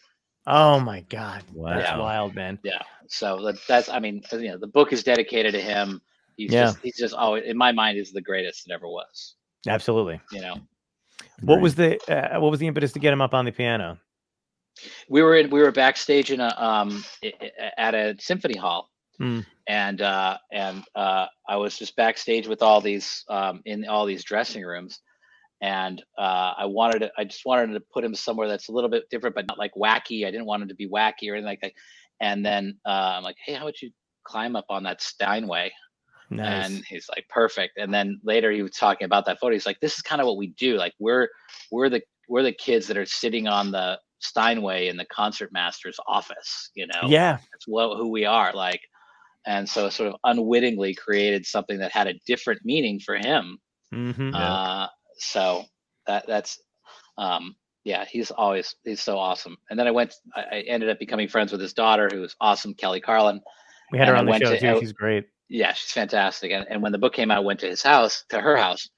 Oh 0.46 0.78
my 0.78 1.00
God. 1.08 1.42
That's 1.56 1.98
wild, 1.98 2.34
man. 2.36 2.58
Yeah. 2.62 2.80
So 3.08 3.42
that, 3.46 3.56
that's, 3.66 3.88
I 3.88 3.98
mean, 3.98 4.22
you 4.32 4.48
know, 4.48 4.58
the 4.58 4.68
book 4.68 4.92
is 4.92 5.02
dedicated 5.02 5.52
to 5.54 5.60
him. 5.60 6.00
He's 6.36 6.52
Yeah. 6.52 6.66
just, 6.66 6.78
he's 6.82 6.96
just 6.96 7.14
always, 7.14 7.42
in 7.44 7.56
my 7.56 7.72
mind, 7.72 7.98
is 7.98 8.12
the 8.12 8.20
greatest 8.20 8.64
that 8.66 8.74
ever 8.74 8.86
was. 8.86 9.34
Absolutely. 9.66 10.20
You 10.30 10.42
know, 10.42 10.54
What 11.40 11.54
Agreed. 11.54 11.62
was 11.62 11.74
the 11.74 11.98
uh, 12.36 12.38
what 12.40 12.50
was 12.52 12.60
the 12.60 12.68
impetus 12.68 12.92
to 12.92 13.00
get 13.00 13.12
him 13.12 13.20
up 13.20 13.34
on 13.34 13.44
the 13.44 13.50
piano? 13.52 13.98
we 15.08 15.22
were 15.22 15.34
in, 15.36 15.48
we 15.50 15.60
were 15.62 15.72
backstage 15.72 16.30
in 16.30 16.38
a, 16.40 16.54
um, 16.58 17.02
i- 17.24 17.32
i- 17.40 17.72
at 17.78 17.94
a 17.94 18.14
symphony 18.20 18.56
hall, 18.58 18.90
Hmm. 19.18 19.40
And 19.66 20.00
uh, 20.00 20.38
and 20.52 20.84
uh, 20.94 21.26
I 21.48 21.56
was 21.56 21.78
just 21.78 21.96
backstage 21.96 22.46
with 22.46 22.62
all 22.62 22.80
these 22.80 23.24
um, 23.28 23.62
in 23.64 23.86
all 23.86 24.06
these 24.06 24.24
dressing 24.24 24.64
rooms, 24.64 25.00
and 25.60 26.02
uh, 26.18 26.52
I 26.58 26.66
wanted 26.66 27.00
to, 27.00 27.12
I 27.18 27.24
just 27.24 27.44
wanted 27.46 27.72
to 27.72 27.80
put 27.92 28.04
him 28.04 28.14
somewhere 28.14 28.48
that's 28.48 28.68
a 28.68 28.72
little 28.72 28.90
bit 28.90 29.08
different, 29.10 29.34
but 29.34 29.46
not 29.48 29.58
like 29.58 29.72
wacky. 29.74 30.26
I 30.26 30.30
didn't 30.30 30.46
want 30.46 30.62
him 30.62 30.68
to 30.68 30.74
be 30.74 30.88
wacky 30.88 31.30
or 31.30 31.34
anything 31.34 31.46
like 31.46 31.60
that. 31.62 31.72
And 32.20 32.44
then 32.44 32.78
uh, 32.86 33.14
I'm 33.16 33.22
like, 33.22 33.36
hey, 33.44 33.54
how 33.54 33.64
would 33.64 33.80
you 33.80 33.90
climb 34.24 34.56
up 34.56 34.66
on 34.68 34.82
that 34.84 35.02
Steinway? 35.02 35.72
Nice. 36.30 36.66
And 36.66 36.84
he's 36.84 37.08
like, 37.08 37.28
perfect. 37.28 37.78
And 37.78 37.92
then 37.92 38.20
later 38.24 38.50
he 38.50 38.62
was 38.62 38.72
talking 38.72 39.04
about 39.04 39.26
that 39.26 39.38
photo. 39.38 39.52
He's 39.52 39.66
like, 39.66 39.80
this 39.80 39.94
is 39.94 40.02
kind 40.02 40.20
of 40.20 40.26
what 40.26 40.36
we 40.36 40.48
do. 40.48 40.76
Like 40.76 40.94
we're 40.98 41.28
we're 41.70 41.88
the 41.88 42.02
we're 42.28 42.42
the 42.42 42.52
kids 42.52 42.86
that 42.88 42.96
are 42.96 43.06
sitting 43.06 43.46
on 43.46 43.70
the 43.70 43.98
Steinway 44.18 44.88
in 44.88 44.96
the 44.96 45.04
concert 45.06 45.52
master's 45.52 45.98
office. 46.06 46.70
You 46.74 46.86
know, 46.88 47.08
yeah. 47.08 47.38
that's 47.52 47.66
what 47.66 47.96
who 47.96 48.08
we 48.08 48.24
are. 48.24 48.52
Like, 48.52 48.80
and 49.46 49.68
so 49.68 49.88
sort 49.90 50.08
of 50.12 50.16
unwittingly 50.24 50.94
created 50.94 51.46
something 51.46 51.78
that 51.78 51.92
had 51.92 52.06
a 52.08 52.14
different 52.26 52.60
meaning 52.64 52.98
for 53.00 53.16
him. 53.16 53.58
hmm 53.92 54.30
Yeah. 54.32 54.36
Uh, 54.52 54.86
so 55.18 55.64
that 56.06 56.26
that's 56.26 56.58
um, 57.18 57.54
yeah, 57.84 58.04
he's 58.04 58.30
always 58.30 58.74
he's 58.84 59.00
so 59.00 59.16
awesome. 59.18 59.56
And 59.70 59.78
then 59.78 59.86
I 59.86 59.90
went, 59.92 60.14
I, 60.34 60.40
I 60.52 60.58
ended 60.66 60.90
up 60.90 60.98
becoming 60.98 61.28
friends 61.28 61.52
with 61.52 61.60
his 61.60 61.72
daughter, 61.72 62.08
who 62.12 62.20
was 62.20 62.34
awesome, 62.40 62.74
Kelly 62.74 63.00
Carlin. 63.00 63.40
We 63.92 63.98
had 63.98 64.08
her 64.08 64.14
and 64.14 64.18
I 64.18 64.20
on 64.20 64.26
the 64.26 64.30
went 64.32 64.44
show 64.44 64.50
to- 64.54 64.60
too. 64.60 64.68
I- 64.76 64.80
She's 64.80 64.92
great. 64.92 65.26
Yeah, 65.48 65.72
she's 65.74 65.92
fantastic. 65.92 66.50
And, 66.50 66.66
and 66.68 66.82
when 66.82 66.90
the 66.90 66.98
book 66.98 67.14
came 67.14 67.30
out, 67.30 67.36
I 67.36 67.40
went 67.40 67.60
to 67.60 67.68
his 67.68 67.80
house, 67.80 68.24
to 68.30 68.40
her 68.40 68.56
house, 68.56 68.88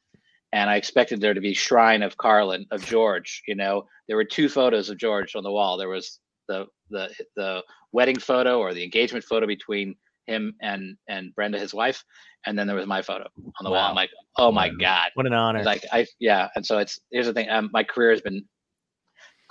and 0.50 0.70
I 0.70 0.76
expected 0.76 1.20
there 1.20 1.34
to 1.34 1.42
be 1.42 1.52
shrine 1.52 2.02
of 2.02 2.16
Carlin, 2.16 2.64
of 2.70 2.82
George. 2.86 3.42
You 3.46 3.54
know, 3.54 3.84
there 4.06 4.16
were 4.16 4.24
two 4.24 4.48
photos 4.48 4.88
of 4.88 4.96
George 4.96 5.36
on 5.36 5.42
the 5.44 5.52
wall. 5.52 5.76
There 5.76 5.90
was 5.90 6.18
the 6.48 6.64
the 6.88 7.10
the 7.36 7.62
wedding 7.92 8.18
photo 8.18 8.58
or 8.60 8.72
the 8.72 8.82
engagement 8.82 9.26
photo 9.26 9.46
between 9.46 9.94
him 10.28 10.54
and 10.60 10.96
and 11.08 11.34
Brenda, 11.34 11.58
his 11.58 11.74
wife, 11.74 12.04
and 12.46 12.58
then 12.58 12.66
there 12.66 12.76
was 12.76 12.86
my 12.86 13.02
photo 13.02 13.24
on 13.24 13.64
the 13.64 13.70
wall. 13.70 13.88
I'm 13.88 13.94
like, 13.94 14.10
oh 14.36 14.52
my 14.52 14.68
god! 14.68 15.10
What 15.14 15.26
an 15.26 15.32
honor. 15.32 15.64
Like 15.64 15.84
I 15.92 16.06
yeah, 16.20 16.48
and 16.54 16.64
so 16.64 16.78
it's 16.78 17.00
here's 17.10 17.26
the 17.26 17.32
thing. 17.32 17.48
Um, 17.50 17.70
my 17.72 17.82
career 17.84 18.10
has 18.10 18.20
been 18.20 18.44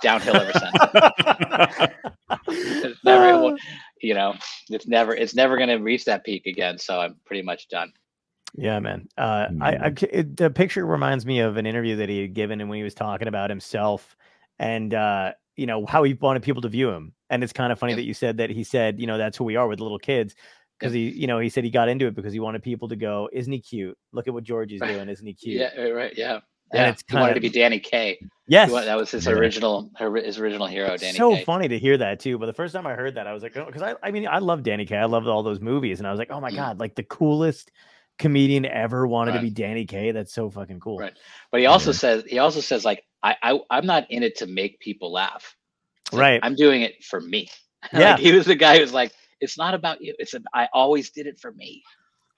downhill 0.02 0.36
ever 0.36 0.52
since. 0.52 0.76
It's 2.50 3.04
never, 3.04 3.52
you 4.00 4.14
know, 4.14 4.34
it's 4.70 4.86
never 4.86 5.14
it's 5.14 5.34
never 5.34 5.56
going 5.56 5.68
to 5.68 5.76
reach 5.76 6.04
that 6.06 6.24
peak 6.24 6.46
again. 6.46 6.78
So 6.78 7.00
I'm 7.00 7.16
pretty 7.26 7.42
much 7.42 7.68
done. 7.68 7.92
Yeah, 8.54 8.78
man. 8.80 9.08
Uh, 9.18 9.48
I, 9.60 9.68
I 9.68 9.90
Mm. 9.90 10.08
it, 10.10 10.36
the 10.36 10.50
picture 10.50 10.86
reminds 10.86 11.26
me 11.26 11.40
of 11.40 11.56
an 11.56 11.66
interview 11.66 11.96
that 11.96 12.08
he 12.08 12.22
had 12.22 12.34
given, 12.34 12.60
and 12.60 12.70
when 12.70 12.78
he 12.78 12.82
was 12.82 12.94
talking 12.94 13.28
about 13.28 13.50
himself, 13.50 14.16
and 14.58 14.94
uh, 14.94 15.32
you 15.56 15.66
know 15.66 15.84
how 15.86 16.02
he 16.04 16.14
wanted 16.14 16.42
people 16.42 16.62
to 16.62 16.68
view 16.68 16.90
him. 16.90 17.12
And 17.30 17.44
it's 17.44 17.52
kind 17.52 17.72
of 17.72 17.78
funny 17.78 17.92
Yep. 17.92 17.98
that 17.98 18.04
you 18.04 18.14
said 18.14 18.36
that 18.38 18.50
he 18.50 18.64
said, 18.64 18.98
you 18.98 19.06
know, 19.06 19.18
that's 19.18 19.36
who 19.36 19.44
we 19.44 19.56
are 19.56 19.68
with 19.68 19.80
little 19.80 19.98
kids, 19.98 20.34
because 20.78 20.92
he, 20.92 21.10
you 21.10 21.26
know, 21.26 21.38
he 21.38 21.48
said 21.48 21.64
he 21.64 21.70
got 21.70 21.88
into 21.88 22.06
it 22.06 22.14
because 22.14 22.32
he 22.32 22.40
wanted 22.40 22.62
people 22.62 22.88
to 22.88 22.96
go, 22.96 23.28
isn't 23.32 23.52
he 23.52 23.60
cute? 23.60 23.96
Look 24.12 24.28
at 24.28 24.34
what 24.34 24.44
Georgie's 24.44 24.80
doing, 24.86 25.08
isn't 25.08 25.26
he 25.26 25.34
cute? 25.34 25.56
Yeah, 25.60 25.74
right, 25.80 25.94
right. 25.94 26.12
Yeah. 26.16 26.40
And 26.70 26.80
Yeah, 26.82 26.88
it's 26.90 27.02
he 27.08 27.16
wanted 27.16 27.34
to 27.34 27.40
be 27.40 27.48
Danny 27.48 27.80
Kaye. 27.80 28.18
Yes, 28.46 28.70
wa- 28.70 28.82
that 28.84 28.96
was 28.96 29.10
his 29.10 29.26
original, 29.28 29.90
his 29.98 30.38
original 30.38 30.66
hero, 30.66 30.96
Danny 30.96 31.16
so 31.16 31.34
Kaye. 31.34 31.44
funny 31.44 31.68
to 31.68 31.78
hear 31.78 31.96
that 31.98 32.20
too. 32.20 32.38
But 32.38 32.46
the 32.46 32.52
first 32.52 32.74
time 32.74 32.86
I 32.86 32.94
heard 32.94 33.14
that, 33.16 33.26
I 33.26 33.32
was 33.32 33.42
like, 33.42 33.54
because 33.54 33.82
I, 33.82 33.94
I 34.02 34.10
mean, 34.10 34.26
I 34.28 34.38
love 34.38 34.62
Danny 34.62 34.84
Kaye. 34.86 34.96
I 34.98 35.04
loved 35.06 35.26
all 35.26 35.42
those 35.42 35.60
movies, 35.60 35.98
and 35.98 36.06
I 36.06 36.10
was 36.10 36.18
like, 36.18 36.30
oh 36.30 36.40
my 36.40 36.50
Mm. 36.50 36.56
god, 36.56 36.80
like 36.80 36.94
the 36.94 37.02
coolest 37.02 37.70
comedian 38.18 38.66
ever 38.66 39.06
wanted 39.06 39.32
to 39.32 39.40
be 39.40 39.50
Danny 39.50 39.84
Kaye. 39.86 40.10
That's 40.12 40.32
so 40.34 40.50
fucking 40.50 40.80
cool. 40.80 40.98
Right. 40.98 41.12
But 41.52 41.60
he 41.60 41.66
also 41.66 41.90
Yeah. 41.92 41.96
says 41.98 42.24
he 42.26 42.38
also 42.38 42.60
says 42.60 42.84
like 42.84 43.02
I, 43.22 43.36
I 43.42 43.60
I'm 43.70 43.86
not 43.86 44.10
in 44.10 44.22
it 44.22 44.36
to 44.38 44.46
make 44.46 44.78
people 44.80 45.12
laugh. 45.12 45.54
It's 46.06 46.12
like, 46.14 46.20
Right. 46.20 46.40
I'm 46.42 46.54
doing 46.54 46.82
it 46.82 47.02
for 47.04 47.20
me. 47.20 47.48
Yeah. 47.92 48.10
like, 48.12 48.18
he 48.20 48.32
was 48.32 48.44
the 48.44 48.56
guy 48.56 48.78
who's 48.78 48.92
like, 48.92 49.12
it's 49.40 49.58
not 49.58 49.74
about 49.74 50.00
you. 50.02 50.14
It's 50.18 50.34
a, 50.34 50.40
I 50.54 50.68
always 50.72 51.10
did 51.10 51.26
it 51.26 51.38
for 51.38 51.52
me. 51.52 51.82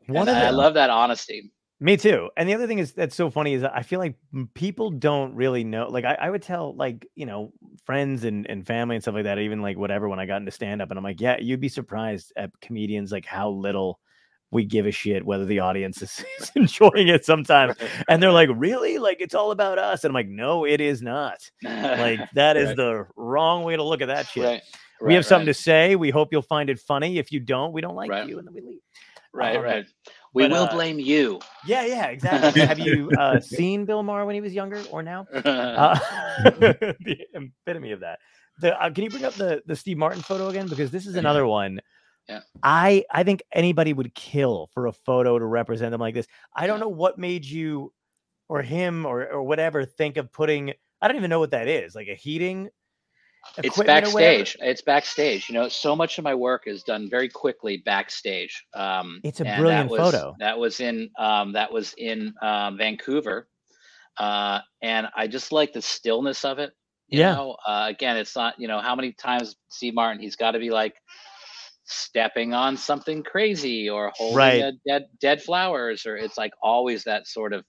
One 0.06 0.28
And 0.28 0.36
of 0.36 0.42
I, 0.42 0.46
I 0.46 0.50
love 0.50 0.74
that 0.74 0.90
honesty. 0.90 1.50
Me 1.82 1.96
too. 1.96 2.28
And 2.36 2.46
the 2.48 2.52
other 2.54 2.66
thing 2.66 2.78
is 2.78 2.92
that's 2.92 3.14
so 3.16 3.30
funny 3.30 3.54
is 3.54 3.64
I 3.64 3.82
feel 3.82 4.00
like 4.00 4.16
people 4.54 4.90
don't 4.90 5.34
really 5.34 5.64
know. 5.64 5.88
Like 5.88 6.04
I, 6.04 6.14
I 6.20 6.28
would 6.30 6.42
tell 6.42 6.76
like 6.76 7.06
you 7.14 7.24
know 7.24 7.52
friends 7.86 8.24
and, 8.24 8.46
and 8.50 8.66
family 8.66 8.96
and 8.96 9.02
stuff 9.02 9.14
like 9.14 9.24
that, 9.24 9.38
even 9.38 9.62
like 9.62 9.78
whatever. 9.78 10.06
When 10.08 10.18
I 10.18 10.26
got 10.26 10.36
into 10.36 10.50
stand 10.50 10.82
up, 10.82 10.90
and 10.90 10.98
I'm 10.98 11.04
like, 11.04 11.20
yeah, 11.22 11.38
you'd 11.40 11.60
be 11.60 11.70
surprised 11.70 12.32
at 12.36 12.50
comedians 12.60 13.12
like 13.12 13.24
how 13.24 13.48
little 13.50 13.98
we 14.52 14.64
give 14.64 14.84
a 14.84 14.90
shit 14.90 15.24
whether 15.24 15.44
the 15.44 15.60
audience 15.60 16.02
is, 16.02 16.24
is 16.40 16.50
enjoying 16.56 17.08
it 17.08 17.24
sometimes. 17.24 17.76
And 18.08 18.22
they're 18.22 18.32
like, 18.32 18.50
really? 18.54 18.98
Like 18.98 19.20
it's 19.20 19.34
all 19.34 19.50
about 19.52 19.78
us? 19.78 20.04
And 20.04 20.10
I'm 20.10 20.14
like, 20.14 20.28
no, 20.28 20.66
it 20.66 20.80
is 20.80 21.00
not. 21.00 21.38
Like 21.62 22.18
that 22.34 22.56
is 22.58 22.68
Right. 22.68 22.76
the 22.76 23.06
wrong 23.16 23.62
way 23.62 23.76
to 23.76 23.82
look 23.84 24.02
at 24.02 24.08
that 24.08 24.26
shit. 24.26 24.44
right. 24.44 24.62
We 25.00 25.14
have 25.14 25.20
right, 25.22 25.28
something 25.28 25.46
to 25.46 25.54
say. 25.54 25.96
We 25.96 26.10
hope 26.10 26.28
you'll 26.32 26.42
find 26.42 26.70
it 26.70 26.78
funny. 26.78 27.18
If 27.18 27.32
you 27.32 27.40
don't, 27.40 27.72
we 27.72 27.80
don't 27.80 27.94
like 27.94 28.10
Right. 28.10 28.28
you, 28.28 28.38
and 28.38 28.46
then 28.46 28.54
we 28.54 28.60
leave. 28.60 28.80
right, 29.32 29.56
um, 29.56 29.62
right. 29.62 29.86
We 30.32 30.44
but, 30.44 30.50
will 30.52 30.64
uh, 30.64 30.72
blame 30.72 30.98
you. 30.98 31.40
Yeah, 31.66 31.84
yeah, 31.84 32.06
exactly. 32.06 32.60
Have 32.66 32.78
you 32.78 33.10
uh, 33.18 33.40
seen 33.40 33.84
Bill 33.84 34.02
Maher 34.02 34.24
when 34.24 34.34
he 34.34 34.40
was 34.40 34.52
younger 34.52 34.82
or 34.90 35.02
now? 35.02 35.26
Uh, 35.34 35.98
the 36.44 37.18
epitome 37.34 37.92
of 37.92 38.00
that. 38.00 38.18
The, 38.60 38.80
uh, 38.80 38.90
can 38.90 39.04
you 39.04 39.10
bring 39.10 39.24
up 39.24 39.34
the 39.34 39.62
the 39.66 39.74
Steve 39.74 39.96
Martin 39.96 40.22
photo 40.22 40.48
again? 40.48 40.68
Because 40.68 40.90
this 40.90 41.06
is 41.06 41.16
another 41.16 41.46
one. 41.46 41.80
Yeah. 42.28 42.40
I 42.62 43.04
I 43.10 43.24
think 43.24 43.42
anybody 43.52 43.92
would 43.92 44.14
kill 44.14 44.70
for 44.72 44.86
a 44.86 44.92
photo 44.92 45.38
to 45.38 45.44
represent 45.44 45.90
them 45.90 46.00
like 46.00 46.14
this. 46.14 46.26
I 46.54 46.66
don't 46.66 46.80
know 46.80 46.88
what 46.88 47.18
made 47.18 47.44
you 47.44 47.92
or 48.48 48.62
him 48.62 49.06
or 49.06 49.26
or 49.26 49.42
whatever 49.42 49.84
think 49.84 50.16
of 50.16 50.32
putting. 50.32 50.72
I 51.00 51.08
don't 51.08 51.16
even 51.16 51.30
know 51.30 51.40
what 51.40 51.52
that 51.52 51.66
is. 51.68 51.94
Like 51.94 52.08
a 52.08 52.14
heating. 52.14 52.68
It's 53.62 53.78
backstage. 53.80 54.56
It's 54.60 54.82
backstage. 54.82 55.48
You 55.48 55.54
know, 55.54 55.68
so 55.68 55.96
much 55.96 56.18
of 56.18 56.24
my 56.24 56.34
work 56.34 56.64
is 56.66 56.82
done 56.82 57.08
very 57.10 57.28
quickly 57.28 57.78
backstage. 57.78 58.64
Um, 58.74 59.20
It's 59.22 59.40
a 59.40 59.44
brilliant 59.44 59.88
that 59.88 59.90
was, 59.90 60.12
photo. 60.12 60.36
That 60.38 60.58
was 60.58 60.80
in 60.80 61.10
um, 61.18 61.52
that 61.52 61.72
was 61.72 61.94
in 61.98 62.34
um, 62.42 62.78
Vancouver, 62.78 63.48
uh, 64.18 64.60
and 64.82 65.08
I 65.16 65.26
just 65.26 65.52
like 65.52 65.72
the 65.72 65.82
stillness 65.82 66.44
of 66.44 66.58
it. 66.58 66.72
You 67.08 67.18
Yeah. 67.18 67.34
know, 67.34 67.56
uh, 67.66 67.86
again, 67.88 68.16
it's 68.16 68.36
not. 68.36 68.54
You 68.58 68.68
know, 68.68 68.80
how 68.80 68.94
many 68.94 69.12
times 69.12 69.56
Steve 69.68 69.94
Martin? 69.94 70.22
He's 70.22 70.36
got 70.36 70.52
to 70.52 70.58
be 70.58 70.70
like 70.70 70.94
stepping 71.84 72.54
on 72.54 72.76
something 72.76 73.22
crazy 73.22 73.90
or 73.90 74.12
holding 74.14 74.36
Right. 74.36 74.62
a 74.62 74.72
dead 74.86 75.06
dead 75.20 75.42
flowers, 75.42 76.06
or 76.06 76.16
it's 76.16 76.38
like 76.38 76.52
always 76.62 77.04
that 77.04 77.26
sort 77.26 77.52
of, 77.52 77.64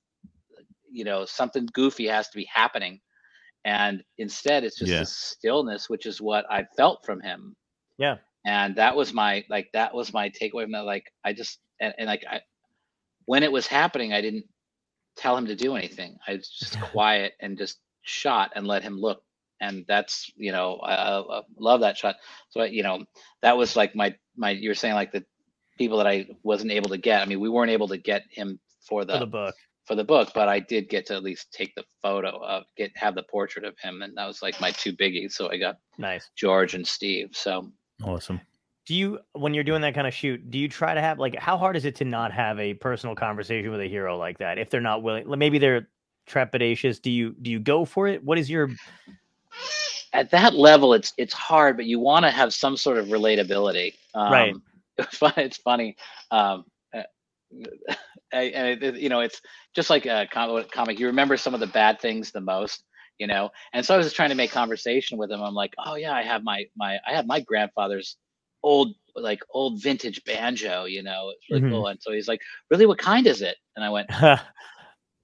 you 0.92 1.04
know, 1.04 1.26
something 1.26 1.68
goofy 1.74 2.08
has 2.08 2.30
to 2.30 2.38
be 2.38 2.48
happening 2.54 3.00
and 3.66 4.04
instead 4.18 4.64
it's 4.64 4.78
just 4.80 4.90
Yeah. 4.90 5.00
this 5.00 5.14
stillness, 5.14 5.90
which 5.90 6.06
is 6.06 6.22
what 6.22 6.46
I 6.52 6.66
felt 6.78 7.06
from 7.06 7.22
him. 7.22 7.56
Yeah. 7.98 8.18
And 8.46 8.76
that 8.78 8.96
was 8.96 9.14
my 9.14 9.46
like 9.50 9.70
that 9.74 9.94
was 9.94 10.14
my 10.14 10.30
takeaway 10.30 10.64
from 10.64 10.74
that. 10.74 10.86
Like 10.86 11.12
I 11.26 11.34
just 11.34 11.60
and, 11.80 11.94
and 11.98 12.08
like 12.08 12.26
I 12.30 12.42
when 13.26 13.44
it 13.44 13.52
was 13.52 13.68
happening, 13.68 14.14
I 14.14 14.22
didn't 14.22 14.46
tell 15.18 15.38
him 15.38 15.48
to 15.48 15.56
do 15.56 15.76
anything. 15.76 16.18
I 16.28 16.36
was 16.36 16.50
just 16.50 16.80
quiet 16.94 17.34
and 17.42 17.58
just 17.58 17.80
shot 18.04 18.52
and 18.56 18.68
let 18.68 18.84
him 18.84 19.00
look. 19.00 19.24
And 19.62 19.86
that's 19.88 20.32
you 20.38 20.52
know 20.54 20.78
I, 20.78 20.96
I, 20.96 21.40
I 21.40 21.42
love 21.60 21.82
that 21.82 21.98
shot. 21.98 22.18
So 22.50 22.62
I, 22.62 22.66
you 22.68 22.84
know 22.84 23.06
that 23.44 23.58
was 23.58 23.76
like 23.78 23.96
my 23.96 24.16
my 24.38 24.52
you 24.52 24.70
were 24.70 24.76
saying 24.76 24.96
like 24.96 25.12
the 25.14 25.26
people 25.78 25.98
that 26.00 26.08
I 26.08 26.28
wasn't 26.44 26.72
able 26.74 26.90
to 26.92 26.98
get. 27.00 27.22
I 27.22 27.26
mean 27.26 27.42
we 27.42 27.50
weren't 27.50 27.72
able 27.72 27.90
to 27.90 27.98
get 27.98 28.24
him 28.32 28.60
for 28.88 29.06
the 29.06 29.14
for 29.14 29.20
the 29.20 29.28
book. 29.28 29.56
For 29.86 29.96
the 29.96 30.04
book, 30.04 30.32
but 30.34 30.48
I 30.48 30.60
did 30.60 30.90
get 30.90 31.06
to 31.08 31.16
at 31.16 31.24
least 31.24 31.52
take 31.52 31.74
the 31.76 31.84
photo 32.02 32.44
of 32.44 32.64
get 32.78 32.92
have 32.96 33.16
the 33.16 33.24
portrait 33.24 33.66
of 33.66 33.78
him, 33.80 34.02
and 34.02 34.16
that 34.18 34.28
was 34.28 34.42
like 34.42 34.60
my 34.62 34.72
two 34.72 34.94
biggies. 34.94 35.34
So 35.34 35.50
I 35.52 35.58
got 35.58 35.78
Nice. 35.98 36.30
George 36.36 36.74
and 36.76 36.88
Steve. 36.88 37.30
So 37.34 37.72
Awesome. 38.04 38.42
Do 38.88 38.96
you, 38.96 39.20
when 39.34 39.54
you're 39.54 39.64
doing 39.64 39.82
that 39.82 39.94
kind 39.94 40.08
of 40.08 40.14
shoot, 40.14 40.50
do 40.50 40.58
you 40.58 40.68
try 40.68 40.94
to 40.94 41.02
have 41.02 41.20
like, 41.20 41.36
how 41.38 41.56
hard 41.56 41.76
is 41.78 41.86
it 41.86 41.96
to 41.98 42.06
not 42.06 42.32
have 42.34 42.60
a 42.60 42.74
personal 42.74 43.16
conversation 43.16 43.70
with 43.72 43.80
a 43.80 43.88
hero 43.88 44.18
like 44.18 44.40
that? 44.40 44.58
If 44.58 44.70
they're 44.70 44.82
not 44.82 45.04
willing, 45.04 45.28
maybe 45.38 45.60
they're 45.60 45.88
trepidatious. 46.28 47.00
Do 47.02 47.12
you, 47.12 47.36
do 47.42 47.52
you 47.52 47.60
go 47.60 47.86
for 47.86 48.08
it? 48.08 48.24
What 48.24 48.40
is 48.40 48.50
your, 48.50 48.70
at 50.14 50.32
that 50.32 50.56
level, 50.56 50.94
it's 50.94 51.14
it's 51.18 51.34
hard, 51.34 51.78
but 51.78 51.86
you 51.86 52.00
want 52.00 52.26
to 52.26 52.32
have 52.32 52.54
some 52.54 52.76
sort 52.76 52.98
of 52.98 53.08
relatability. 53.08 53.96
Um, 54.14 54.32
Right. 54.32 54.56
It's 55.38 55.58
funny. 55.58 55.96
Um, 56.32 56.66
uh, 56.94 57.04
I- 58.34 58.52
and 58.56 58.68
it, 58.68 58.84
it- 58.84 59.02
you 59.02 59.10
know, 59.10 59.20
it's 59.22 59.42
just 59.76 59.90
like 59.90 60.06
a 60.06 60.28
comic. 60.32 61.00
You 61.00 61.08
remember 61.08 61.38
some 61.38 61.54
of 61.54 61.60
the 61.60 61.68
bad 61.68 62.00
things 62.00 62.32
the 62.32 62.42
most, 62.42 62.84
you 63.18 63.28
know. 63.28 63.50
And 63.74 63.86
so 63.86 63.94
I 63.94 63.98
was 63.98 64.06
just 64.06 64.16
trying 64.16 64.30
to 64.30 64.36
make 64.36 64.52
conversation 64.52 65.18
with 65.18 65.32
him. 65.32 65.42
I'm 65.42 65.54
like, 65.54 65.74
oh 65.86 65.96
yeah, 65.96 66.14
I 66.14 66.24
have 66.24 66.44
my 66.44 66.66
my 66.76 66.98
I 67.08 67.14
have 67.14 67.26
my 67.28 67.40
grandfather's 67.40 68.18
old 68.64 68.96
like 69.16 69.40
old 69.52 69.82
vintage 69.82 70.24
banjo. 70.26 70.86
You 70.86 71.04
know, 71.04 71.32
it's 71.36 71.50
really 71.50 71.64
Mhm. 71.64 71.72
cool. 71.72 71.88
And 71.88 72.02
so 72.02 72.12
he's 72.12 72.28
like, 72.28 72.42
really, 72.70 72.86
what 72.86 72.98
kind 73.00 73.28
is 73.28 73.42
it? 73.42 73.58
And 73.76 73.84
I 73.86 73.90
went, 73.90 74.10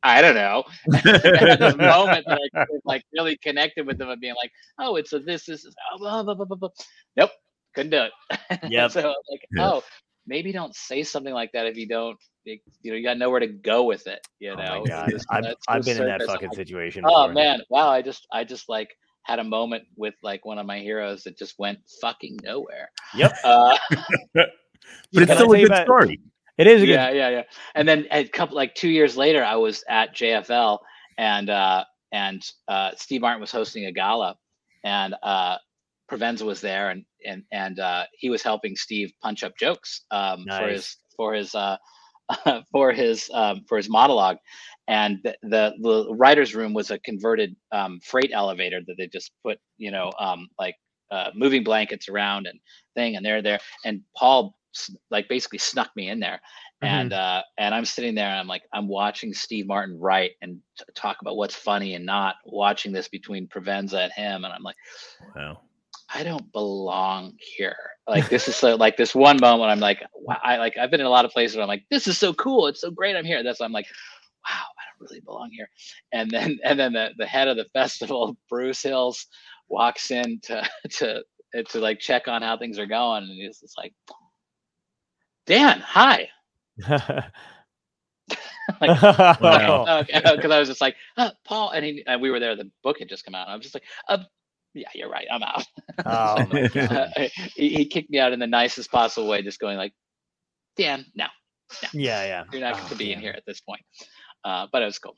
I 0.03 0.21
don't 0.21 0.35
know. 0.35 0.63
Had 0.93 1.59
this 1.59 1.75
moment 1.75 2.25
that 2.27 2.39
I 2.55 2.65
like 2.85 3.03
really 3.13 3.37
connected 3.37 3.85
with 3.87 3.97
them 3.97 4.09
and 4.09 4.21
being 4.21 4.35
like, 4.41 4.51
oh, 4.79 4.95
it's 4.95 5.11
a 5.13 5.19
this, 5.19 5.45
this, 5.45 5.65
is, 5.65 5.75
oh, 5.93 5.97
blah, 5.97 6.23
blah, 6.23 6.33
blah, 6.35 6.45
blah, 6.45 6.55
blah. 6.57 6.69
Nope, 7.17 7.31
couldn't 7.75 7.91
do 7.91 8.03
it. 8.03 8.59
Yep. 8.71 8.91
so 8.91 8.99
I 9.01 9.05
was 9.05 9.15
like, 9.31 9.41
Yeah. 9.55 9.69
oh, 9.69 9.83
maybe 10.27 10.51
don't 10.51 10.75
say 10.75 11.03
something 11.03 11.33
like 11.33 11.51
that 11.53 11.65
if 11.65 11.77
you 11.77 11.87
don't, 11.87 12.17
you 12.45 12.59
know, 12.85 12.95
you 12.95 13.03
got 13.03 13.17
nowhere 13.17 13.39
to 13.39 13.47
go 13.47 13.83
with 13.83 14.07
it. 14.07 14.19
You 14.39 14.51
oh 14.51 14.55
know, 14.55 14.81
my 14.81 14.87
God. 14.87 15.09
Just 15.09 15.25
I've, 15.29 15.45
I've 15.67 15.83
been 15.83 16.01
in 16.01 16.07
that 16.07 16.21
fucking 16.23 16.49
like, 16.49 16.55
situation. 16.55 17.03
Oh 17.07 17.27
man, 17.27 17.61
wow! 17.69 17.89
I 17.89 18.01
just, 18.01 18.27
I 18.31 18.43
just 18.43 18.69
like 18.69 18.89
had 19.23 19.39
a 19.39 19.43
moment 19.43 19.83
with 19.95 20.13
like 20.23 20.45
one 20.45 20.57
of 20.57 20.65
my 20.65 20.79
heroes 20.79 21.23
that 21.23 21.37
just 21.37 21.59
went 21.59 21.79
fucking 22.01 22.39
nowhere. 22.43 22.91
Yep. 23.15 23.35
Uh, 23.43 23.77
But 25.13 25.23
it's 25.23 25.33
still 25.33 25.51
a 25.51 25.57
good 25.57 25.67
about- 25.67 25.85
story. 25.85 26.21
It 26.57 26.65
is 26.65 26.81
a 26.81 26.85
good, 26.85 26.93
yeah, 26.93 27.11
yeah, 27.11 27.29
yeah. 27.29 27.43
And 27.75 27.87
then 27.87 28.07
a 28.09 28.27
couple 28.27 28.55
like 28.55 28.73
two 28.73 28.89
years 28.89 29.15
later, 29.15 29.43
I 29.43 29.57
was 29.57 29.83
at 29.87 30.15
JFL 30.15 30.79
and 31.17 31.49
uh 31.49 31.83
and 32.11 32.43
uh 32.67 32.91
Steve 32.95 33.21
Martin 33.21 33.41
was 33.41 33.51
hosting 33.51 33.85
a 33.85 33.91
gala 33.91 34.37
and 34.83 35.13
uh 35.21 35.57
Provenza 36.11 36.43
was 36.43 36.61
there 36.61 36.89
and 36.89 37.05
and 37.25 37.43
and 37.51 37.79
uh 37.79 38.05
he 38.13 38.29
was 38.29 38.41
helping 38.43 38.75
Steve 38.75 39.11
punch 39.21 39.43
up 39.43 39.53
jokes 39.59 40.05
um 40.11 40.45
for 40.57 40.67
his 40.69 40.97
for 41.15 41.33
his 41.33 41.53
uh 41.55 41.77
for 42.71 42.91
his 42.91 43.29
um 43.33 43.61
for 43.67 43.77
his 43.77 43.89
monologue. 43.89 44.37
And 44.87 45.19
the, 45.23 45.37
the 45.43 45.73
the 45.81 46.15
writers 46.15 46.55
room 46.55 46.73
was 46.73 46.91
a 46.91 46.99
converted 46.99 47.55
um 47.71 47.99
freight 48.03 48.31
elevator 48.33 48.81
that 48.87 48.95
they 48.97 49.07
just 49.07 49.31
put 49.45 49.59
you 49.77 49.91
know 49.91 50.11
um 50.19 50.47
like 50.59 50.75
uh 51.11 51.29
moving 51.35 51.63
blankets 51.63 52.09
around 52.09 52.47
and 52.47 52.59
thing 52.95 53.15
and 53.15 53.25
they're 53.25 53.41
there. 53.41 53.59
And 53.85 54.01
Paul 54.15 54.55
like 55.09 55.27
basically 55.27 55.59
snuck 55.59 55.89
me 55.95 56.09
in 56.09 56.19
there. 56.19 56.39
And 56.83 57.11
uh 57.11 57.41
and 57.57 57.73
i'm 57.73 57.85
sitting 57.85 58.13
there 58.13 58.29
and 58.29 58.39
i'm 58.39 58.47
like 58.47 58.61
i'm 58.71 58.87
watching 58.87 59.33
steve 59.33 59.65
martin 59.65 59.99
write 59.99 60.33
and 60.43 60.59
t- 60.77 60.85
talk 60.93 61.17
about 61.21 61.35
what's 61.35 61.55
funny 61.55 61.95
and 61.95 62.05
not 62.05 62.35
watching 62.45 62.91
this 62.91 63.07
between 63.07 63.47
provenza 63.47 64.03
and 64.03 64.11
him. 64.13 64.45
And 64.45 64.53
i'm 64.53 64.61
like 64.61 64.75
Wow. 65.35 65.61
I 66.13 66.23
don't 66.23 66.51
belong 66.51 67.33
here 67.39 67.75
like 68.07 68.29
this 68.29 68.47
is 68.47 68.55
so 68.55 68.75
like 68.75 68.97
this 68.97 69.15
one 69.15 69.37
moment 69.41 69.69
i'm 69.71 69.79
like 69.79 70.03
wow 70.15 70.37
i 70.43 70.57
like 70.57 70.77
i've 70.77 70.91
been 70.91 70.99
in 70.99 71.05
a 71.05 71.09
lot 71.09 71.25
of 71.25 71.31
places 71.31 71.55
where 71.55 71.63
i'm 71.63 71.67
like 71.67 71.83
this 71.89 72.07
is 72.07 72.17
so 72.17 72.33
cool 72.33 72.67
it's 72.67 72.81
so 72.81 72.91
great 72.91 73.15
i'm 73.15 73.25
here 73.25 73.43
that's 73.43 73.59
why 73.59 73.65
i'm 73.65 73.71
like 73.71 73.87
wow 74.47 74.65
i 74.77 74.81
don't 74.99 75.09
really 75.09 75.21
belong 75.21 75.49
here 75.51 75.69
and 76.13 76.29
then 76.31 76.57
and 76.65 76.79
then 76.79 76.93
the, 76.93 77.09
the 77.17 77.25
head 77.25 77.47
of 77.47 77.57
the 77.57 77.65
festival 77.73 78.37
bruce 78.49 78.81
hills 78.81 79.27
walks 79.69 80.11
in 80.11 80.39
to 80.41 80.67
to 80.89 81.23
to 81.69 81.79
like 81.79 81.99
check 81.99 82.27
on 82.27 82.41
how 82.41 82.57
things 82.57 82.77
are 82.79 82.85
going 82.85 83.23
and 83.23 83.31
he's 83.31 83.59
just 83.59 83.77
like 83.77 83.93
dan 85.45 85.79
hi 85.79 86.29
like 88.81 88.91
Wow. 89.41 90.03
because 90.07 90.51
I 90.51 90.59
was 90.59 90.67
just 90.67 90.81
like, 90.81 90.95
uh, 91.17 91.31
Paul, 91.45 91.71
and 91.71 91.85
he 91.85 92.03
and 92.05 92.21
we 92.21 92.29
were 92.29 92.39
there. 92.39 92.55
The 92.55 92.69
book 92.83 92.99
had 92.99 93.09
just 93.09 93.25
come 93.25 93.35
out. 93.35 93.47
I 93.47 93.55
was 93.55 93.63
just 93.63 93.75
like, 93.75 93.83
uh, 94.09 94.19
yeah, 94.77 94.89
you're 94.95 95.09
right. 95.09 95.27
I'm 95.31 95.43
out. 95.43 95.65
Oh, 96.05 96.47
my 96.47 96.59
So, 96.73 96.95
uh, 96.95 97.07
he, 97.55 97.69
he 97.69 97.85
kicked 97.87 98.09
me 98.11 98.19
out 98.19 98.33
in 98.33 98.39
the 98.39 98.47
nicest 98.47 98.91
possible 98.91 99.27
way, 99.29 99.41
just 99.43 99.59
going 99.59 99.77
like, 99.77 99.93
Dan, 100.77 101.05
no, 101.15 101.25
yeah, 101.93 102.25
yeah. 102.25 102.43
you're 102.51 102.61
not 102.61 102.75
Oh, 102.75 102.77
going 102.77 102.89
to 102.89 102.95
be 102.97 103.11
in 103.13 103.19
here 103.19 103.33
at 103.35 103.43
this 103.47 103.61
point. 103.61 103.81
Uh, 104.45 104.67
but 104.71 104.81
it 104.83 104.85
was 104.85 104.99
cool. 104.99 105.15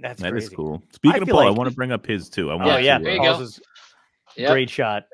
That's 0.00 0.22
That 0.22 0.36
is 0.36 0.48
crazy. 0.48 0.56
cool. 0.56 0.82
Speaking 0.92 1.22
of 1.22 1.26
feel 1.26 1.36
Paul, 1.36 1.46
I 1.48 1.50
want 1.50 1.68
to 1.70 1.74
bring 1.76 1.92
up 1.92 2.06
his 2.06 2.28
too. 2.30 2.50
I 2.50 2.54
want 2.56 2.66
Oh 2.66 2.76
yeah, 2.78 2.98
there 2.98 3.14
you 3.14 3.20
to, 3.20 3.22
go. 3.22 3.26
Paul's 3.26 3.40
is 3.40 3.60
Yep. 4.36 4.50
great 4.50 4.70
shot. 4.70 5.04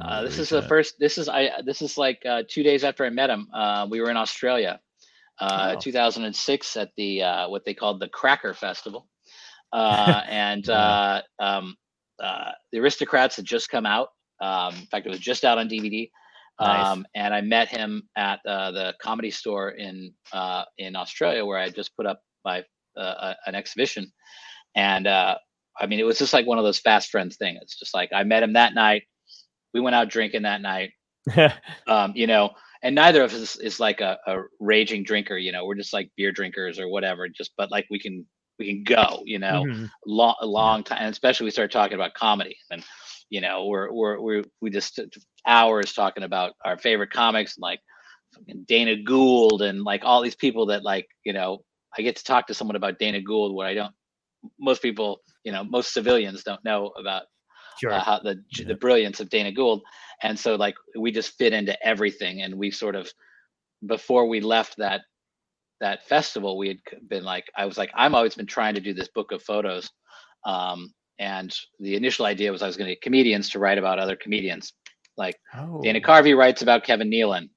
Uh, 0.00 0.22
this 0.22 0.34
Great 0.34 0.42
is 0.42 0.48
the 0.50 0.62
first. 0.62 0.94
This 1.00 1.18
is 1.18 1.28
I. 1.28 1.50
This 1.64 1.82
is 1.82 1.98
like 1.98 2.22
uh, 2.26 2.42
two 2.48 2.62
days 2.62 2.84
after 2.84 3.04
I 3.04 3.10
met 3.10 3.30
him. 3.30 3.48
Uh, 3.54 3.86
we 3.90 4.00
were 4.00 4.10
in 4.10 4.16
Australia, 4.16 4.80
uh, 5.40 5.74
Wow. 5.74 5.80
2006, 5.80 6.76
at 6.76 6.90
the 6.96 7.22
uh, 7.22 7.48
what 7.48 7.64
they 7.64 7.74
called 7.74 8.00
the 8.00 8.08
Cracker 8.08 8.54
Festival, 8.54 9.08
uh, 9.72 10.22
and 10.28 10.68
uh, 10.70 11.22
um, 11.38 11.76
uh, 12.22 12.52
the 12.72 12.78
Aristocrats 12.78 13.36
had 13.36 13.44
just 13.44 13.68
come 13.68 13.86
out. 13.86 14.08
Um, 14.40 14.74
in 14.74 14.86
fact, 14.86 15.06
it 15.06 15.10
was 15.10 15.18
just 15.18 15.44
out 15.44 15.58
on 15.58 15.68
DVD. 15.68 16.10
Nice. 16.60 16.86
Um, 16.86 17.06
and 17.14 17.34
I 17.34 17.40
met 17.42 17.68
him 17.68 18.08
at 18.16 18.40
uh, 18.46 18.70
the 18.70 18.94
comedy 19.00 19.30
store 19.30 19.70
in 19.70 20.12
uh, 20.32 20.64
in 20.78 20.96
Australia, 20.96 21.44
where 21.44 21.58
I 21.58 21.64
had 21.64 21.74
just 21.74 21.94
put 21.96 22.06
up 22.06 22.20
my 22.44 22.64
uh, 22.96 23.00
uh, 23.00 23.34
an 23.46 23.54
exhibition, 23.54 24.10
and 24.74 25.06
uh, 25.06 25.36
I 25.78 25.86
mean, 25.86 26.00
it 26.00 26.04
was 26.04 26.18
just 26.18 26.32
like 26.32 26.46
one 26.46 26.58
of 26.58 26.64
those 26.64 26.78
fast 26.78 27.10
friends 27.10 27.36
thing. 27.36 27.58
It's 27.60 27.78
just 27.78 27.92
like 27.92 28.10
I 28.14 28.22
met 28.24 28.42
him 28.42 28.54
that 28.54 28.74
night. 28.74 29.02
We 29.74 29.80
went 29.80 29.96
out 29.96 30.08
drinking 30.08 30.42
that 30.42 30.62
night. 30.62 30.92
Um, 31.88 32.12
you 32.16 32.26
know, 32.26 32.50
and 32.82 32.94
neither 32.94 33.22
of 33.22 33.32
us 33.32 33.56
is 33.56 33.80
like 33.80 34.00
a, 34.00 34.18
a 34.26 34.42
raging 34.60 35.04
drinker. 35.04 35.36
You 35.36 35.52
know, 35.52 35.64
we're 35.66 35.74
just 35.76 35.92
like 35.92 36.10
beer 36.16 36.32
drinkers 36.32 36.78
or 36.78 36.88
whatever. 36.88 37.28
Just 37.28 37.52
but 37.56 37.70
like 37.70 37.86
we 37.90 37.98
can 37.98 38.26
we 38.58 38.66
can 38.66 38.84
go. 38.84 39.22
You 39.24 39.38
know, 39.38 39.66
Mhm. 39.66 39.90
long 40.06 40.34
long 40.42 40.82
time, 40.84 40.98
and 41.02 41.10
especially 41.12 41.44
we 41.46 41.50
start 41.50 41.72
talking 41.72 41.94
about 41.94 42.14
comedy, 42.14 42.56
and 42.70 42.82
you 43.30 43.40
know, 43.40 43.66
we're 43.66 43.92
we're 43.92 44.20
we're 44.20 44.44
we 44.60 44.70
just 44.70 44.98
hours 45.46 45.92
talking 45.92 46.24
about 46.24 46.52
our 46.64 46.78
favorite 46.78 47.10
comics 47.10 47.56
and 47.56 47.62
like 47.62 47.80
Dana 48.66 48.96
Gould 49.02 49.62
and 49.62 49.82
like 49.82 50.02
all 50.04 50.22
these 50.22 50.36
people 50.36 50.66
that 50.66 50.82
like 50.84 51.06
you 51.24 51.32
know 51.32 51.64
I 51.98 52.02
get 52.02 52.16
to 52.16 52.24
talk 52.24 52.46
to 52.48 52.54
someone 52.54 52.76
about 52.76 52.98
Dana 52.98 53.20
Gould 53.20 53.54
where 53.54 53.66
I 53.68 53.74
don't 53.74 53.94
most 54.58 54.82
people 54.82 55.20
you 55.44 55.52
know 55.52 55.64
most 55.64 55.92
civilians 55.92 56.42
don't 56.44 56.64
know 56.64 56.92
about 56.98 57.24
Sure. 57.74 57.90
uh, 57.90 58.00
how 58.02 58.20
the 58.20 58.42
the 58.66 58.74
brilliance 58.74 59.20
of 59.20 59.30
Dana 59.30 59.52
Gould, 59.52 59.82
and 60.22 60.38
so 60.38 60.56
like 60.56 60.74
we 60.98 61.10
just 61.12 61.36
fit 61.38 61.52
into 61.52 61.76
everything, 61.86 62.42
and 62.42 62.54
we 62.56 62.70
sort 62.70 62.94
of 62.96 63.10
before 63.86 64.28
we 64.28 64.40
left 64.40 64.76
that 64.78 65.02
that 65.80 66.06
festival, 66.06 66.56
we 66.56 66.68
had 66.68 66.78
been 67.08 67.24
like 67.24 67.44
I 67.56 67.66
was 67.66 67.78
like 67.78 67.90
I'm 67.94 68.14
always 68.14 68.34
been 68.34 68.46
trying 68.46 68.74
to 68.74 68.80
do 68.80 68.94
this 68.94 69.08
book 69.08 69.32
of 69.32 69.42
photos, 69.42 69.90
um, 70.44 70.92
and 71.18 71.54
the 71.80 71.96
initial 71.96 72.26
idea 72.26 72.52
was 72.52 72.62
I 72.62 72.66
was 72.66 72.76
going 72.76 72.88
to 72.88 72.94
get 72.94 73.02
comedians 73.02 73.50
to 73.50 73.58
write 73.58 73.78
about 73.78 73.98
other 73.98 74.16
comedians, 74.16 74.72
like 75.16 75.36
oh, 75.56 75.80
Dana 75.82 76.00
Carvey 76.00 76.36
writes 76.36 76.62
about 76.62 76.84
Kevin 76.84 77.10
Nealon, 77.10 77.48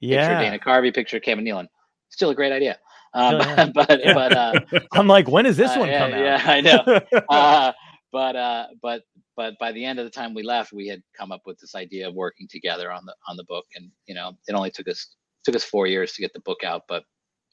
picture 0.00 0.16
yeah. 0.16 0.40
Dana 0.40 0.58
Carvey, 0.58 0.94
picture 0.94 1.20
Kevin 1.20 1.44
Nealon, 1.44 1.66
still 2.10 2.30
a 2.30 2.34
great 2.34 2.52
idea, 2.52 2.78
um, 3.14 3.40
Still, 3.40 3.56
yeah. 3.56 3.66
but 3.74 4.00
but 4.04 4.36
uh, 4.36 4.60
I'm 4.92 5.06
like, 5.06 5.28
when 5.28 5.46
is 5.46 5.56
this 5.56 5.72
uh, 5.72 5.78
one 5.78 5.88
yeah, 5.88 5.98
come 5.98 6.12
out? 6.12 6.20
yeah, 6.20 6.42
I 6.44 6.60
know. 6.60 7.00
Uh, 7.28 7.72
but 8.12 8.34
uh, 8.34 8.66
but 8.82 9.02
but 9.36 9.54
by 9.60 9.70
the 9.72 9.84
end 9.84 9.98
of 9.98 10.04
the 10.04 10.10
time 10.10 10.34
we 10.34 10.42
left, 10.42 10.72
we 10.72 10.88
had 10.88 11.00
come 11.16 11.30
up 11.30 11.42
with 11.46 11.58
this 11.60 11.74
idea 11.74 12.08
of 12.08 12.14
working 12.14 12.48
together 12.48 12.90
on 12.90 13.04
the 13.06 13.14
on 13.28 13.36
the 13.36 13.44
book, 13.44 13.66
and 13.76 13.90
you 14.06 14.14
know, 14.14 14.32
it 14.48 14.52
only 14.52 14.70
took 14.70 14.88
us 14.88 15.14
took 15.44 15.54
us 15.54 15.64
four 15.64 15.86
years 15.86 16.12
to 16.12 16.22
get 16.22 16.32
the 16.32 16.40
book 16.40 16.64
out, 16.64 16.82
but 16.88 17.04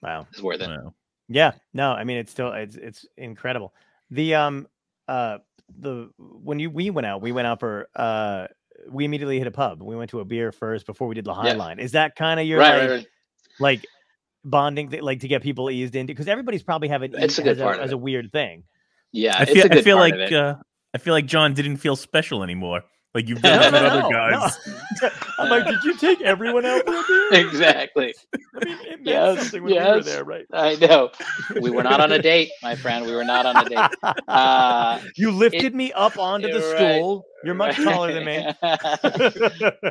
Wow. 0.01 0.27
it's 0.31 0.41
worth 0.41 0.61
it. 0.61 0.67
Wow. 0.69 0.93
Yeah. 1.29 1.51
No, 1.73 1.91
I 1.91 2.03
mean 2.03 2.17
it's 2.17 2.31
still 2.31 2.51
it's 2.53 2.75
it's 2.75 3.05
incredible. 3.17 3.73
The 4.11 4.35
um 4.35 4.67
uh 5.07 5.39
the 5.79 6.09
when 6.17 6.59
you 6.59 6.69
we 6.69 6.89
went 6.89 7.05
out, 7.07 7.21
we 7.21 7.31
went 7.31 7.47
out 7.47 7.59
for 7.59 7.87
uh 7.95 8.47
we 8.89 9.05
immediately 9.05 9.37
hit 9.39 9.47
a 9.47 9.51
pub. 9.51 9.81
We 9.81 9.95
went 9.95 10.11
to 10.11 10.19
a 10.19 10.25
beer 10.25 10.51
first 10.51 10.85
before 10.85 11.07
we 11.07 11.15
did 11.15 11.25
the 11.25 11.33
High 11.33 11.47
Yeah. 11.49 11.53
Line. 11.55 11.79
Is 11.79 11.93
that 11.93 12.15
kind 12.15 12.39
of 12.39 12.45
your 12.45 12.59
Right, 12.59 12.77
like, 12.79 12.81
right, 12.81 12.95
right. 12.97 13.07
like 13.59 13.85
bonding 14.45 14.89
th- 14.89 15.01
like 15.03 15.19
to 15.21 15.27
get 15.27 15.41
people 15.41 15.69
eased 15.69 15.95
into 15.95 16.13
because 16.13 16.27
everybody's 16.27 16.63
probably 16.63 16.87
having 16.87 17.13
It's 17.15 17.37
a 17.39 17.41
as 17.41 17.57
good 17.57 17.57
part 17.63 17.79
of 17.79 17.85
as 17.85 17.91
a 17.91 17.97
weird 17.97 18.31
thing. 18.31 18.63
Yeah, 19.11 19.37
I 19.37 19.43
it's 19.43 19.51
feel, 19.51 19.65
a 19.65 19.69
good 19.69 19.77
I 19.79 19.81
feel 19.81 19.97
part 19.97 20.11
like 20.11 20.13
of 20.13 20.31
it. 20.31 20.33
uh, 20.33 20.55
I 20.93 20.97
feel 20.99 21.13
like 21.13 21.25
John 21.25 21.53
didn't 21.53 21.77
feel 21.77 21.95
special 21.95 22.43
anymore. 22.43 22.83
Like 23.13 23.27
you've 23.29 23.41
done 23.41 23.59
No, 23.59 23.71
with 23.71 23.81
no, 23.81 23.87
other 23.87 24.01
no, 24.01 24.09
guys. 24.11 24.59
I'm 25.39 25.49
like, 25.49 25.65
did 25.65 25.83
you 25.83 25.97
take 25.97 26.21
everyone 26.21 26.65
out 26.65 26.85
there? 26.85 27.03
dude? 27.07 27.33
exactly. 27.33 28.13
I 28.55 28.59
mean, 28.59 28.77
it 28.81 29.03
meant 29.03 29.05
Yes, 29.05 29.37
something 29.39 29.63
when 29.63 29.73
we 29.73 29.79
were 29.79 30.03
there, 30.03 30.23
right? 30.23 30.45
I 30.53 30.75
know. 30.75 31.09
We 31.61 31.69
were 31.71 31.83
not 31.83 31.99
on 31.99 32.11
a 32.11 32.19
date, 32.19 32.51
my 32.61 32.75
friend. 32.75 33.05
We 33.05 33.13
were 33.15 33.23
not 33.23 33.45
on 33.45 33.57
a 33.57 33.65
date. 33.65 33.89
Uh, 34.27 34.99
you 35.15 35.31
lifted 35.31 35.73
me 35.73 35.91
up 35.93 36.17
onto 36.19 36.47
the 36.51 36.59
right. 36.59 36.95
stool. 36.95 37.25
You're 37.43 37.55
much 37.55 37.75
taller 37.77 38.13
than 38.13 38.25
me. 38.25 38.45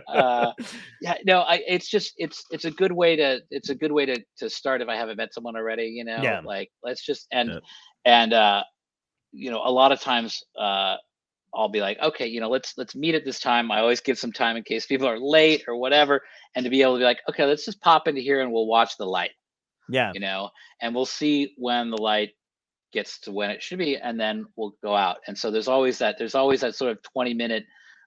uh, 0.09 0.53
yeah, 1.01 1.15
no, 1.25 1.41
I, 1.41 1.63
it's 1.67 1.89
just 1.89 2.15
it's 2.19 2.45
it's 2.51 2.65
a 2.65 2.71
good 2.71 2.93
way 2.93 3.17
to 3.17 3.41
it's 3.51 3.71
a 3.71 3.75
good 3.75 3.93
way 3.93 4.07
to 4.07 4.23
to 4.39 4.51
start 4.51 4.83
if 4.83 4.89
I 4.89 4.97
haven't 4.97 5.17
met 5.17 5.33
someone 5.33 5.57
already. 5.57 5.87
You 5.87 6.05
know, 6.05 6.21
Yeah. 6.23 6.41
like 6.45 6.71
let's 6.83 7.05
just 7.05 7.27
and 7.33 7.51
Yeah. 7.51 7.59
and 8.05 8.33
uh, 8.33 8.63
you 9.33 9.51
know, 9.51 9.63
a 9.65 9.71
lot 9.71 9.93
of 9.93 10.01
times 10.01 10.43
uh, 10.59 10.97
I'll 11.57 11.69
be 11.69 11.81
like, 11.81 11.99
okay, 12.01 12.27
you 12.27 12.41
know, 12.41 12.51
let's 12.51 12.75
let's 12.77 12.95
meet 12.95 13.15
at 13.15 13.25
this 13.25 13.41
time. 13.41 13.73
I 13.73 13.81
always 13.81 14.01
give 14.01 14.19
some 14.19 14.33
time 14.33 14.57
in 14.57 14.63
case 14.63 14.87
people 14.87 15.09
are 15.09 15.19
late 15.19 15.65
or 15.67 15.77
whatever, 15.77 16.23
and 16.55 16.65
to 16.65 16.71
be 16.71 16.83
able 16.83 16.95
to 16.95 16.99
be 16.99 17.05
like, 17.05 17.21
okay, 17.31 17.45
let's 17.45 17.65
just 17.65 17.81
pop 17.81 18.07
into 18.07 18.21
here 18.21 18.41
and 18.41 18.53
we'll 18.53 18.67
watch 18.67 18.97
the 18.97 19.07
light 19.07 19.31
yeah. 19.89 20.13
you 20.15 20.21
know, 20.21 20.51
and 20.81 20.95
we'll 20.95 21.07
see 21.07 21.55
when 21.57 21.91
the 21.91 22.01
light 22.01 22.31
gets 22.93 23.21
to 23.21 23.33
when 23.33 23.51
it 23.51 23.63
should 23.63 23.79
be, 23.79 23.97
and 23.97 24.19
then 24.19 24.45
we'll 24.57 24.75
go 24.83 24.95
out. 24.95 25.19
And 25.27 25.37
so 25.37 25.51
there's 25.51 25.69
always 25.69 25.99
that 25.99 26.17
there's 26.19 26.35
always 26.35 26.61
that 26.61 26.75
sort 26.75 26.93
of 26.93 27.03
20 27.03 27.35
minute, 27.35 27.65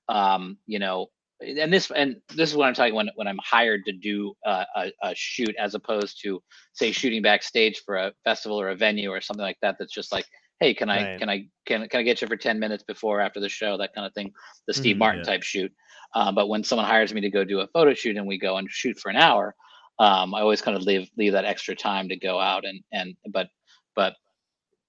um, 0.08 0.58
you 0.66 0.80
know, 0.80 1.08
and 1.42 1.72
this 1.72 1.90
and 1.92 2.18
this 2.36 2.50
is 2.50 2.56
what 2.56 2.68
I'm 2.68 2.74
talking 2.74 2.96
when 2.96 3.10
when 3.16 3.28
I'm 3.28 3.40
hired 3.42 3.86
to 3.86 3.94
do 3.94 4.34
a, 4.46 4.66
a, 4.76 4.92
a 5.04 5.16
shoot 5.16 5.56
as 5.58 5.74
opposed 5.74 6.22
to 6.24 6.42
say 6.74 6.92
shooting 6.92 7.22
backstage 7.22 7.82
for 7.86 7.96
a 7.96 8.14
festival 8.24 8.60
or 8.60 8.70
a 8.70 8.76
venue 8.76 9.10
or 9.10 9.22
something 9.22 9.44
like 9.44 9.58
that. 9.62 9.78
That's 9.80 9.94
just 9.94 10.12
like, 10.12 10.26
hey, 10.60 10.74
can 10.74 10.90
I 10.90 11.08
Right. 11.08 11.20
can 11.20 11.30
I 11.30 11.46
can 11.66 11.88
can 11.90 12.00
I 12.02 12.04
get 12.04 12.22
you 12.22 12.28
for 12.28 12.38
10 12.38 12.60
minutes 12.60 12.84
before 12.84 13.20
or 13.20 13.22
after 13.22 13.40
the 13.40 13.50
show, 13.50 13.78
that 13.78 13.94
kind 13.96 14.06
of 14.08 14.14
thing, 14.14 14.32
the 14.68 14.74
Steve 14.74 14.98
Mhm, 14.98 15.00
Martin 15.00 15.22
yeah. 15.22 15.24
type 15.24 15.44
shoot. 15.44 15.72
Uh, 16.16 16.32
but 16.32 16.48
when 16.50 16.64
someone 16.64 16.88
hires 16.88 17.14
me 17.14 17.22
to 17.22 17.30
go 17.30 17.44
do 17.44 17.60
a 17.62 17.68
photo 17.68 17.94
shoot 17.94 18.18
and 18.18 18.28
we 18.28 18.40
go 18.40 18.58
and 18.58 18.70
shoot 18.70 18.98
for 19.00 19.10
an 19.10 19.18
hour, 19.18 19.56
um, 20.00 20.34
I 20.34 20.42
always 20.42 20.62
kind 20.62 20.78
of 20.78 20.84
leave 20.84 21.10
leave 21.18 21.34
that 21.34 21.46
extra 21.46 21.76
time 21.76 22.10
to 22.10 22.18
go 22.18 22.40
out 22.40 22.66
and 22.66 22.82
and 22.92 23.16
but 23.32 23.48
but 23.96 24.14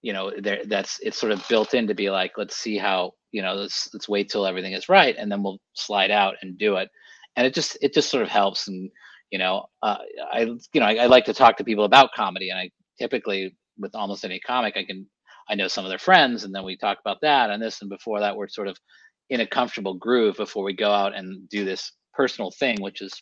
you 0.03 0.13
know 0.13 0.33
there 0.41 0.61
that's 0.67 0.99
it's 1.01 1.19
sort 1.19 1.33
of 1.33 1.47
built 1.49 1.75
in 1.75 1.87
to 1.87 1.95
be 1.95 2.11
like 2.11 2.33
let's 2.37 2.57
see 2.57 2.77
how 2.79 3.13
you 3.33 3.43
know 3.43 3.55
let's 3.55 3.89
let's 3.93 4.09
wait 4.09 4.29
till 4.31 4.47
everything 4.47 4.73
is 4.73 4.89
right 4.89 5.17
and 5.19 5.31
then 5.31 5.43
we'll 5.43 5.59
slide 5.75 6.11
out 6.11 6.35
and 6.43 6.59
do 6.59 6.77
it 6.77 6.89
and 7.37 7.47
it 7.47 7.55
just 7.55 7.77
it 7.83 7.93
just 7.95 8.11
sort 8.11 8.23
of 8.23 8.29
helps 8.29 8.69
and 8.69 8.91
you 9.31 9.39
know 9.39 9.65
uh, 9.83 9.99
I 10.33 10.41
you 10.41 10.81
know 10.81 10.87
I, 10.87 10.95
I 10.97 11.07
like 11.07 11.25
to 11.27 11.35
talk 11.35 11.57
to 11.59 11.65
people 11.65 11.85
about 11.85 12.13
comedy 12.15 12.51
and 12.51 12.59
I 12.59 12.71
typically 12.99 13.57
with 13.79 13.95
almost 13.95 14.25
any 14.25 14.41
comic 14.41 14.77
I 14.77 14.85
can 14.85 15.07
I 15.51 15.55
know 15.55 15.69
some 15.69 15.85
of 15.85 15.89
their 15.89 15.99
friends 15.99 16.45
and 16.45 16.55
then 16.55 16.65
we 16.65 16.77
talk 16.77 16.99
about 17.01 17.19
that 17.23 17.51
and 17.51 17.63
this 17.63 17.81
and 17.81 17.91
before 17.91 18.21
that 18.21 18.37
we're 18.37 18.49
sort 18.49 18.69
of 18.69 18.77
in 19.29 19.41
a 19.41 19.47
comfortable 19.47 19.95
groove 19.95 20.37
before 20.37 20.65
we 20.65 20.75
go 20.75 20.91
out 20.91 21.15
and 21.15 21.49
do 21.49 21.65
this 21.65 21.93
personal 22.15 22.51
thing 22.51 22.81
which 22.81 23.01
is 23.03 23.13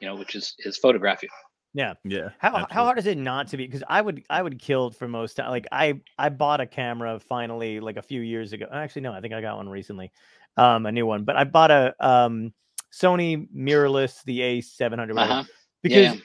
you 0.00 0.08
know 0.08 0.14
which 0.14 0.34
is 0.34 0.54
is 0.60 0.78
photography 0.78 1.28
Yeah. 1.74 1.94
Yeah. 2.04 2.30
How 2.38 2.66
how 2.70 2.84
hard 2.84 2.98
is 2.98 3.06
it 3.06 3.16
not 3.16 3.48
to 3.48 3.56
be? 3.56 3.66
Because 3.66 3.82
I 3.88 4.02
would 4.02 4.22
I 4.28 4.42
would 4.42 4.58
kill 4.58 4.90
for 4.90 5.08
most 5.08 5.34
time. 5.38 5.48
Like 5.50 5.66
I 5.72 6.00
I 6.18 6.28
bought 6.28 6.60
a 6.60 6.66
camera 6.66 7.18
finally 7.18 7.80
like 7.80 7.96
a 7.96 8.02
few 8.02 8.20
years 8.20 8.52
ago. 8.52 8.66
Actually, 8.70 9.02
no, 9.02 9.12
I 9.12 9.22
think 9.22 9.32
I 9.32 9.40
got 9.40 9.56
one 9.56 9.70
recently, 9.70 10.12
um, 10.58 10.84
a 10.84 10.92
new 10.92 11.06
one. 11.06 11.24
But 11.24 11.36
I 11.36 11.44
bought 11.44 11.70
a 11.70 11.94
um 11.98 12.52
Sony 12.92 13.48
mirrorless, 13.56 14.22
the 14.24 14.42
A 14.42 14.60
seven 14.60 14.98
hundred, 14.98 15.16
uh-huh 15.16 15.44
because 15.82 16.14
yeah. 16.14 16.20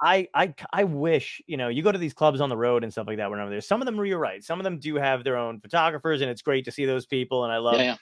I, 0.00 0.28
I 0.34 0.54
I 0.72 0.84
wish 0.84 1.42
you 1.46 1.56
know 1.56 1.68
you 1.68 1.82
go 1.82 1.90
to 1.90 1.98
these 1.98 2.14
clubs 2.14 2.40
on 2.40 2.48
the 2.48 2.56
road 2.56 2.84
and 2.84 2.92
stuff 2.92 3.06
like 3.06 3.16
that 3.16 3.30
whenever 3.30 3.50
there's 3.50 3.66
some 3.66 3.82
of 3.82 3.86
them 3.86 4.04
you're 4.04 4.18
right 4.18 4.42
some 4.44 4.60
of 4.60 4.64
them 4.64 4.78
do 4.78 4.94
have 4.96 5.24
their 5.24 5.36
own 5.36 5.60
photographers 5.60 6.20
and 6.20 6.30
it's 6.30 6.42
great 6.42 6.64
to 6.64 6.70
see 6.70 6.84
those 6.84 7.06
people 7.06 7.44
and 7.44 7.52
I 7.52 7.58
love 7.58 7.76
yeah, 7.76 7.96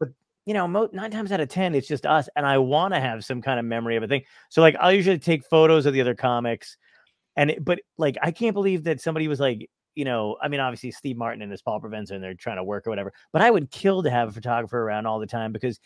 yeah. 0.00 0.08
you 0.44 0.52
know 0.52 0.68
mo- 0.68 0.90
nine 0.92 1.10
times 1.10 1.32
out 1.32 1.40
of 1.40 1.48
ten 1.48 1.74
it's 1.74 1.88
just 1.88 2.04
us 2.04 2.28
and 2.36 2.44
I 2.44 2.58
want 2.58 2.92
to 2.94 3.00
have 3.00 3.24
some 3.24 3.40
kind 3.40 3.58
of 3.58 3.64
memory 3.64 3.96
of 3.96 4.02
a 4.02 4.08
thing 4.08 4.22
so 4.50 4.60
like 4.60 4.76
I'll 4.80 4.92
usually 4.92 5.18
take 5.18 5.44
photos 5.46 5.86
of 5.86 5.94
the 5.94 6.00
other 6.02 6.14
comics 6.14 6.76
and 7.36 7.50
it, 7.50 7.64
but 7.64 7.80
like 7.96 8.18
I 8.22 8.32
can't 8.32 8.54
believe 8.54 8.84
that 8.84 9.00
somebody 9.00 9.26
was 9.26 9.40
like 9.40 9.70
you 9.94 10.04
know 10.04 10.36
I 10.42 10.48
mean 10.48 10.60
obviously 10.60 10.90
Steve 10.90 11.16
Martin 11.16 11.40
and 11.40 11.50
his 11.50 11.62
Paul 11.62 11.80
Provenza 11.80 12.10
and 12.10 12.22
they're 12.22 12.34
trying 12.34 12.56
to 12.56 12.64
work 12.64 12.86
or 12.86 12.90
whatever 12.90 13.14
but 13.32 13.40
I 13.40 13.50
would 13.50 13.70
kill 13.70 14.02
to 14.02 14.10
have 14.10 14.28
a 14.28 14.32
photographer 14.32 14.78
around 14.78 15.06
all 15.06 15.18
the 15.18 15.26
time 15.26 15.52
because 15.52 15.80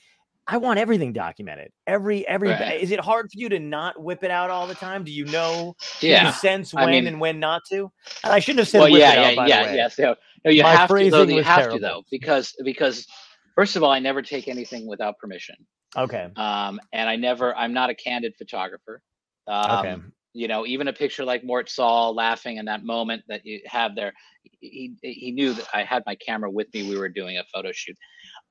I 0.46 0.58
want 0.58 0.78
everything 0.78 1.12
documented 1.12 1.70
every 1.86 2.26
every 2.28 2.50
Right. 2.50 2.80
is 2.80 2.90
it 2.90 3.00
hard 3.00 3.26
for 3.32 3.38
you 3.38 3.48
to 3.48 3.58
not 3.58 4.00
whip 4.02 4.22
it 4.22 4.30
out 4.30 4.50
all 4.50 4.66
the 4.66 4.74
time 4.74 5.02
do 5.04 5.10
you 5.10 5.24
know 5.26 5.74
do 6.00 6.06
you 6.08 6.12
yeah. 6.12 6.30
sense 6.32 6.74
I 6.74 6.84
when 6.84 6.90
mean- 6.92 7.06
and 7.06 7.20
when 7.20 7.40
not 7.40 7.62
to. 7.70 7.90
And 8.22 8.32
I 8.32 8.40
shouldn't 8.40 8.58
have 8.60 8.68
said 8.68 8.80
well 8.80 8.88
yeah 8.90 9.10
out, 9.10 9.16
yeah 9.16 9.34
by 9.36 9.46
yeah 9.48 9.74
yeah 9.74 9.88
so 9.88 10.14
no 10.44 10.50
you 10.50 10.62
My 10.62 10.74
have 10.76 10.88
to 10.90 11.10
though 11.10 11.22
you 11.22 11.42
have 11.42 11.56
terrible. 11.60 11.78
to 11.78 11.82
though 11.82 12.02
because 12.10 12.54
because 12.64 13.06
first 13.54 13.76
of 13.76 13.82
all 13.82 13.90
i 13.90 13.98
never 13.98 14.20
take 14.20 14.48
anything 14.48 14.86
without 14.86 15.16
permission 15.18 15.56
Okay. 15.96 16.28
um 16.36 16.78
and 16.92 17.08
i 17.08 17.16
never 17.16 17.56
i'm 17.56 17.72
not 17.72 17.88
a 17.88 17.94
candid 17.94 18.34
photographer 18.36 19.00
um 19.46 19.78
Okay. 19.78 19.96
you 20.34 20.48
know 20.48 20.66
even 20.66 20.88
a 20.88 20.92
picture 20.92 21.24
like 21.24 21.42
mort 21.44 21.70
sahl 21.70 22.14
laughing 22.14 22.56
in 22.58 22.66
that 22.66 22.84
moment 22.84 23.22
that 23.28 23.46
you 23.46 23.60
have 23.66 23.94
there 23.94 24.12
he 24.60 24.94
he 25.02 25.30
knew 25.32 25.52
that 25.54 25.66
i 25.72 25.82
had 25.84 26.02
my 26.04 26.16
camera 26.16 26.50
with 26.50 26.66
me 26.74 26.86
we 26.88 26.98
were 26.98 27.08
doing 27.08 27.38
a 27.38 27.44
photo 27.54 27.70
shoot 27.72 27.96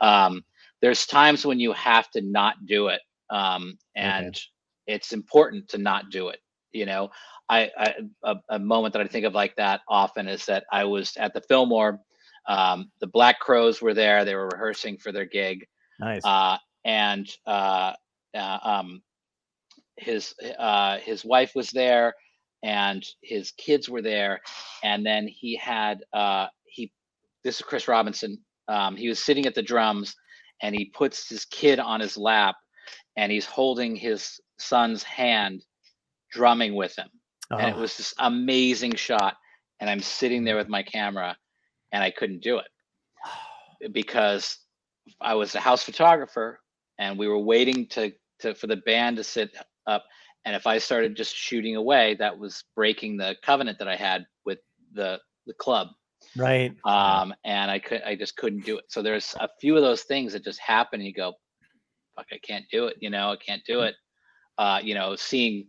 um 0.01 0.41
there's 0.83 1.07
times 1.07 1.47
when 1.47 1.59
you 1.59 1.73
have 1.73 2.11
to 2.11 2.21
not 2.21 2.55
do 2.67 2.89
it 2.89 3.01
um 3.31 3.75
and 3.95 4.39
it's 4.85 5.13
important 5.13 5.67
to 5.69 5.79
not 5.79 6.11
do 6.11 6.29
it 6.29 6.39
you 6.73 6.85
know 6.85 7.09
I, 7.49 7.69
I 7.77 7.93
a, 8.23 8.35
a 8.49 8.59
moment 8.59 8.93
that 8.93 9.01
I 9.01 9.07
think 9.07 9.25
of 9.25 9.33
like 9.33 9.55
that 9.57 9.81
often 9.87 10.27
is 10.27 10.45
that 10.45 10.65
I 10.71 10.85
was 10.85 11.15
at 11.17 11.33
the 11.33 11.41
Fillmore. 11.41 11.99
Um, 12.47 12.91
the 12.99 13.07
Black 13.07 13.39
Crowes 13.39 13.81
were 13.81 13.93
there. 13.93 14.25
They 14.25 14.35
were 14.35 14.49
rehearsing 14.49 14.97
for 14.97 15.11
their 15.11 15.25
gig, 15.25 15.65
Nice. 15.99 16.21
uh, 16.25 16.57
and 16.83 17.29
uh, 17.45 17.93
uh, 18.35 18.57
um, 18.63 19.01
his 19.97 20.33
uh, 20.57 20.97
his 20.99 21.23
wife 21.23 21.53
was 21.55 21.69
there, 21.71 22.13
and 22.63 23.05
his 23.21 23.51
kids 23.51 23.87
were 23.89 24.01
there, 24.01 24.41
and 24.83 25.05
then 25.05 25.27
he 25.27 25.55
had 25.55 26.03
uh, 26.13 26.47
he. 26.65 26.91
This 27.43 27.57
is 27.57 27.61
Chris 27.61 27.87
Robinson. 27.87 28.37
Um, 28.67 28.95
he 28.95 29.09
was 29.09 29.23
sitting 29.23 29.45
at 29.45 29.55
the 29.55 29.61
drums, 29.61 30.15
and 30.63 30.75
he 30.75 30.87
puts 30.87 31.29
his 31.29 31.45
kid 31.45 31.79
on 31.79 32.01
his 32.01 32.17
lap, 32.17 32.57
and 33.17 33.31
he's 33.31 33.47
holding 33.47 33.95
his 33.97 34.41
son's 34.59 35.03
hand, 35.03 35.63
drumming 36.31 36.75
with 36.75 36.97
him. 36.97 37.09
And 37.57 37.69
it 37.69 37.77
Oh, 37.77 37.79
was 37.79 37.97
this 37.97 38.15
amazing 38.19 38.95
shot 38.95 39.35
and 39.81 39.89
i'm 39.91 40.01
sitting 40.01 40.45
there 40.45 40.57
with 40.57 40.69
my 40.69 40.83
camera 40.83 41.37
and 41.93 42.03
i 42.03 42.11
couldn't 42.11 42.43
do 42.43 42.59
it. 42.59 42.67
Because 43.93 44.59
i 45.21 45.35
was 45.35 45.55
a 45.55 45.61
house 45.61 45.83
photographer 45.83 46.59
and 46.99 47.19
we 47.19 47.27
were 47.29 47.39
waiting 47.39 47.87
to, 47.89 48.13
to 48.41 48.55
for 48.55 48.67
the 48.67 48.77
band 48.77 49.17
to 49.17 49.25
sit 49.25 49.55
up 49.87 50.05
and 50.45 50.55
if 50.55 50.67
i 50.67 50.79
started 50.79 51.15
just 51.17 51.35
shooting 51.35 51.75
away 51.77 52.15
that 52.19 52.39
was 52.39 52.65
breaking 52.75 53.17
the 53.17 53.35
covenant 53.43 53.79
that 53.79 53.89
i 53.89 53.95
had 53.97 54.25
with 54.45 54.59
the 54.93 55.19
the 55.47 55.53
club 55.55 55.89
right. 56.37 56.71
um 56.85 57.33
and 57.45 57.69
i 57.71 57.79
could 57.79 58.01
i 58.03 58.15
just 58.15 58.35
couldn't 58.37 58.65
do 58.65 58.77
it 58.77 58.85
so 58.87 59.01
there's 59.01 59.35
a 59.39 59.47
few 59.59 59.75
of 59.75 59.81
those 59.81 60.03
things 60.03 60.33
that 60.33 60.43
just 60.43 60.59
happen 60.59 60.99
and 60.99 61.07
you 61.07 61.13
go 61.13 61.33
fuck 62.15 62.25
i 62.31 62.37
can't 62.43 62.65
do 62.71 62.85
it 62.87 62.95
you 62.99 63.09
know 63.09 63.31
i 63.31 63.35
can't 63.35 63.63
do 63.65 63.81
it 63.81 63.95
uh 64.57 64.79
you 64.83 64.93
know 64.95 65.15
seeing 65.15 65.67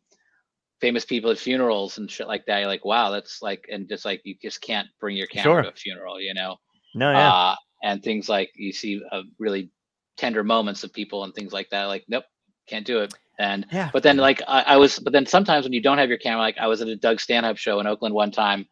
famous 0.80 1.04
people 1.04 1.30
at 1.30 1.38
funerals 1.38 1.98
and 1.98 2.10
shit 2.10 2.28
like 2.28 2.44
that 2.46 2.58
you're 2.58 2.68
like 2.68 2.84
wow 2.84 3.10
that's 3.10 3.40
like 3.40 3.64
and 3.72 3.88
just 3.88 4.04
like 4.04 4.20
you 4.24 4.34
just 4.42 4.60
can't 4.60 4.88
bring 5.00 5.16
your 5.16 5.26
camera 5.28 5.54
Sure. 5.54 5.62
to 5.62 5.68
a 5.68 5.72
funeral 5.72 6.20
you 6.20 6.34
know 6.34 6.56
No, 6.94 7.10
yeah. 7.12 7.32
uh 7.32 7.54
and 7.82 8.02
things 8.02 8.28
like 8.28 8.50
you 8.56 8.72
see 8.72 9.00
uh, 9.12 9.22
really 9.38 9.70
tender 10.16 10.42
moments 10.44 10.84
of 10.84 10.92
people 10.92 11.24
and 11.24 11.34
things 11.34 11.52
like 11.52 11.68
that 11.70 11.84
like 11.84 12.04
nope 12.08 12.24
can't 12.68 12.86
do 12.86 13.00
it 13.00 13.12
and 13.38 13.66
yeah. 13.72 13.90
but 13.92 14.02
then 14.02 14.16
like 14.16 14.40
I, 14.46 14.62
I 14.62 14.76
was 14.76 14.98
but 14.98 15.12
then 15.12 15.26
sometimes 15.26 15.64
when 15.64 15.72
you 15.72 15.82
don't 15.82 15.98
have 15.98 16.08
your 16.08 16.18
camera 16.18 16.40
like 16.40 16.56
i 16.58 16.66
was 16.66 16.80
at 16.80 16.88
a 16.88 16.96
doug 16.96 17.20
stanhope 17.20 17.56
show 17.58 17.80
in 17.80 17.86
oakland 17.86 18.14
one 18.14 18.30
time 18.30 18.66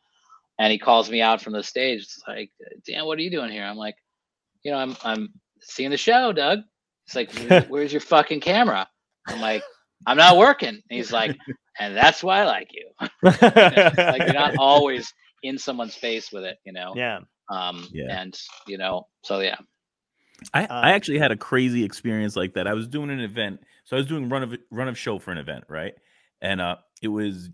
and 0.59 0.71
he 0.73 0.79
calls 0.79 1.11
me 1.11 1.21
out 1.21 1.41
from 1.41 1.53
the 1.53 1.63
stage 1.63 2.03
it's 2.03 2.23
like 2.29 2.51
dan 2.87 3.05
what 3.07 3.19
are 3.19 3.23
you 3.23 3.31
doing 3.31 3.51
here 3.51 3.65
i'm 3.65 3.77
like 3.77 3.97
you 4.63 4.71
know 4.71 4.79
i'm 4.79 4.97
i'm 5.05 5.29
seeing 5.61 5.91
the 5.91 5.97
show 5.97 6.33
doug 6.33 6.61
it's 7.07 7.17
like 7.17 7.33
where's 7.69 7.93
your 7.93 8.01
fucking 8.01 8.41
camera 8.41 8.87
i'm 9.29 9.41
like 9.41 9.63
i'm 10.07 10.17
not 10.17 10.37
working 10.37 10.69
and 10.69 10.83
he's 10.89 11.13
like 11.13 11.37
and 11.81 11.97
that's 11.97 12.23
why 12.23 12.41
i 12.41 12.45
like 12.45 12.69
you 12.73 12.89
like 13.23 14.23
you're 14.23 14.33
not 14.33 14.55
always 14.59 15.13
in 15.43 15.59
someone's 15.59 15.95
face 15.95 16.31
with 16.33 16.45
it 16.45 16.59
you 16.65 16.73
know 16.73 16.93
yeah. 16.97 17.19
um 17.51 17.87
Yeah. 17.93 18.21
and 18.21 18.39
you 18.67 18.79
know 18.79 19.07
so 19.25 19.41
yeah 19.41 19.57
I, 20.55 20.65
Uh, 20.65 20.67
I 20.71 20.91
actually 20.93 21.19
had 21.19 21.31
a 21.31 21.37
crazy 21.37 21.85
experience 21.85 22.35
like 22.35 22.55
that. 22.55 22.67
I 22.67 22.75
was 22.75 22.89
doing 22.89 23.11
an 23.11 23.21
event, 23.21 23.61
so 23.85 23.97
I 23.97 24.01
was 24.01 24.09
doing 24.09 24.29
run 24.29 24.43
of 24.43 24.53
run 24.73 24.89
of 24.89 24.99
show 24.99 25.21
for 25.21 25.31
an 25.31 25.39
event, 25.39 25.65
right? 25.69 25.95
And 26.41 26.61
uh, 26.61 26.77
it 27.01 27.07
was 27.09 27.51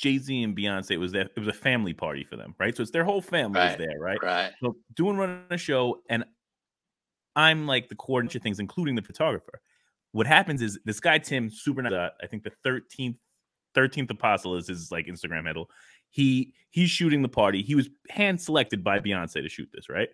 Jay 0.00 0.18
Z 0.18 0.42
and 0.42 0.56
Beyonce. 0.56 0.92
It 0.92 0.98
was 0.98 1.12
that 1.12 1.32
it 1.36 1.38
was 1.38 1.48
a 1.48 1.52
family 1.52 1.94
party 1.94 2.24
for 2.24 2.36
them, 2.36 2.54
right? 2.58 2.76
So 2.76 2.82
it's 2.82 2.92
their 2.92 3.04
whole 3.04 3.22
family 3.22 3.60
Right. 3.60 3.72
is 3.72 3.76
there, 3.76 3.98
right? 4.00 4.22
right 4.22 4.52
So 4.62 4.76
doing 4.94 5.16
run 5.16 5.46
a 5.50 5.58
show, 5.58 6.02
and 6.08 6.24
I'm 7.36 7.66
like 7.66 7.88
the 7.88 7.94
coordinator 7.96 8.38
of 8.38 8.42
things, 8.42 8.58
including 8.58 8.94
the 8.94 9.02
photographer. 9.02 9.60
What 10.12 10.26
happens 10.26 10.62
is 10.62 10.78
this 10.84 11.00
guy 11.00 11.18
Tim, 11.18 11.50
super 11.50 11.82
nice. 11.82 11.92
Uh, 11.92 12.10
I 12.22 12.26
think 12.26 12.42
the 12.42 12.50
thirteenth 12.64 13.16
thirteenth 13.74 14.10
apostle 14.10 14.56
is 14.56 14.68
his 14.68 14.90
like 14.90 15.06
Instagram 15.06 15.44
handle. 15.44 15.70
He 16.10 16.54
he's 16.70 16.90
shooting 16.90 17.22
the 17.22 17.28
party. 17.28 17.62
He 17.62 17.74
was 17.76 17.88
hand 18.10 18.40
selected 18.40 18.82
by 18.82 18.98
Beyonce 18.98 19.42
to 19.42 19.48
shoot 19.48 19.70
this, 19.72 19.88
right? 19.88 20.08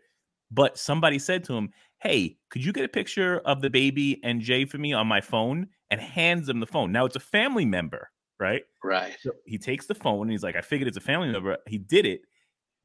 But 0.50 0.78
somebody 0.78 1.18
said 1.18 1.44
to 1.44 1.54
him, 1.56 1.72
"Hey, 2.00 2.38
could 2.50 2.64
you 2.64 2.72
get 2.72 2.84
a 2.84 2.88
picture 2.88 3.38
of 3.40 3.62
the 3.62 3.70
baby 3.70 4.22
and 4.22 4.40
Jay 4.42 4.64
for 4.66 4.78
me 4.78 4.92
on 4.92 5.06
my 5.06 5.20
phone?" 5.22 5.68
And 5.90 6.00
hands 6.00 6.48
him 6.48 6.60
the 6.60 6.66
phone. 6.66 6.92
Now 6.92 7.06
it's 7.06 7.16
a 7.16 7.20
family 7.20 7.64
member, 7.64 8.10
right? 8.38 8.62
Right. 8.82 9.16
So 9.20 9.32
he 9.46 9.58
takes 9.58 9.86
the 9.86 9.94
phone 9.94 10.22
and 10.22 10.30
he's 10.30 10.42
like, 10.42 10.56
"I 10.56 10.60
figured 10.62 10.88
it's 10.88 10.96
a 10.96 11.00
family 11.00 11.30
member." 11.30 11.58
He 11.66 11.78
did 11.78 12.06
it. 12.06 12.22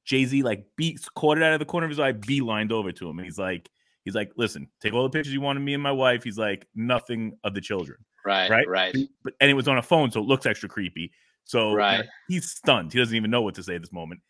Jay 0.05 0.25
Z 0.25 0.43
like 0.43 0.65
beats 0.77 1.09
caught 1.09 1.37
it 1.37 1.43
out 1.43 1.53
of 1.53 1.59
the 1.59 1.65
corner 1.65 1.85
of 1.85 1.91
his 1.91 1.99
eye, 1.99 2.13
beelined 2.13 2.71
over 2.71 2.91
to 2.91 3.09
him, 3.09 3.19
and 3.19 3.25
he's 3.25 3.39
like, 3.39 3.69
he's 4.05 4.15
like, 4.15 4.31
"Listen, 4.37 4.69
take 4.81 4.93
all 4.93 5.03
the 5.03 5.09
pictures 5.09 5.33
you 5.33 5.41
want 5.41 5.57
of 5.59 5.63
me 5.63 5.73
and 5.75 5.83
my 5.83 5.91
wife." 5.91 6.23
He's 6.23 6.37
like, 6.39 6.67
"Nothing 6.75 7.37
of 7.43 7.53
the 7.55 7.61
children." 7.61 8.05
Right. 8.25 8.49
Right? 8.49 8.67
Right. 8.67 8.95
But 9.23 9.33
and 9.41 9.49
it 9.51 9.53
was 9.55 9.67
on 9.67 9.77
a 9.77 9.81
phone, 9.83 10.11
so 10.11 10.19
it 10.21 10.25
looks 10.27 10.45
extra 10.45 10.69
creepy. 10.69 11.11
So 11.45 11.73
Right. 11.73 12.05
he's 12.27 12.49
stunned. 12.51 12.93
He 12.93 12.99
doesn't 12.99 13.15
even 13.15 13.31
know 13.31 13.41
what 13.41 13.55
to 13.55 13.63
say 13.63 13.75
at 13.75 13.81
this 13.81 13.91
moment. 13.93 14.21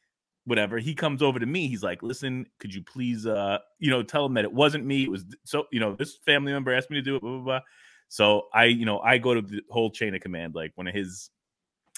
Whatever. 0.46 0.80
He 0.80 0.96
comes 0.96 1.22
over 1.22 1.40
to 1.40 1.46
me. 1.46 1.68
He's 1.68 1.84
like, 1.84 2.02
"Listen, 2.04 2.48
could 2.60 2.74
you 2.74 2.84
please, 2.84 3.28
uh, 3.28 3.60
you 3.80 3.92
know, 3.92 4.04
tell 4.04 4.26
him 4.26 4.34
that 4.36 4.44
it 4.46 4.54
wasn't 4.54 4.86
me. 4.86 5.04
It 5.04 5.12
was 5.12 5.26
so, 5.46 5.68
you 5.72 5.80
know, 5.80 5.96
this 5.96 6.18
family 6.26 6.52
member 6.52 6.74
asked 6.74 6.90
me 6.90 6.98
to 6.98 7.02
do 7.04 7.16
it." 7.18 7.22
Blah 7.22 7.32
blah 7.32 7.44
blah. 7.44 7.62
So 8.12 8.50
I, 8.54 8.66
you 8.66 8.86
know, 8.86 9.00
I 9.00 9.18
go 9.20 9.34
to 9.36 9.42
the 9.42 9.62
whole 9.70 9.90
chain 9.90 10.14
of 10.16 10.22
command, 10.22 10.54
like 10.54 10.74
one 10.76 10.88
of 10.88 10.94
his 10.94 11.30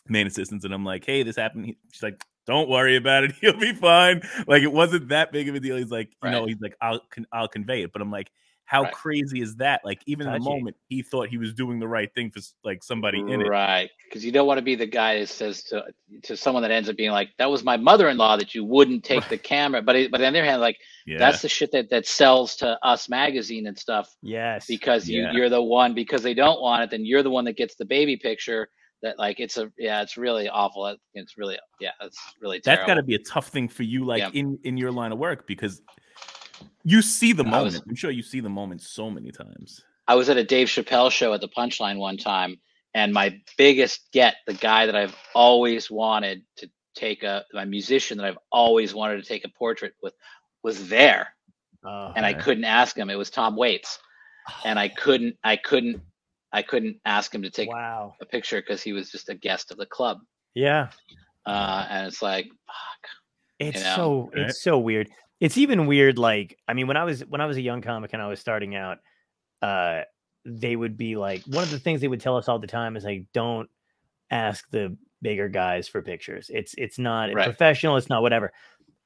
main 0.08 0.28
assistants, 0.28 0.66
and 0.66 0.74
I'm 0.74 0.86
like, 0.86 1.06
"Hey, 1.06 1.24
this 1.24 1.36
happened." 1.38 1.66
He- 1.68 1.78
She's 1.92 2.04
like, 2.04 2.24
"Don't 2.48 2.70
worry 2.70 2.98
about 2.98 3.24
it. 3.26 3.34
He'll 3.42 3.58
be 3.60 3.74
fine." 3.74 4.22
Like 4.48 4.64
it 4.64 4.72
wasn't 4.72 5.10
that 5.10 5.32
big 5.32 5.50
of 5.50 5.56
a 5.56 5.60
deal. 5.60 5.78
He's 5.78 5.92
like, 5.92 6.12
you 6.24 6.32
know, 6.32 6.46
he's 6.46 6.62
like, 6.62 6.76
"I'll 6.82 7.02
I'll 7.32 7.48
convey 7.48 7.84
it," 7.84 7.94
but 7.94 8.02
I'm 8.02 8.12
like, 8.12 8.32
how 8.66 8.84
Right. 8.84 8.94
crazy 8.94 9.42
is 9.42 9.56
that? 9.58 9.82
Like 9.84 10.02
even 10.08 10.26
in 10.28 10.34
the 10.34 10.40
moment, 10.40 10.76
he 10.88 11.02
thought 11.02 11.28
he 11.30 11.38
was 11.38 11.54
doing 11.54 11.80
the 11.80 11.88
right 11.88 12.12
thing 12.16 12.32
for 12.32 12.40
like 12.64 12.84
somebody 12.84 13.20
in 13.20 13.42
it. 13.42 13.48
Right. 13.48 13.90
Because 14.06 14.24
you 14.24 14.32
don't 14.32 14.48
want 14.48 14.58
to 14.58 14.62
be 14.64 14.76
the 14.76 14.86
guy 14.88 15.20
that 15.20 15.30
says 15.30 15.64
to 15.66 15.84
to 16.24 16.38
someone 16.38 16.64
that 16.64 16.72
ends 16.72 16.88
up 16.90 16.96
being 16.96 17.12
like, 17.12 17.30
"That 17.38 17.52
was 17.52 17.64
my 17.64 17.78
mother-in-law 17.78 18.38
that 18.38 18.56
you 18.56 18.64
wouldn't 18.64 19.04
take 19.12 19.28
the 19.30 19.38
camera." 19.38 19.82
But 19.82 19.96
it, 19.98 20.12
but 20.12 20.22
on 20.22 20.34
the 20.34 20.40
other 20.40 20.46
hand, 20.48 20.62
like 20.62 20.78
Yeah, 21.06 21.18
that's 21.20 21.42
the 21.42 21.50
shit 21.50 21.72
that 21.74 21.90
that 21.90 22.08
sells 22.08 22.56
to 22.58 22.80
Us 22.84 23.10
magazine 23.10 23.68
and 23.68 23.78
stuff 23.78 24.10
Yes. 24.22 24.66
because 24.66 25.10
you 25.10 25.24
Yeah. 25.24 25.34
you're 25.34 25.50
the 25.50 25.62
one 25.62 25.94
because 25.94 26.24
they 26.24 26.34
don't 26.34 26.62
want 26.62 26.84
it, 26.84 26.90
then 26.90 27.06
you're 27.06 27.24
the 27.24 27.30
one 27.30 27.46
that 27.46 27.58
gets 27.58 27.76
the 27.76 27.86
baby 27.86 28.18
picture. 28.18 28.70
That 29.02 29.20
like 29.20 29.42
it's 29.42 29.58
a 29.58 29.70
yeah, 29.78 30.02
it's 30.02 30.16
really 30.16 30.48
awful. 30.48 30.96
It's 31.14 31.38
really 31.38 31.60
yeah, 31.82 31.92
it's 32.02 32.18
really 32.42 32.62
that's 32.64 32.88
got 32.88 32.94
to 32.96 33.04
be 33.04 33.16
a 33.16 33.20
tough 33.20 33.50
thing 33.50 33.68
for 33.68 33.84
you, 33.84 34.06
like 34.06 34.20
Yeah. 34.22 34.30
in 34.34 34.58
in 34.64 34.78
your 34.78 34.92
line 34.92 35.12
of 35.12 35.18
work, 35.20 35.46
because 35.46 35.82
you 36.84 37.02
see 37.02 37.34
the 37.34 37.44
moment. 37.44 37.74
was- 37.74 37.82
I'm 37.88 37.96
sure 37.96 38.12
you 38.12 38.24
see 38.24 38.40
the 38.40 38.50
moment 38.50 38.82
so 38.82 39.10
many 39.10 39.32
times. 39.32 39.82
I 40.08 40.16
was 40.16 40.30
at 40.30 40.38
a 40.38 40.44
Dave 40.44 40.68
Chappelle 40.68 41.12
show 41.12 41.34
at 41.34 41.42
the 41.42 41.48
Punchline 41.48 41.98
one 41.98 42.18
time, 42.18 42.60
and 42.94 43.14
my 43.14 43.40
biggest 43.58 44.12
get, 44.12 44.36
the 44.48 44.54
guy 44.54 44.86
that 44.86 44.96
I've 44.96 45.16
always 45.34 45.90
wanted 45.90 46.44
to 46.58 46.70
take 46.96 47.24
a, 47.24 47.46
my 47.54 47.64
musician 47.66 48.18
that 48.18 48.26
I've 48.26 48.38
always 48.52 48.94
wanted 48.94 49.18
to 49.22 49.28
take 49.28 49.46
a 49.46 49.50
portrait 49.50 49.94
with, 50.02 50.14
was 50.62 50.90
there, 50.90 51.34
Oh, 51.86 52.14
and 52.16 52.26
I 52.26 52.34
couldn't 52.34 52.64
ask 52.64 52.98
him. 52.98 53.10
It 53.10 53.18
was 53.18 53.30
Tom 53.30 53.56
Waits, 53.56 54.00
and 54.66 54.80
I 54.80 54.90
couldn't, 54.90 55.36
I 55.44 55.58
couldn't, 55.58 56.02
I 56.52 56.62
couldn't 56.62 56.98
ask 57.06 57.34
him 57.34 57.42
to 57.44 57.50
take 57.50 57.70
wow. 57.70 58.14
a 58.22 58.26
picture 58.26 58.62
because 58.62 58.82
he 58.82 58.94
was 58.94 59.12
just 59.12 59.30
a 59.30 59.36
guest 59.36 59.72
of 59.72 59.78
the 59.78 59.86
club. 59.86 60.20
Yeah. 60.54 60.90
Uh, 61.46 61.88
and 61.90 62.08
it's 62.08 62.22
like, 62.22 62.46
fuck. 62.46 63.10
It's 63.60 63.84
know, 63.84 63.96
so 63.96 64.32
right? 64.36 64.50
it's 64.50 64.62
so 64.62 64.78
weird. 64.78 65.10
It's 65.44 65.58
even 65.58 65.88
weird. 65.88 66.18
Like, 66.18 66.58
I 66.70 66.74
mean, 66.74 66.88
when 66.88 66.96
I 66.96 67.04
was 67.04 67.20
when 67.26 67.42
I 67.42 67.46
was 67.48 67.58
a 67.58 67.62
young 67.62 67.82
comic 67.82 68.14
and 68.14 68.22
I 68.22 68.28
was 68.28 68.40
starting 68.40 68.76
out, 68.76 69.00
uh, 69.62 70.04
they 70.46 70.78
would 70.78 70.96
be 70.96 71.18
like 71.18 71.44
one 71.44 71.64
of 71.64 71.70
the 71.70 71.80
things 71.80 72.00
they 72.00 72.08
would 72.08 72.22
tell 72.22 72.38
us 72.38 72.48
all 72.48 72.60
the 72.60 72.68
time 72.68 72.96
is 72.96 73.04
like, 73.04 73.26
don't 73.34 73.70
ask 74.32 74.70
the 74.72 74.96
bigger 75.22 75.50
guys 75.50 75.90
for 75.90 76.02
pictures. 76.02 76.50
It's 76.54 76.74
it's 76.78 76.98
not 76.98 77.34
Right. 77.34 77.44
professional. 77.44 77.98
It's 77.98 78.08
not 78.08 78.22
whatever. 78.22 78.54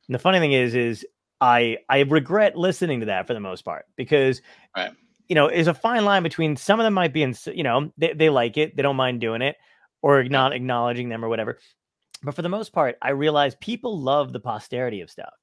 And 0.08 0.14
the 0.14 0.20
funny 0.20 0.38
thing 0.38 0.52
is, 0.52 0.76
is 0.76 1.08
I 1.42 1.80
I 1.90 2.02
regret 2.02 2.56
listening 2.56 3.00
to 3.00 3.08
that 3.08 3.26
for 3.26 3.34
the 3.34 3.40
most 3.40 3.66
part 3.66 3.86
because 3.96 4.44
Right. 4.76 4.92
you 5.28 5.34
know, 5.34 5.48
there's 5.50 5.66
a 5.66 5.74
fine 5.74 6.06
line 6.06 6.22
between 6.22 6.56
some 6.56 6.80
of 6.80 6.84
them 6.84 6.94
might 6.94 7.14
be 7.14 7.24
in, 7.24 7.36
you 7.48 7.64
know, 7.64 7.92
they, 7.98 8.14
they 8.14 8.30
like 8.30 8.58
it, 8.58 8.76
they 8.76 8.84
don't 8.84 8.96
mind 8.96 9.22
doing 9.22 9.42
it, 9.42 9.56
or 10.04 10.24
not 10.24 10.54
acknowledging 10.54 11.10
them 11.10 11.26
or 11.26 11.30
whatever. 11.30 11.58
But 12.22 12.36
for 12.36 12.44
the 12.44 12.50
most 12.50 12.74
part, 12.74 12.96
I 13.02 13.10
realize 13.10 13.56
people 13.56 14.00
love 14.00 14.34
the 14.34 14.40
posterity 14.40 15.02
of 15.02 15.10
stuff. 15.10 15.34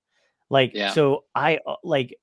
Like, 0.51 0.73
Yeah. 0.75 0.91
so 0.91 1.25
I 1.35 1.59
uh, 1.67 1.77
like, 1.83 2.17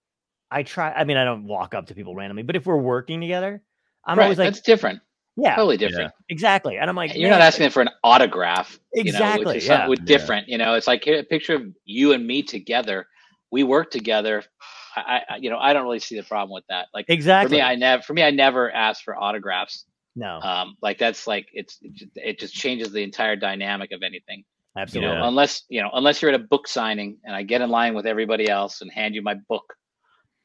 I 0.50 0.64
try. 0.64 0.92
I 0.92 1.04
mean, 1.04 1.18
I 1.18 1.24
don't 1.24 1.46
walk 1.46 1.74
up 1.74 1.88
to 1.88 1.96
people 1.96 2.16
randomly, 2.16 2.44
but 2.44 2.56
if 2.56 2.66
we're 2.66 2.78
working 2.78 3.22
together, 3.22 3.62
I'm 4.06 4.18
right, 4.18 4.26
always 4.26 4.38
like, 4.38 4.48
that's 4.48 4.62
different. 4.62 5.02
yeah, 5.38 5.56
Totally 5.56 5.78
different. 5.78 6.12
exactly. 6.30 6.78
And 6.78 6.90
I'm 6.90 6.96
like, 6.96 7.16
You're 7.16 7.30
not 7.30 7.40
"Man, 7.40 7.48
asking 7.48 7.70
for 7.70 7.82
an 7.82 7.90
autograph, 8.04 8.80
you 8.94 9.04
know, 9.06 9.10
Exactly, 9.10 9.46
which 9.46 9.56
is 9.58 9.66
yeah. 9.66 9.70
something 9.70 9.90
with 9.90 10.00
Yeah. 10.00 10.18
different. 10.18 10.48
You 10.50 10.58
know, 10.58 10.74
it's 10.74 10.88
like 10.88 11.04
here, 11.04 11.20
a 11.20 11.24
picture 11.24 11.56
of 11.56 11.64
you 11.86 12.12
and 12.14 12.26
me 12.26 12.44
together. 12.44 13.08
We 13.52 13.64
work 13.64 13.92
together. 13.92 14.44
I, 14.96 15.22
I, 15.30 15.36
you 15.38 15.50
know, 15.50 15.58
I 15.58 15.72
don't 15.72 15.84
really 15.84 16.00
see 16.00 16.18
the 16.18 16.24
problem 16.24 16.54
with 16.54 16.66
that. 16.68 16.88
Like 16.94 17.06
exactly. 17.08 17.50
for 17.50 17.56
me, 17.56 17.62
I 17.62 17.76
never, 17.76 18.04
for 18.04 18.14
me, 18.14 18.24
I 18.24 18.32
never 18.32 18.70
ask 18.72 19.04
for 19.04 19.16
autographs. 19.16 19.86
no, 20.18 20.42
Um, 20.42 20.76
like 20.82 20.98
that's 20.98 21.28
like 21.28 21.48
it's, 21.54 21.80
it 22.16 22.40
just 22.40 22.54
changes 22.54 22.92
the 22.92 23.02
entire 23.02 23.38
dynamic 23.38 23.94
of 23.94 24.04
anything. 24.04 24.44
You 24.76 24.82
absolutely. 24.82 25.16
know, 25.18 25.28
unless 25.28 25.64
you 25.70 25.82
know, 25.82 25.90
unless 25.94 26.22
you're 26.22 26.32
at 26.32 26.40
a 26.40 26.44
book 26.44 26.68
signing 26.68 27.18
and 27.24 27.36
I 27.36 27.44
get 27.44 27.62
in 27.62 27.70
line 27.70 27.94
with 27.94 28.06
everybody 28.06 28.50
else 28.50 28.82
and 28.82 28.92
hand 28.92 29.16
you 29.16 29.22
my 29.22 29.36
book. 29.50 29.74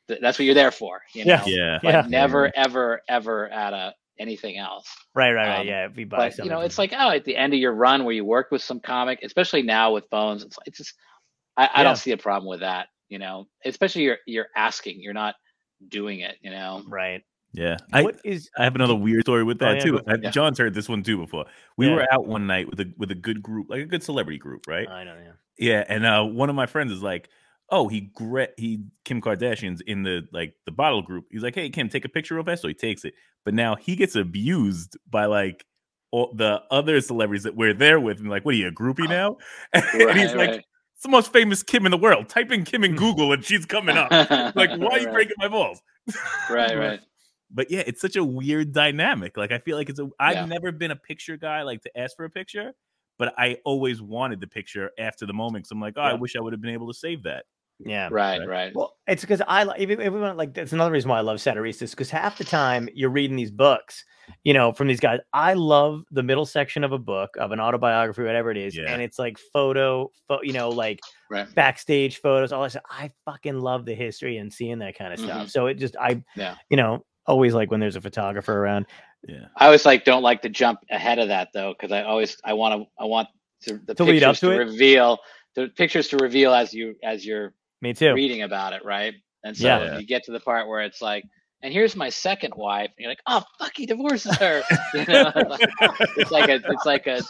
Th- 0.09 0.21
That's 0.21 0.39
what 0.39 0.45
you're 0.45 0.55
there 0.55 0.71
for. 0.71 1.03
You 1.15 1.25
know? 1.27 1.43
Yeah. 1.47 1.47
Yeah, 1.47 1.79
But 1.83 1.93
Yeah. 1.93 2.07
never, 2.11 2.51
ever, 2.57 3.03
ever 3.09 3.49
at 3.49 3.73
a 3.73 3.95
anything 4.19 4.59
else. 4.59 4.87
right, 5.15 5.33
right, 5.33 5.49
right. 5.49 5.61
um, 5.61 5.67
yeah, 5.67 5.87
if 5.87 5.97
we 5.97 6.05
buy 6.05 6.19
but 6.19 6.33
something, 6.33 6.45
you 6.47 6.51
know 6.51 6.61
it's 6.61 6.79
like 6.79 6.93
oh 6.97 7.11
at 7.11 7.25
the 7.25 7.37
end 7.37 7.53
of 7.53 7.61
your 7.61 7.73
run 7.73 8.05
where 8.05 8.15
you 8.15 8.25
work 8.25 8.51
with 8.51 8.63
some 8.63 8.81
comic 8.81 9.19
especially 9.23 9.63
now 9.63 9.93
with 9.93 10.05
phones 10.11 10.43
it's, 10.43 10.59
it's 10.67 10.79
just 10.79 10.95
I, 11.57 11.69
I 11.77 11.83
Yeah. 11.83 11.85
don't 11.85 11.97
see 11.97 12.13
a 12.13 12.17
problem 12.17 12.49
with 12.49 12.61
that 12.61 12.89
you 13.09 13.19
know 13.19 13.47
especially 13.65 14.03
you're 14.05 14.19
you're 14.27 14.49
asking 14.57 15.01
you're 15.03 15.13
not 15.15 15.35
doing 15.89 16.21
it 16.21 16.37
you 16.41 16.51
know 16.51 16.83
right. 16.89 17.23
Yeah. 17.57 17.77
I, 17.93 18.03
what 18.03 18.21
is 18.25 18.49
I 18.59 18.65
have 18.65 18.75
another 18.75 18.95
weird 18.95 19.23
story 19.23 19.43
with 19.45 19.61
Oh, 19.63 19.67
that 19.67 19.77
yeah, 19.79 19.83
too. 19.83 20.01
I- 20.07 20.15
Yeah. 20.23 20.31
John's 20.31 20.59
heard 20.59 20.75
this 20.75 20.89
one 20.89 21.03
too 21.03 21.17
before. 21.19 21.47
We 21.77 21.87
Yeah. 21.89 21.95
were 21.95 22.13
out 22.13 22.27
one 22.27 22.47
night 22.47 22.69
with 22.71 22.79
a 22.81 22.93
with 22.97 23.11
a 23.11 23.15
good 23.17 23.43
group, 23.43 23.67
like 23.71 23.81
a 23.83 23.87
good 23.87 24.03
celebrity 24.03 24.39
group, 24.39 24.67
right? 24.69 24.89
I 24.89 25.03
know, 25.05 25.17
yeah. 25.23 25.33
Yeah, 25.59 25.85
and 25.89 26.05
uh, 26.07 26.23
one 26.23 26.51
of 26.51 26.55
my 26.55 26.67
friends 26.67 26.93
is 26.93 27.03
like, 27.03 27.31
"Oh, 27.71 27.89
he 27.89 28.03
gre- 28.15 28.53
he 28.59 28.85
Kim 29.07 29.23
Kardashian's 29.23 29.81
in 29.81 30.03
the 30.03 30.29
like 30.33 30.55
the 30.67 30.73
bottle 30.73 31.01
group." 31.03 31.25
He's 31.31 31.43
like, 31.43 31.55
"Hey, 31.55 31.71
Kim, 31.71 31.89
take 31.89 32.05
a 32.05 32.11
picture 32.11 32.35
real 32.35 32.45
fast." 32.45 32.61
So 32.63 32.69
he 32.69 32.75
takes 32.75 33.05
it, 33.07 33.15
but 33.45 33.55
now 33.55 33.75
he 33.75 33.97
gets 33.97 34.15
abused 34.17 34.99
by 35.11 35.25
like 35.25 35.65
all 36.13 36.33
the 36.35 36.63
other 36.71 37.01
celebrities 37.01 37.43
that 37.45 37.57
we're 37.57 37.73
there 37.75 37.99
with, 37.99 38.19
and 38.21 38.29
like, 38.29 38.45
"What 38.45 38.55
are 38.55 38.59
you 38.59 38.69
a 38.69 38.71
groupie 38.73 39.09
now?" 39.09 39.39
and 39.73 39.83
he's 39.95 40.05
Right, 40.05 40.37
like, 40.37 40.51
right. 40.51 40.65
"It's 40.95 41.03
the 41.05 41.09
most 41.09 41.33
famous 41.33 41.63
Kim 41.63 41.87
in 41.87 41.91
the 41.91 41.97
world. 41.97 42.29
Type 42.29 42.53
in 42.53 42.65
Kim 42.65 42.85
in 42.85 42.95
Google, 43.05 43.33
and 43.33 43.43
she's 43.43 43.65
coming 43.65 43.97
up." 43.97 44.11
like, 44.11 44.71
why 44.79 44.89
are 44.91 44.99
you 44.99 45.07
right, 45.07 45.13
breaking 45.15 45.37
my 45.39 45.49
balls? 45.49 45.81
right 46.51 46.77
right 46.79 47.01
But 47.51 47.71
yeah, 47.71 47.83
it's 47.87 48.01
such 48.01 48.17
a 48.17 48.25
weird 48.25 48.73
dynamic. 48.73 49.37
Like 49.37 49.53
I 49.53 49.59
feel 49.59 49.77
like 49.77 49.89
it's 49.89 50.01
a 50.01 50.09
I've 50.19 50.35
Yeah. 50.35 50.45
never 50.47 50.73
been 50.73 50.91
a 50.91 50.97
picture 50.97 51.37
guy, 51.37 51.63
like 51.63 51.83
to 51.83 51.99
ask 51.99 52.17
for 52.17 52.25
a 52.25 52.31
picture, 52.31 52.73
but 53.19 53.35
I 53.39 53.59
always 53.65 54.03
wanted 54.03 54.41
the 54.41 54.47
picture 54.49 54.91
after 54.99 55.27
the 55.27 55.33
moment. 55.33 55.65
Cause 55.65 55.71
I'm 55.73 55.81
like, 55.81 55.95
oh, 55.97 56.03
I 56.03 56.15
wish 56.15 56.37
I 56.37 56.41
would 56.41 56.53
have 56.53 56.61
been 56.61 56.73
able 56.75 56.89
to 56.93 56.99
save 56.99 57.23
that. 57.25 57.45
Yeah. 57.79 58.09
right 58.11 58.39
Right. 58.39 58.49
right 58.49 58.73
Well, 58.75 58.97
it's 59.07 59.21
because 59.21 59.43
I 59.47 59.65
li- 59.65 59.75
even 59.81 60.01
everyone 60.01 60.35
like 60.39 60.55
that's 60.55 60.73
another 60.73 60.91
reason 60.91 61.11
why 61.11 61.19
I 61.19 61.21
love 61.21 61.37
satiristas 61.37 61.91
because 61.91 62.09
half 62.09 62.39
the 62.39 62.45
time 62.45 62.89
you're 62.95 63.11
reading 63.11 63.37
these 63.37 63.51
books, 63.51 64.03
you 64.45 64.55
know, 64.55 64.73
from 64.73 64.89
these 64.89 64.99
guys. 64.99 65.21
I 65.35 65.53
love 65.53 66.03
the 66.11 66.23
middle 66.23 66.47
section 66.47 66.85
of 66.85 66.93
a 66.93 66.99
book 66.99 67.37
of 67.39 67.53
an 67.53 67.61
autobiography, 67.61 68.23
whatever 68.23 68.51
it 68.51 68.57
is, 68.57 68.75
Yeah. 68.75 68.91
and 68.91 69.03
it's 69.03 69.19
like 69.19 69.37
photo, 69.53 70.11
pho- 70.27 70.41
you 70.43 70.55
know, 70.55 70.71
like 70.71 71.01
right 71.31 71.55
backstage 71.55 72.17
photos, 72.23 72.51
all 72.51 72.63
that 72.63 72.71
stuff. 72.71 72.83
I 72.91 73.13
fucking 73.27 73.61
love 73.61 73.85
the 73.85 73.95
history 73.95 74.39
and 74.39 74.51
seeing 74.51 74.79
that 74.79 74.97
kind 74.97 75.13
of 75.13 75.19
stuff. 75.21 75.47
Mhm. 75.47 75.51
So 75.51 75.67
it 75.67 75.75
just, 75.75 75.97
I, 76.01 76.23
Yeah. 76.35 76.55
you 76.71 76.79
know, 76.79 77.05
always 77.27 77.55
like 77.55 77.71
when 77.71 77.81
there's 77.81 77.97
a 77.97 78.01
photographer 78.01 78.53
around. 78.57 78.87
Yeah. 79.27 79.47
i 79.57 79.65
always 79.67 79.85
like 79.85 80.05
don't 80.05 80.23
like 80.23 80.43
to 80.43 80.49
jump 80.49 80.81
ahead 80.91 81.19
of 81.19 81.29
that 81.29 81.49
though 81.53 81.73
because 81.77 81.91
i 81.91 82.03
always 82.03 82.37
i 82.45 82.53
want 82.53 82.81
to 82.81 82.89
i 83.03 83.05
want 83.07 83.27
to, 83.63 83.81
the 83.85 83.95
To 83.95 84.05
lead 84.05 84.23
up 84.23 84.35
pictures 84.35 84.41
to 84.41 84.47
to, 84.47 84.53
it? 84.53 84.59
reveal 84.59 85.19
the 85.57 85.69
pictures 85.69 86.09
to 86.09 86.17
reveal 86.19 86.53
as 86.55 86.73
you 86.73 86.95
as 87.03 87.27
you're 87.27 87.53
Me 87.83 87.93
too. 87.95 88.13
reading 88.13 88.43
about 88.43 88.73
it, 88.75 88.85
right? 88.85 89.15
And 89.43 89.57
so 89.57 89.67
Yeah. 89.67 89.99
you 89.99 90.07
get 90.07 90.25
to 90.25 90.33
the 90.33 90.39
part 90.41 90.69
where 90.69 90.83
it's 90.83 91.01
like, 91.03 91.25
and 91.63 91.73
here's 91.73 91.97
my 91.97 92.11
second 92.11 92.53
wife, 92.57 92.91
and 92.97 92.99
you're 92.99 93.11
like, 93.11 93.23
oh 93.27 93.43
fuck, 93.59 93.73
he 93.75 93.87
divorces 93.87 94.37
her. 94.37 94.63
You 94.95 95.05
know, 95.09 95.33
it's 96.19 96.31
like 96.31 96.49
a, 96.51 96.57
it's 96.57 96.85
like 96.85 97.07
a, 97.07 97.23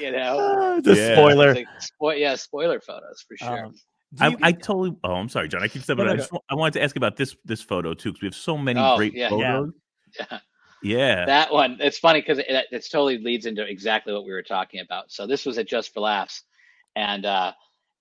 you 0.00 0.10
know, 0.10 0.76
it's 0.78 0.88
a 0.88 0.94
Yeah. 0.96 1.14
spoiler. 1.14 1.54
like 1.54 1.68
spo- 2.02 2.18
yeah, 2.18 2.34
spoiler 2.34 2.80
photos 2.80 3.24
for 3.26 3.36
sure. 3.36 3.64
Um, 3.66 3.72
Do 3.72 3.78
I, 4.18 4.34
I 4.42 4.52
totally. 4.52 4.96
Oh, 5.04 5.12
I'm 5.14 5.28
sorry, 5.28 5.48
John. 5.48 5.62
I 5.62 5.68
keep 5.68 5.82
stepping. 5.82 6.04
No, 6.04 6.10
no, 6.10 6.14
I 6.14 6.16
just 6.16 6.32
I 6.50 6.54
wanted 6.54 6.74
to 6.74 6.82
ask 6.82 6.96
about 6.96 7.16
this 7.16 7.36
this 7.44 7.62
photo 7.62 7.94
too 7.94 8.10
because 8.10 8.22
we 8.22 8.26
have 8.26 8.34
so 8.34 8.56
many 8.58 8.80
Oh, 8.80 8.96
great 8.96 9.14
yeah. 9.14 9.28
Photos. 9.28 9.72
yeah, 10.18 10.38
Yeah. 10.82 11.24
that 11.26 11.52
one. 11.52 11.76
It's 11.80 11.98
funny 11.98 12.20
because 12.20 12.38
it, 12.38 12.46
it 12.48 12.88
totally 12.90 13.18
leads 13.18 13.46
into 13.46 13.62
exactly 13.64 14.12
what 14.12 14.24
we 14.24 14.32
were 14.32 14.42
talking 14.42 14.80
about. 14.80 15.12
So 15.12 15.26
this 15.26 15.46
was 15.46 15.58
at 15.58 15.68
Just 15.68 15.94
for 15.94 16.00
Laughs, 16.00 16.42
and 16.96 17.24
uh, 17.24 17.52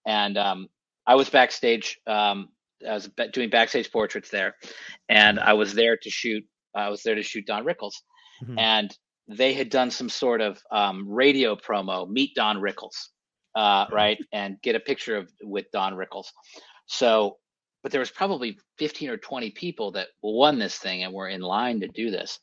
and 0.07 0.38
um, 0.38 0.68
I 1.05 1.14
was 1.16 1.30
backstage. 1.30 1.99
Um, 2.07 2.49
I 2.88 2.93
was 2.93 3.10
doing 3.34 3.49
backstage 3.49 3.91
portraits 3.91 4.30
there, 4.30 4.55
and 5.10 5.39
I 5.39 5.53
was 5.53 5.74
there 5.74 5.97
to 5.97 6.10
shoot. 6.10 6.43
I 6.74 6.89
was 6.89 7.03
there 7.03 7.16
to 7.16 7.24
shoot 7.24 7.45
Don 7.45 7.66
Rickles. 7.66 7.93
Mhm. 8.43 8.57
and 8.57 8.97
they 9.28 9.51
had 9.53 9.70
done 9.70 9.91
some 9.91 10.07
sort 10.10 10.39
of 10.41 10.60
um, 10.72 11.07
radio 11.07 11.55
promo, 11.57 12.10
meet 12.10 12.34
Don 12.36 12.55
Rickles, 12.57 13.10
uh, 13.56 13.86
right, 13.91 14.18
and 14.32 14.62
get 14.62 14.76
a 14.76 14.80
picture 14.80 15.18
of 15.18 15.30
with 15.41 15.66
Don 15.72 15.93
Rickles. 15.93 16.28
So 16.86 17.38
but 17.84 17.91
there 17.91 18.00
was 18.00 18.12
probably 18.12 18.58
15 18.78 19.10
or 19.10 19.18
20 19.18 19.52
people 19.52 19.91
that 19.93 20.08
won 20.22 20.60
this 20.60 20.78
thing 20.78 21.04
and 21.04 21.14
were 21.14 21.28
in 21.30 21.41
line 21.41 21.80
to 21.82 21.88
do 21.88 22.12
this. 22.12 22.39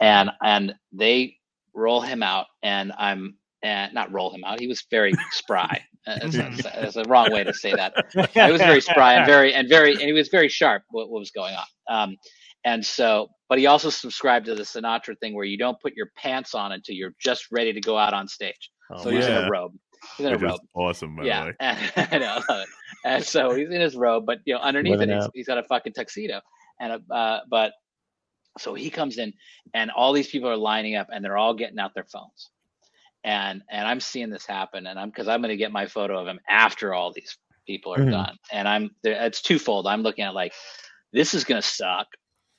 And 0.00 0.30
and 0.42 0.74
they 0.92 1.36
roll 1.74 2.02
him 2.02 2.22
out 2.22 2.46
and 2.62 2.92
i'm 2.98 3.34
and 3.62 3.94
not 3.94 4.12
roll 4.12 4.30
him 4.30 4.44
out 4.44 4.60
he 4.60 4.66
was 4.66 4.84
very 4.90 5.14
spry. 5.30 5.82
Uh, 6.06 6.18
that's, 6.22 6.36
that's, 6.36 6.62
that's 6.62 6.96
a 6.96 7.04
wrong 7.04 7.32
way 7.32 7.44
to 7.44 7.54
say 7.54 7.72
that. 7.72 7.94
It 8.14 8.52
was 8.52 8.60
very 8.60 8.80
spry 8.80 9.14
and 9.14 9.26
very 9.34 9.54
and 9.54 9.68
very 9.68 9.92
and 9.92 10.02
he 10.02 10.12
was 10.12 10.28
very 10.28 10.48
sharp 10.48 10.82
what, 10.90 11.10
what 11.10 11.20
was 11.20 11.30
going 11.30 11.54
on. 11.54 11.66
Um 11.88 12.16
and 12.64 12.84
so 12.84 13.28
but 13.48 13.58
he 13.58 13.66
also 13.66 13.90
subscribed 13.90 14.46
to 14.46 14.54
the 14.54 14.62
sinatra 14.62 15.18
thing 15.18 15.34
where 15.34 15.44
you 15.44 15.58
don't 15.58 15.80
put 15.80 15.94
your 15.94 16.10
pants 16.16 16.54
on 16.54 16.72
until 16.72 16.94
you're 16.94 17.14
just 17.20 17.46
ready 17.52 17.72
to 17.72 17.80
go 17.80 17.96
out 17.96 18.14
on 18.14 18.26
stage. 18.26 18.70
Oh, 18.90 19.02
so 19.02 19.10
he's 19.10 19.26
in 19.26 19.32
yeah. 19.32 19.46
a 19.46 19.50
robe 19.50 19.72
he's 20.16 20.26
in 20.26 20.32
a 20.32 20.38
robe. 20.38 20.60
awesome, 20.74 21.16
by 21.16 21.22
the 21.22 21.28
yeah 21.28 21.44
way. 21.46 21.52
and, 21.60 21.92
I 22.12 22.18
know, 22.18 22.26
I 22.48 22.52
love 22.52 22.60
it. 22.62 22.68
and 23.04 23.24
so 23.24 23.54
he's 23.54 23.70
in 23.70 23.80
his 23.80 23.96
robe 23.96 24.24
but 24.26 24.38
you 24.44 24.54
know 24.54 24.60
underneath 24.60 24.92
Living 24.92 25.10
it 25.10 25.14
he's, 25.16 25.28
he's 25.34 25.46
got 25.46 25.58
a 25.58 25.62
fucking 25.64 25.92
tuxedo. 25.92 26.40
And 26.80 26.92
a 27.10 27.14
uh 27.14 27.40
but 27.50 27.72
so 28.58 28.74
he 28.74 28.90
comes 28.90 29.18
in 29.18 29.32
and 29.74 29.90
all 29.90 30.12
these 30.12 30.28
people 30.28 30.48
are 30.48 30.56
lining 30.56 30.94
up 30.96 31.08
and 31.12 31.24
they're 31.24 31.36
all 31.38 31.54
getting 31.54 31.78
out 31.78 31.94
their 31.94 32.04
phones. 32.04 32.50
And 33.24 33.62
and 33.70 33.86
i'm 33.86 34.00
seeing 34.00 34.30
this 34.30 34.46
happen 34.46 34.86
and 34.86 34.98
i'm 34.98 35.08
because 35.08 35.28
i'm 35.28 35.40
going 35.40 35.50
to 35.50 35.56
get 35.56 35.70
my 35.72 35.86
photo 35.86 36.18
of 36.20 36.26
him 36.26 36.40
after 36.48 36.92
all 36.92 37.12
these 37.12 37.38
people 37.66 37.94
are 37.94 38.00
Mhm. 38.00 38.10
done 38.10 38.36
and 38.52 38.66
i'm 38.66 38.90
there 39.04 39.24
it's 39.24 39.40
twofold. 39.40 39.86
I'm 39.86 40.02
looking 40.02 40.24
at 40.24 40.34
like 40.34 40.52
this 41.12 41.32
is 41.34 41.44
going 41.44 41.62
to 41.62 41.66
suck 41.68 42.08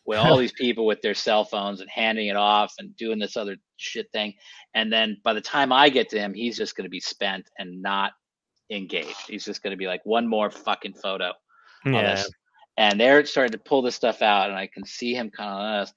with 0.06 0.20
all 0.20 0.38
these 0.38 0.54
people 0.54 0.86
with 0.86 1.02
their 1.02 1.14
cell 1.14 1.46
phones 1.46 1.82
and 1.82 1.90
handing 1.90 2.28
it 2.28 2.36
off 2.36 2.74
and 2.80 2.96
doing 2.98 3.20
this 3.20 3.38
other 3.38 3.56
shit 3.78 4.08
thing 4.12 4.34
and 4.76 4.92
then 4.92 5.18
by 5.24 5.34
the 5.34 5.42
time 5.42 5.72
i 5.72 5.90
get 5.90 6.10
to 6.10 6.20
him 6.20 6.34
he's 6.34 6.58
just 6.58 6.76
going 6.76 6.86
to 6.86 6.90
be 6.90 7.00
spent 7.00 7.50
and 7.58 7.82
not 7.82 8.12
engaged 8.72 9.28
he's 9.28 9.46
just 9.46 9.62
going 9.62 9.72
to 9.72 9.78
be 9.78 9.88
like 9.88 10.02
one 10.06 10.28
more 10.28 10.50
fucking 10.50 10.94
photo 10.94 11.32
yeah. 11.86 12.24
And 12.78 13.00
they're 13.00 13.26
starting 13.26 13.52
to 13.52 13.60
pull 13.60 13.82
this 13.82 13.96
stuff 13.96 14.22
out, 14.22 14.50
and 14.50 14.58
I 14.58 14.68
can 14.68 14.86
see 14.86 15.14
him 15.14 15.30
kind 15.30 15.50
of 15.50 15.58
on 15.58 15.76
us. 15.82 15.94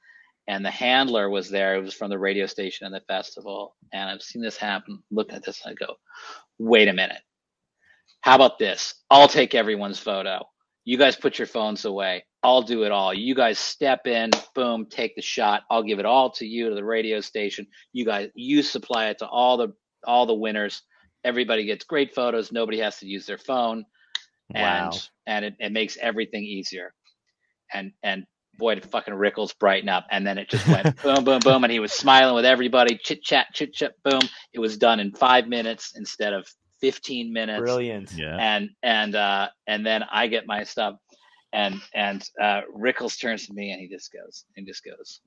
And 0.48 0.64
the 0.64 0.70
handler 0.70 1.28
was 1.30 1.50
there. 1.50 1.74
It 1.74 1.82
was 1.82 1.94
from 1.94 2.10
the 2.10 2.18
radio 2.18 2.46
station 2.46 2.86
and 2.86 2.94
the 2.94 3.00
festival. 3.08 3.74
And 3.92 4.08
I've 4.08 4.22
seen 4.22 4.42
this 4.42 4.56
happen. 4.56 5.02
Look 5.10 5.32
at 5.32 5.44
this. 5.44 5.60
And 5.64 5.72
I 5.72 5.86
go, 5.86 5.94
wait 6.58 6.86
a 6.86 6.92
minute. 6.92 7.20
How 8.20 8.36
about 8.36 8.58
this? 8.58 8.94
I'll 9.10 9.26
take 9.26 9.54
everyone's 9.54 9.98
photo. 9.98 10.44
You 10.86 10.98
guys 10.98 11.16
put 11.16 11.38
your 11.38 11.48
phones 11.48 11.86
away. 11.86 12.26
I'll 12.44 12.62
do 12.62 12.84
it 12.84 12.92
all. 12.92 13.14
You 13.14 13.36
guys 13.36 13.58
step 13.60 14.08
in, 14.08 14.30
boom, 14.56 14.86
take 14.90 15.16
the 15.16 15.22
shot. 15.22 15.64
I'll 15.70 15.84
give 15.84 16.00
it 16.00 16.06
all 16.06 16.32
to 16.32 16.46
you 16.46 16.70
to 16.70 16.76
the 16.76 16.84
radio 16.84 17.20
station. 17.22 17.68
You 17.94 18.06
guys, 18.06 18.30
you 18.36 18.62
supply 18.64 19.08
it 19.08 19.20
to 19.20 19.28
all 19.28 19.58
the 19.58 19.74
all 20.06 20.26
the 20.26 20.34
winners. 20.34 20.82
Everybody 21.24 21.66
gets 21.66 21.84
great 21.86 22.14
photos. 22.16 22.52
Nobody 22.52 22.80
has 22.80 22.98
to 23.00 23.08
use 23.08 23.26
their 23.26 23.38
phone 23.38 23.84
Wow. 24.50 24.92
and 24.94 25.08
and 25.26 25.44
it, 25.44 25.56
it 25.60 25.72
makes 25.72 25.96
everything 26.00 26.44
easier. 26.44 26.92
And 27.72 27.92
and 28.02 28.26
boy, 28.58 28.76
did 28.76 28.86
fucking 28.86 29.14
Rickles 29.14 29.58
brighten 29.58 29.88
up, 29.90 30.06
and 30.10 30.26
then 30.26 30.38
it 30.38 30.50
just 30.50 30.68
went 30.68 30.90
boom, 31.02 31.24
boom, 31.24 31.42
boom, 31.42 31.64
and 31.64 31.72
he 31.72 31.80
was 31.80 31.92
smiling 31.92 32.34
with 32.36 32.46
everybody, 32.46 32.98
chit 33.02 33.22
chat, 33.22 33.48
chit 33.54 33.74
chat, 33.74 33.94
boom. 34.04 34.20
It 34.54 34.60
was 34.60 34.78
done 34.78 35.00
in 35.00 35.12
five 35.12 35.48
minutes 35.48 35.92
instead 35.96 36.32
of 36.34 36.48
fifteen 36.80 37.32
minutes, 37.32 37.60
Brilliant. 37.60 38.12
Yeah. 38.12 38.36
and 38.38 38.70
and 38.82 39.14
uh 39.14 39.48
and 39.66 39.84
then 39.86 40.02
I 40.10 40.26
get 40.28 40.46
my 40.46 40.64
stuff, 40.64 40.96
and 41.52 41.80
and 41.94 42.22
uh 42.40 42.62
Rickles 42.76 43.20
turns 43.20 43.46
to 43.46 43.54
me 43.54 43.70
and 43.72 43.80
he 43.80 43.88
just 43.88 44.12
goes, 44.12 44.44
and 44.56 44.66
just 44.66 44.84
goes, 44.84 45.20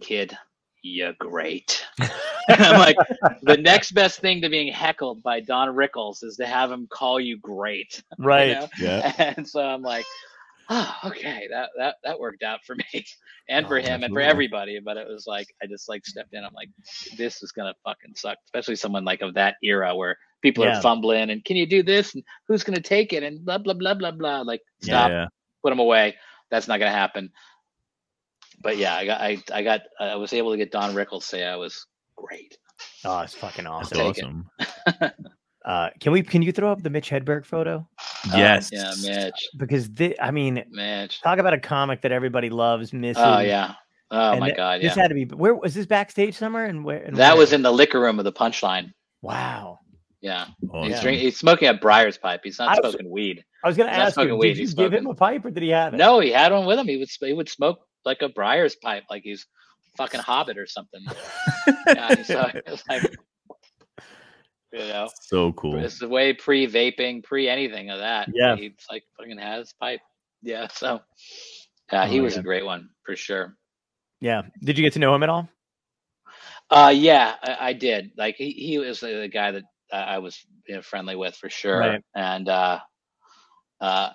kid. 0.00 0.36
You're 0.84 1.14
great. 1.18 1.84
I'm 2.48 2.76
like, 2.76 2.96
the 3.42 3.56
next 3.56 3.92
best 3.92 4.20
thing 4.20 4.40
to 4.42 4.48
being 4.48 4.72
heckled 4.72 5.22
by 5.22 5.40
Don 5.40 5.68
Rickles 5.68 6.24
is 6.24 6.36
to 6.38 6.46
have 6.46 6.70
him 6.72 6.88
call 6.90 7.20
you 7.20 7.38
great 7.38 8.02
you 8.18 8.26
Right. 8.26 8.48
know? 8.48 8.68
Yeah. 8.78 9.12
And 9.36 9.48
so 9.48 9.60
I'm 9.60 9.82
like, 9.82 10.04
oh, 10.68 10.94
okay, 11.06 11.48
that 11.50 11.70
that 11.78 11.96
that 12.04 12.18
worked 12.20 12.42
out 12.42 12.60
for 12.64 12.74
me 12.74 12.84
and 13.48 13.66
for 13.66 13.78
Oh, 13.78 13.82
him 13.82 14.02
and 14.02 14.12
for 14.14 14.20
everybody. 14.20 14.78
But 14.80 14.96
it 14.96 15.08
was 15.08 15.26
like 15.26 15.48
I 15.62 15.66
just 15.66 15.88
like 15.88 16.04
stepped 16.06 16.34
in. 16.34 16.44
I'm 16.44 16.54
like, 16.54 16.68
this 17.16 17.42
is 17.42 17.52
gonna 17.52 17.74
fucking 17.84 18.14
suck, 18.16 18.38
especially 18.46 18.76
someone 18.76 19.04
like 19.04 19.22
of 19.22 19.34
that 19.34 19.56
era 19.62 19.94
where 19.94 20.16
people 20.42 20.64
Yeah. 20.64 20.78
are 20.78 20.82
fumbling 20.82 21.30
and 21.30 21.44
can 21.44 21.56
you 21.56 21.66
do 21.66 21.82
this 21.82 22.14
and 22.14 22.24
who's 22.48 22.64
gonna 22.64 22.80
take 22.80 23.12
it 23.12 23.22
and 23.22 23.44
blah 23.44 23.58
blah 23.58 23.74
blah 23.74 23.94
blah 23.94 24.10
blah. 24.12 24.40
Like 24.42 24.62
stop, 24.82 25.10
Yeah. 25.10 25.26
put 25.62 25.70
them 25.70 25.78
away. 25.80 26.16
That's 26.50 26.68
not 26.68 26.78
gonna 26.78 26.90
happen. 26.90 27.30
But 28.62 28.76
yeah, 28.76 28.94
I 28.94 29.06
got 29.06 29.20
I 29.20 29.42
I 29.52 29.62
got 29.62 29.80
I 29.98 30.16
was 30.16 30.32
able 30.32 30.52
to 30.52 30.56
get 30.56 30.70
Don 30.72 30.94
Rickles 30.94 31.24
say 31.24 31.44
I 31.44 31.56
was 31.56 31.86
great. 32.16 32.56
Oh, 33.04 33.20
it's 33.20 33.34
fucking 33.34 33.66
awesome. 33.66 33.98
it. 33.98 34.02
awesome. 34.02 34.50
Uh, 35.64 35.90
can 36.00 36.12
we? 36.12 36.22
Can 36.22 36.42
you 36.42 36.52
throw 36.52 36.70
up 36.72 36.82
the 36.82 36.90
Mitch 36.90 37.08
Hedberg 37.10 37.44
photo? 37.46 37.86
Yes. 38.34 38.70
yeah, 38.72 38.92
Mitch, 39.02 39.48
Because 39.56 39.86
thi- 39.88 40.18
I 40.20 40.30
mean, 40.30 40.64
Mitch. 40.70 41.20
talk 41.22 41.38
about 41.38 41.52
a 41.54 41.58
comic 41.60 42.02
that 42.02 42.12
everybody 42.12 42.50
loves, 42.50 42.92
misses. 42.92 43.22
Oh 43.24 43.38
yeah. 43.40 43.74
Oh 44.10 44.32
and 44.32 44.40
my 44.40 44.48
th- 44.48 44.56
god, 44.56 44.80
yeah. 44.82 44.88
This 44.88 44.96
had 44.96 45.08
to 45.08 45.14
be. 45.14 45.24
Where 45.24 45.54
was 45.54 45.74
this 45.74 45.86
backstage 45.86 46.34
somewhere? 46.36 46.66
And 46.66 46.84
where? 46.84 46.98
And 47.02 47.16
That 47.16 47.32
where? 47.34 47.40
was 47.40 47.52
in 47.52 47.62
the 47.62 47.72
liquor 47.72 48.00
room 48.00 48.18
of 48.18 48.24
the 48.24 48.32
punchline. 48.32 48.92
Wow. 49.22 49.78
Yeah. 50.20 50.46
Awesome. 50.70 50.90
He's 50.90 51.00
drink, 51.00 51.20
he's 51.20 51.36
smoking 51.36 51.68
a 51.68 51.74
Briar's 51.74 52.18
pipe. 52.18 52.40
He's 52.44 52.58
not 52.58 52.68
I 52.68 52.80
was- 52.80 52.92
smoking 52.92 53.10
weed. 53.10 53.44
I 53.64 53.68
was 53.68 53.76
gonna 53.76 53.90
He's 53.90 53.98
not 53.98 54.06
ask 54.08 54.16
you. 54.20 54.36
weed, 54.36 54.48
Did 54.48 54.56
you 54.58 54.62
he's 54.64 54.74
give 54.74 54.92
him 54.92 55.06
a 55.06 55.14
pipe 55.14 55.44
or 55.44 55.50
did 55.50 55.62
he 55.62 55.68
have 55.70 55.94
it? 55.94 55.96
No, 55.96 56.18
he 56.20 56.30
had 56.30 56.50
one 56.52 56.66
with 56.66 56.78
him. 56.78 56.88
He 56.88 56.96
would 56.96 57.08
he 57.20 57.32
would 57.32 57.48
smoke 57.48 57.78
like 58.04 58.20
a 58.22 58.28
Briar's 58.28 58.74
pipe, 58.74 59.04
like 59.08 59.22
he's 59.22 59.46
fucking 59.96 60.20
Hobbit 60.28 60.58
or 60.58 60.66
something. 60.66 61.00
yeah, 61.86 62.14
he's 62.16 62.26
so, 62.26 62.50
it's 62.66 62.82
like, 62.88 63.16
you 64.72 64.78
know, 64.80 65.08
So 65.22 65.52
cool. 65.52 65.76
it's 65.78 65.98
the 65.98 66.08
way 66.08 66.32
pre 66.32 66.66
vaping, 66.66 67.22
pre 67.22 67.48
anything 67.48 67.90
of 67.90 67.98
that. 67.98 68.28
Yeah. 68.34 68.56
he's 68.56 68.72
like 68.90 69.04
fucking 69.18 69.38
has 69.38 69.66
his 69.68 69.72
pipe. 69.74 70.00
Yeah, 70.42 70.68
so 70.68 71.00
yeah, 71.92 72.04
Oh 72.04 72.06
he 72.08 72.20
was 72.20 72.36
a 72.36 72.42
great 72.42 72.64
one 72.64 72.88
for 73.04 73.14
sure. 73.16 73.56
Yeah. 74.20 74.42
Did 74.62 74.78
you 74.78 74.84
get 74.84 74.92
to 74.94 74.98
know 74.98 75.14
him 75.14 75.22
at 75.22 75.28
all? 75.28 75.48
Uh, 76.70 76.92
yeah, 76.94 77.34
I, 77.42 77.56
I 77.68 77.72
did. 77.74 78.12
Like 78.16 78.36
he, 78.36 78.50
he 78.52 78.78
was 78.78 79.00
the, 79.00 79.08
the 79.20 79.28
guy 79.28 79.50
that 79.52 79.64
I 79.92 80.18
was 80.18 80.38
you 80.66 80.76
know, 80.76 80.82
friendly 80.82 81.16
with 81.16 81.34
for 81.36 81.50
sure, 81.50 81.78
Right. 81.80 82.02
and 82.14 82.48
uh, 82.48 82.78
uh, 83.80 84.10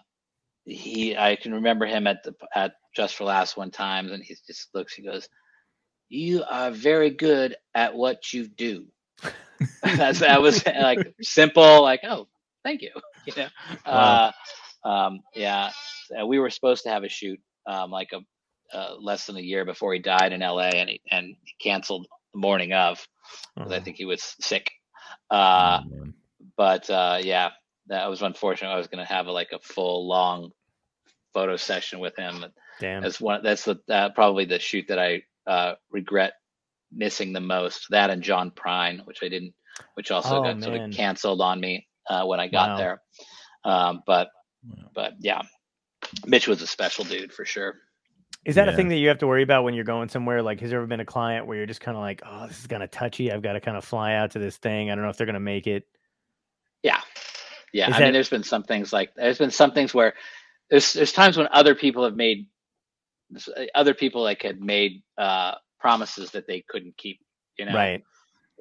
he 0.66 1.16
I 1.16 1.36
can 1.36 1.54
remember 1.54 1.86
him 1.86 2.08
at 2.08 2.24
the 2.24 2.34
at 2.56 2.74
Just 2.96 3.16
for 3.16 3.26
Laughs 3.26 3.56
one 3.56 3.70
times, 3.70 4.12
and 4.12 4.24
he 4.24 4.36
just 4.48 4.70
looks. 4.74 4.94
He 4.96 5.04
goes, 5.04 5.30
"You 6.10 6.44
are 6.50 6.72
very 6.72 7.12
good 7.12 7.56
at 7.76 7.94
what 7.94 8.34
you 8.34 8.48
do." 8.48 8.88
That's 9.84 10.20
that 10.20 10.42
was 10.42 10.66
like 10.66 11.02
simple, 11.22 11.82
like 11.82 12.02
oh, 12.04 12.28
thank 12.64 12.82
you. 12.82 12.92
You 13.26 13.34
know, 13.36 13.48
Wow. 13.92 14.22
uh, 14.84 14.88
um, 14.88 15.20
yeah. 15.36 15.72
uh, 16.20 16.26
We 16.26 16.40
were 16.40 16.50
supposed 16.50 16.84
to 16.84 16.90
have 16.90 17.04
a 17.04 17.10
shoot 17.10 17.40
um, 17.68 17.92
like 17.92 18.10
a 18.14 18.20
uh, 18.76 18.96
less 19.00 19.26
than 19.28 19.38
a 19.38 19.42
year 19.42 19.66
before 19.66 19.94
he 19.94 20.00
died 20.00 20.32
in 20.32 20.42
L.A. 20.42 20.70
and 20.70 20.90
he 20.90 21.02
and 21.12 21.36
he 21.44 21.54
canceled 21.60 22.08
the 22.34 22.40
morning 22.40 22.74
of 22.74 23.06
because 23.58 23.72
I 23.74 23.80
Oh, 23.80 23.82
think 23.82 23.98
he 23.98 24.06
was 24.06 24.36
sick. 24.40 24.72
Uh, 25.30 25.80
Oh, 25.80 26.14
but 26.56 26.90
uh, 26.90 27.20
yeah, 27.22 27.50
that 27.88 28.08
was 28.10 28.22
unfortunate. 28.22 28.70
I 28.72 28.78
was 28.78 28.88
going 28.88 29.06
to 29.06 29.14
have 29.14 29.28
a, 29.28 29.32
like 29.32 29.52
a 29.54 29.60
full 29.60 30.08
long 30.08 30.52
photo 31.34 31.56
session 31.58 32.00
with 32.00 32.16
him. 32.16 32.46
damn. 32.80 33.02
That's 33.02 33.20
one. 33.20 33.42
That's 33.44 33.66
the 33.66 33.80
uh, 33.90 34.10
probably 34.10 34.46
the 34.46 34.60
shoot 34.60 34.86
that 34.90 35.00
I 35.00 35.24
uh, 35.48 35.76
regret 35.92 36.34
missing 36.92 37.34
the 37.34 37.40
most. 37.40 37.88
That 37.90 38.10
and 38.10 38.22
John 38.22 38.52
Prine, 38.52 39.06
which 39.06 39.20
I 39.24 39.30
didn't, 39.30 39.54
which 39.96 40.12
also 40.12 40.38
Oh, 40.38 40.44
got 40.44 40.62
sort 40.64 40.80
of 40.80 40.92
canceled 40.92 41.42
on 41.42 41.60
me 41.60 41.88
uh, 42.10 42.26
when 42.26 42.40
I 42.40 42.48
got 42.48 42.70
Wow. 42.72 42.78
there. 42.78 43.02
Um, 43.64 44.04
but 44.06 44.30
Wow. 44.68 44.90
but 44.94 45.14
yeah, 45.20 45.42
Mitch 46.26 46.48
was 46.48 46.62
a 46.62 46.68
special 46.68 47.04
dude 47.06 47.34
for 47.34 47.46
sure. 47.46 47.76
Is 48.46 48.56
that 48.56 48.70
a 48.70 48.74
thing 48.74 48.88
that 48.90 48.96
you 48.98 49.10
have 49.10 49.18
to 49.18 49.28
worry 49.28 49.44
about 49.44 49.66
when 49.66 49.74
you're 49.74 49.84
going 49.84 50.08
somewhere? 50.08 50.42
Like, 50.42 50.62
has 50.62 50.70
there 50.70 50.80
ever 50.80 50.88
been 50.88 51.02
a 51.02 51.06
client 51.06 51.48
where 51.48 51.58
you're 51.58 51.66
just 51.66 51.82
kind 51.82 51.98
of 51.98 52.02
like, 52.02 52.22
oh, 52.26 52.48
this 52.48 52.60
is 52.62 52.68
kind 52.68 52.82
of 52.82 52.90
touchy. 52.92 53.30
I've 53.30 53.42
got 53.42 53.54
to 53.54 53.60
kind 53.60 53.76
of 53.76 53.84
fly 53.84 54.14
out 54.14 54.32
to 54.32 54.40
this 54.40 54.56
thing. 54.56 54.90
I 54.90 54.96
don't 54.96 55.04
know 55.04 55.10
if 55.10 55.18
they're 55.18 55.26
going 55.28 55.34
to 55.34 55.40
make 55.42 55.68
it. 55.68 55.84
Yeah. 56.82 57.02
Yeah. 57.74 57.90
Is 57.90 57.96
I 57.96 58.00
that- 58.00 58.06
mean, 58.06 58.14
there's 58.14 58.30
been 58.30 58.44
some 58.44 58.64
things 58.64 58.94
like 58.94 59.14
there's 59.16 59.38
been 59.38 59.52
some 59.52 59.72
things 59.74 59.94
where 59.94 60.14
there's 60.70 60.94
there's 60.94 61.12
times 61.12 61.36
when 61.36 61.48
other 61.52 61.76
people 61.76 62.06
have 62.06 62.16
made 62.16 62.48
other 63.76 63.94
people 63.94 64.24
like 64.24 64.44
had 64.44 64.62
made 64.62 65.04
uh 65.18 65.56
promises 65.80 66.32
that 66.32 66.48
they 66.48 66.64
couldn't 66.70 66.96
keep, 66.98 67.20
you 67.58 67.66
know. 67.66 67.74
Right. 67.74 68.04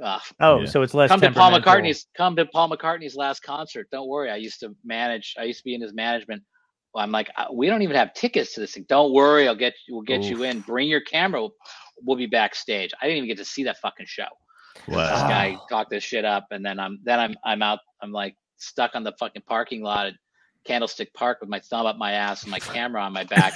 Uh, 0.03 0.19
Oh, 0.41 0.61
Yeah. 0.61 0.67
so 0.67 0.83
it's 0.83 0.93
less 0.95 1.09
come 1.11 1.21
to 1.21 1.31
Paul. 1.33 1.53
McCartney's 1.53 2.07
come 2.17 2.37
to 2.37 2.45
Paul 2.47 2.69
McCartney's 2.69 3.17
last 3.17 3.43
concert. 3.43 3.89
Don't 3.91 4.09
worry. 4.09 4.31
I 4.31 4.37
used 4.37 4.61
to 4.61 4.75
manage 4.85 5.35
I 5.39 5.45
used 5.45 5.61
to 5.61 5.65
be 5.65 5.75
in 5.75 5.81
his 5.81 5.95
management. 5.95 6.43
I'm 6.95 7.11
like, 7.13 7.31
"Uh, 7.37 7.47
we 7.53 7.67
don't 7.67 7.83
even 7.83 7.97
have 7.97 8.15
tickets 8.15 8.55
to 8.55 8.61
this 8.61 8.73
thing. 8.73 8.87
Don't 8.89 9.13
worry, 9.13 9.47
I'll 9.49 9.55
get 9.55 9.75
we'll 9.91 10.01
get 10.03 10.23
you 10.25 10.45
in. 10.45 10.61
Bring 10.61 10.89
your 10.89 11.03
camera. 11.03 11.47
We'll 12.03 12.17
be 12.17 12.27
backstage. 12.27 12.93
I 13.01 13.07
didn't 13.07 13.19
even 13.19 13.29
get 13.29 13.39
to 13.39 13.45
see 13.45 13.65
that 13.65 13.79
fucking 13.79 14.07
show 14.07 14.25
this 14.87 14.95
Wow. 14.97 15.11
Ah. 15.13 15.29
guy 15.29 15.57
talked 15.71 15.91
this 15.91 16.05
shit 16.05 16.25
up 16.27 16.47
and 16.51 16.65
then 16.65 16.79
I'm 16.79 16.99
then 17.03 17.19
I'm 17.19 17.35
I'm 17.45 17.63
out 17.63 17.79
I'm 18.03 18.13
like 18.13 18.35
stuck 18.59 18.95
on 18.95 19.03
the 19.05 19.13
fucking 19.19 19.43
parking 19.47 19.83
lot 19.83 20.07
at 20.07 20.15
Candlestick 20.65 21.13
Park 21.15 21.39
with 21.41 21.49
my 21.49 21.61
thumb 21.61 21.87
up 21.87 21.97
my 21.97 22.13
ass 22.13 22.43
and 22.43 22.51
my 22.51 22.59
camera 22.61 23.03
on 23.03 23.13
my 23.13 23.25
back 23.25 23.55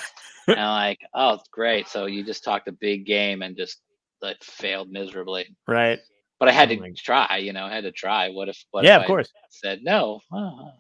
and 0.53 0.61
I'm 0.61 0.89
like 0.91 1.01
oh 1.15 1.35
it's 1.35 1.49
great 1.49 1.89
so 1.89 2.07
you 2.07 2.25
just 2.25 2.45
talked 2.45 2.69
a 2.69 2.73
big 2.73 3.07
game 3.07 3.43
and 3.43 3.57
just 3.57 3.81
like 4.23 4.43
failed 4.43 4.91
miserably 4.91 5.47
Right. 5.67 5.99
but 6.39 6.49
I 6.49 6.53
had 6.53 6.71
Oh 6.71 6.75
to 6.77 6.81
my- 6.81 6.93
try 6.97 7.37
you 7.39 7.53
know 7.53 7.65
I 7.65 7.73
had 7.75 7.85
to 7.85 7.93
try 7.93 8.29
what 8.31 8.49
if 8.49 8.63
what 8.71 8.85
yeah, 8.85 8.97
if 8.97 9.01
of 9.01 9.05
I 9.05 9.07
course. 9.07 9.29
said 9.51 9.81
no 9.83 10.21
Ah. 10.33 10.73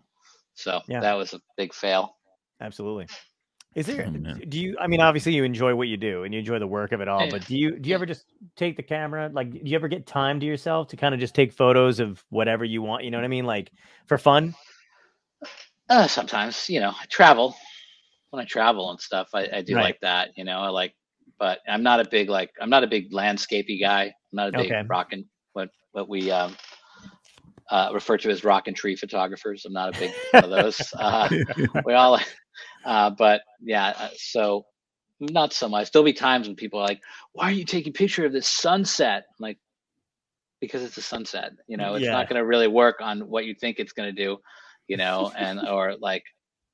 so 0.54 0.80
Yeah. 0.88 1.00
that 1.00 1.14
was 1.14 1.32
a 1.34 1.40
big 1.56 1.72
fail 1.74 2.16
Absolutely. 2.60 3.06
Is 3.74 3.86
there? 3.86 4.04
Oh, 4.06 4.34
do 4.48 4.58
you? 4.60 4.76
I 4.80 4.88
mean, 4.88 5.00
obviously, 5.00 5.32
you 5.32 5.44
enjoy 5.44 5.76
what 5.76 5.86
you 5.86 5.96
do 5.96 6.24
and 6.24 6.34
you 6.34 6.40
enjoy 6.40 6.58
the 6.58 6.66
work 6.66 6.90
of 6.90 7.00
it 7.00 7.06
all. 7.06 7.24
Yeah. 7.24 7.30
But 7.30 7.46
do 7.46 7.56
you? 7.56 7.78
Do 7.78 7.88
you 7.88 7.94
ever 7.94 8.04
just 8.04 8.24
take 8.56 8.76
the 8.76 8.82
camera? 8.82 9.30
Like, 9.32 9.52
do 9.52 9.60
you 9.62 9.76
ever 9.76 9.86
get 9.86 10.06
time 10.08 10.40
to 10.40 10.44
yourself 10.46 10.88
to 10.88 10.96
kind 10.96 11.14
of 11.14 11.20
just 11.20 11.36
take 11.36 11.52
photos 11.52 12.00
of 12.00 12.22
whatever 12.30 12.64
you 12.64 12.82
want? 12.82 13.04
You 13.04 13.12
know 13.12 13.18
what 13.18 13.24
I 13.24 13.28
mean? 13.28 13.46
Like 13.46 13.70
for 14.08 14.18
fun. 14.18 14.56
Uh, 15.88 16.06
sometimes, 16.08 16.68
you 16.68 16.80
know, 16.80 16.90
I 16.90 17.04
travel. 17.08 17.56
When 18.30 18.42
I 18.42 18.46
travel 18.46 18.90
and 18.90 19.00
stuff, 19.00 19.30
I, 19.34 19.48
I 19.56 19.62
do 19.62 19.76
Right. 19.76 19.80
like 19.80 19.98
that. 20.00 20.30
You 20.36 20.44
know, 20.44 20.58
I 20.60 20.68
like, 20.68 20.94
but 21.38 21.60
I'm 21.68 21.82
not 21.82 22.00
a 22.00 22.08
big 22.08 22.28
like 22.28 22.50
I'm 22.60 22.70
not 22.70 22.84
a 22.84 22.88
big 22.88 23.12
landscapey 23.12 23.80
guy. 23.80 24.04
I'm 24.04 24.36
not 24.36 24.48
a 24.48 24.52
big 24.52 24.74
Okay. 24.74 24.84
rock 24.88 25.08
and 25.12 25.24
what 25.52 25.68
what 25.92 26.08
we 26.08 26.30
um, 26.30 26.56
uh, 27.70 27.90
refer 27.92 28.16
to 28.18 28.30
as 28.30 28.44
rock 28.44 28.66
and 28.66 28.76
tree 28.76 28.96
photographers. 28.96 29.64
I'm 29.64 29.72
not 29.72 29.90
a 29.90 29.94
big 29.98 30.12
one 30.30 30.44
of 30.44 30.50
those. 30.50 30.92
Uh, 30.98 31.28
we 31.84 31.94
all, 31.94 32.18
uh, 32.84 33.10
but 33.10 33.42
yeah. 33.60 33.88
uh, 33.98 34.08
So 34.16 34.66
not 35.20 35.52
so 35.52 35.68
much. 35.68 35.90
There'll 35.90 36.04
be 36.04 36.12
times 36.12 36.46
when 36.46 36.56
people 36.56 36.80
are 36.80 36.86
like, 36.86 37.00
"Why 37.32 37.46
are 37.46 37.52
you 37.52 37.64
taking 37.64 37.90
a 37.90 37.94
picture 37.94 38.24
of 38.26 38.32
this 38.32 38.48
sunset?" 38.48 39.24
I'm 39.28 39.42
like, 39.42 39.58
because 40.60 40.82
it's 40.82 40.96
a 40.98 41.02
sunset. 41.02 41.52
You 41.68 41.76
know, 41.76 41.94
it's 41.94 42.10
Yeah. 42.10 42.12
not 42.12 42.28
going 42.28 42.38
to 42.40 42.46
really 42.46 42.68
work 42.68 42.96
on 43.00 43.20
what 43.28 43.44
you 43.44 43.54
think 43.54 43.78
it's 43.78 43.92
going 43.92 44.14
to 44.14 44.24
do. 44.24 44.38
You 44.88 44.96
know, 44.96 45.32
and 45.36 45.60
or 45.68 45.94
like, 46.00 46.24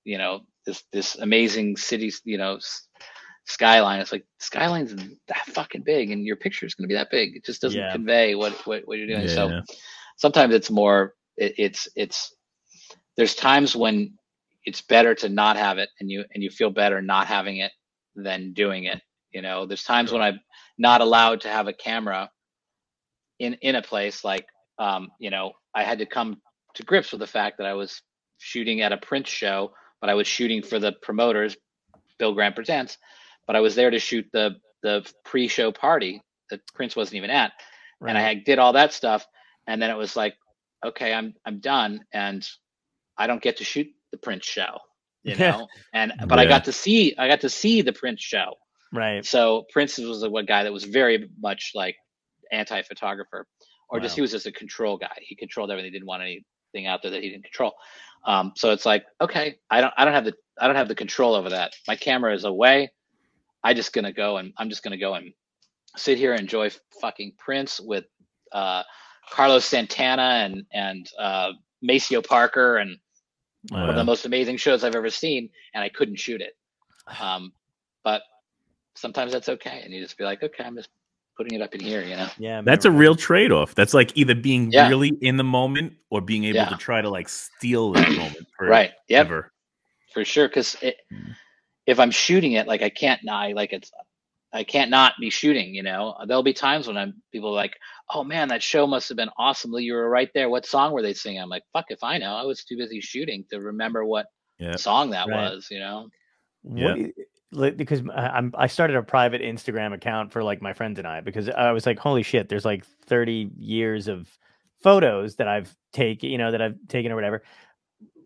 you 0.05 0.19
know, 0.19 0.41
this 0.67 0.85
this 0.93 1.17
amazing 1.17 1.77
city. 1.77 2.13
You 2.25 2.39
know, 2.39 2.59
skyline. 3.47 4.01
It's 4.01 4.13
like 4.13 4.27
skyline's 4.41 4.95
that 5.29 5.47
fucking 5.47 5.83
big, 5.85 6.11
and 6.11 6.25
your 6.27 6.37
picture 6.37 6.67
is 6.67 6.75
going 6.75 6.85
to 6.89 6.93
be 6.93 6.97
that 6.99 7.11
big. 7.11 7.37
It 7.37 7.45
just 7.47 7.63
doesn't 7.63 7.89
Yeah. 7.89 7.91
convey 7.91 8.35
what 8.35 8.55
what 8.67 8.83
what 8.87 8.99
you're 8.99 9.09
doing. 9.09 9.29
So 9.29 9.53
Yeah. 9.53 9.61
sometimes 10.17 10.55
it's 10.55 10.71
more 10.71 11.15
it, 11.37 11.55
it's 11.59 11.89
it's 11.97 12.35
there's 13.17 13.35
times 13.35 13.77
when 13.77 14.15
it's 14.65 14.83
better 14.83 15.15
to 15.15 15.29
not 15.29 15.57
have 15.57 15.79
it 15.79 15.91
and 16.01 16.11
you 16.11 16.25
and 16.35 16.43
you 16.43 16.51
feel 16.51 16.71
better 16.71 17.01
not 17.03 17.27
having 17.27 17.59
it 17.59 17.73
than 18.17 18.53
doing 18.53 18.85
it 18.85 19.01
you 19.33 19.43
know 19.43 19.67
there's 19.67 19.85
times 19.85 20.13
when 20.13 20.23
i'm 20.23 20.41
not 20.79 21.01
allowed 21.01 21.41
to 21.41 21.49
have 21.49 21.69
a 21.69 21.73
camera 21.73 22.31
in 23.39 23.55
in 23.63 23.77
a 23.77 23.83
place 23.83 24.25
like 24.25 24.47
um 24.79 25.09
you 25.19 25.31
know 25.31 25.53
i 25.75 25.83
had 25.83 25.99
to 25.99 26.07
come 26.07 26.41
to 26.75 26.83
grips 26.85 27.13
with 27.13 27.21
the 27.21 27.27
fact 27.27 27.59
that 27.59 27.67
i 27.67 27.75
was 27.75 28.03
shooting 28.39 28.83
at 28.83 28.93
a 28.93 28.99
Prince 28.99 29.29
show 29.29 29.73
but 30.01 30.11
i 30.11 30.15
was 30.15 30.27
shooting 30.27 30.63
for 30.63 30.79
the 30.79 30.93
promoters 31.03 31.57
Bill 32.19 32.35
Graham 32.35 32.55
Presents 32.55 32.99
but 33.47 33.57
i 33.57 33.61
was 33.61 33.75
there 33.75 33.91
to 33.91 33.99
shoot 33.99 34.27
the 34.33 34.57
the 34.83 35.11
pre-show 35.25 35.73
party 35.73 36.23
that 36.51 36.61
prince 36.75 36.95
wasn't 36.95 37.17
even 37.17 37.31
at 37.31 37.53
and 38.05 38.19
I 38.19 38.21
had, 38.21 38.45
did 38.45 38.59
all 38.59 38.73
that 38.75 38.93
stuff, 38.93 39.27
and 39.67 39.81
then 39.81 39.91
it 39.91 39.97
was 39.97 40.17
like, 40.17 40.35
okay, 40.85 41.13
I'm 41.13 41.35
I'm 41.45 41.61
done, 41.61 42.05
and 42.13 42.47
I 43.17 43.27
don't 43.27 43.43
get 43.43 43.59
to 43.59 43.65
shoot 43.65 43.87
the 44.13 44.19
Prince 44.19 44.45
show, 44.45 44.79
you 45.23 45.37
know. 45.37 45.67
and 45.93 46.13
but 46.27 46.39
I 46.39 46.47
got 46.47 46.65
to 46.65 46.73
see 46.73 47.15
I 47.17 47.29
got 47.29 47.41
to 47.43 47.49
see 47.49 47.83
the 47.83 47.93
Prince 47.93 48.23
show. 48.23 48.55
right. 48.93 49.25
So 49.25 49.65
Prince 49.73 49.99
was 49.99 50.21
the 50.21 50.31
one 50.31 50.47
guy 50.47 50.65
that 50.65 50.73
was 50.73 50.85
very 50.85 51.29
much 51.41 51.73
like 51.75 51.97
anti-photographer, 52.53 53.47
or 53.89 54.01
just 54.01 54.15
he 54.15 54.21
was 54.21 54.33
just 54.33 54.47
a 54.47 54.53
control 54.53 54.97
guy. 54.99 55.17
He 55.21 55.35
controlled 55.35 55.71
everything. 55.71 55.93
He 55.93 55.99
didn't 55.99 56.09
want 56.09 56.23
anything 56.23 56.87
out 56.87 57.01
there 57.03 57.11
that 57.13 57.23
he 57.23 57.31
didn't 57.31 57.45
control. 57.45 57.73
Um, 58.27 58.53
so 58.57 58.73
it's 58.73 58.85
like, 58.85 59.07
okay, 59.21 59.57
I 59.71 59.81
don't 59.81 59.95
I 59.97 60.05
don't 60.05 60.15
have 60.15 60.25
the 60.25 60.35
I 60.59 60.67
don't 60.67 60.77
have 60.77 60.89
the 60.89 60.95
control 60.95 61.35
over 61.35 61.49
that. 61.51 61.75
My 61.87 61.97
camera 61.97 62.35
is 62.35 62.45
away. 62.45 62.91
I 63.65 63.73
just 63.73 63.93
gonna 63.93 64.13
go 64.13 64.37
and 64.39 64.53
I'm 64.59 64.69
just 64.69 64.83
gonna 64.83 64.99
go 64.99 65.15
and 65.15 65.33
sit 65.97 66.19
here 66.19 66.33
and 66.33 66.41
enjoy 66.41 66.71
fucking 67.01 67.35
Prince 67.39 67.81
with 67.81 68.05
uh, 68.53 68.83
Carlos 69.31 69.65
Santana 69.65 70.45
and 70.45 70.65
and 70.73 71.09
uh, 71.19 71.53
Maceo 71.83 72.21
Parker 72.21 72.79
and 72.79 72.99
one 73.71 73.89
of 73.91 73.97
the 73.97 74.05
most 74.05 74.27
amazing 74.27 74.57
shows 74.57 74.85
I've 74.85 74.95
ever 74.95 75.11
seen, 75.11 75.51
and 75.75 75.83
I 75.83 75.89
couldn't 75.89 76.17
shoot 76.17 76.41
it. 76.41 76.53
Um, 77.21 77.53
but 78.03 78.23
sometimes 78.97 79.33
that's 79.33 79.49
okay, 79.49 79.83
and 79.85 79.93
you 79.95 80.03
just 80.03 80.19
be 80.19 80.25
like, 80.25 80.43
okay, 80.43 80.65
I'm 80.65 80.75
just 80.75 80.89
putting 81.37 81.59
it 81.59 81.63
up 81.63 81.75
in 81.75 81.81
here, 81.81 82.03
you 82.03 82.17
know. 82.17 82.29
Yeah. 82.39 82.63
That's 82.65 82.85
a 82.85 82.91
real 82.91 83.15
trade 83.15 83.53
off. 83.53 83.75
That's 83.75 83.93
like 83.95 84.17
either 84.17 84.35
being 84.35 84.71
Yeah. 84.73 84.89
really 84.89 85.09
in 85.21 85.37
the 85.37 85.45
moment 85.45 85.93
or 86.11 86.21
being 86.21 86.45
able 86.45 86.57
Yeah. 86.57 86.69
to 86.71 86.77
try 86.77 87.03
to 87.03 87.11
like 87.11 87.29
steal 87.29 87.93
that 87.93 88.09
moment. 88.17 88.47
Right. 88.61 88.93
Yep. 89.09 89.27
Forever. 89.27 89.53
for 90.15 90.25
sure 90.25 90.49
because 90.49 90.77
Mm. 91.13 91.35
if 91.87 92.01
i'm 92.01 92.11
shooting 92.11 92.53
it 92.53 92.67
like 92.67 92.81
i 92.83 92.89
can't 92.89 93.23
not 93.23 93.53
like 93.53 93.73
it's 93.75 93.93
i 94.55 94.65
can't 94.65 94.91
not 94.91 95.13
be 95.21 95.29
shooting 95.29 95.75
you 95.75 95.83
know 95.83 96.17
there'll 96.27 96.43
be 96.43 96.55
times 96.55 96.87
when 96.89 96.97
i'm 96.97 97.13
people 97.33 97.51
are 97.51 97.61
like 97.65 97.77
oh 98.15 98.25
man 98.25 98.49
that 98.49 98.63
show 98.63 98.87
must 98.87 99.09
have 99.11 99.17
been 99.19 99.29
awesome 99.37 99.73
you 99.75 99.93
were 99.93 100.09
right 100.09 100.31
there 100.35 100.49
what 100.49 100.65
song 100.65 100.93
were 100.93 101.03
they 101.03 101.13
singing 101.13 101.39
i'm 101.41 101.51
like 101.51 101.63
fuck 101.75 101.85
if 101.91 102.03
i 102.03 102.17
know 102.17 102.35
i 102.35 102.43
was 102.43 102.65
too 102.65 102.79
busy 102.79 102.99
shooting 103.01 103.45
to 103.51 103.61
remember 103.61 104.07
what 104.07 104.25
Yeah. 104.59 104.77
song 104.77 105.11
that 105.11 105.29
Right. 105.29 105.53
was 105.53 105.69
you 105.71 105.81
know 105.81 106.09
What 106.63 106.95
do 106.95 107.01
you- 107.03 107.07
like, 107.19 107.29
because 107.53 108.03
I- 108.09 108.13
uh, 108.13 108.31
I'm 108.35 108.55
I 108.57 108.67
started 108.67 108.97
a 108.97 109.03
private 109.03 109.41
Instagram 109.43 109.95
account 109.95 110.33
for 110.33 110.43
like 110.43 110.61
my 110.63 110.73
friends 110.73 110.99
and 110.99 111.07
I 111.07 111.21
because 111.21 111.49
I 111.49 111.73
was 111.73 111.87
like, 111.87 111.99
holy 111.99 112.23
shit, 112.23 112.49
there's 112.49 112.65
like 112.65 112.85
30 113.07 113.51
years 113.59 114.09
of 114.09 114.29
photos 114.83 115.37
that 115.37 115.49
I've 115.49 115.75
taken, 115.93 116.31
you 116.31 116.39
know, 116.39 116.51
that 116.51 116.61
I've 116.63 116.77
taken 116.89 117.13
or 117.13 117.15
whatever. 117.15 117.43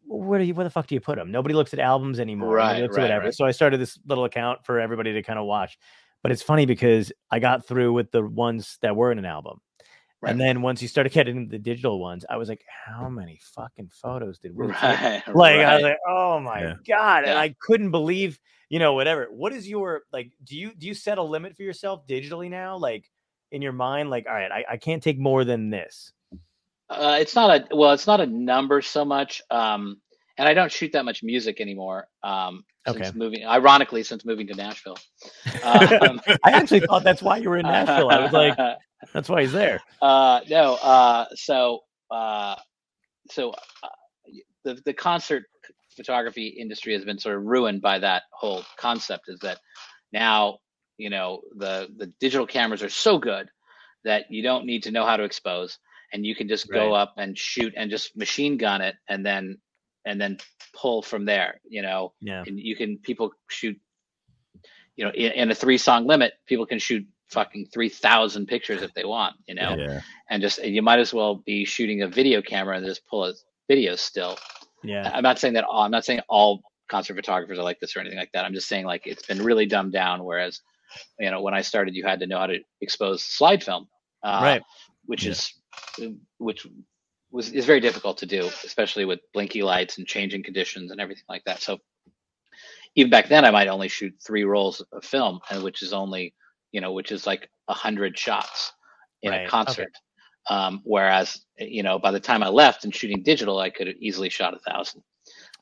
Where 0.06 0.38
do 0.40 0.44
you 0.44 0.54
where 0.54 0.64
the 0.64 0.70
fuck 0.70 0.86
do 0.88 0.94
you 0.94 1.00
put 1.00 1.16
them? 1.16 1.30
Nobody 1.30 1.54
looks 1.54 1.72
at 1.72 1.78
albums 1.78 2.18
anymore. 2.18 2.54
Right, 2.54 2.80
right, 2.80 2.90
whatever. 2.90 3.24
right. 3.26 3.34
So 3.34 3.44
I 3.44 3.52
started 3.52 3.78
this 3.80 3.98
little 4.06 4.24
account 4.24 4.64
for 4.64 4.80
everybody 4.80 5.12
to 5.12 5.22
kind 5.22 5.38
of 5.38 5.46
watch. 5.46 5.78
But 6.22 6.32
it's 6.32 6.42
funny 6.42 6.66
because 6.66 7.12
I 7.30 7.38
got 7.38 7.66
through 7.66 7.92
with 7.92 8.10
the 8.10 8.26
ones 8.26 8.78
that 8.82 8.94
were 8.96 9.10
in 9.12 9.18
an 9.18 9.24
album. 9.24 9.60
Right. 10.22 10.30
And 10.32 10.40
then 10.40 10.60
once 10.60 10.82
you 10.82 10.88
started 10.88 11.12
getting 11.12 11.48
the 11.48 11.58
digital 11.58 11.98
ones, 11.98 12.26
I 12.28 12.36
was 12.36 12.48
like, 12.50 12.62
how 12.86 13.08
many 13.08 13.40
fucking 13.54 13.88
photos 13.90 14.38
did 14.38 14.54
we 14.54 14.66
take? 14.66 14.82
right 14.82 15.22
like 15.34 15.56
I 15.60 15.74
was 15.76 15.82
like, 15.82 15.98
oh 16.06 16.38
my 16.40 16.60
Yeah. 16.60 16.74
god, 16.86 17.24
and 17.24 17.38
I 17.38 17.54
couldn't 17.60 17.90
believe, 17.90 18.38
you 18.68 18.78
know, 18.78 18.92
whatever. 18.92 19.28
What 19.30 19.52
is 19.54 19.66
your 19.66 20.02
like? 20.12 20.32
Do 20.44 20.58
you 20.58 20.72
do 20.76 20.86
you 20.86 20.94
set 20.94 21.16
a 21.18 21.22
limit 21.22 21.56
for 21.56 21.62
yourself 21.62 22.06
digitally 22.06 22.50
now? 22.50 22.76
Like 22.76 23.10
in 23.50 23.62
your 23.62 23.72
mind, 23.72 24.10
like, 24.10 24.26
all 24.28 24.34
right, 24.34 24.52
I, 24.52 24.64
I 24.72 24.76
can't 24.76 25.02
take 25.02 25.18
more 25.18 25.44
than 25.44 25.70
this. 25.70 26.12
Uh, 26.90 27.16
it's 27.20 27.34
not 27.34 27.50
a 27.50 27.74
well, 27.74 27.92
it's 27.92 28.06
not 28.06 28.20
a 28.20 28.26
number 28.26 28.82
so 28.82 29.04
much. 29.06 29.40
Um, 29.50 30.00
and 30.36 30.48
I 30.48 30.54
don't 30.54 30.70
shoot 30.72 30.92
that 30.92 31.04
much 31.04 31.22
music 31.22 31.60
anymore. 31.60 32.08
Um, 32.22 32.64
since 32.86 33.14
moving, 33.14 33.46
ironically, 33.46 34.02
since 34.02 34.24
moving 34.24 34.46
to 34.48 34.54
Nashville. 34.54 34.98
Um, 35.62 36.20
I 36.44 36.50
actually 36.52 36.80
thought 36.80 37.04
that's 37.04 37.22
why 37.22 37.36
you 37.38 37.48
were 37.50 37.58
in 37.58 37.66
Nashville. 37.66 38.10
I 38.10 38.18
was 38.20 38.32
like, 38.32 38.56
that's 39.12 39.28
why 39.28 39.42
he's 39.42 39.52
there. 39.52 39.80
uh, 40.02 40.40
no. 40.48 40.74
Uh, 40.74 41.26
so, 41.34 41.80
uh, 42.10 42.56
so 43.30 43.50
uh, 43.82 43.88
the 44.64 44.80
the 44.84 44.92
concert 44.92 45.44
photography 45.96 46.48
industry 46.48 46.94
has 46.94 47.04
been 47.04 47.18
sort 47.18 47.36
of 47.36 47.44
ruined 47.44 47.82
by 47.82 47.98
that 47.98 48.22
whole 48.32 48.64
concept. 48.76 49.24
Is 49.28 49.40
that 49.40 49.58
now 50.12 50.58
you 50.98 51.10
know 51.10 51.40
the 51.56 51.88
the 51.96 52.06
digital 52.20 52.46
cameras 52.46 52.82
are 52.82 52.90
so 52.90 53.18
good 53.18 53.48
that 54.04 54.26
you 54.30 54.42
don't 54.42 54.64
need 54.64 54.84
to 54.84 54.90
know 54.90 55.04
how 55.04 55.16
to 55.16 55.24
expose, 55.24 55.78
and 56.12 56.24
you 56.24 56.34
can 56.34 56.48
just 56.48 56.70
go 56.70 56.94
up 56.94 57.14
and 57.16 57.36
shoot 57.36 57.74
and 57.76 57.90
just 57.90 58.16
machine 58.16 58.56
gun 58.56 58.80
it, 58.80 58.96
and 59.08 59.24
then 59.24 59.58
and 60.04 60.20
then 60.20 60.38
pull 60.74 61.02
from 61.02 61.24
there. 61.24 61.60
You 61.68 61.82
know, 61.82 62.12
Yeah. 62.20 62.44
and 62.46 62.58
you 62.58 62.76
can 62.76 62.98
people 62.98 63.32
shoot 63.48 63.78
you 64.96 65.04
know 65.04 65.10
in, 65.12 65.32
in 65.32 65.50
a 65.50 65.54
three 65.54 65.78
song 65.78 66.06
limit 66.06 66.34
people 66.46 66.66
can 66.66 66.78
shoot 66.78 67.06
fucking 67.30 67.66
3000 67.72 68.46
pictures 68.46 68.82
if 68.82 68.92
they 68.94 69.04
want 69.04 69.36
you 69.46 69.54
know 69.54 69.76
Yeah. 69.78 70.00
and 70.30 70.42
just 70.42 70.62
you 70.64 70.82
might 70.82 70.98
as 70.98 71.14
well 71.14 71.36
be 71.36 71.64
shooting 71.64 72.02
a 72.02 72.08
video 72.08 72.42
camera 72.42 72.76
and 72.76 72.86
just 72.86 73.06
pull 73.06 73.24
a 73.26 73.34
video 73.68 73.96
still 73.96 74.36
Yeah. 74.82 75.10
i'm 75.14 75.22
not 75.22 75.38
saying 75.38 75.54
that 75.54 75.64
all 75.64 75.82
i'm 75.82 75.90
not 75.90 76.04
saying 76.04 76.20
all 76.28 76.62
concert 76.88 77.14
photographers 77.14 77.58
are 77.58 77.62
like 77.62 77.78
this 77.80 77.96
or 77.96 78.00
anything 78.00 78.18
like 78.18 78.32
that 78.32 78.44
i'm 78.44 78.54
just 78.54 78.68
saying 78.68 78.84
like 78.84 79.06
it's 79.06 79.24
been 79.26 79.42
really 79.42 79.66
dumbed 79.66 79.92
down 79.92 80.24
whereas 80.24 80.60
you 81.20 81.30
know 81.30 81.40
when 81.40 81.54
i 81.54 81.62
started 81.62 81.94
you 81.94 82.04
had 82.04 82.20
to 82.20 82.26
know 82.26 82.38
how 82.38 82.46
to 82.46 82.58
expose 82.80 83.22
slide 83.22 83.62
film 83.62 83.88
uh, 84.24 84.40
Right. 84.42 84.62
which 85.06 85.24
Yeah. 85.24 85.32
is 85.32 85.52
which 86.38 86.66
was 87.30 87.52
is 87.52 87.64
very 87.64 87.80
difficult 87.80 88.18
to 88.18 88.26
do 88.26 88.48
especially 88.64 89.04
with 89.04 89.20
blinky 89.32 89.62
lights 89.62 89.98
and 89.98 90.06
changing 90.06 90.42
conditions 90.42 90.90
and 90.90 91.00
everything 91.00 91.24
like 91.28 91.44
that 91.44 91.62
so 91.62 91.78
even 92.96 93.10
back 93.10 93.28
then 93.28 93.44
i 93.44 93.50
might 93.50 93.68
only 93.68 93.88
shoot 93.88 94.14
three 94.26 94.44
rolls 94.44 94.82
of 94.92 95.04
film 95.04 95.40
and 95.50 95.62
which 95.62 95.82
is 95.82 95.92
only 95.92 96.34
you 96.72 96.80
know 96.80 96.92
which 96.92 97.12
is 97.12 97.26
like 97.26 97.48
a 97.68 97.74
hundred 97.74 98.18
shots 98.18 98.72
in 99.22 99.32
Right, 99.32 99.34
a 99.34 99.40
okay. 99.40 99.50
concert. 99.50 99.92
Um, 100.48 100.80
whereas 100.84 101.44
you 101.58 101.82
know 101.82 101.98
by 101.98 102.10
the 102.12 102.20
time 102.20 102.42
i 102.42 102.48
left 102.48 102.84
and 102.84 102.94
shooting 102.94 103.22
digital 103.22 103.58
i 103.58 103.70
could 103.70 103.86
have 103.88 103.96
easily 104.00 104.28
shot 104.30 104.54
a 104.54 104.58
thousand. 104.58 105.02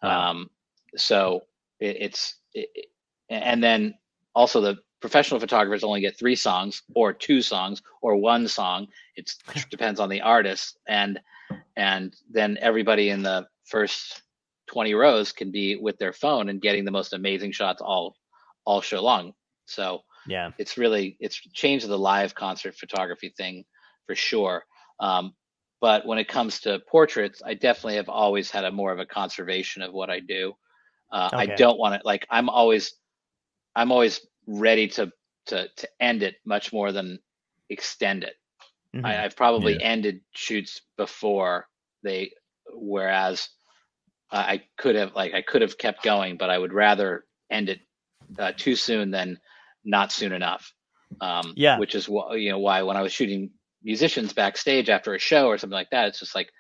Wow. 0.03 0.29
um, 0.31 0.51
so 0.97 1.43
it, 1.81 1.97
it's 2.01 2.37
it, 2.55 2.69
it- 2.75 2.87
and 3.31 3.63
then 3.63 3.95
also 4.35 4.61
the 4.61 4.77
professional 5.01 5.41
photographers 5.41 5.85
only 5.85 6.01
get 6.01 6.17
three 6.19 6.35
songs 6.37 6.83
or 6.95 7.13
two 7.13 7.41
songs 7.43 7.83
or 8.03 8.17
one 8.17 8.47
song. 8.49 8.89
It 9.17 9.31
depends 9.71 10.01
on 10.01 10.09
the 10.09 10.21
artist. 10.23 10.79
And 10.89 11.21
and 11.77 12.15
then 12.31 12.59
everybody 12.61 13.11
in 13.11 13.23
the 13.23 13.47
first 13.65 14.23
20 14.69 14.95
rows 14.95 15.33
can 15.33 15.51
be 15.51 15.77
with 15.77 15.99
their 15.99 16.13
phone 16.13 16.49
and 16.49 16.61
getting 16.61 16.85
the 16.85 16.91
most 16.93 17.13
amazing 17.13 17.53
shots 17.53 17.81
all 17.83 18.17
all 18.65 18.81
show 18.81 19.03
long. 19.03 19.35
So 19.67 20.03
Yeah. 20.27 20.53
it's 20.59 20.77
really 20.79 21.17
it's 21.21 21.37
changed 21.37 21.87
the 21.89 21.99
live 21.99 22.35
concert 22.35 22.75
photography 22.77 23.33
thing 23.37 23.65
for 24.07 24.15
sure 24.15 24.65
um, 25.01 25.35
but 25.81 26.07
when 26.07 26.19
it 26.19 26.29
comes 26.29 26.61
to 26.61 26.81
portraits 26.91 27.43
i 27.45 27.55
definitely 27.55 27.97
have 27.97 28.09
always 28.09 28.51
had 28.51 28.65
a 28.65 28.73
more 28.73 28.93
of 28.93 28.99
a 28.99 29.07
conservation 29.07 29.83
of 29.83 29.93
what 29.93 30.11
i 30.11 30.21
do 30.21 30.55
Uh, 31.13 31.33
I 31.39 31.47
don't 31.49 31.79
want 31.79 31.95
to 31.97 32.07
like. 32.07 32.27
I'm 32.31 32.49
always, 32.51 32.95
I'm 33.75 33.93
always 33.93 34.27
ready 34.47 34.89
to 34.89 35.13
to 35.47 35.69
to 35.77 35.89
end 36.01 36.23
it 36.23 36.37
much 36.45 36.73
more 36.73 36.93
than 36.93 37.19
extend 37.71 38.25
it. 38.25 38.35
Mhm. 38.95 39.05
I, 39.05 39.25
I've 39.25 39.37
probably 39.37 39.75
Yeah. 39.75 39.83
ended 39.83 40.23
shoots 40.35 40.83
before 40.97 41.69
they, 42.03 42.33
whereas 42.73 43.49
I 44.31 44.39
I 44.55 44.65
could 44.79 44.97
have 44.97 45.15
like 45.15 45.35
I 45.35 45.43
could 45.43 45.63
have 45.63 45.79
kept 45.79 46.03
going, 46.03 46.37
but 46.39 46.51
I 46.51 46.59
would 46.59 46.73
rather 46.73 47.27
end 47.51 47.69
it 47.69 47.81
uh, 48.39 48.53
too 48.57 48.77
soon 48.77 49.11
than 49.11 49.39
not 49.85 50.13
soon 50.13 50.33
enough. 50.33 50.73
Um, 51.21 51.55
Yeah. 51.57 51.79
which 51.79 51.95
is 51.95 52.09
why 52.09 52.35
you 52.37 52.51
know 52.51 52.59
why 52.59 52.83
when 52.83 52.97
I 52.97 53.03
was 53.03 53.13
shooting 53.13 53.51
musicians 53.83 54.33
backstage 54.33 54.89
after 54.91 55.15
a 55.15 55.19
show 55.19 55.47
or 55.47 55.57
something 55.59 55.75
like 55.75 55.91
that, 55.91 56.09
it's 56.09 56.19
just 56.21 56.35
like 56.35 56.51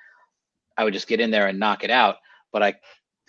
I 0.77 0.85
would 0.85 0.95
just 0.95 1.09
get 1.09 1.21
in 1.21 1.31
there 1.31 1.47
and 1.49 1.59
knock 1.59 1.85
it 1.85 1.91
out. 1.91 2.17
But 2.53 2.63
I 2.63 2.75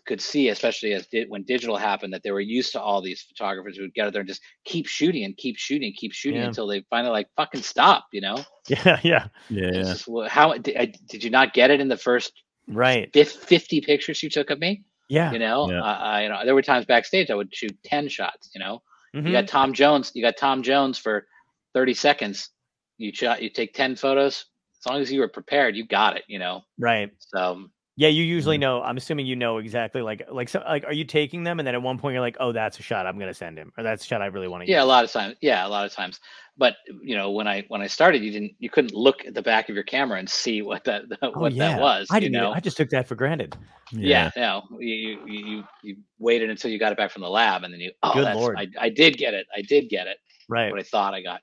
could 0.05 0.21
see, 0.21 0.49
especially 0.49 0.93
as 0.93 1.05
di- 1.07 1.25
when 1.27 1.43
digital 1.43 1.75
happened, 1.77 2.13
that 2.13 2.23
they 2.23 2.31
were 2.31 2.39
used 2.39 2.71
to 2.71 2.81
all 2.81 3.01
these 3.01 3.21
photographers 3.21 3.75
who 3.75 3.83
would 3.83 3.93
get 3.93 4.07
out 4.07 4.13
there 4.13 4.21
and 4.21 4.29
just 4.29 4.41
keep 4.63 4.87
shooting 4.87 5.23
and 5.25 5.35
keep 5.35 5.57
shooting, 5.57 5.93
keep 5.95 6.13
shooting 6.13 6.39
Yeah. 6.41 6.47
until 6.47 6.67
they 6.67 6.83
finally 6.89 7.11
like 7.11 7.27
fucking 7.35 7.61
stop. 7.63 8.05
You 8.13 8.21
know, 8.21 8.43
Yeah, 8.69 8.99
yeah, 9.03 9.27
Yeah. 9.49 9.65
it's 9.73 9.89
just, 9.89 10.07
well, 10.07 10.29
how 10.29 10.57
did, 10.57 10.77
I- 10.77 10.93
did 11.09 11.23
you 11.23 11.29
not 11.29 11.53
get 11.53 11.69
it 11.69 11.81
in 11.81 11.89
the 11.89 11.97
first 11.97 12.31
right. 12.67 13.11
fif- 13.13 13.31
50 13.33 13.81
pictures 13.81 14.23
you 14.23 14.29
took 14.29 14.49
of 14.51 14.59
me? 14.59 14.83
Yeah. 15.09 15.31
You 15.31 15.39
know, 15.39 15.69
Yeah. 15.69 15.81
I, 15.81 15.93
I, 15.93 16.23
you 16.23 16.29
know, 16.29 16.45
there 16.45 16.55
were 16.55 16.61
times 16.61 16.85
backstage 16.85 17.29
I 17.29 17.35
would 17.35 17.53
shoot 17.53 17.75
10 17.83 18.07
shots, 18.09 18.49
you 18.53 18.59
know, 18.61 18.81
Mhm. 19.15 19.25
you 19.27 19.31
got 19.31 19.47
Tom 19.47 19.73
Jones, 19.73 20.11
you 20.13 20.21
got 20.21 20.37
Tom 20.37 20.63
Jones 20.63 20.97
for 20.97 21.27
30 21.73 21.93
seconds. 21.93 22.49
You 22.97 23.13
shot, 23.13 23.41
you 23.41 23.49
take 23.49 23.73
10 23.73 23.95
photos. 23.95 24.45
As 24.79 24.91
long 24.91 25.01
as 25.01 25.11
you 25.11 25.19
were 25.19 25.27
prepared, 25.27 25.75
you 25.75 25.85
got 25.85 26.17
it, 26.17 26.23
you 26.27 26.39
know? 26.39 26.61
Right. 26.77 27.11
So 27.19 27.69
Yeah, 27.99 28.07
you 28.07 28.23
usually 28.23 28.55
Mm-hmm. 28.55 28.61
know. 28.61 28.81
I'm 28.81 28.95
assuming 28.95 29.25
you 29.25 29.35
know 29.35 29.57
exactly 29.57 30.01
like 30.01 30.25
like 30.31 30.47
so 30.47 30.63
like 30.65 30.85
are 30.85 30.93
you 30.93 31.03
taking 31.03 31.43
them 31.43 31.59
and 31.59 31.67
then 31.67 31.75
at 31.75 31.81
one 31.81 31.97
point 31.97 32.13
you're 32.13 32.21
like, 32.21 32.37
oh, 32.39 32.53
that's 32.53 32.79
a 32.79 32.81
shot 32.81 33.05
I'm 33.05 33.19
gonna 33.19 33.33
send 33.33 33.57
him, 33.57 33.73
or 33.77 33.83
that's 33.83 34.05
a 34.05 34.07
shot 34.07 34.21
I 34.21 34.27
really 34.27 34.47
want 34.47 34.63
to 34.63 34.71
yeah, 34.71 34.81
a 34.81 34.85
lot 34.85 35.03
of 35.03 35.11
times. 35.11 35.35
Yeah. 35.41 35.65
A 35.65 35.69
lot 35.69 35.85
of 35.85 35.91
times. 35.91 36.21
But 36.57 36.75
you 37.03 37.17
know, 37.17 37.31
when 37.31 37.45
I, 37.47 37.65
when 37.67 37.81
I 37.81 37.87
started, 37.87 38.21
you 38.23 38.31
didn't, 38.31 38.53
you 38.59 38.69
couldn't 38.69 38.93
look 38.93 39.25
at 39.25 39.33
the 39.33 39.41
back 39.41 39.67
of 39.69 39.75
your 39.75 39.83
camera 39.83 40.17
and 40.19 40.29
see 40.29 40.61
what 40.61 40.83
that, 40.85 41.03
Oh 41.21 41.31
what 41.31 41.51
yeah, 41.53 41.73
that 41.73 41.81
was, 41.81 42.07
I 42.11 42.15
you 42.15 42.21
didn't. 42.21 42.35
even- 42.35 42.43
know? 42.43 42.51
I 42.53 42.59
just 42.61 42.77
took 42.77 42.89
that 42.91 43.05
for 43.07 43.15
granted. 43.15 43.57
yeah, 43.91 44.29
no, 44.37 44.63
you, 44.79 45.21
you, 45.25 45.43
you, 45.45 45.63
you 45.83 45.95
waited 46.19 46.49
until 46.49 46.71
you 46.71 46.77
got 46.79 46.91
it 46.93 46.97
back 46.97 47.11
from 47.11 47.21
the 47.21 47.29
lab 47.29 47.63
and 47.63 47.73
then 47.73 47.81
you, 47.81 47.91
oh, 48.03 48.13
Good 48.13 48.25
that's, 48.25 48.37
Lord. 48.39 48.57
I, 48.57 48.67
I 48.79 48.89
did 48.89 49.17
get 49.17 49.33
it. 49.33 49.45
I 49.55 49.61
did 49.61 49.89
get 49.89 50.07
it. 50.07 50.17
Right. 50.49 50.69
what 50.71 50.79
I 50.79 50.83
thought 50.83 51.13
I 51.13 51.21
got, 51.21 51.41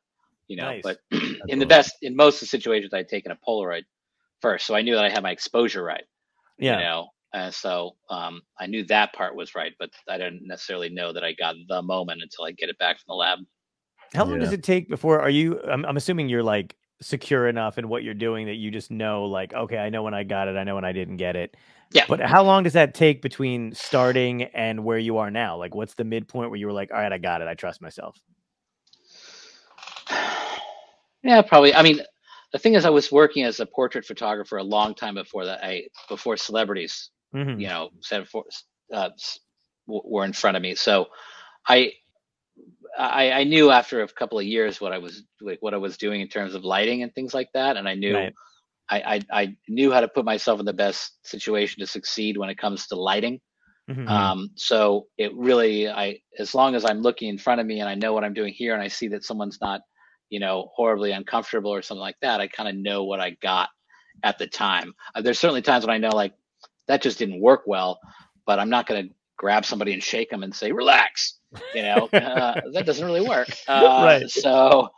you 0.48 0.56
know. 0.56 0.70
Nice. 0.70 0.82
But 0.82 0.98
in 1.48 1.58
the 1.58 1.66
best, 1.66 1.92
in 2.02 2.16
most 2.16 2.36
of 2.36 2.40
the 2.40 2.46
situations, 2.46 2.94
I'd 2.94 3.08
taken 3.08 3.30
a 3.32 3.36
Polaroid 3.36 3.82
first, 4.42 4.66
so 4.66 4.74
I 4.74 4.80
knew 4.82 4.94
that 4.96 5.04
I 5.04 5.08
had 5.10 5.22
my 5.22 5.30
exposure 5.30 5.82
right, 5.82 6.04
Yeah. 6.58 6.78
you 6.78 6.84
know. 6.84 7.08
And 7.32 7.52
so 7.52 7.96
um, 8.08 8.40
I 8.58 8.66
knew 8.66 8.84
that 8.86 9.12
part 9.12 9.36
was 9.36 9.54
right, 9.54 9.72
but 9.78 9.90
I 10.08 10.16
didn't 10.16 10.46
necessarily 10.46 10.88
know 10.88 11.12
that 11.12 11.24
I 11.24 11.34
got 11.34 11.54
the 11.68 11.82
moment 11.82 12.22
until 12.22 12.44
I 12.44 12.52
get 12.52 12.70
it 12.70 12.78
back 12.78 12.96
from 12.96 13.04
the 13.08 13.14
lab. 13.14 13.40
How 14.14 14.24
long 14.24 14.38
does 14.38 14.52
it 14.52 14.62
take 14.62 14.88
before? 14.88 15.20
Are 15.20 15.28
you? 15.28 15.60
I'm, 15.60 15.84
I'm 15.84 15.96
assuming 15.96 16.28
you're 16.28 16.42
like 16.42 16.76
secure 17.02 17.46
enough 17.46 17.76
in 17.78 17.88
what 17.88 18.02
you're 18.02 18.14
doing 18.14 18.46
that 18.46 18.54
you 18.54 18.70
just 18.70 18.90
know, 18.90 19.24
like, 19.24 19.52
okay, 19.52 19.76
I 19.76 19.90
know 19.90 20.02
when 20.02 20.14
I 20.14 20.22
got 20.22 20.48
it, 20.48 20.56
I 20.56 20.64
know 20.64 20.76
when 20.76 20.84
I 20.84 20.92
didn't 20.92 21.16
get 21.16 21.36
it. 21.36 21.56
Yeah. 21.92 22.04
But 22.08 22.20
how 22.20 22.42
long 22.42 22.62
does 22.62 22.72
that 22.72 22.94
take 22.94 23.22
between 23.22 23.74
starting 23.74 24.44
and 24.44 24.84
where 24.84 24.98
you 24.98 25.18
are 25.18 25.30
now? 25.30 25.56
Like, 25.56 25.74
what's 25.74 25.94
the 25.94 26.04
midpoint 26.04 26.50
where 26.50 26.58
you 26.58 26.66
were 26.66 26.72
like, 26.72 26.90
all 26.90 26.98
right, 26.98 27.12
I 27.12 27.18
got 27.18 27.42
it, 27.42 27.48
I 27.48 27.54
trust 27.54 27.80
myself. 27.82 28.18
Yeah, 31.22 31.42
probably. 31.42 31.74
I 31.74 31.82
mean, 31.82 31.98
the 32.56 32.62
thing 32.62 32.74
is, 32.74 32.86
I 32.86 32.90
was 32.90 33.12
working 33.12 33.44
as 33.44 33.60
a 33.60 33.66
portrait 33.66 34.06
photographer 34.06 34.58
a 34.58 34.64
long 34.64 34.94
time 34.94 35.14
before 35.16 35.46
that. 35.46 35.64
I 35.64 35.84
before 36.08 36.36
celebrities 36.38 37.10
Mhm. 37.34 37.66
you 37.66 37.68
know 37.68 37.90
said 38.02 38.28
for 38.28 38.44
uh, 38.92 39.10
were 39.86 40.24
in 40.24 40.32
front 40.34 40.56
of 40.56 40.62
me 40.62 40.74
so 40.76 41.06
I, 41.68 41.92
I 42.98 43.32
i 43.32 43.44
knew 43.44 43.70
after 43.70 44.02
a 44.02 44.08
couple 44.08 44.38
of 44.38 44.46
years 44.46 44.80
what 44.80 44.92
i 44.92 44.98
was 44.98 45.24
like 45.40 45.58
what 45.62 45.74
i 45.74 45.78
was 45.78 45.98
doing 45.98 46.22
in 46.22 46.28
terms 46.28 46.54
of 46.54 46.64
lighting 46.64 47.02
and 47.02 47.14
things 47.14 47.34
like 47.34 47.48
that 47.54 47.76
and 47.76 47.88
i 47.88 47.94
knew 47.94 48.16
Right. 48.16 48.34
I, 48.90 49.00
I 49.32 49.42
i 49.42 49.56
knew 49.68 49.92
how 49.92 50.00
to 50.00 50.08
put 50.08 50.26
myself 50.26 50.60
in 50.60 50.66
the 50.66 50.74
best 50.74 51.18
situation 51.26 51.80
to 51.80 51.86
succeed 51.86 52.38
when 52.38 52.50
it 52.50 52.58
comes 52.58 52.88
to 52.88 52.96
lighting 52.96 53.40
Mhm. 53.88 54.08
um 54.08 54.50
so 54.56 55.06
it 55.18 55.32
really 55.36 55.88
i 55.88 56.18
as 56.38 56.54
long 56.54 56.74
as 56.76 56.84
i'm 56.84 57.00
looking 57.02 57.30
in 57.30 57.38
front 57.38 57.60
of 57.60 57.66
me 57.66 57.80
and 57.80 57.88
i 57.88 57.94
know 57.94 58.14
what 58.14 58.24
i'm 58.24 58.34
doing 58.34 58.54
here 58.54 58.74
and 58.74 58.82
i 58.82 58.88
see 58.88 59.08
that 59.08 59.24
someone's 59.24 59.60
not 59.60 59.82
you 60.31 60.40
know 60.40 60.70
horribly 60.74 61.12
uncomfortable 61.12 61.73
or 61.73 61.82
something 61.82 62.01
like 62.01 62.16
that 62.20 62.40
i 62.40 62.47
kind 62.48 62.69
of 62.69 62.74
know 62.77 63.05
what 63.05 63.20
i 63.20 63.31
got 63.43 63.69
at 64.23 64.39
the 64.39 64.47
time. 64.47 64.94
Uh, 65.15 65.20
there's 65.20 65.39
certainly 65.39 65.62
times 65.62 65.86
when 65.86 65.94
i 65.94 65.98
know 65.98 66.15
like 66.15 66.32
that 66.89 67.03
just 67.03 67.19
didn't 67.19 67.40
work 67.40 67.62
well 67.66 67.98
but 68.47 68.59
i'm 68.59 68.70
not 68.70 68.86
going 68.86 69.09
to 69.09 69.15
grab 69.36 69.65
somebody 69.65 69.93
and 69.93 70.03
shake 70.03 70.31
them 70.31 70.43
and 70.43 70.55
say 70.55 70.73
relax 70.73 71.39
you 71.73 71.82
know? 71.82 72.09
Uh, 72.15 72.57
that 72.73 72.86
doesn't 72.86 73.05
really 73.05 73.20
work. 73.20 73.48
Uh, 73.69 74.05
Right. 74.05 74.28
so 74.28 74.89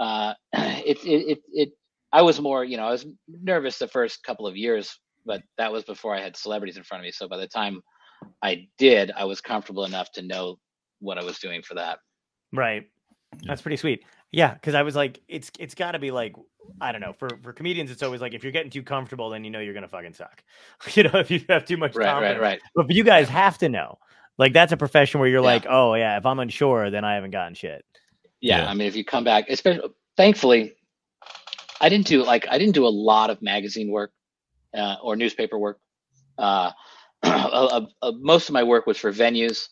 uh 0.00 0.32
it, 0.52 0.98
it 1.04 1.28
it 1.32 1.38
it 1.52 1.68
i 2.12 2.22
was 2.22 2.40
more 2.40 2.64
you 2.64 2.76
know 2.76 2.86
i 2.86 2.90
was 2.90 3.04
nervous 3.26 3.78
the 3.78 3.88
first 3.88 4.22
couple 4.22 4.46
of 4.46 4.56
years 4.56 5.00
but 5.26 5.42
that 5.56 5.72
was 5.72 5.82
before 5.84 6.14
i 6.14 6.20
had 6.20 6.36
celebrities 6.36 6.76
in 6.76 6.84
front 6.84 7.02
of 7.02 7.04
me. 7.04 7.10
So 7.10 7.28
by 7.28 7.36
the 7.36 7.48
time 7.48 7.82
i 8.42 8.66
did 8.78 9.10
i 9.16 9.24
was 9.24 9.40
comfortable 9.40 9.84
enough 9.84 10.12
to 10.12 10.22
know 10.22 10.58
what 11.00 11.18
i 11.18 11.24
was 11.24 11.38
doing 11.38 11.62
for 11.62 11.74
that. 11.74 11.98
Right. 12.52 12.88
Yeah. 13.42 13.48
That's 13.48 13.62
pretty 13.62 13.76
sweet. 13.76 14.04
Yeah, 14.32 14.54
because 14.54 14.74
I 14.74 14.82
was 14.82 14.96
like, 14.96 15.20
it's 15.28 15.50
it's 15.58 15.74
got 15.74 15.92
to 15.92 15.98
be 15.98 16.10
like, 16.10 16.34
I 16.80 16.92
don't 16.92 17.00
know. 17.00 17.12
For 17.14 17.28
for 17.42 17.52
comedians, 17.52 17.90
it's 17.90 18.02
always 18.02 18.20
like 18.20 18.34
if 18.34 18.42
you're 18.42 18.52
getting 18.52 18.70
too 18.70 18.82
comfortable, 18.82 19.30
then 19.30 19.44
you 19.44 19.50
know 19.50 19.60
you're 19.60 19.74
gonna 19.74 19.88
fucking 19.88 20.14
suck. 20.14 20.42
you 20.94 21.04
know, 21.04 21.18
if 21.18 21.30
you 21.30 21.40
have 21.48 21.64
too 21.64 21.76
much 21.76 21.94
right 21.94 22.18
right 22.20 22.36
confidence. 22.36 22.40
right 22.40 22.60
But 22.74 22.86
you 22.94 23.04
guys 23.04 23.28
have 23.28 23.58
to 23.58 23.68
know. 23.68 23.98
Like 24.38 24.52
that's 24.52 24.72
a 24.72 24.76
profession 24.76 25.20
where 25.20 25.28
you're 25.28 25.40
Yeah. 25.42 25.46
like, 25.46 25.66
oh 25.68 25.94
yeah, 25.94 26.16
if 26.18 26.26
I'm 26.26 26.38
unsure, 26.40 26.90
then 26.90 27.04
I 27.04 27.14
haven't 27.14 27.30
gotten 27.32 27.54
shit. 27.54 27.84
yeah, 28.40 28.58
Yeah. 28.58 28.70
i 28.70 28.74
mean 28.74 28.86
if 28.88 28.94
you 28.96 29.04
come 29.04 29.24
back 29.24 29.46
especially 29.48 29.90
thankfully 30.16 30.74
i 31.80 31.88
didn't 31.88 32.06
do 32.06 32.22
like 32.24 32.46
i 32.50 32.58
didn't 32.58 32.74
do 32.74 32.86
a 32.86 32.94
lot 33.10 33.30
of 33.30 33.42
magazine 33.42 33.90
work 33.90 34.12
uh, 34.76 34.96
or 35.02 35.16
newspaper 35.16 35.58
work 35.58 35.80
uh, 36.38 36.70
uh, 37.24 37.86
uh, 38.02 38.12
most 38.20 38.48
of 38.48 38.52
my 38.52 38.62
work 38.62 38.86
was 38.86 38.96
for 38.98 39.12
venues 39.12 39.68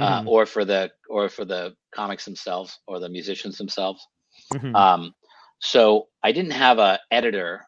uh, 0.00 0.20
Mhm, 0.20 0.26
or 0.26 0.46
for 0.46 0.64
the 0.64 0.90
or 1.08 1.28
for 1.28 1.44
the 1.44 1.74
comics 1.94 2.24
themselves 2.24 2.78
or 2.86 2.98
the 3.00 3.08
musicians 3.08 3.56
themselves 3.58 4.06
mhm. 4.52 4.72
um, 4.74 5.12
so 5.60 6.06
i 6.22 6.32
didn't 6.32 6.52
have 6.52 6.78
a 6.78 6.98
editor 7.10 7.62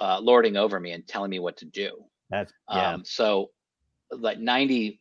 uh, 0.00 0.18
lording 0.20 0.56
over 0.56 0.78
me 0.80 0.92
and 0.92 1.06
telling 1.06 1.30
me 1.30 1.38
what 1.38 1.56
to 1.56 1.66
do 1.66 1.90
That's 2.30 2.52
yeah. 2.70 2.94
um, 2.94 3.04
so 3.04 3.50
like 4.10 4.38
98% 4.38 4.98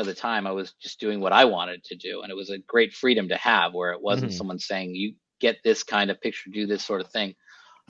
of 0.00 0.06
the 0.06 0.14
time 0.14 0.46
i 0.46 0.52
was 0.52 0.74
just 0.80 1.00
doing 1.00 1.20
what 1.20 1.32
i 1.32 1.44
wanted 1.44 1.82
to 1.84 1.96
do 1.96 2.22
and 2.22 2.30
it 2.30 2.36
was 2.36 2.50
a 2.50 2.58
great 2.58 2.92
freedom 2.92 3.28
to 3.28 3.36
have 3.36 3.74
where 3.74 3.92
it 3.92 4.02
wasn't 4.02 4.32
Mhm. 4.32 4.32
someone 4.32 4.58
saying 4.58 4.94
you 4.94 5.14
get 5.40 5.56
this 5.64 5.82
kind 5.82 6.10
of 6.10 6.20
picture 6.20 6.50
do 6.52 6.66
this 6.66 6.84
sort 6.84 7.00
of 7.00 7.10
thing 7.10 7.34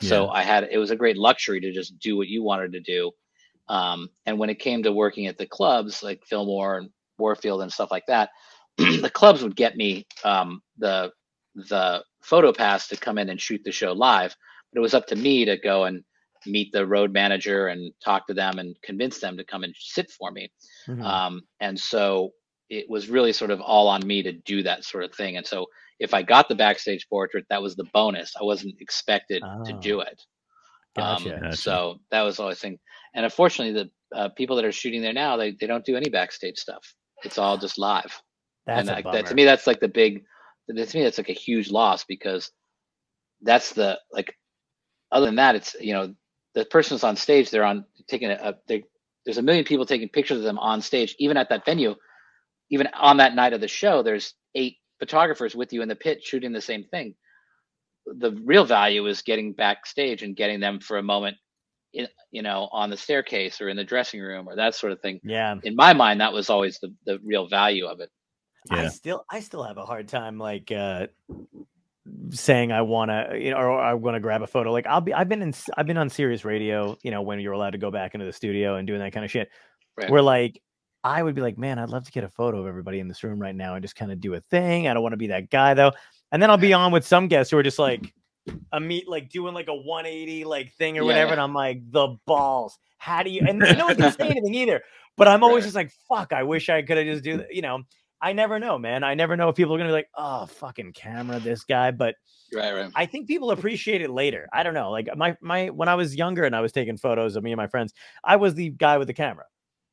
so 0.00 0.28
i 0.28 0.42
had 0.42 0.64
it 0.70 0.78
was 0.78 0.90
a 0.90 0.96
great 0.96 1.16
luxury 1.16 1.60
to 1.60 1.72
just 1.72 1.98
do 1.98 2.16
what 2.16 2.28
you 2.28 2.42
wanted 2.42 2.72
to 2.72 2.80
do 2.80 3.10
um, 3.68 4.08
and 4.26 4.38
when 4.38 4.50
it 4.50 4.58
came 4.58 4.82
to 4.82 4.92
working 4.92 5.26
at 5.26 5.38
the 5.38 5.46
clubs 5.46 6.02
like 6.02 6.20
fillmore 6.26 6.78
and 6.78 6.90
warfield 7.18 7.62
and 7.62 7.72
stuff 7.72 7.90
like 7.90 8.04
that 8.06 8.30
the 8.78 9.10
clubs 9.12 9.42
would 9.42 9.56
get 9.56 9.76
me 9.76 10.06
um, 10.24 10.60
the 10.78 11.10
the 11.54 12.02
photo 12.22 12.52
pass 12.52 12.88
to 12.88 12.96
come 12.96 13.18
in 13.18 13.30
and 13.30 13.40
shoot 13.40 13.60
the 13.64 13.72
show 13.72 13.92
live 13.92 14.34
but 14.72 14.78
it 14.78 14.82
was 14.82 14.94
up 14.94 15.06
to 15.06 15.16
me 15.16 15.44
to 15.44 15.56
go 15.56 15.84
and 15.84 16.02
meet 16.46 16.70
the 16.72 16.86
road 16.86 17.12
manager 17.12 17.68
and 17.68 17.92
talk 18.04 18.26
to 18.26 18.34
them 18.34 18.58
and 18.58 18.76
convince 18.82 19.18
them 19.20 19.36
to 19.36 19.44
come 19.44 19.64
and 19.64 19.74
sit 19.78 20.10
for 20.10 20.30
me 20.30 20.50
Mhm. 20.88 21.04
um, 21.04 21.42
and 21.60 21.78
so 21.78 22.30
it 22.70 22.88
was 22.88 23.08
really 23.08 23.32
sort 23.32 23.50
of 23.50 23.60
all 23.60 23.88
on 23.88 24.06
me 24.06 24.22
to 24.22 24.32
do 24.32 24.62
that 24.62 24.84
sort 24.84 25.04
of 25.04 25.14
thing 25.14 25.36
and 25.36 25.46
so 25.46 25.66
if 26.00 26.12
i 26.12 26.22
got 26.22 26.48
the 26.48 26.54
backstage 26.54 27.06
portrait 27.08 27.44
that 27.48 27.62
was 27.62 27.76
the 27.76 27.84
bonus 27.94 28.34
i 28.40 28.42
wasn't 28.42 28.74
expected 28.80 29.42
to 29.64 29.72
Oh. 29.72 29.78
do 29.80 30.00
it 30.00 30.20
Gotcha. 30.96 31.28
um, 31.34 31.40
Gotcha. 31.40 31.56
so 31.56 32.00
that 32.10 32.22
was 32.22 32.40
always 32.40 32.58
thing 32.58 32.78
and 33.14 33.24
unfortunately 33.24 33.72
the 33.72 34.16
uh, 34.18 34.28
people 34.30 34.56
that 34.56 34.64
are 34.64 34.72
shooting 34.72 35.02
there 35.02 35.12
now 35.12 35.36
they, 35.36 35.52
they 35.60 35.66
don't 35.66 35.84
do 35.84 35.96
any 35.96 36.08
backstage 36.10 36.58
stuff 36.58 36.94
it's 37.24 37.38
all 37.38 37.58
just 37.58 37.78
live. 37.78 38.20
That's 38.66 38.88
and 38.88 39.04
that, 39.04 39.26
to 39.26 39.34
me 39.34 39.44
that's 39.44 39.66
like 39.66 39.80
the 39.80 39.88
big 39.88 40.24
to 40.68 40.74
me 40.74 41.02
that's 41.02 41.18
like 41.18 41.28
a 41.28 41.34
huge 41.34 41.70
loss 41.70 42.04
because 42.04 42.50
that's 43.42 43.74
the 43.74 43.98
like 44.10 44.34
other 45.12 45.26
than 45.26 45.36
that 45.36 45.54
it's 45.54 45.76
you 45.78 45.92
know 45.92 46.14
the 46.54 46.64
person's 46.64 47.04
on 47.04 47.16
stage 47.16 47.50
they're 47.50 47.64
on 47.64 47.84
taking 48.08 48.30
a, 48.30 48.34
a 48.34 48.54
they, 48.66 48.84
there's 49.26 49.36
a 49.36 49.42
million 49.42 49.64
people 49.64 49.84
taking 49.84 50.08
pictures 50.08 50.38
of 50.38 50.44
them 50.44 50.58
on 50.58 50.80
stage 50.80 51.14
even 51.18 51.36
at 51.36 51.50
that 51.50 51.66
venue 51.66 51.94
even 52.70 52.88
on 52.94 53.18
that 53.18 53.34
night 53.34 53.52
of 53.52 53.60
the 53.60 53.68
show 53.68 54.02
there's 54.02 54.32
eight 54.54 54.78
photographers 54.98 55.54
with 55.54 55.72
you 55.72 55.82
in 55.82 55.88
the 55.88 55.96
pit 55.96 56.22
shooting 56.22 56.52
the 56.52 56.60
same 56.60 56.84
thing. 56.84 57.14
The 58.06 58.32
real 58.44 58.64
value 58.64 59.06
is 59.06 59.22
getting 59.22 59.52
backstage 59.52 60.22
and 60.22 60.36
getting 60.36 60.60
them 60.60 60.80
for 60.80 60.98
a 60.98 61.02
moment 61.02 61.36
in, 61.94 62.06
you 62.30 62.42
know 62.42 62.68
on 62.72 62.90
the 62.90 62.96
staircase 62.96 63.60
or 63.60 63.68
in 63.68 63.76
the 63.76 63.84
dressing 63.84 64.20
room 64.20 64.48
or 64.48 64.56
that 64.56 64.74
sort 64.74 64.92
of 64.92 65.00
thing 65.00 65.20
yeah. 65.24 65.54
in 65.64 65.74
my 65.74 65.92
mind 65.92 66.20
that 66.20 66.32
was 66.32 66.50
always 66.50 66.78
the, 66.80 66.92
the 67.06 67.18
real 67.24 67.46
value 67.48 67.86
of 67.86 68.00
it 68.00 68.10
I 68.70 68.88
still 68.88 69.24
I 69.30 69.40
still 69.40 69.62
have 69.62 69.78
a 69.78 69.84
hard 69.84 70.08
time 70.08 70.38
like 70.38 70.72
uh 70.72 71.06
saying 72.30 72.72
I 72.72 72.82
want 72.82 73.10
to 73.10 73.38
you 73.38 73.50
know 73.50 73.56
or 73.56 73.80
I 73.80 73.94
want 73.94 74.14
to 74.14 74.20
grab 74.20 74.42
a 74.42 74.46
photo 74.46 74.72
like 74.72 74.86
I'll 74.86 75.00
be 75.00 75.14
I've 75.14 75.28
been 75.28 75.42
in 75.42 75.50
s- 75.50 75.70
I've 75.76 75.86
been 75.86 75.96
on 75.96 76.10
Sirius 76.10 76.44
radio 76.44 76.96
you 77.02 77.10
know 77.10 77.22
when 77.22 77.40
you're 77.40 77.52
allowed 77.52 77.70
to 77.70 77.78
go 77.78 77.90
back 77.90 78.14
into 78.14 78.26
the 78.26 78.32
studio 78.32 78.76
and 78.76 78.86
doing 78.86 79.00
that 79.00 79.12
kind 79.12 79.24
of 79.24 79.30
shit 79.30 79.48
Right. 79.96 80.10
where 80.10 80.22
like 80.22 80.60
I 81.04 81.22
would 81.22 81.34
be 81.34 81.42
like, 81.42 81.58
man, 81.58 81.78
I'd 81.78 81.90
love 81.90 82.04
to 82.06 82.10
get 82.10 82.24
a 82.24 82.30
photo 82.30 82.60
of 82.60 82.66
everybody 82.66 82.98
in 82.98 83.08
this 83.08 83.22
room 83.22 83.38
right 83.38 83.54
now 83.54 83.74
and 83.74 83.84
just 83.84 83.94
kind 83.94 84.10
of 84.10 84.20
do 84.20 84.34
a 84.34 84.40
thing. 84.40 84.88
I 84.88 84.94
don't 84.94 85.02
want 85.02 85.12
to 85.12 85.18
be 85.18 85.26
that 85.28 85.50
guy 85.50 85.74
though. 85.74 85.92
And 86.32 86.42
then 86.42 86.50
I'll 86.50 86.56
be 86.56 86.72
on 86.72 86.92
with 86.92 87.06
some 87.06 87.28
guests 87.28 87.50
who 87.50 87.58
are 87.58 87.62
just 87.62 87.78
like 87.78 88.12
a 88.72 88.80
meet 88.80 89.08
like 89.08 89.30
doing 89.30 89.54
like 89.54 89.68
a 89.68 89.74
180 89.74 90.44
like 90.44 90.72
thing 90.74 90.98
or 90.98 91.02
Yeah, 91.02 91.06
whatever. 91.06 91.32
And 91.32 91.40
I'm 91.40 91.54
like, 91.54 91.80
the 91.90 92.16
balls. 92.26 92.78
How 92.98 93.22
do 93.22 93.30
you 93.30 93.42
and 93.46 93.58
no 93.58 93.86
one 93.86 93.96
can 93.96 94.12
say 94.12 94.16
anything 94.30 94.54
either. 94.54 94.82
But 95.16 95.28
I'm 95.28 95.42
always 95.44 95.62
Right. 95.62 95.66
just 95.66 95.76
like, 95.76 95.92
fuck, 96.08 96.32
I 96.32 96.42
wish 96.42 96.68
I 96.68 96.82
could 96.82 96.96
have 96.96 97.06
just 97.06 97.22
do 97.24 97.36
that. 97.38 97.54
You 97.54 97.62
know, 97.62 97.82
I 98.20 98.32
never 98.32 98.58
know, 98.58 98.78
man. 98.78 99.04
I 99.04 99.14
never 99.14 99.36
know 99.36 99.48
if 99.50 99.56
people 99.56 99.74
are 99.74 99.78
gonna 99.78 99.90
be 99.90 99.94
like, 99.94 100.08
oh 100.16 100.46
fucking 100.46 100.92
camera, 100.92 101.38
this 101.40 101.64
guy. 101.64 101.90
But 101.90 102.14
Right, 102.52 102.72
right. 102.72 102.90
I 102.94 103.06
think 103.06 103.26
people 103.26 103.50
appreciate 103.50 104.00
it 104.02 104.10
later. 104.10 104.48
I 104.52 104.62
don't 104.62 104.74
know. 104.74 104.90
Like 104.90 105.08
my 105.16 105.36
my 105.40 105.70
when 105.70 105.88
I 105.88 105.94
was 105.94 106.14
younger 106.16 106.44
and 106.44 106.54
I 106.54 106.60
was 106.60 106.72
taking 106.72 106.96
photos 106.96 107.36
of 107.36 107.42
me 107.42 107.52
and 107.52 107.56
my 107.56 107.66
friends, 107.66 107.92
I 108.22 108.36
was 108.36 108.54
the 108.54 108.70
guy 108.70 108.98
with 108.98 109.08
the 109.08 109.14
camera. 109.14 109.44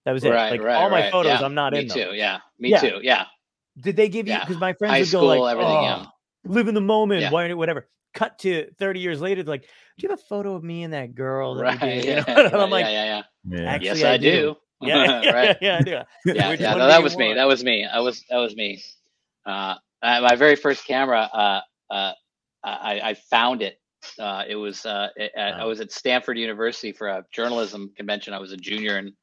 That 0.05 0.11
was 0.13 0.23
it. 0.23 0.29
Right, 0.31 0.51
like 0.51 0.61
right, 0.63 0.75
all 0.75 0.89
my 0.89 1.09
photos, 1.11 1.39
Yeah, 1.39 1.45
I'm 1.45 1.53
not 1.55 1.73
Me 1.73 1.79
in 1.81 1.89
too. 1.89 2.09
Yeah. 2.13 2.39
Me 2.59 2.69
Yeah. 2.69 2.79
too. 2.79 2.99
Yeah. 3.03 3.25
Did 3.79 3.95
they 3.95 4.09
give 4.09 4.27
you 4.27 4.37
because 4.39 4.57
my 4.57 4.73
friends 4.73 4.91
High 4.93 4.99
would 4.99 5.11
go 5.11 5.19
school, 5.19 5.41
like, 5.41 5.51
everything, 5.53 5.75
oh, 5.77 5.81
yeah. 5.83 6.05
live 6.45 6.67
in 6.67 6.73
the 6.75 6.81
moment, 6.81 7.21
Yeah. 7.21 7.31
why 7.31 7.53
whatever. 7.53 7.87
Cut 8.13 8.39
to 8.39 8.71
30 8.77 8.99
years 8.99 9.21
later, 9.21 9.43
like, 9.43 9.61
do 9.61 9.67
you 9.99 10.09
have 10.09 10.19
a 10.19 10.23
photo 10.23 10.55
of 10.55 10.63
me 10.63 10.83
and 10.83 10.93
that 10.93 11.15
girl? 11.15 11.55
That 11.55 11.61
we 11.65 11.77
Right. 11.81 12.03
did?" 12.03 12.05
You 12.05 12.11
Yeah. 12.11 12.23
and 12.27 12.39
I'm 12.39 12.59
right, 12.59 12.71
like, 12.71 12.85
yeah, 12.85 13.05
yeah, 13.05 13.23
yeah. 13.49 13.57
Yeah. 13.59 13.71
Actually, 13.71 13.87
Yes, 14.01 14.03
I 14.03 14.13
I 14.13 14.17
do. 14.17 14.31
do. 14.31 14.55
yeah, 14.87 15.21
yeah, 15.23 15.31
right. 15.31 15.57
yeah, 15.61 15.77
I 15.77 15.81
do. 15.83 15.91
Yeah, 15.91 16.51
yeah. 16.59 16.73
No, 16.73 16.87
that 16.87 16.97
you 16.97 17.03
was 17.03 17.17
me. 17.17 17.33
That 17.33 17.47
was 17.47 17.63
me. 17.63 17.85
I 17.85 17.99
was 17.99 18.23
that 18.29 18.37
was 18.37 18.55
me. 18.55 18.81
Uh, 19.45 19.75
my 20.01 20.35
very 20.35 20.55
first 20.55 20.85
camera. 20.85 21.29
Uh, 21.31 21.61
uh, 21.93 22.13
I, 22.63 23.01
I 23.03 23.13
found 23.13 23.61
it. 23.61 23.79
Uh, 24.19 24.43
it 24.47 24.55
was 24.55 24.85
uh, 24.85 25.09
it, 25.15 25.31
I 25.37 25.51
I 25.51 25.65
was 25.65 25.79
at 25.79 25.91
Stanford 25.91 26.37
University 26.37 26.91
for 26.91 27.07
a 27.07 27.25
journalism 27.31 27.91
convention. 27.95 28.33
I 28.33 28.39
was 28.39 28.51
a 28.51 28.57
junior 28.57 28.97
in 28.97 29.13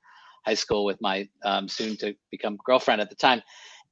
high 0.47 0.55
school 0.55 0.85
with 0.85 1.01
my 1.01 1.29
um, 1.45 1.69
soon 1.69 1.97
to 1.99 2.15
become 2.31 2.57
girlfriend 2.65 3.01
at 3.01 3.11
the 3.11 3.17
time, 3.17 3.43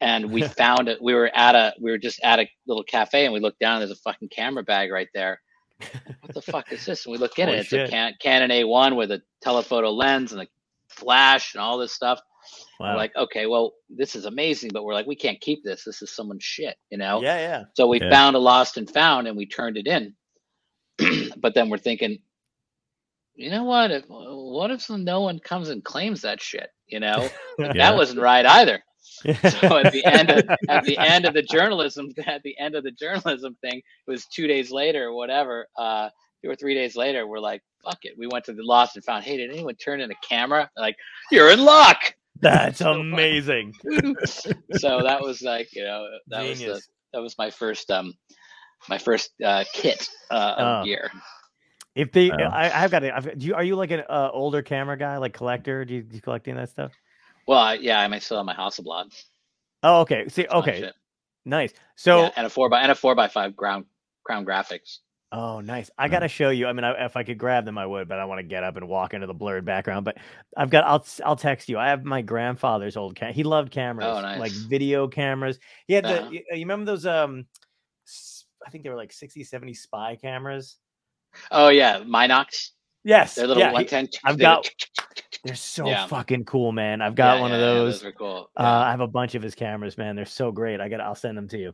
and 0.01 0.31
we 0.31 0.43
found 0.63 0.89
it. 0.89 1.01
We 1.03 1.15
were 1.15 1.31
at 1.35 1.55
a 1.55 1.75
we 1.81 1.91
were 1.91 1.99
just 1.99 2.21
at 2.23 2.39
a 2.41 2.49
little 2.67 2.85
cafe, 2.85 3.25
and 3.25 3.33
we 3.35 3.41
looked 3.41 3.61
down. 3.61 3.81
There's 3.81 3.91
a 3.91 3.97
fucking 3.97 4.29
camera 4.29 4.63
bag 4.63 4.91
right 4.91 5.09
there. 5.15 5.41
What 6.23 6.35
the 6.35 6.43
fuck 6.43 6.73
is 6.73 6.85
this? 6.85 7.07
And 7.07 7.13
we 7.13 7.19
look 7.19 7.39
in 7.39 7.47
Holy 7.47 7.59
it. 7.59 7.61
It's 7.61 7.69
shit. 7.69 7.89
a 7.89 7.91
can- 7.91 8.15
Canon 8.21 8.51
A1 8.51 8.97
with 8.97 9.13
a 9.13 9.23
telephoto 9.43 9.91
lens 9.93 10.33
and 10.33 10.43
a 10.43 10.47
flash 10.89 11.55
and 11.55 11.61
all 11.63 11.79
this 11.79 11.93
stuff. 11.93 12.19
We're 12.81 12.89
Wow. 12.89 12.97
like, 12.97 13.15
okay, 13.17 13.47
well, 13.47 13.75
this 13.89 14.17
is 14.17 14.25
amazing, 14.25 14.71
but 14.73 14.83
we're 14.85 14.93
like, 14.95 15.07
we 15.07 15.15
can't 15.15 15.41
keep 15.41 15.63
this. 15.63 15.85
This 15.85 16.03
is 16.03 16.11
someone's 16.11 16.43
shit, 16.43 16.77
you 16.91 16.99
know? 16.99 17.23
yeah, 17.23 17.39
yeah. 17.39 17.63
So 17.75 17.87
we 17.87 18.01
Yeah. 18.01 18.11
found 18.11 18.35
a 18.35 18.41
lost 18.41 18.77
and 18.77 18.91
found 18.91 19.29
and 19.29 19.37
we 19.37 19.47
turned 19.47 19.77
it 19.77 19.87
in. 19.87 20.15
but 21.39 21.55
then 21.55 21.69
we're 21.69 21.79
thinking, 21.79 22.19
you 23.35 23.51
know 23.51 23.65
what? 23.65 23.91
If, 23.93 24.05
what 24.09 24.71
if 24.73 24.89
no 24.91 25.21
one 25.21 25.39
comes 25.39 25.69
and 25.69 25.85
claims 25.85 26.23
that 26.23 26.41
shit? 26.43 26.71
You 26.89 27.01
know, 27.01 27.29
Yeah. 27.59 27.73
that 27.75 27.95
wasn't 27.97 28.21
right 28.21 28.45
either. 28.47 28.83
So 29.61 29.77
at 29.79 29.93
the 29.93 30.05
end 30.05 30.31
of 30.31 30.45
at 30.69 30.85
the 30.85 30.99
end 30.99 31.25
of 31.25 31.35
the 31.35 31.43
journalism 31.51 32.13
at 32.27 32.43
the 32.43 32.59
end 32.59 32.75
of 32.75 32.85
the 32.85 32.91
journalism 32.93 33.57
thing, 33.63 33.79
it 33.79 34.11
was 34.11 34.27
two 34.27 34.47
days 34.47 34.71
later 34.71 35.05
or 35.09 35.15
whatever, 35.15 35.67
uh, 35.77 36.09
two 36.43 36.51
or 36.51 36.57
three 36.57 36.75
days 36.75 36.97
later, 36.97 37.27
we're 37.27 37.39
like, 37.41 37.63
fuck 37.85 37.99
it. 38.03 38.15
We 38.19 38.27
went 38.27 38.45
to 38.47 38.53
the 38.53 38.63
lost 38.63 38.97
and 38.97 39.05
found. 39.05 39.25
Hey, 39.25 39.37
did 39.37 39.51
anyone 39.51 39.75
turn 39.77 40.01
in 40.01 40.11
a 40.11 40.15
camera? 40.29 40.71
Like, 40.77 40.97
you're 41.31 41.51
in 41.51 41.65
luck. 41.65 41.99
That's 42.41 42.79
So 42.81 42.93
amazing. 42.93 43.73
so 44.77 45.03
that 45.03 45.21
was 45.23 45.43
like 45.43 45.69
you 45.75 45.85
know 45.85 46.07
that 46.29 46.47
was 46.47 46.61
the, 46.61 46.81
that 47.13 47.21
was 47.23 47.37
my 47.39 47.51
first 47.51 47.91
um 47.91 48.13
my 48.89 48.99
first 48.99 49.31
uh, 49.45 49.65
kit 49.73 50.09
uh, 50.31 50.55
of 50.59 50.83
Oh. 50.83 50.85
gear. 50.85 51.11
If 51.95 52.13
they, 52.13 52.29
Wow. 52.29 52.51
I, 52.53 52.85
I've 52.85 52.91
got 52.91 53.05
it. 53.05 53.13
I've, 53.17 53.39
do 53.39 53.47
you, 53.47 53.55
are 53.55 53.65
you 53.65 53.75
like 53.75 53.91
an 53.91 54.03
uh, 54.09 54.29
older 54.31 54.61
camera 54.61 54.99
guy, 54.99 55.17
like 55.17 55.33
collector? 55.33 55.85
Do 55.87 55.95
you, 55.95 56.03
do 56.03 56.15
you 56.15 56.21
collect 56.21 56.47
any 56.47 56.59
of 56.59 56.63
that 56.63 56.69
stuff? 56.71 56.93
Well, 57.47 57.59
I, 57.59 57.75
yeah, 57.75 58.01
I 58.01 58.09
might 58.09 58.23
still 58.23 58.39
have 58.39 58.47
my 58.47 58.55
Hasselblad. 58.55 59.13
Oh, 59.83 60.01
okay. 60.01 60.29
See, 60.29 60.47
okay, 60.49 60.91
nice. 61.45 61.73
So, 61.97 62.23
yeah, 62.23 62.31
and 62.37 62.47
a 62.47 62.51
four 62.51 62.69
by 62.69 62.81
and 62.81 62.91
a 62.91 62.95
four 62.95 63.15
by 63.15 63.29
five 63.29 63.55
ground 63.55 63.85
crown 64.25 64.45
graphics. 64.45 64.99
oh, 65.31 65.61
nice. 65.61 65.91
I 65.97 66.09
gotta 66.09 66.29
show 66.29 66.51
you. 66.51 66.67
I 66.67 66.73
mean, 66.73 66.85
I, 66.85 67.05
if 67.05 67.17
I 67.17 67.23
could 67.23 67.39
grab 67.39 67.65
them, 67.65 67.79
I 67.79 67.87
would, 67.87 68.09
but 68.09 68.19
I 68.19 68.25
want 68.25 68.41
to 68.41 68.43
get 68.43 68.65
up 68.65 68.77
and 68.77 68.89
walk 68.89 69.15
into 69.15 69.27
the 69.27 69.35
blurred 69.35 69.65
background. 69.65 70.05
But 70.05 70.17
I've 70.57 70.71
got. 70.71 70.85
I'll 70.85 71.07
I'll 71.25 71.37
text 71.37 71.69
you. 71.69 71.79
I 71.79 71.89
have 71.89 72.05
my 72.05 72.23
grandfather's 72.23 72.97
old 72.97 73.15
cam. 73.15 73.33
He 73.33 73.45
loved 73.45 73.71
cameras, 73.71 74.07
like 74.07 74.39
nice. 74.39 74.57
video 74.57 75.07
cameras. 75.07 75.59
He 75.87 75.95
had 75.95 76.05
the. 76.05 76.23
Uh-huh. 76.23 76.31
You, 76.31 76.43
you 76.53 76.59
remember 76.61 76.87
those? 76.87 77.07
Um, 77.07 77.47
I 78.67 78.71
think 78.71 78.83
they 78.83 78.91
were 78.91 78.97
like 78.97 79.13
60, 79.13 79.45
70 79.45 79.75
spy 79.75 80.17
cameras. 80.21 80.77
Oh 81.53 81.69
yeah, 81.69 82.01
Minox. 82.01 82.71
Yes. 83.05 83.37
They're 83.37 83.47
little 83.47 83.63
yeah, 83.63 83.73
110. 83.73 84.21
I've 84.25 84.39
got- 84.39 84.65
go- 84.99 85.15
they're 85.45 85.55
so 85.55 85.87
Yeah. 85.89 86.07
fucking 86.07 86.45
cool, 86.45 86.73
man. 86.73 87.01
I've 87.01 87.15
got 87.15 87.37
Yeah, 87.37 87.41
one 87.43 87.53
of 87.53 87.61
yeah, 87.61 87.67
yeah, 87.67 87.75
those. 87.75 88.01
those 88.01 88.09
are 88.09 88.13
cool. 88.13 88.51
Uh, 88.59 88.63
I 88.63 88.91
have 88.91 89.01
a 89.01 89.07
bunch 89.07 89.35
of 89.35 89.43
his 89.43 89.55
cameras, 89.55 89.97
man. 89.99 90.17
They're 90.17 90.25
so 90.25 90.51
great. 90.53 90.81
I 90.81 90.89
got. 90.89 91.01
I'll 91.01 91.15
send 91.15 91.37
them 91.39 91.49
to 91.49 91.59
you. 91.59 91.73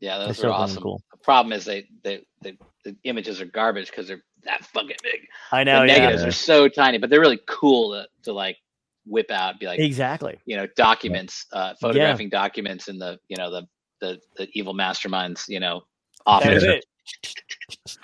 yeah 0.00 0.18
They're 0.18 0.28
those 0.28 0.38
so 0.38 0.52
awesome. 0.52 0.82
cool. 0.82 1.02
The 1.12 1.18
problem 1.18 1.52
is 1.52 1.64
they, 1.64 1.86
they, 2.04 2.24
they 2.42 2.56
the 2.84 2.96
images 3.04 3.40
are 3.40 3.46
garbage 3.46 3.90
because 3.90 4.06
they're 4.08 4.22
that 4.44 4.64
fucking 4.66 4.96
big. 5.02 5.26
I 5.52 5.64
know. 5.64 5.80
the 5.80 5.88
Yeah. 5.88 5.98
negatives 5.98 6.24
are 6.24 6.32
so 6.32 6.68
tiny, 6.68 6.98
but 6.98 7.10
they're 7.10 7.20
really 7.20 7.40
cool 7.46 7.92
to, 7.92 8.06
to 8.24 8.32
like 8.32 8.56
whip 9.04 9.30
out, 9.30 9.50
and 9.52 9.58
be 9.58 9.66
like, 9.66 9.80
Exactly. 9.80 10.38
you 10.44 10.56
know, 10.56 10.66
documents, 10.76 11.46
uh, 11.52 11.74
photographing 11.80 12.28
documents 12.28 12.88
in 12.88 12.98
the, 12.98 13.18
you 13.28 13.36
know, 13.36 13.50
the, 13.50 13.66
the, 14.00 14.20
the 14.36 14.48
evil 14.52 14.74
masterminds, 14.74 15.48
you 15.48 15.58
know, 15.60 15.82
That's 16.26 16.46
office. 16.46 16.62
Yeah. 16.64 16.70
it. 16.70 16.84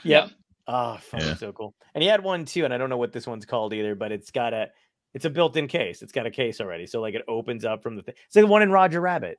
Yeah. 0.02 0.20
Yep. 0.22 0.30
Oh, 0.66 0.96
fucking 0.96 1.26
Yeah. 1.26 1.34
so 1.36 1.52
cool. 1.52 1.74
And 1.94 2.02
he 2.02 2.08
had 2.08 2.22
one 2.24 2.44
too, 2.46 2.64
and 2.64 2.72
I 2.72 2.78
don't 2.78 2.88
know 2.88 2.96
what 2.96 3.12
this 3.12 3.26
one's 3.26 3.44
called 3.44 3.74
either, 3.74 3.94
but 3.94 4.10
it's 4.12 4.30
got 4.30 4.54
a 4.54 4.68
it's 5.14 5.24
a 5.24 5.30
built-in 5.30 5.68
case. 5.68 6.02
It's 6.02 6.12
got 6.12 6.26
a 6.26 6.30
case 6.30 6.60
already. 6.60 6.86
So 6.86 7.00
like 7.00 7.14
it 7.14 7.22
opens 7.28 7.64
up 7.64 7.82
from 7.82 7.96
the 7.96 8.02
thing. 8.02 8.14
It's 8.26 8.36
like 8.36 8.44
the 8.44 8.48
one 8.50 8.62
in 8.62 8.70
Roger 8.70 9.00
Rabbit. 9.00 9.38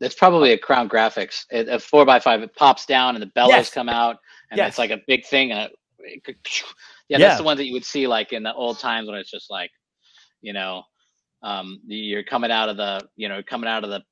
It's 0.00 0.14
probably 0.14 0.52
a 0.52 0.58
Crown 0.58 0.88
Graphics. 0.88 1.44
It, 1.50 1.68
a 1.68 1.78
four 1.80 2.04
by 2.06 2.20
five, 2.20 2.40
it 2.42 2.54
pops 2.54 2.86
down 2.86 3.16
and 3.16 3.22
the 3.22 3.26
bellows 3.34 3.50
Yes. 3.52 3.70
come 3.70 3.88
out, 3.88 4.16
and 4.50 4.58
Yes. 4.58 4.70
it's 4.70 4.78
like 4.78 4.90
a 4.92 5.00
big 5.08 5.26
thing. 5.26 5.50
And 5.50 5.70
it, 5.98 6.22
it 6.28 6.36
yeah, 7.08 7.18
Yeah. 7.18 7.18
that's 7.18 7.38
the 7.38 7.44
one 7.44 7.56
that 7.56 7.64
you 7.66 7.72
would 7.72 7.84
see 7.84 8.06
like 8.06 8.32
in 8.32 8.44
the 8.44 8.54
old 8.54 8.78
times 8.78 9.08
when 9.08 9.18
it's 9.18 9.30
just 9.30 9.50
like, 9.50 9.72
you 10.40 10.52
know, 10.52 10.84
um, 11.42 11.80
you're 11.86 12.22
coming 12.22 12.52
out 12.52 12.68
of 12.68 12.76
the, 12.76 13.08
you 13.16 13.28
know, 13.28 13.42
coming 13.42 13.68
out 13.68 13.82
of 13.82 13.90
the 13.90 14.02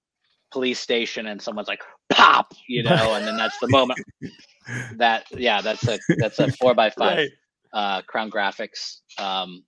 police 0.50 0.80
station, 0.80 1.26
and 1.26 1.40
someone's 1.40 1.68
like, 1.68 1.82
pop, 2.10 2.52
you 2.68 2.82
know, 2.82 3.14
and 3.14 3.24
then 3.26 3.36
that's 3.36 3.58
the 3.60 3.68
moment. 3.68 4.00
That 4.96 5.26
yeah, 5.30 5.60
that's 5.60 5.86
a 5.86 5.96
that's 6.18 6.40
a 6.40 6.50
four 6.50 6.74
by 6.74 6.90
five 6.90 7.18
Right. 7.18 7.30
uh, 7.72 8.02
Crown 8.02 8.28
Graphics 8.32 8.98
um, 9.16 9.62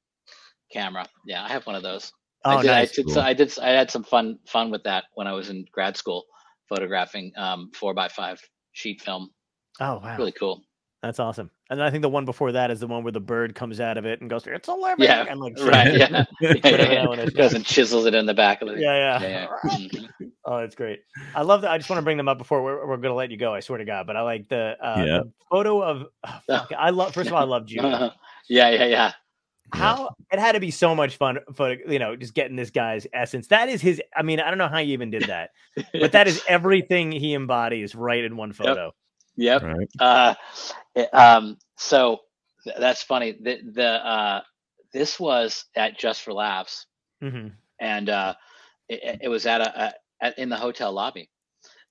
camera. 0.72 1.06
Yeah, 1.26 1.44
I 1.44 1.48
have 1.48 1.66
one 1.66 1.76
of 1.76 1.82
those. 1.82 2.12
Oh, 2.44 2.50
I 2.58 2.62
did. 2.62 2.68
nice. 2.68 2.90
I 2.90 2.94
did. 2.94 3.04
Cool. 3.06 3.14
So 3.14 3.20
I 3.20 3.32
did. 3.32 3.58
I 3.60 3.68
had 3.70 3.90
some 3.90 4.04
fun 4.04 4.38
fun 4.46 4.70
with 4.70 4.84
that 4.84 5.04
when 5.14 5.26
I 5.26 5.32
was 5.32 5.48
in 5.50 5.64
grad 5.72 5.96
school, 5.96 6.24
photographing 6.68 7.32
um, 7.36 7.70
four 7.74 7.94
by 7.94 8.08
five 8.08 8.40
sheet 8.72 9.00
film. 9.02 9.30
Oh 9.80 10.00
wow. 10.02 10.16
Really 10.18 10.32
cool. 10.32 10.62
That's 11.02 11.20
awesome. 11.20 11.48
And 11.70 11.80
I 11.80 11.90
think 11.90 12.02
the 12.02 12.08
one 12.08 12.24
before 12.24 12.50
that 12.52 12.72
is 12.72 12.80
the 12.80 12.88
one 12.88 13.04
where 13.04 13.12
the 13.12 13.20
bird 13.20 13.54
comes 13.54 13.78
out 13.78 13.98
of 13.98 14.04
it 14.04 14.20
and 14.20 14.28
goes, 14.28 14.44
It's 14.48 14.66
a 14.66 14.74
living 14.74 15.04
Yeah, 15.04 15.26
and 15.30 15.38
like 15.38 15.56
Right. 15.60 15.86
shit. 15.92 16.10
Yeah. 16.10 16.24
yeah, 16.40 16.54
Whatever 16.54 16.92
yeah, 16.92 17.02
that 17.02 17.08
one. 17.08 17.28
Goes 17.36 17.54
and 17.54 17.64
chisels 17.64 18.06
it 18.06 18.14
in 18.16 18.26
the 18.26 18.34
back 18.34 18.62
of 18.62 18.68
it. 18.68 18.80
Yeah, 18.80 19.20
yeah. 19.20 19.22
Yeah, 19.22 19.46
yeah. 19.64 19.70
Mhm. 19.70 20.08
Oh, 20.44 20.58
that's 20.58 20.74
great. 20.74 21.00
I 21.36 21.42
love 21.42 21.60
that. 21.62 21.70
I 21.70 21.78
just 21.78 21.88
want 21.88 21.98
to 21.98 22.02
bring 22.04 22.16
them 22.16 22.26
up 22.28 22.38
before 22.38 22.64
we're, 22.64 22.80
we're 22.84 22.96
going 22.96 23.10
to 23.10 23.14
let 23.14 23.30
you 23.30 23.36
go. 23.36 23.54
I 23.54 23.60
swear 23.60 23.78
to 23.78 23.84
God. 23.84 24.06
But 24.08 24.16
I 24.16 24.22
like 24.22 24.48
the, 24.48 24.74
uh, 24.82 25.04
Yeah. 25.06 25.18
the 25.18 25.32
photo 25.50 25.82
of. 25.82 26.06
oh, 26.26 26.40
fuck, 26.48 26.72
I 26.76 26.90
love. 26.90 27.14
First 27.14 27.28
of 27.28 27.34
all, 27.34 27.42
I 27.42 27.44
love 27.44 27.68
you. 27.70 27.80
Yeah, 27.82 28.10
yeah, 28.70 28.84
yeah. 28.86 29.12
How 29.72 30.10
it 30.32 30.38
had 30.38 30.52
to 30.52 30.60
be 30.60 30.70
so 30.70 30.94
much 30.94 31.16
fun 31.16 31.38
for 31.54 31.72
you 31.88 31.98
know 31.98 32.16
just 32.16 32.34
getting 32.34 32.56
this 32.56 32.70
guy's 32.70 33.06
essence. 33.12 33.48
That 33.48 33.68
is 33.68 33.80
his. 33.80 34.00
I 34.16 34.22
mean, 34.22 34.40
I 34.40 34.48
don't 34.48 34.58
know 34.58 34.68
how 34.68 34.78
you 34.78 34.92
even 34.92 35.10
did 35.10 35.22
that, 35.26 35.50
but 35.92 36.12
that 36.12 36.26
is 36.28 36.42
everything 36.48 37.12
he 37.12 37.34
embodies 37.34 37.94
right 37.94 38.22
in 38.24 38.36
one 38.36 38.52
photo. 38.52 38.92
Yep. 39.36 39.62
Right. 39.62 39.88
Uh, 40.00 40.34
it- 40.94 41.12
um, 41.14 41.56
so 41.76 42.20
th- 42.64 42.76
that's 42.78 43.02
funny. 43.02 43.36
The 43.40 43.58
the 43.72 43.88
uh, 44.06 44.40
this 44.92 45.20
was 45.20 45.64
at 45.76 45.98
Just 45.98 46.22
for 46.22 46.32
Laughs, 46.32 46.86
Mhm. 47.22 47.52
and 47.80 48.08
uh, 48.08 48.34
it, 48.88 49.20
it 49.22 49.28
was 49.28 49.46
at 49.46 49.60
a, 49.60 49.84
a 49.84 49.92
at, 50.20 50.38
in 50.38 50.48
the 50.48 50.56
hotel 50.56 50.92
lobby. 50.92 51.30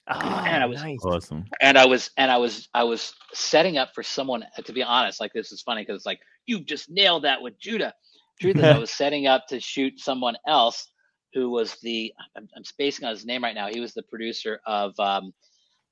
Ah, 0.09 0.45
I 0.45 0.65
was- 0.65 0.81
nice. 0.81 0.99
Awesome. 1.03 1.45
and 1.61 1.77
I 1.77 1.85
was 1.85 2.09
and 2.17 2.31
I 2.31 2.37
was 2.37 2.69
I 2.73 2.83
was 2.83 3.13
setting 3.33 3.77
up 3.77 3.93
for 3.93 4.03
someone 4.03 4.43
to 4.63 4.73
be 4.73 4.81
honest. 4.83 5.19
Like 5.19 5.33
this 5.33 5.51
is 5.51 5.61
funny 5.61 5.81
because 5.83 5.97
it's 5.97 6.05
like 6.05 6.19
you 6.47 6.61
just 6.61 6.89
nailed 6.89 7.23
that 7.23 7.41
with 7.41 7.59
Judah. 7.59 7.93
Truth 8.41 8.57
is, 8.57 8.63
I 8.63 8.77
was 8.79 8.91
setting 8.91 9.27
up 9.27 9.45
to 9.49 9.59
shoot 9.59 9.99
someone 9.99 10.35
else 10.47 10.87
who 11.33 11.49
was 11.49 11.75
the 11.83 12.13
I'm, 12.35 12.47
I'm 12.55 12.63
spacing 12.63 13.05
on 13.05 13.11
his 13.11 13.25
name 13.25 13.43
right 13.43 13.55
now. 13.55 13.67
He 13.67 13.79
was 13.79 13.93
the 13.93 14.03
producer 14.03 14.59
of 14.65 14.99
um, 14.99 15.33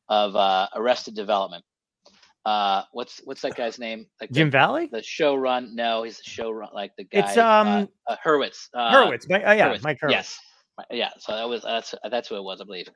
of 0.09 0.35
uh, 0.35 0.67
Arrested 0.75 1.15
Development. 1.15 1.63
Uh, 2.45 2.83
what's 2.91 3.21
what's 3.23 3.41
that 3.41 3.55
guy's 3.55 3.79
name? 3.79 4.05
Like 4.21 4.31
Jim 4.31 4.47
the, 4.47 4.51
Valley, 4.51 4.89
the 4.91 5.01
show 5.01 5.35
run? 5.35 5.75
No, 5.75 6.03
he's 6.03 6.17
the 6.17 6.29
show 6.29 6.51
run 6.51 6.69
like 6.73 6.91
the 6.95 7.03
guy. 7.03 7.19
It's, 7.19 7.37
uh, 7.37 7.47
um, 7.47 7.89
uh, 8.07 8.15
Hurwitz. 8.23 8.69
Uh, 8.73 8.93
Hurwitz. 8.93 9.29
Mike, 9.29 9.43
oh, 9.45 9.51
yeah, 9.51 9.69
Hurwitz. 9.69 9.83
Mike 9.83 9.99
Hurwitz. 9.99 10.11
Yes. 10.11 10.39
Yeah. 10.91 11.09
So 11.19 11.33
that 11.33 11.49
was 11.49 11.63
that's 11.63 11.95
that's 12.09 12.29
who 12.29 12.35
it 12.35 12.43
was, 12.43 12.61
I 12.61 12.65
believe. 12.65 12.87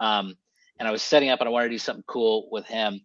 Um, 0.00 0.34
and 0.78 0.88
I 0.88 0.90
was 0.90 1.02
setting 1.02 1.28
up, 1.28 1.40
and 1.40 1.48
I 1.48 1.52
wanted 1.52 1.68
to 1.68 1.74
do 1.74 1.78
something 1.78 2.04
cool 2.06 2.48
with 2.50 2.66
him. 2.66 3.00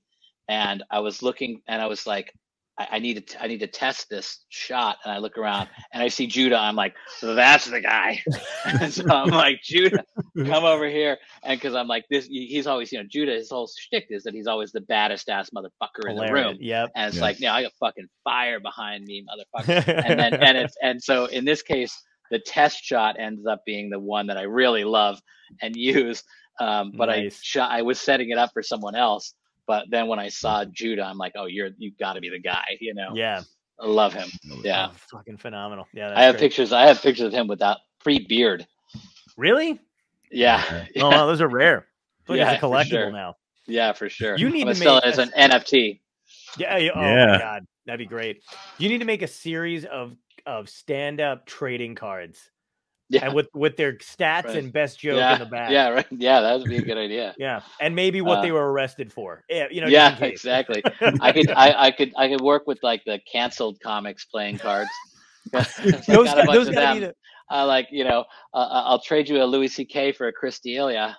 And 0.47 0.83
I 0.89 0.99
was 0.99 1.21
looking, 1.21 1.61
and 1.67 1.81
I 1.81 1.85
was 1.85 2.07
like, 2.07 2.33
I, 2.79 2.87
I 2.93 2.99
need 2.99 3.27
to 3.27 3.43
I 3.43 3.47
need 3.47 3.59
to 3.59 3.67
test 3.67 4.09
this 4.09 4.45
shot, 4.49 4.97
and 5.03 5.13
I 5.13 5.17
look 5.19 5.37
around 5.37 5.69
and 5.93 6.01
I 6.01 6.07
see 6.07 6.27
Judah. 6.27 6.57
I'm 6.57 6.75
like, 6.75 6.95
that's 7.21 7.65
the 7.65 7.81
guy. 7.81 8.21
and 8.65 8.91
so 8.93 9.03
I'm 9.09 9.29
like, 9.29 9.61
Judah, 9.63 10.03
come 10.45 10.63
over 10.63 10.87
here, 10.87 11.17
and 11.43 11.59
because 11.59 11.75
I'm 11.75 11.87
like 11.87 12.05
this, 12.09 12.25
he's 12.25 12.67
always 12.67 12.91
you 12.91 12.99
know 12.99 13.05
Judah. 13.09 13.33
His 13.33 13.49
whole 13.49 13.69
shtick 13.77 14.07
is 14.09 14.23
that 14.23 14.33
he's 14.33 14.47
always 14.47 14.71
the 14.71 14.81
baddest 14.81 15.29
ass 15.29 15.49
motherfucker 15.51 16.09
in 16.09 16.15
the 16.17 16.31
room. 16.33 16.57
Yep. 16.59 16.91
And 16.95 17.07
it's 17.09 17.17
Yeah. 17.17 17.21
like, 17.21 17.39
yeah, 17.39 17.53
I 17.53 17.63
got 17.63 17.73
fucking 17.79 18.07
fire 18.23 18.59
behind 18.59 19.05
me, 19.05 19.25
motherfucker. 19.27 19.87
and 20.05 20.19
then 20.19 20.33
and 20.35 20.57
it's 20.57 20.75
and 20.81 21.03
so 21.03 21.25
in 21.25 21.45
this 21.45 21.61
case, 21.61 21.95
the 22.31 22.39
test 22.39 22.83
shot 22.83 23.19
ends 23.19 23.45
up 23.45 23.61
being 23.65 23.89
the 23.89 23.99
one 23.99 24.27
that 24.27 24.37
I 24.37 24.43
really 24.43 24.85
love 24.85 25.19
and 25.61 25.75
use. 25.75 26.23
Um, 26.61 26.91
but 26.97 27.09
I 27.09 27.21
Nice. 27.23 27.41
shot, 27.41 27.71
I 27.71 27.81
was 27.83 27.99
setting 28.01 28.29
it 28.31 28.37
up 28.37 28.51
for 28.53 28.61
someone 28.61 28.95
else. 28.95 29.33
But 29.69 29.85
then 29.91 30.07
when 30.07 30.17
I 30.17 30.29
saw 30.29 30.65
Judah, 30.65 31.03
I'm 31.03 31.19
like, 31.19 31.33
oh, 31.35 31.45
you're 31.45 31.69
you've 31.77 31.95
got 31.99 32.13
to 32.13 32.21
be 32.21 32.29
the 32.29 32.39
guy, 32.39 32.65
you 32.81 32.95
know. 32.95 33.11
yeah. 33.13 33.41
I 33.79 33.85
love 33.85 34.13
him. 34.13 34.27
Yeah, 34.63 34.87
Oh, 34.89 34.95
fucking 35.11 35.37
phenomenal. 35.37 35.85
Yeah. 35.93 36.11
I 36.15 36.23
have 36.23 36.33
great. 36.33 36.39
pictures. 36.49 36.73
I 36.73 36.87
have 36.87 36.99
pictures 37.03 37.27
of 37.27 37.33
him 37.33 37.47
without 37.47 37.77
pre 37.99 38.25
beard. 38.27 38.65
Really? 39.37 39.79
Yeah, 40.31 40.85
Yeah. 40.95 41.03
Oh, 41.03 41.09
wow, 41.09 41.27
those 41.27 41.39
are 41.41 41.47
rare. 41.47 41.85
Look, 42.27 42.39
Yeah, 42.39 42.51
it's 42.53 42.63
a 42.63 42.65
collectible 42.65 42.89
sure. 42.89 43.11
now. 43.11 43.35
yeah, 43.67 43.93
for 43.93 44.09
sure. 44.09 44.35
You 44.37 44.49
need 44.49 44.67
I'm 44.67 44.73
to 44.73 44.75
sell 44.75 44.95
make 44.95 45.05
it 45.05 45.07
as 45.07 45.17
a- 45.19 45.21
an 45.37 45.51
NFT. 45.51 45.99
Yeah. 46.57 46.73
Oh 46.73 46.77
yeah, 46.77 46.91
Oh 46.95 47.01
Yeah. 47.01 47.25
my 47.33 47.37
god, 47.37 47.65
that'd 47.85 47.99
be 47.99 48.05
great. 48.07 48.41
You 48.79 48.89
need 48.89 48.97
to 48.99 49.05
make 49.05 49.21
a 49.21 49.27
series 49.27 49.85
of 49.85 50.15
of 50.47 50.67
stand 50.67 51.21
up 51.21 51.45
trading 51.45 51.93
cards, 51.93 52.49
Yeah, 53.11 53.25
and 53.25 53.33
with 53.33 53.47
with 53.55 53.75
their 53.75 53.93
stats 53.93 54.45
Right. 54.45 54.57
and 54.57 54.71
best 54.71 54.99
joke 54.99 55.17
yeah, 55.17 55.33
in 55.33 55.39
the 55.39 55.45
back. 55.47 55.71
yeah, 55.71 55.89
right. 55.89 56.05
Yeah, 56.11 56.41
that 56.41 56.59
would 56.59 56.69
be 56.69 56.77
a 56.77 56.81
good 56.81 56.97
idea. 56.97 57.33
Yeah, 57.39 57.61
and 57.81 57.95
maybe 57.95 58.21
what 58.21 58.41
they 58.43 58.51
Uh, 58.51 58.53
were 58.53 58.71
arrested 58.71 59.11
for. 59.11 59.43
Yeah, 59.49 59.65
you 59.71 59.81
know. 59.81 59.87
yeah, 59.87 60.15
exactly. 60.23 60.83
I 61.19 61.31
could, 61.31 61.49
I, 61.51 61.85
I 61.87 61.91
could, 61.91 62.13
I 62.17 62.27
could 62.27 62.41
work 62.41 62.67
with 62.67 62.77
like 62.83 63.03
the 63.05 63.19
canceled 63.31 63.79
comics 63.81 64.25
playing 64.25 64.59
cards. 64.59 64.89
Like, 65.51 66.05
those 66.05 66.27
got 66.27 66.37
a 66.39 66.41
gu- 66.43 66.47
bunch 66.47 66.67
of 66.67 66.75
gotta 66.75 66.93
be 66.93 66.99
them. 66.99 67.09
the, 67.09 67.15
I 67.55 67.63
like, 67.63 67.87
you 67.89 68.03
know, 68.03 68.25
uh, 68.53 68.57
uh, 68.57 68.83
I'll 68.85 69.01
trade 69.01 69.27
you 69.27 69.41
a 69.41 69.45
Louis 69.45 69.67
C.K. 69.69 70.11
for 70.11 70.27
a 70.27 70.31
Chris 70.33 70.59
D'Elia. 70.59 71.17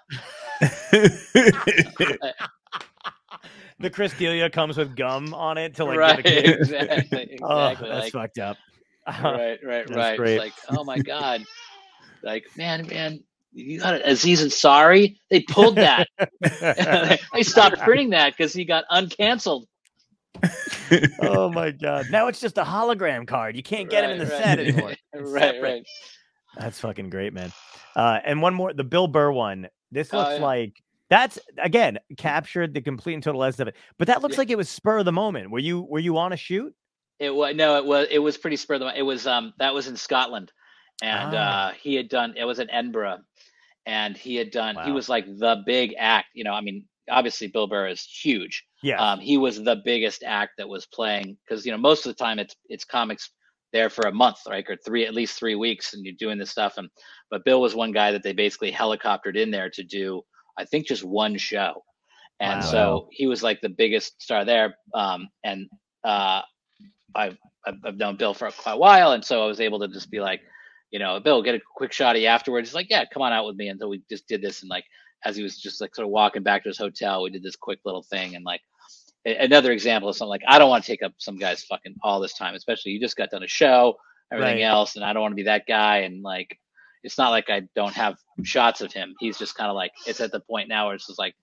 the 3.81 3.91
Chris 3.93 4.13
D'Elia 4.15 4.49
comes 4.51 4.77
with 4.77 4.95
gum 4.95 5.35
on 5.35 5.59
it 5.59 5.75
to 5.77 5.85
like 5.85 5.99
right, 5.99 6.19
exactly, 6.25 7.23
exactly. 7.23 7.39
Oh, 7.43 7.75
that's 7.75 7.81
like, 7.81 8.13
fucked 8.13 8.39
up. 8.39 8.57
right, 9.09 9.59
right, 9.65 9.91
right. 9.91 10.17
great. 10.17 10.35
It's 10.37 10.45
like, 10.69 10.79
oh 10.79 10.85
my 10.85 10.99
god, 10.99 11.43
like, 12.23 12.45
man, 12.57 12.87
man, 12.87 13.23
you 13.53 13.81
got 13.81 13.95
it. 13.95 14.03
Aziz 14.05 14.45
Ansari. 14.45 15.17
They 15.31 15.41
pulled 15.41 15.77
that. 15.77 16.09
they 17.35 17.43
stopped 17.43 17.79
printing 17.81 18.11
that 18.11 18.37
because 18.37 18.53
he 18.53 18.65
got 18.65 18.85
uncanceled. 18.91 19.65
oh 21.23 21.51
my 21.51 21.71
god! 21.71 22.07
Now 22.11 22.29
it's 22.29 22.41
just 22.41 22.57
a 22.59 22.63
hologram 22.65 23.27
card. 23.27 23.57
You 23.57 23.63
can't 23.63 23.91
get 23.91 24.05
him 24.05 24.11
in 24.11 24.19
the 24.19 24.27
Right, 24.27 24.43
set 24.43 24.59
anymore. 24.59 24.93
Right, 25.15 25.41
separate. 25.43 25.63
right. 25.63 25.87
That's 26.57 26.81
fucking 26.81 27.11
great, 27.11 27.33
man. 27.33 27.53
Uh, 27.95 28.19
and 28.25 28.41
one 28.41 28.55
more, 28.55 28.73
the 28.73 28.85
Bill 28.85 29.07
Burr 29.07 29.31
one. 29.33 29.69
This 29.93 30.11
Oh, 30.13 30.19
looks 30.19 30.35
yeah. 30.39 30.45
like 30.45 30.83
that's 31.09 31.39
again 31.59 31.99
captured 32.17 32.73
the 32.75 32.81
complete 32.81 33.15
and 33.15 33.23
total 33.23 33.43
essence 33.45 33.61
of 33.61 33.69
it. 33.69 33.77
But 33.99 34.07
that 34.09 34.23
looks 34.23 34.35
Yeah. 34.35 34.41
like 34.43 34.51
it 34.51 34.57
was 34.57 34.69
spur 34.69 34.99
of 34.99 35.05
the 35.05 35.13
moment. 35.13 35.51
Were 35.51 35.59
you 35.59 35.83
were 35.83 35.99
you 35.99 36.17
on 36.17 36.33
a 36.33 36.37
shoot? 36.37 36.75
It 37.19 37.35
was 37.35 37.55
no, 37.55 37.77
it 37.77 37.85
was 37.85 38.07
it 38.11 38.19
was 38.21 38.39
pretty 38.39 38.57
spur 38.57 38.75
of 38.75 38.81
the 38.81 38.87
moment. 38.87 38.99
It 38.99 39.03
was 39.03 39.27
um 39.27 39.53
that 39.59 39.75
was 39.75 39.89
in 39.89 39.97
Scotland, 39.97 40.53
and 41.03 41.35
Ah. 41.35 41.69
uh, 41.69 41.73
he 41.83 41.95
had 41.95 42.09
done 42.09 42.35
it 42.37 42.45
was 42.45 42.59
in 42.59 42.71
Edinburgh, 42.71 43.19
and 43.87 44.17
he 44.17 44.37
had 44.37 44.51
done 44.51 44.77
he 44.85 44.93
was 44.93 45.09
like 45.09 45.27
the 45.27 45.63
big 45.67 45.95
act. 45.99 46.29
You 46.35 46.45
know, 46.45 46.53
I 46.55 46.61
mean, 46.61 46.85
obviously 47.11 47.49
Bill 47.49 47.67
Burr 47.67 47.89
is 47.89 48.03
huge. 48.05 48.65
Yeah. 48.83 49.01
Um, 49.01 49.21
he 49.21 49.37
was 49.39 49.63
the 49.63 49.77
biggest 49.85 50.23
act 50.25 50.53
that 50.59 50.69
was 50.69 50.87
playing 50.87 51.37
because 51.47 51.67
you 51.67 51.73
know 51.73 51.79
most 51.79 52.07
of 52.07 52.17
the 52.17 52.23
time 52.25 52.39
it's 52.39 52.57
it's 52.69 52.85
comics 52.85 53.31
there 53.73 53.91
for 53.91 54.09
a 54.09 54.13
month, 54.13 54.39
right, 54.49 54.65
or 54.69 54.77
three 54.85 55.07
at 55.07 55.15
least 55.15 55.39
three 55.39 55.55
weeks, 55.55 55.95
and 55.95 56.05
you're 56.05 56.15
doing 56.19 56.39
this 56.39 56.51
stuff. 56.51 56.75
And 56.79 56.89
but 57.31 57.45
Bill 57.45 57.61
was 57.61 57.75
one 57.75 57.93
guy 57.93 58.13
that 58.13 58.23
they 58.23 58.33
basically 58.33 58.73
helicoptered 58.73 59.37
in 59.37 59.51
there 59.51 59.71
to 59.71 59.83
do 59.85 60.23
I 60.59 60.65
think 60.65 60.87
just 60.87 61.05
one 61.05 61.39
show, 61.39 61.83
and 62.41 62.61
Wow. 62.61 62.67
so 62.73 63.09
he 63.13 63.27
was 63.27 63.43
like 63.43 63.61
the 63.61 63.69
biggest 63.71 64.21
star 64.23 64.45
there. 64.45 64.77
Um, 64.95 65.29
and 65.45 65.69
uh, 66.05 66.43
I've 67.15 67.37
I've 67.67 67.77
I've 67.85 67.97
known 67.97 68.17
Bill 68.17 68.35
for 68.35 68.51
quite 68.51 68.75
a 68.75 68.79
while, 68.79 69.13
and 69.13 69.25
so 69.25 69.43
I 69.43 69.47
was 69.47 69.61
able 69.61 69.81
to 69.81 69.89
just 69.89 70.11
be 70.11 70.21
like, 70.21 70.41
you 70.91 70.99
know, 70.99 71.21
Bill, 71.21 71.43
get 71.43 71.55
a 71.55 71.61
quick 71.77 71.93
shot 71.93 72.17
of 72.17 72.23
you 72.23 72.29
afterwards. 72.29 72.69
He's 72.69 72.75
like, 72.75 72.91
yeah, 72.91 73.05
come 73.13 73.23
on 73.23 73.33
out 73.33 73.47
with 73.47 73.57
me. 73.57 73.69
And 73.69 73.79
so 73.79 73.89
we 73.89 74.03
just 74.11 74.27
did 74.29 74.43
this, 74.43 74.63
and 74.63 74.69
like 74.71 74.85
as 75.25 75.37
he 75.37 75.43
was 75.43 75.59
just 75.59 75.81
like 75.81 75.95
sort 75.95 76.07
of 76.07 76.11
walking 76.13 76.43
back 76.43 76.63
to 76.63 76.69
his 76.69 76.79
hotel, 76.79 77.23
we 77.23 77.31
did 77.31 77.43
this 77.43 77.57
quick 77.57 77.81
little 77.85 78.03
thing, 78.03 78.37
and 78.37 78.45
like 78.45 78.61
another 79.27 79.71
example 79.73 80.09
of 80.09 80.17
something 80.17 80.31
like 80.31 80.43
I 80.49 80.59
don't 80.59 80.71
want 80.71 80.83
to 80.85 80.91
take 80.91 81.03
up 81.03 81.13
some 81.19 81.37
guy's 81.37 81.63
fucking 81.65 81.95
all 82.03 82.21
this 82.21 82.35
time, 82.35 82.55
especially 82.55 82.93
you 82.93 83.01
just 83.01 83.17
got 83.17 83.31
done 83.31 83.43
a 83.43 83.49
show, 83.49 83.97
everything 84.33 84.57
Right. 84.57 84.63
else, 84.63 84.97
and 84.97 85.05
I 85.05 85.13
don't 85.13 85.23
want 85.23 85.33
to 85.33 85.37
be 85.37 85.43
that 85.45 85.65
guy. 85.69 85.99
And 85.99 86.23
like, 86.23 86.59
it's 87.03 87.19
not 87.19 87.31
like 87.31 87.51
I 87.51 87.63
don't 87.77 87.95
have 87.95 88.17
shots 88.43 88.81
of 88.81 88.93
him. 88.93 89.15
He's 89.21 89.39
just 89.39 89.55
kind 89.57 89.69
of 89.71 89.77
like 89.77 89.93
it's 90.07 90.21
at 90.21 90.33
the 90.33 90.41
point 90.41 90.69
now 90.69 90.87
where 90.87 90.95
it's 90.95 91.07
just 91.07 91.19
like, 91.19 91.35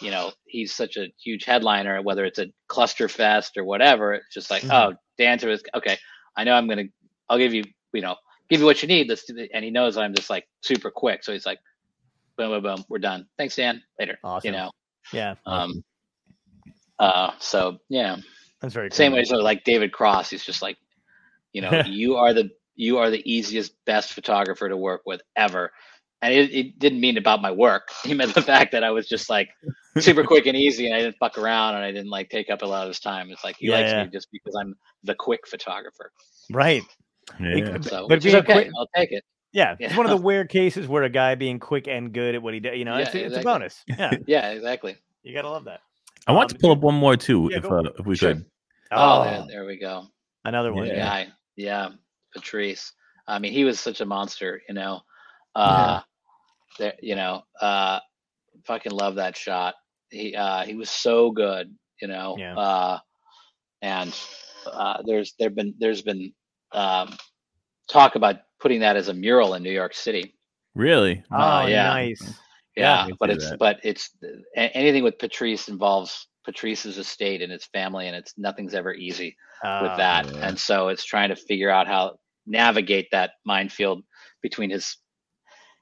you 0.00 0.10
know, 0.10 0.32
he's 0.46 0.74
such 0.74 0.96
a 0.96 1.12
huge 1.22 1.44
headliner, 1.44 2.02
whether 2.02 2.24
it's 2.24 2.38
a 2.40 2.46
Clusterfest 2.68 3.56
or 3.56 3.64
whatever. 3.64 4.14
It's 4.14 4.34
just 4.34 4.50
like, 4.50 4.62
Mhm. 4.64 4.72
oh, 4.72 4.96
dance 5.18 5.44
is 5.44 5.62
okay. 5.74 5.96
I 6.36 6.44
know 6.44 6.54
I'm 6.54 6.66
gonna, 6.68 6.84
I'll 7.28 7.38
give 7.38 7.54
you, 7.54 7.62
you 7.92 8.00
know, 8.00 8.16
give 8.52 8.60
you 8.60 8.66
what 8.66 8.82
you 8.82 8.88
need. 8.88 9.08
Let's 9.08 9.24
do 9.24 9.34
the, 9.34 9.48
and 9.54 9.64
he 9.64 9.70
knows 9.72 9.96
I'm 9.96 10.14
just 10.14 10.30
like 10.30 10.46
super 10.62 10.90
quick, 10.90 11.24
so 11.24 11.32
he's 11.32 11.46
like, 11.46 11.60
boom, 12.36 12.50
boom, 12.50 12.62
boom, 12.62 12.84
we're 12.88 12.98
done. 12.98 13.26
Thanks, 13.38 13.56
Dan. 13.56 13.82
Later. 13.98 14.18
Awesome. 14.24 14.48
You 14.48 14.52
know. 14.58 14.70
yeah. 15.12 15.34
Um, 15.46 15.84
uh, 16.98 17.32
so 17.40 17.78
yeah, 17.88 18.16
That's 18.60 18.74
very 18.74 18.90
same 18.92 19.12
man. 19.12 19.20
way. 19.20 19.24
So 19.24 19.36
like 19.38 19.64
David 19.64 19.92
Cross, 19.92 20.30
he's 20.30 20.44
just 20.44 20.62
like, 20.62 20.78
you 21.52 21.62
know, 21.62 21.82
you 21.86 22.16
are 22.16 22.34
the 22.34 22.50
you 22.76 22.98
are 22.98 23.10
the 23.10 23.22
easiest, 23.30 23.74
best 23.84 24.12
photographer 24.14 24.68
to 24.68 24.76
work 24.76 25.02
with 25.06 25.22
ever. 25.36 25.72
And 26.22 26.32
it, 26.32 26.54
it 26.54 26.78
didn't 26.78 27.00
mean 27.00 27.18
about 27.18 27.42
my 27.42 27.50
work. 27.50 27.88
He 28.04 28.14
meant 28.14 28.34
the 28.34 28.42
fact 28.42 28.72
that 28.72 28.84
I 28.84 28.90
was 28.92 29.08
just 29.08 29.28
like 29.30 29.48
super 29.98 30.24
quick 30.24 30.46
and 30.46 30.56
easy, 30.56 30.86
and 30.86 30.94
I 30.94 31.00
didn't 31.00 31.16
fuck 31.18 31.38
around, 31.38 31.76
and 31.76 31.84
I 31.84 31.92
didn't 31.92 32.10
like 32.10 32.30
take 32.30 32.50
up 32.50 32.62
a 32.62 32.66
lot 32.66 32.82
of 32.84 32.88
his 32.88 33.00
time. 33.00 33.30
It's 33.30 33.44
like 33.44 33.56
he 33.58 33.68
Yeah, 33.68 33.72
likes 33.72 33.92
yeah. 33.92 34.04
me 34.04 34.08
just 34.12 34.28
because 34.32 34.54
I'm 34.60 34.76
the 35.04 35.14
quick 35.16 35.46
photographer. 35.48 36.12
Right. 36.50 36.84
Yeah. 37.40 37.72
But- 37.72 37.84
So, 37.84 38.08
but 38.08 38.16
which 38.16 38.26
is 38.26 38.32
being 38.32 38.44
okay. 38.44 38.52
quick- 38.52 38.70
I'll 38.76 38.88
take 38.94 39.12
it. 39.12 39.24
Yeah. 39.52 39.76
It's 39.78 39.96
one 39.96 40.06
of 40.06 40.10
the 40.18 40.24
rare 40.26 40.46
cases 40.46 40.88
where 40.88 41.02
a 41.02 41.10
guy 41.10 41.34
being 41.34 41.58
quick 41.60 41.86
and 41.88 42.12
good 42.12 42.34
at 42.34 42.42
what 42.42 42.54
he 42.54 42.60
does, 42.60 42.76
you 42.78 42.84
know, 42.84 42.96
Yeah, 42.96 43.04
it's, 43.06 43.14
it's 43.14 43.36
a 43.36 43.42
bonus. 43.42 43.82
Yeah. 43.86 44.12
Yeah, 44.26 44.50
exactly. 44.50 44.96
You 45.22 45.34
gotta 45.34 45.50
love 45.50 45.64
that. 45.66 45.80
I 46.26 46.32
want 46.32 46.48
to 46.50 46.54
Um, 46.56 46.60
pull 46.60 46.70
up 46.72 46.78
one 46.78 46.94
more 46.94 47.16
too, 47.16 47.48
yeah, 47.50 47.58
if 47.58 47.64
uh, 47.66 47.82
if 47.98 48.06
we 48.06 48.16
Sure. 48.16 48.34
could. 48.34 48.46
Oh, 48.90 49.24
there, 49.24 49.44
there 49.48 49.64
we 49.66 49.78
go. 49.78 50.06
another 50.44 50.72
one. 50.72 50.86
Yeah. 50.86 50.94
Yeah. 50.94 51.04
guy. 51.24 51.32
Yeah, 51.56 51.88
Patrice. 52.34 52.92
I 53.26 53.38
mean, 53.38 53.52
he 53.52 53.64
was 53.64 53.78
such 53.78 54.00
a 54.00 54.06
monster, 54.06 54.62
you 54.68 54.74
know. 54.74 55.00
Uh 55.54 56.00
there 56.78 56.94
you 57.02 57.14
know, 57.14 57.42
uh 57.60 58.00
fucking 58.66 58.92
love 58.92 59.16
that 59.16 59.36
shot. 59.36 59.74
He 60.10 60.34
uh 60.34 60.62
he 60.64 60.74
was 60.74 60.88
so 60.90 61.30
good, 61.30 61.74
you 62.00 62.08
know. 62.08 62.36
Yeah. 62.38 62.56
Uh 62.56 62.98
and 63.82 64.14
uh 64.66 65.02
there's 65.04 65.34
there've 65.38 65.54
been 65.54 65.74
there's 65.78 66.02
been 66.02 66.32
um 66.74 67.16
talk 67.88 68.14
about 68.16 68.36
putting 68.60 68.80
that 68.80 68.96
as 68.96 69.08
a 69.08 69.14
mural 69.14 69.54
in 69.54 69.62
New 69.62 69.72
York 69.72 69.94
City. 69.94 70.34
Really? 70.74 71.22
Oh, 71.30 71.36
Uh, 71.36 71.66
yeah. 71.66 71.88
nice. 71.88 72.34
Yeah, 72.76 73.02
I 73.02 73.06
can 73.08 73.16
but 73.20 73.30
it's 73.30 73.50
that. 73.50 73.58
but 73.58 73.80
it's 73.82 74.10
anything 74.56 75.02
with 75.04 75.18
Patrice 75.18 75.68
involves 75.68 76.28
Patrice's 76.44 76.96
estate 76.98 77.42
and 77.42 77.52
his 77.52 77.66
family 77.66 78.06
and 78.08 78.16
it's 78.16 78.32
nothing's 78.38 78.74
ever 78.74 78.94
easy 78.94 79.36
with 79.62 79.90
Ah, 79.92 79.96
that. 79.96 80.26
yeah. 80.32 80.48
And 80.48 80.58
so 80.58 80.88
it's 80.88 81.04
trying 81.04 81.28
to 81.28 81.36
figure 81.36 81.68
out 81.70 81.86
how 81.86 82.18
navigate 82.46 83.08
that 83.12 83.32
minefield 83.44 84.02
between 84.42 84.70
his 84.70 84.96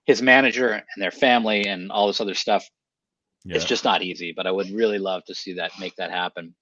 his 0.07 0.21
manager 0.21 0.71
and 0.73 0.83
their 1.03 1.11
family 1.13 1.67
and 1.67 1.93
all 1.93 2.07
this 2.09 2.21
other 2.21 2.35
stuff. 2.35 2.69
Yeah. 3.45 3.57
It's 3.57 3.65
just 3.65 3.85
not 3.85 4.03
easy, 4.03 4.33
but 4.37 4.47
I 4.47 4.51
would 4.51 4.71
really 4.71 4.99
love 4.99 5.25
to 5.27 5.35
see 5.35 5.53
that 5.55 5.71
make 5.79 5.95
that 5.97 6.11
happen. 6.11 6.55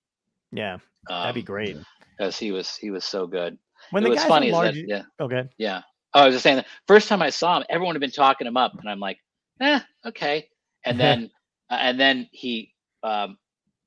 Yeah. 0.53 0.75
Um, 0.75 0.81
That'd 1.23 1.35
be 1.37 1.43
great. 1.43 1.77
because 2.19 2.39
he 2.39 2.53
was 2.53 2.77
he 2.77 2.91
was 2.91 3.05
so 3.05 3.27
good. 3.27 3.59
When 3.91 4.03
it 4.03 4.05
the 4.05 4.11
was 4.11 4.19
guy's 4.21 4.29
funny 4.29 4.51
large, 4.51 4.75
that 4.75 4.85
yeah 4.87 5.03
okay. 5.21 5.45
yeah. 5.59 5.83
Oh, 6.15 6.23
I 6.23 6.27
was 6.27 6.35
just 6.35 6.43
saying 6.43 6.57
the 6.57 6.65
first 6.87 7.09
time 7.09 7.23
I 7.23 7.31
saw 7.31 7.59
him, 7.59 7.65
everyone 7.69 7.95
had 7.95 8.01
been 8.01 8.11
talking 8.11 8.47
him 8.47 8.57
up, 8.57 8.73
and 8.79 8.89
I'm 8.89 9.01
like, 9.01 9.19
eh, 9.61 9.81
okay. 10.07 10.49
And 10.85 10.99
then 11.01 11.31
uh, 11.71 11.79
and 11.81 12.01
then 12.01 12.29
he 12.33 12.73
um 13.03 13.39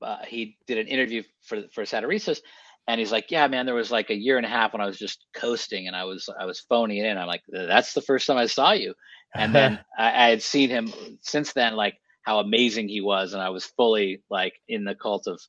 uh, 0.02 0.18
he 0.28 0.58
did 0.68 0.78
an 0.78 0.88
interview 0.88 1.24
for 1.44 1.64
for 1.74 1.84
Satiristas, 1.84 2.42
and 2.88 3.00
he's 3.00 3.12
like, 3.12 3.32
yeah, 3.32 3.48
man, 3.48 3.66
there 3.66 3.76
was 3.76 3.92
like 3.92 4.10
a 4.10 4.16
year 4.16 4.38
and 4.38 4.46
a 4.46 4.50
half 4.50 4.74
when 4.74 4.82
I 4.82 4.86
was 4.86 4.98
just 4.98 5.26
coasting 5.36 5.88
and 5.88 5.96
I 5.96 6.04
was 6.04 6.28
I 6.40 6.46
was 6.46 6.60
phoning 6.62 6.98
it 6.98 7.06
in. 7.06 7.18
I'm 7.18 7.28
like, 7.28 7.44
that's 7.50 7.94
the 7.94 8.02
first 8.02 8.28
time 8.28 8.38
I 8.38 8.48
saw 8.48 8.72
you, 8.72 8.94
and 9.36 9.54
then 9.56 9.80
I, 9.98 10.26
I 10.26 10.30
had 10.30 10.42
seen 10.42 10.70
him 10.70 10.92
since 11.22 11.54
then, 11.54 11.76
like 11.76 11.96
how 12.24 12.40
amazing 12.40 12.88
he 12.88 13.02
was, 13.02 13.34
and 13.34 13.42
I 13.42 13.50
was 13.50 13.66
fully 13.66 14.24
like 14.30 14.54
in 14.68 14.84
the 14.84 14.96
cult 14.96 15.28
of 15.28 15.40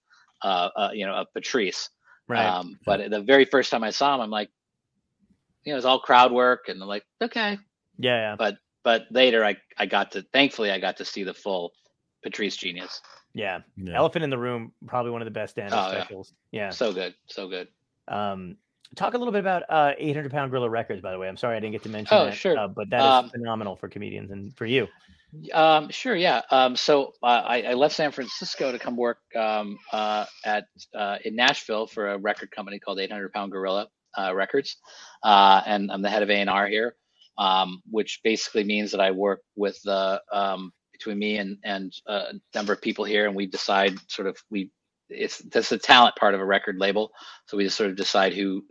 uh, 0.42 0.68
uh 0.76 0.90
you 0.92 1.06
know 1.06 1.14
of 1.14 1.26
Patrice. 1.34 1.88
Right. 2.32 2.46
Um, 2.46 2.78
but 2.84 3.10
the 3.10 3.20
very 3.20 3.44
first 3.44 3.70
time 3.70 3.84
I 3.84 3.90
saw 3.90 4.14
him, 4.14 4.20
I'm 4.20 4.30
like, 4.30 4.50
you 5.64 5.70
know, 5.72 5.74
it 5.74 5.76
was 5.76 5.84
all 5.84 6.00
crowd 6.00 6.32
work, 6.32 6.68
and 6.68 6.80
I'm 6.82 6.88
like, 6.88 7.04
okay. 7.22 7.58
yeah, 7.98 8.16
yeah. 8.30 8.36
But 8.36 8.56
but 8.82 9.02
later, 9.10 9.44
I 9.44 9.56
I 9.78 9.86
got 9.86 10.12
to 10.12 10.22
thankfully 10.32 10.70
I 10.70 10.78
got 10.80 10.96
to 10.96 11.04
see 11.04 11.22
the 11.22 11.34
full 11.34 11.72
Patrice 12.24 12.56
genius. 12.56 13.00
Yeah. 13.34 13.60
Yeah. 13.76 13.96
Elephant 13.96 14.24
in 14.24 14.30
the 14.30 14.38
Room, 14.38 14.72
probably 14.86 15.10
one 15.10 15.22
of 15.22 15.26
the 15.26 15.30
best 15.30 15.52
stand-up 15.52 15.88
Oh, 15.88 15.92
yeah. 15.92 16.00
specials. 16.02 16.34
Yeah. 16.50 16.70
So 16.70 16.92
good, 16.92 17.14
so 17.26 17.48
good. 17.48 17.68
Um, 18.08 18.56
talk 18.94 19.14
a 19.14 19.18
little 19.18 19.32
bit 19.32 19.38
about 19.40 19.62
uh, 19.70 19.92
800 19.96 20.30
Pound 20.30 20.50
Gorilla 20.50 20.68
Records, 20.68 21.00
by 21.00 21.12
the 21.12 21.18
way. 21.18 21.28
I'm 21.28 21.38
sorry 21.38 21.56
I 21.56 21.60
didn't 21.60 21.72
get 21.72 21.82
to 21.84 21.88
mention 21.88 22.14
Oh, 22.16 22.26
that. 22.26 22.34
sure. 22.34 22.58
Uh, 22.58 22.68
but 22.68 22.90
that 22.90 22.98
is 23.00 23.10
Um, 23.24 23.30
phenomenal 23.30 23.74
for 23.76 23.88
comedians 23.88 24.30
and 24.32 24.54
for 24.56 24.66
you. 24.66 24.86
Um, 25.52 25.88
sure, 25.90 26.14
yeah. 26.14 26.42
Um, 26.50 26.76
so 26.76 27.12
uh, 27.22 27.42
I, 27.46 27.62
I 27.62 27.74
left 27.74 27.94
San 27.94 28.12
Francisco 28.12 28.70
to 28.70 28.78
come 28.78 28.96
work 28.96 29.18
um, 29.36 29.78
uh, 29.92 30.26
at 30.44 30.66
uh, 30.94 31.18
in 31.24 31.36
Nashville 31.36 31.86
for 31.86 32.10
a 32.10 32.18
record 32.18 32.50
company 32.50 32.78
called 32.78 33.00
800 33.00 33.32
Pound 33.32 33.50
Gorilla 33.52 33.88
uh, 34.18 34.34
Records, 34.34 34.76
uh, 35.22 35.62
and 35.64 35.90
I'm 35.90 36.02
the 36.02 36.10
head 36.10 36.22
of 36.22 36.28
A&R 36.30 36.66
here, 36.66 36.96
um, 37.38 37.82
which 37.90 38.20
basically 38.22 38.64
means 38.64 38.90
that 38.90 39.00
I 39.00 39.10
work 39.10 39.40
with 39.56 39.80
the 39.84 40.20
um, 40.32 40.72
between 40.92 41.18
me 41.18 41.38
and 41.38 41.56
and 41.64 41.92
uh, 42.06 42.24
a 42.30 42.34
number 42.54 42.74
of 42.74 42.82
people 42.82 43.04
here, 43.04 43.26
and 43.26 43.34
we 43.34 43.46
decide 43.46 43.94
sort 44.08 44.28
of 44.28 44.36
we 44.50 44.70
it's 45.08 45.38
that's 45.50 45.70
the 45.70 45.78
talent 45.78 46.14
part 46.16 46.34
of 46.34 46.40
a 46.40 46.44
record 46.44 46.76
label, 46.78 47.10
so 47.46 47.56
we 47.56 47.64
just 47.64 47.76
sort 47.76 47.90
of 47.90 47.96
decide 47.96 48.34
who. 48.34 48.62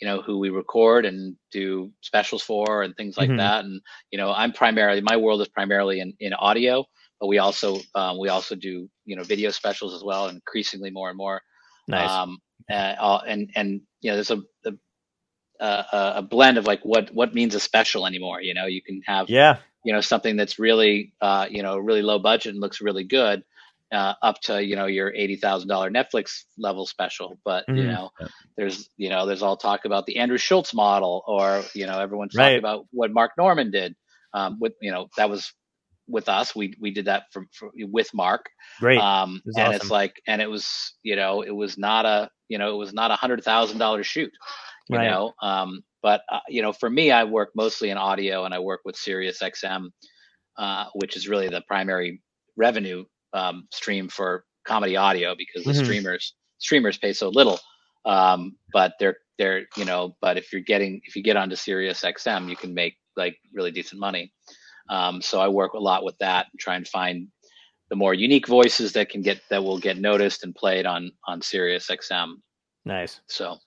You 0.00 0.08
know 0.08 0.22
who 0.22 0.38
we 0.38 0.50
record 0.50 1.06
and 1.06 1.36
do 1.52 1.90
specials 2.00 2.42
for 2.42 2.82
and 2.82 2.96
things 2.96 3.16
like 3.16 3.30
Mhm. 3.30 3.38
that 3.38 3.64
and 3.64 3.80
you 4.10 4.18
know 4.18 4.32
i'm 4.32 4.52
primarily 4.52 5.00
my 5.02 5.16
world 5.16 5.40
is 5.42 5.48
primarily 5.48 6.00
in, 6.00 6.14
in 6.20 6.32
audio 6.34 6.84
but 7.20 7.28
we 7.28 7.38
also 7.38 7.78
um, 7.94 8.18
we 8.18 8.28
also 8.28 8.54
do 8.56 8.88
you 9.04 9.16
know 9.16 9.22
video 9.24 9.50
specials 9.50 9.94
as 9.94 10.02
well 10.04 10.28
increasingly 10.28 10.90
more 10.90 11.08
and 11.10 11.18
more 11.18 11.42
Nice. 11.88 12.10
um 12.10 12.38
and, 12.70 12.98
uh, 13.00 13.20
and 13.26 13.50
and 13.56 13.82
you 14.00 14.10
know 14.10 14.16
there's 14.16 14.30
a, 14.30 14.42
a 14.66 14.72
a 15.60 16.12
a 16.16 16.22
blend 16.22 16.58
of 16.58 16.66
like 16.66 16.82
what 16.84 17.10
what 17.14 17.34
means 17.34 17.54
a 17.54 17.60
special 17.60 18.06
anymore 18.06 18.40
you 18.42 18.54
know 18.54 18.66
you 18.66 18.82
can 18.82 19.00
have 19.06 19.28
yeah. 19.28 19.58
you 19.84 19.92
know 19.92 20.00
something 20.00 20.36
that's 20.36 20.58
really 20.58 21.12
uh 21.20 21.46
you 21.50 21.62
know 21.62 21.78
really 21.78 22.02
low 22.02 22.18
budget 22.18 22.52
and 22.52 22.60
looks 22.60 22.80
really 22.80 23.04
good 23.04 23.42
uh, 23.92 24.14
up 24.22 24.40
to 24.42 24.64
you 24.64 24.76
know 24.76 24.86
your 24.86 25.14
eighty 25.14 25.36
thousand 25.36 25.68
dollar 25.68 25.90
Netflix 25.90 26.44
level 26.58 26.86
special, 26.86 27.38
but 27.44 27.66
you 27.72 27.86
Mhm. 27.86 27.88
know 27.88 28.10
there's 28.56 28.88
you 28.96 29.10
know 29.10 29.26
there's 29.26 29.42
all 29.42 29.56
talk 29.56 29.84
about 29.86 30.06
the 30.06 30.18
Andrew 30.18 30.38
Schulz 30.38 30.74
model, 30.74 31.24
or 31.26 31.62
you 31.74 31.86
know 31.86 32.00
everyone's 32.00 32.34
Right. 32.34 32.36
talking 32.36 32.60
about 32.60 32.86
what 32.92 33.12
Mark 33.12 33.32
Normand 33.38 33.72
did. 33.72 33.96
Um, 34.34 34.58
with 34.60 34.74
you 34.82 34.92
know 34.92 35.08
that 35.16 35.30
was 35.30 35.52
with 36.08 36.28
us. 36.28 36.54
We 36.54 36.74
we 36.80 36.90
did 36.92 37.06
that 37.06 37.24
for, 37.32 37.44
for 37.52 37.70
with 37.76 38.10
Mark. 38.14 38.46
Great. 38.80 39.00
Um, 39.00 39.42
and 39.56 39.72
it's 39.72 39.90
like 39.90 40.14
and 40.26 40.42
it 40.42 40.50
was 40.50 40.94
you 41.02 41.16
know 41.16 41.42
it 41.42 41.54
was 41.54 41.78
not 41.78 42.06
a 42.06 42.30
you 42.48 42.58
know 42.58 42.74
it 42.74 42.78
was 42.78 42.92
not 42.92 43.10
a 43.10 43.16
hundred 43.16 43.44
thousand 43.44 43.78
dollar 43.78 44.02
shoot. 44.04 44.32
You 44.88 44.98
Right. 44.98 45.00
know, 45.00 45.32
um, 45.42 45.82
but 46.02 46.22
uh, 46.30 46.40
you 46.48 46.62
know 46.62 46.72
for 46.72 46.90
me 46.90 47.10
I 47.12 47.24
work 47.24 47.50
mostly 47.56 47.90
in 47.90 47.98
audio 47.98 48.44
and 48.44 48.54
I 48.54 48.58
work 48.60 48.80
with 48.84 48.96
Sirius 48.96 49.40
XM, 49.42 49.86
uh, 50.58 50.86
which 50.94 51.16
is 51.16 51.28
really 51.28 51.48
the 51.48 51.62
primary 51.68 52.22
revenue 52.56 53.04
um, 53.32 53.66
stream 53.72 54.08
for 54.08 54.44
comedy 54.64 54.96
audio 54.96 55.34
because 55.36 55.66
the 55.66 55.74
Mhm. 55.74 55.76
streamers 55.76 56.34
streamers 56.58 56.98
pay 56.98 57.12
so 57.12 57.28
little. 57.28 57.58
Um, 58.04 58.56
but 58.72 58.94
they're 58.98 59.16
they're 59.38 59.66
you 59.76 59.84
know 59.84 60.16
but 60.20 60.36
if 60.36 60.52
you're 60.52 60.62
getting 60.62 61.00
if 61.04 61.16
you 61.16 61.22
get 61.22 61.36
onto 61.36 61.56
Sirius 61.56 62.04
XM 62.04 62.48
you 62.48 62.56
can 62.56 62.74
make 62.74 62.96
like 63.16 63.38
really 63.52 63.70
decent 63.70 64.00
money. 64.00 64.32
Um, 64.88 65.20
so 65.22 65.40
I 65.40 65.48
work 65.48 65.74
a 65.74 65.78
lot 65.78 66.04
with 66.04 66.18
that 66.18 66.46
and 66.52 66.58
try 66.60 66.76
and 66.76 66.86
find 66.86 67.28
the 67.90 67.96
more 67.96 68.14
unique 68.14 68.46
voices 68.46 68.92
that 68.92 69.08
can 69.10 69.22
get 69.22 69.40
that 69.50 69.62
will 69.62 69.78
get 69.78 69.98
noticed 69.98 70.44
and 70.44 70.54
played 70.54 70.86
on 70.86 71.10
on 71.26 71.40
Sirius 71.42 71.88
XM. 71.90 72.42
nice. 72.84 73.20
So 73.28 73.58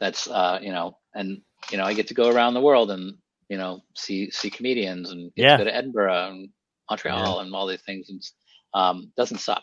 that's 0.00 0.28
uh, 0.28 0.58
you 0.62 0.72
know, 0.72 0.96
and 1.14 1.40
you 1.70 1.78
know, 1.78 1.84
I 1.84 1.94
get 1.94 2.06
to 2.08 2.14
go 2.14 2.28
around 2.28 2.54
the 2.54 2.60
world 2.60 2.90
and 2.90 3.14
you 3.48 3.58
know 3.58 3.82
see 3.96 4.30
see 4.30 4.50
comedians 4.50 5.10
and 5.10 5.32
get 5.34 5.44
Yeah. 5.44 5.56
go 5.56 5.64
to 5.64 5.74
Edinburgh 5.74 6.28
and 6.30 6.48
Montreal 6.90 7.40
and 7.40 7.54
all 7.54 7.66
these 7.66 7.82
things 7.82 8.08
and 8.10 8.22
um, 8.74 9.12
doesn't 9.16 9.38
suck. 9.38 9.62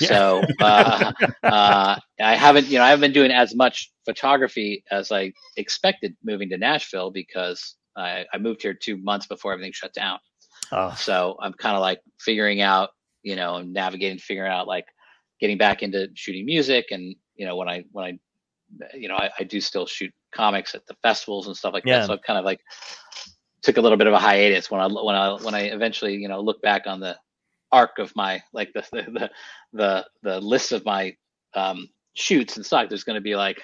Yeah. 0.00 0.08
So 0.08 0.42
uh, 0.60 1.12
uh, 1.50 1.96
I 2.20 2.34
haven't 2.36 2.66
you 2.68 2.78
know 2.78 2.84
I 2.84 2.88
haven't 2.90 3.02
been 3.02 3.12
doing 3.12 3.30
as 3.30 3.54
much 3.54 3.92
photography 4.04 4.84
as 4.90 5.12
I 5.12 5.32
expected 5.56 6.16
moving 6.24 6.48
to 6.50 6.58
Nashville 6.58 7.10
because 7.10 7.76
I, 7.96 8.24
I 8.32 8.38
moved 8.38 8.62
here 8.62 8.74
two 8.74 8.96
months 8.96 9.26
before 9.26 9.52
everything 9.52 9.72
shut 9.72 9.92
down. 9.94 10.18
Oh, 10.72 10.94
So 10.96 11.36
I'm 11.40 11.52
kind 11.54 11.76
of 11.76 11.80
like 11.80 12.00
figuring 12.20 12.60
out, 12.60 12.90
you 13.22 13.36
know, 13.36 13.56
and 13.56 13.72
navigating, 13.72 14.18
figuring 14.18 14.50
out 14.50 14.66
like 14.66 14.86
getting 15.40 15.58
back 15.58 15.82
into 15.82 16.08
shooting 16.14 16.46
music. 16.46 16.86
And, 16.90 17.14
you 17.34 17.46
know, 17.46 17.56
when 17.56 17.68
I, 17.68 17.84
when 17.92 18.04
I, 18.04 18.18
you 18.96 19.08
know, 19.08 19.16
I, 19.16 19.30
I 19.38 19.44
do 19.44 19.60
still 19.60 19.86
shoot 19.86 20.12
comics 20.34 20.74
at 20.74 20.86
the 20.86 20.94
festivals 21.02 21.46
and 21.46 21.56
stuff 21.56 21.72
like 21.72 21.84
Yeah. 21.84 21.98
that. 21.98 22.06
So 22.06 22.12
I've 22.14 22.22
kind 22.22 22.38
of 22.38 22.44
like 22.44 22.60
took 23.62 23.76
a 23.76 23.80
little 23.80 23.98
bit 23.98 24.06
of 24.06 24.12
a 24.14 24.18
hiatus 24.18 24.70
when 24.70 24.80
I, 24.80 24.86
when 24.86 25.14
I, 25.14 25.32
when 25.42 25.54
I 25.54 25.62
eventually, 25.62 26.14
you 26.14 26.28
know, 26.28 26.40
look 26.40 26.62
back 26.62 26.86
on 26.86 27.00
the 27.00 27.16
arc 27.72 27.98
of 27.98 28.14
my, 28.16 28.42
like 28.52 28.72
the, 28.74 28.84
the, 28.92 29.02
the, 29.02 29.30
the, 29.72 30.06
the 30.22 30.40
list 30.40 30.72
of 30.72 30.84
my 30.84 31.14
um, 31.54 31.88
shoots 32.14 32.56
and 32.56 32.64
stuff, 32.66 32.88
there's 32.88 33.04
going 33.04 33.14
to 33.16 33.20
be 33.20 33.36
like 33.36 33.56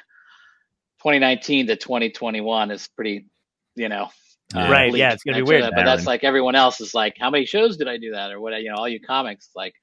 2019 1.03 1.67
to 1.69 1.77
2021 1.77 2.71
is 2.71 2.89
pretty, 2.89 3.27
you 3.75 3.89
know, 3.89 4.09
Yeah. 4.55 4.71
Right, 4.71 4.95
yeah, 4.95 5.13
it's 5.13 5.25
gonna 5.25 5.39
be 5.39 5.43
weird, 5.43 5.63
what- 5.63 5.75
But 5.75 5.85
that's 5.85 6.07
like 6.07 6.25
everyone 6.25 6.55
else 6.55 6.81
is 6.81 6.95
like, 6.95 7.15
how 7.19 7.31
many 7.31 7.47
shows 7.47 7.77
did 7.77 7.89
I 7.89 7.97
do 7.99 8.13
that 8.13 8.31
or 8.31 8.41
what? 8.41 8.55
You 8.63 8.71
know, 8.71 8.77
all 8.77 8.89
you 8.89 9.01
comics 9.01 9.51
like. 9.55 9.75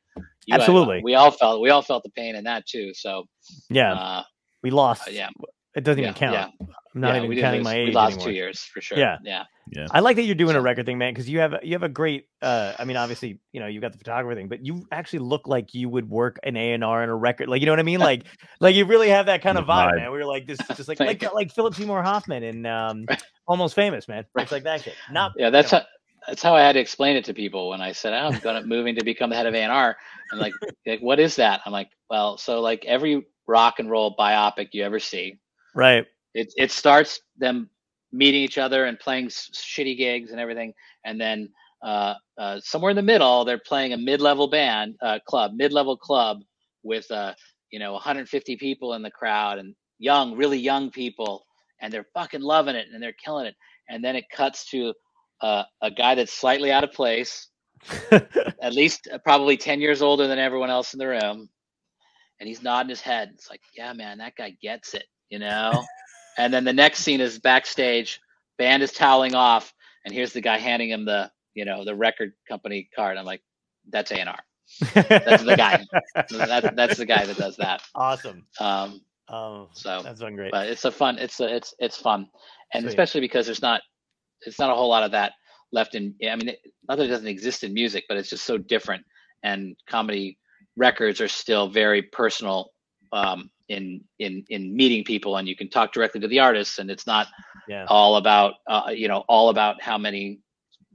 You, 0.46 0.56
Absolutely. 0.56 1.02
we 1.04 1.16
all 1.16 1.32
felt 1.32 1.62
we 1.62 1.70
all 1.70 1.82
felt 1.82 2.04
the 2.04 2.10
pain 2.12 2.36
in 2.36 2.44
that 2.44 2.66
too. 2.68 2.94
So 2.94 3.24
yeah. 3.70 3.94
uh, 3.94 4.24
we 4.62 4.72
lost. 4.72 5.08
uh, 5.08 5.12
yeah, 5.12 5.30
It 5.76 5.84
doesn't 5.86 6.02
yeah, 6.02 6.10
even 6.10 6.18
count. 6.20 6.34
yeah, 6.34 6.48
I'm 6.94 7.02
not 7.02 7.16
yeah, 7.16 7.24
even 7.24 7.40
counting 7.40 7.60
lose- 7.62 7.66
my 7.66 7.76
age. 7.76 7.88
We 7.88 7.94
lost 7.94 8.14
anymore. 8.16 8.28
two 8.28 8.34
years 8.34 8.60
for 8.60 8.82
sure. 8.82 8.98
Yeah. 8.98 9.18
yeah, 9.24 9.44
Yeah. 9.72 9.88
I 9.92 10.02
like 10.02 10.18
that 10.18 10.24
you're 10.24 10.36
doing 10.36 10.56
a 10.56 10.62
record 10.62 10.86
thing, 10.86 10.98
man, 10.98 11.14
because 11.14 11.30
you 11.30 11.40
have 11.40 11.56
you 11.64 11.74
have 11.74 11.84
a 11.84 11.90
great. 11.90 12.28
uh 12.42 12.74
I 12.78 12.86
mean, 12.86 12.98
obviously, 12.98 13.40
you 13.52 13.60
know, 13.60 13.68
you've 13.68 13.82
got 13.82 13.92
the 13.92 13.98
photographer 13.98 14.36
thing, 14.36 14.48
but 14.48 14.66
you 14.66 14.86
actually 14.92 15.20
look 15.20 15.48
like 15.48 15.74
you 15.74 15.90
would 15.90 16.10
work 16.10 16.40
an 16.44 16.58
A 16.58 16.74
and 16.74 16.84
R 16.84 17.04
in 17.04 17.10
a 17.10 17.16
record. 17.16 17.48
Like, 17.48 17.62
you 17.62 17.66
know 17.66 17.72
what 17.72 17.80
I 17.80 17.84
mean? 17.84 18.00
Like, 18.00 18.24
like 18.60 18.76
you 18.76 18.86
really 18.86 19.10
have 19.10 19.28
that 19.28 19.42
kind 19.42 19.58
of 19.58 19.66
vibe, 19.66 19.92
vibe. 19.92 19.96
man. 19.96 20.12
We 20.12 20.18
were 20.18 20.26
like 20.26 20.48
this, 20.48 20.60
just 20.76 20.88
like 20.88 21.00
like 21.00 21.34
like 21.34 21.52
Philip 21.54 21.76
Seymour 21.76 22.04
Hoffman 22.04 22.44
in 22.44 22.66
um, 22.66 23.06
Almost 23.48 23.76
Famous, 23.76 24.08
man. 24.08 24.26
Right. 24.34 24.44
It's 24.44 24.52
like 24.52 24.64
that 24.64 24.82
shit. 24.82 24.96
Not 25.12 25.34
yeah. 25.38 25.46
you 25.46 25.52
That's 25.52 25.72
know, 25.72 25.80
how 25.80 25.86
that's 26.28 26.42
how 26.42 26.56
I 26.56 26.62
had 26.62 26.74
to 26.74 26.80
explain 26.80 27.16
it 27.16 27.26
to 27.26 27.34
people 27.34 27.70
when 27.70 27.82
I 27.82 27.92
said 27.92 28.14
"Oh, 28.14 28.28
I'm 28.28 28.40
going 28.40 28.62
to 28.62 28.68
moving 28.68 28.96
to 28.96 29.04
become 29.04 29.30
the 29.30 29.36
head 29.36 29.46
of 29.46 29.54
A&R. 29.54 29.98
And 30.32 30.40
like, 30.40 30.54
like, 30.86 31.02
what 31.02 31.20
is 31.20 31.36
that? 31.36 31.62
I'm 31.66 31.72
like, 31.72 31.90
well, 32.10 32.38
so 32.38 32.62
like 32.62 32.86
every 32.86 33.26
rock 33.48 33.80
and 33.80 33.90
roll 33.90 34.16
biopic 34.16 34.70
you 34.72 34.84
ever 34.84 35.00
see, 35.00 35.40
right. 35.76 36.06
it 36.34 36.54
it 36.56 36.72
starts 36.72 37.20
them 37.38 37.70
meeting 38.14 38.42
each 38.42 38.58
other 38.58 38.86
and 38.86 39.00
playing 39.00 39.26
s- 39.26 39.52
shitty 39.54 39.98
gigs 39.98 40.32
and 40.32 40.40
everything, 40.40 40.74
and 41.06 41.20
then 41.20 41.50
uh, 41.84 42.16
uh, 42.38 42.60
somewhere 42.64 42.92
in 42.92 42.96
the 42.96 43.02
middle 43.02 43.44
they're 43.44 43.58
playing 43.60 43.94
a 43.94 43.98
mid-level 43.98 44.48
band 44.50 44.96
uh, 45.02 45.20
club, 45.28 45.54
mid-level 45.56 45.98
club 45.98 46.40
with 46.84 47.10
uh, 47.12 47.34
you 47.72 47.80
know 47.80 47.94
150 47.94 48.58
people 48.58 48.94
in 48.94 49.02
the 49.02 49.12
crowd 49.12 49.60
and 49.60 49.76
young, 50.00 50.38
really 50.38 50.60
young 50.60 50.92
people, 50.92 51.46
and 51.82 51.92
they're 51.94 52.08
fucking 52.14 52.42
loving 52.42 52.76
it 52.76 52.88
and 52.94 53.04
they're 53.04 53.14
killing 53.14 53.48
it, 53.48 53.56
and 53.90 54.04
then 54.04 54.16
it 54.16 54.26
cuts 54.32 54.70
to 54.70 54.94
uh, 55.42 55.64
a 55.82 55.92
guy 55.92 56.16
that's 56.16 56.34
slightly 56.34 56.72
out 56.72 56.84
of 56.86 56.92
place, 56.94 57.50
at 58.12 58.74
least 58.74 59.10
uh, 59.14 59.18
probably 59.20 59.58
10 59.58 59.82
years 59.82 60.02
older 60.02 60.28
than 60.28 60.40
everyone 60.40 60.70
else 60.70 60.94
in 60.94 61.00
the 61.00 61.08
room. 61.08 61.50
And 62.40 62.48
he's 62.48 62.64
nodding 62.64 62.90
his 62.90 63.02
head. 63.02 63.32
It's 63.34 63.50
like, 63.50 63.62
yeah, 63.78 63.94
man, 63.94 64.18
that 64.20 64.36
guy 64.38 64.56
gets 64.62 64.94
it, 64.94 65.06
you 65.30 65.40
know? 65.40 65.72
and 66.38 66.54
then 66.54 66.64
the 66.64 66.74
next 66.74 67.00
scene 67.00 67.22
is 67.22 67.40
backstage, 67.40 68.20
band 68.58 68.84
is 68.84 68.92
toweling 68.92 69.36
off, 69.36 69.74
and 70.06 70.14
here's 70.14 70.34
the 70.34 70.42
guy 70.42 70.58
handing 70.58 70.90
him 70.90 71.06
the, 71.06 71.32
you 71.54 71.66
know, 71.66 71.86
the 71.86 71.96
record 71.96 72.34
company 72.48 72.90
card. 72.96 73.18
I'm 73.18 73.26
like, 73.26 73.42
that's 73.90 74.12
A&R. 74.12 74.38
That's 74.94 75.44
the 75.44 75.56
guy. 75.58 75.86
that, 76.30 76.74
that's 76.76 76.98
the 76.98 77.06
guy 77.06 77.26
that 77.26 77.38
does 77.38 77.58
that. 77.58 77.82
awesome. 77.96 78.46
Um, 78.60 79.02
Oh, 79.30 79.70
so, 79.74 80.02
that's 80.04 80.20
been 80.20 80.36
great. 80.36 80.52
but 80.52 80.68
it's 80.68 80.84
a 80.84 80.92
fun, 80.92 81.18
it's 81.18 81.40
a, 81.40 81.56
it's, 81.56 81.74
it's 81.80 81.98
fun. 81.98 82.28
And 82.74 82.84
Sweet. 82.84 82.90
especially 82.90 83.22
because 83.22 83.46
there's 83.46 83.62
not, 83.62 83.82
it's 84.42 84.60
not 84.60 84.70
a 84.70 84.76
whole 84.76 84.90
lot 84.90 85.04
of 85.04 85.12
that 85.12 85.32
left 85.72 85.96
in, 85.96 86.14
I 86.30 86.36
mean, 86.36 86.50
it, 86.50 86.60
not 86.90 86.98
that 86.98 87.06
it 87.06 87.08
doesn't 87.08 87.28
exist 87.28 87.64
in 87.64 87.74
music, 87.74 88.04
but 88.10 88.18
it's 88.18 88.30
just 88.30 88.44
so 88.46 88.58
different. 88.58 89.04
And 89.42 89.76
comedy 89.90 90.38
records 90.76 91.22
are 91.22 91.30
still 91.30 91.70
very 91.70 92.02
personal 92.02 92.73
um, 93.14 93.52
in, 93.70 94.02
in, 94.20 94.46
in 94.50 94.76
meeting 94.76 95.06
people 95.06 95.38
and 95.38 95.48
you 95.50 95.58
can 95.58 95.70
talk 95.70 95.94
directly 95.94 96.22
to 96.22 96.30
the 96.30 96.40
artists 96.42 96.80
and 96.80 96.92
it's 96.92 97.08
not 97.08 97.28
Yeah. 97.68 97.90
all 97.90 98.18
about, 98.18 98.56
uh, 98.70 98.92
you 98.94 99.10
know, 99.10 99.26
all 99.30 99.50
about 99.50 99.82
how 99.82 99.98
many, 100.00 100.42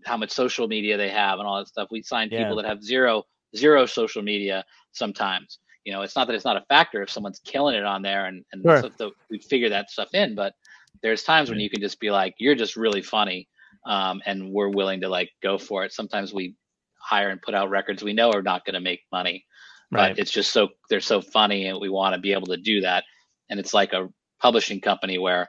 how 0.07 0.19
much 0.19 0.33
social 0.33 0.69
media 0.69 0.99
they 0.99 1.11
have 1.11 1.41
and 1.41 1.49
all 1.49 1.59
that 1.59 1.69
stuff. 1.69 1.89
We 1.93 2.03
sign 2.03 2.31
Yeah. 2.31 2.39
people 2.39 2.57
that 2.57 2.67
have 2.67 2.83
zero, 2.85 3.25
zero 3.57 3.87
social 3.87 4.23
media 4.23 4.65
sometimes. 4.93 5.61
You 5.85 5.95
know, 5.95 6.03
it's 6.03 6.17
not 6.17 6.29
that 6.29 6.35
it's 6.37 6.47
not 6.47 6.59
a 6.59 6.67
factor 6.69 7.03
if 7.03 7.11
someone's 7.11 7.41
killing 7.41 7.77
it 7.77 7.85
on 7.85 8.03
there 8.03 8.27
and, 8.27 8.45
and 8.53 8.65
Sure. 8.65 8.83
the, 8.99 9.11
we 9.31 9.41
figure 9.41 9.71
that 9.71 9.91
stuff 9.91 10.11
in, 10.15 10.35
but 10.37 10.55
there's 11.03 11.25
times 11.25 11.51
when 11.51 11.61
you 11.61 11.71
can 11.71 11.81
just 11.81 12.01
be 12.01 12.11
like, 12.11 12.35
you're 12.39 12.57
just 12.57 12.77
really 12.77 13.03
funny. 13.03 13.49
Um, 13.87 14.23
and 14.27 14.53
we're 14.53 14.71
willing 14.71 15.01
to 15.03 15.09
like 15.11 15.31
go 15.43 15.59
for 15.59 15.85
it. 15.85 15.93
Sometimes 15.95 16.35
we 16.35 16.57
hire 17.01 17.31
and 17.31 17.43
put 17.43 17.55
out 17.55 17.71
records 17.71 18.03
we 18.05 18.15
know 18.15 18.33
are 18.33 18.43
not 18.43 18.65
going 18.67 18.75
to 18.75 18.81
make 18.81 19.01
money, 19.13 19.45
Right. 19.91 20.15
but 20.15 20.19
it's 20.19 20.31
just 20.31 20.53
so 20.53 20.69
they're 20.91 21.01
so 21.01 21.21
funny 21.21 21.67
and 21.67 21.81
we 21.81 21.89
want 21.89 22.15
to 22.15 22.21
be 22.21 22.33
able 22.33 22.49
to 22.49 22.57
do 22.59 22.81
that. 22.83 23.05
And 23.51 23.59
it's 23.61 23.75
like 23.75 23.93
a 23.93 24.09
publishing 24.41 24.81
company 24.81 25.19
where 25.19 25.49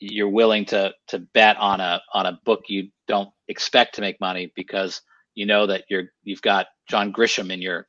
you're 0.00 0.28
willing 0.28 0.64
to 0.66 0.92
to 1.08 1.18
bet 1.34 1.56
on 1.58 1.80
a 1.80 2.00
on 2.12 2.26
a 2.26 2.38
book 2.44 2.62
you 2.68 2.88
don't 3.08 3.30
expect 3.48 3.94
to 3.94 4.00
make 4.02 4.20
money 4.20 4.52
because 4.54 5.00
you 5.34 5.46
know 5.46 5.66
that 5.66 5.84
you're 5.88 6.04
you've 6.24 6.42
got 6.42 6.66
John 6.88 7.12
Grisham 7.12 7.50
in 7.52 7.62
your 7.62 7.86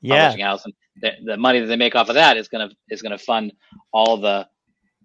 Yeah. 0.00 0.32
publishing 0.32 0.44
house, 0.44 0.64
and 0.64 0.74
the, 1.02 1.12
the 1.24 1.36
money 1.36 1.60
that 1.60 1.66
they 1.66 1.76
make 1.76 1.94
off 1.94 2.08
of 2.08 2.14
that 2.14 2.36
is 2.36 2.48
gonna 2.48 2.70
is 2.88 3.02
gonna 3.02 3.18
fund 3.18 3.52
all 3.92 4.16
the 4.16 4.46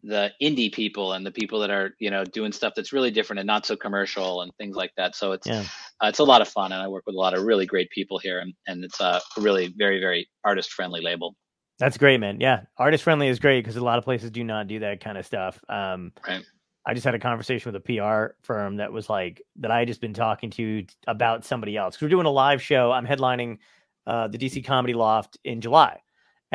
the 0.07 0.31
indie 0.41 0.71
people 0.71 1.13
and 1.13 1.25
the 1.25 1.31
people 1.31 1.59
that 1.59 1.69
are 1.69 1.91
you 1.99 2.11
know 2.11 2.23
doing 2.23 2.51
stuff 2.51 2.73
that's 2.75 2.93
really 2.93 3.11
different 3.11 3.39
and 3.39 3.47
not 3.47 3.65
so 3.65 3.75
commercial 3.75 4.41
and 4.41 4.51
things 4.57 4.75
like 4.75 4.91
that. 4.97 5.15
So 5.15 5.31
it's 5.31 5.47
Yeah. 5.47 5.63
uh, 6.03 6.07
it's 6.07 6.19
a 6.19 6.23
lot 6.23 6.41
of 6.41 6.47
fun, 6.47 6.71
and 6.71 6.81
I 6.81 6.87
work 6.87 7.03
with 7.05 7.15
a 7.15 7.19
lot 7.19 7.33
of 7.33 7.43
really 7.43 7.65
great 7.65 7.89
people 7.89 8.19
here, 8.19 8.39
and 8.39 8.53
and 8.67 8.83
it's 8.83 8.99
a 8.99 9.21
really 9.37 9.73
very 9.77 9.99
very 9.99 10.27
artist 10.43 10.71
friendly 10.71 11.01
label. 11.01 11.35
That's 11.79 11.97
great, 11.97 12.19
man. 12.19 12.39
Yeah, 12.39 12.61
artist 12.77 13.03
friendly 13.03 13.27
is 13.27 13.39
great 13.39 13.61
because 13.61 13.75
a 13.75 13.83
lot 13.83 13.97
of 13.97 14.03
places 14.05 14.31
do 14.31 14.43
not 14.43 14.67
do 14.67 14.79
that 14.79 15.01
kind 15.01 15.17
of 15.17 15.25
stuff. 15.25 15.59
Um, 15.67 16.13
Right. 16.25 16.45
I 16.87 16.93
just 16.93 17.03
had 17.03 17.15
a 17.15 17.19
conversation 17.19 17.71
with 17.73 17.81
a 17.81 17.83
PR 17.83 18.35
firm 18.43 18.77
that 18.77 18.93
was 18.93 19.09
like 19.09 19.41
that 19.57 19.71
I 19.71 19.79
had 19.79 19.87
just 19.87 20.01
been 20.01 20.13
talking 20.13 20.51
to 20.51 20.85
about 21.07 21.43
somebody 21.43 21.75
else. 21.75 21.99
we're 21.99 22.09
doing 22.09 22.27
a 22.27 22.31
live 22.31 22.61
show. 22.61 22.91
I'm 22.91 23.07
headlining 23.07 23.57
uh, 24.05 24.27
the 24.27 24.37
DC 24.37 24.63
Comedy 24.63 24.93
Loft 24.93 25.39
in 25.43 25.61
July, 25.61 25.99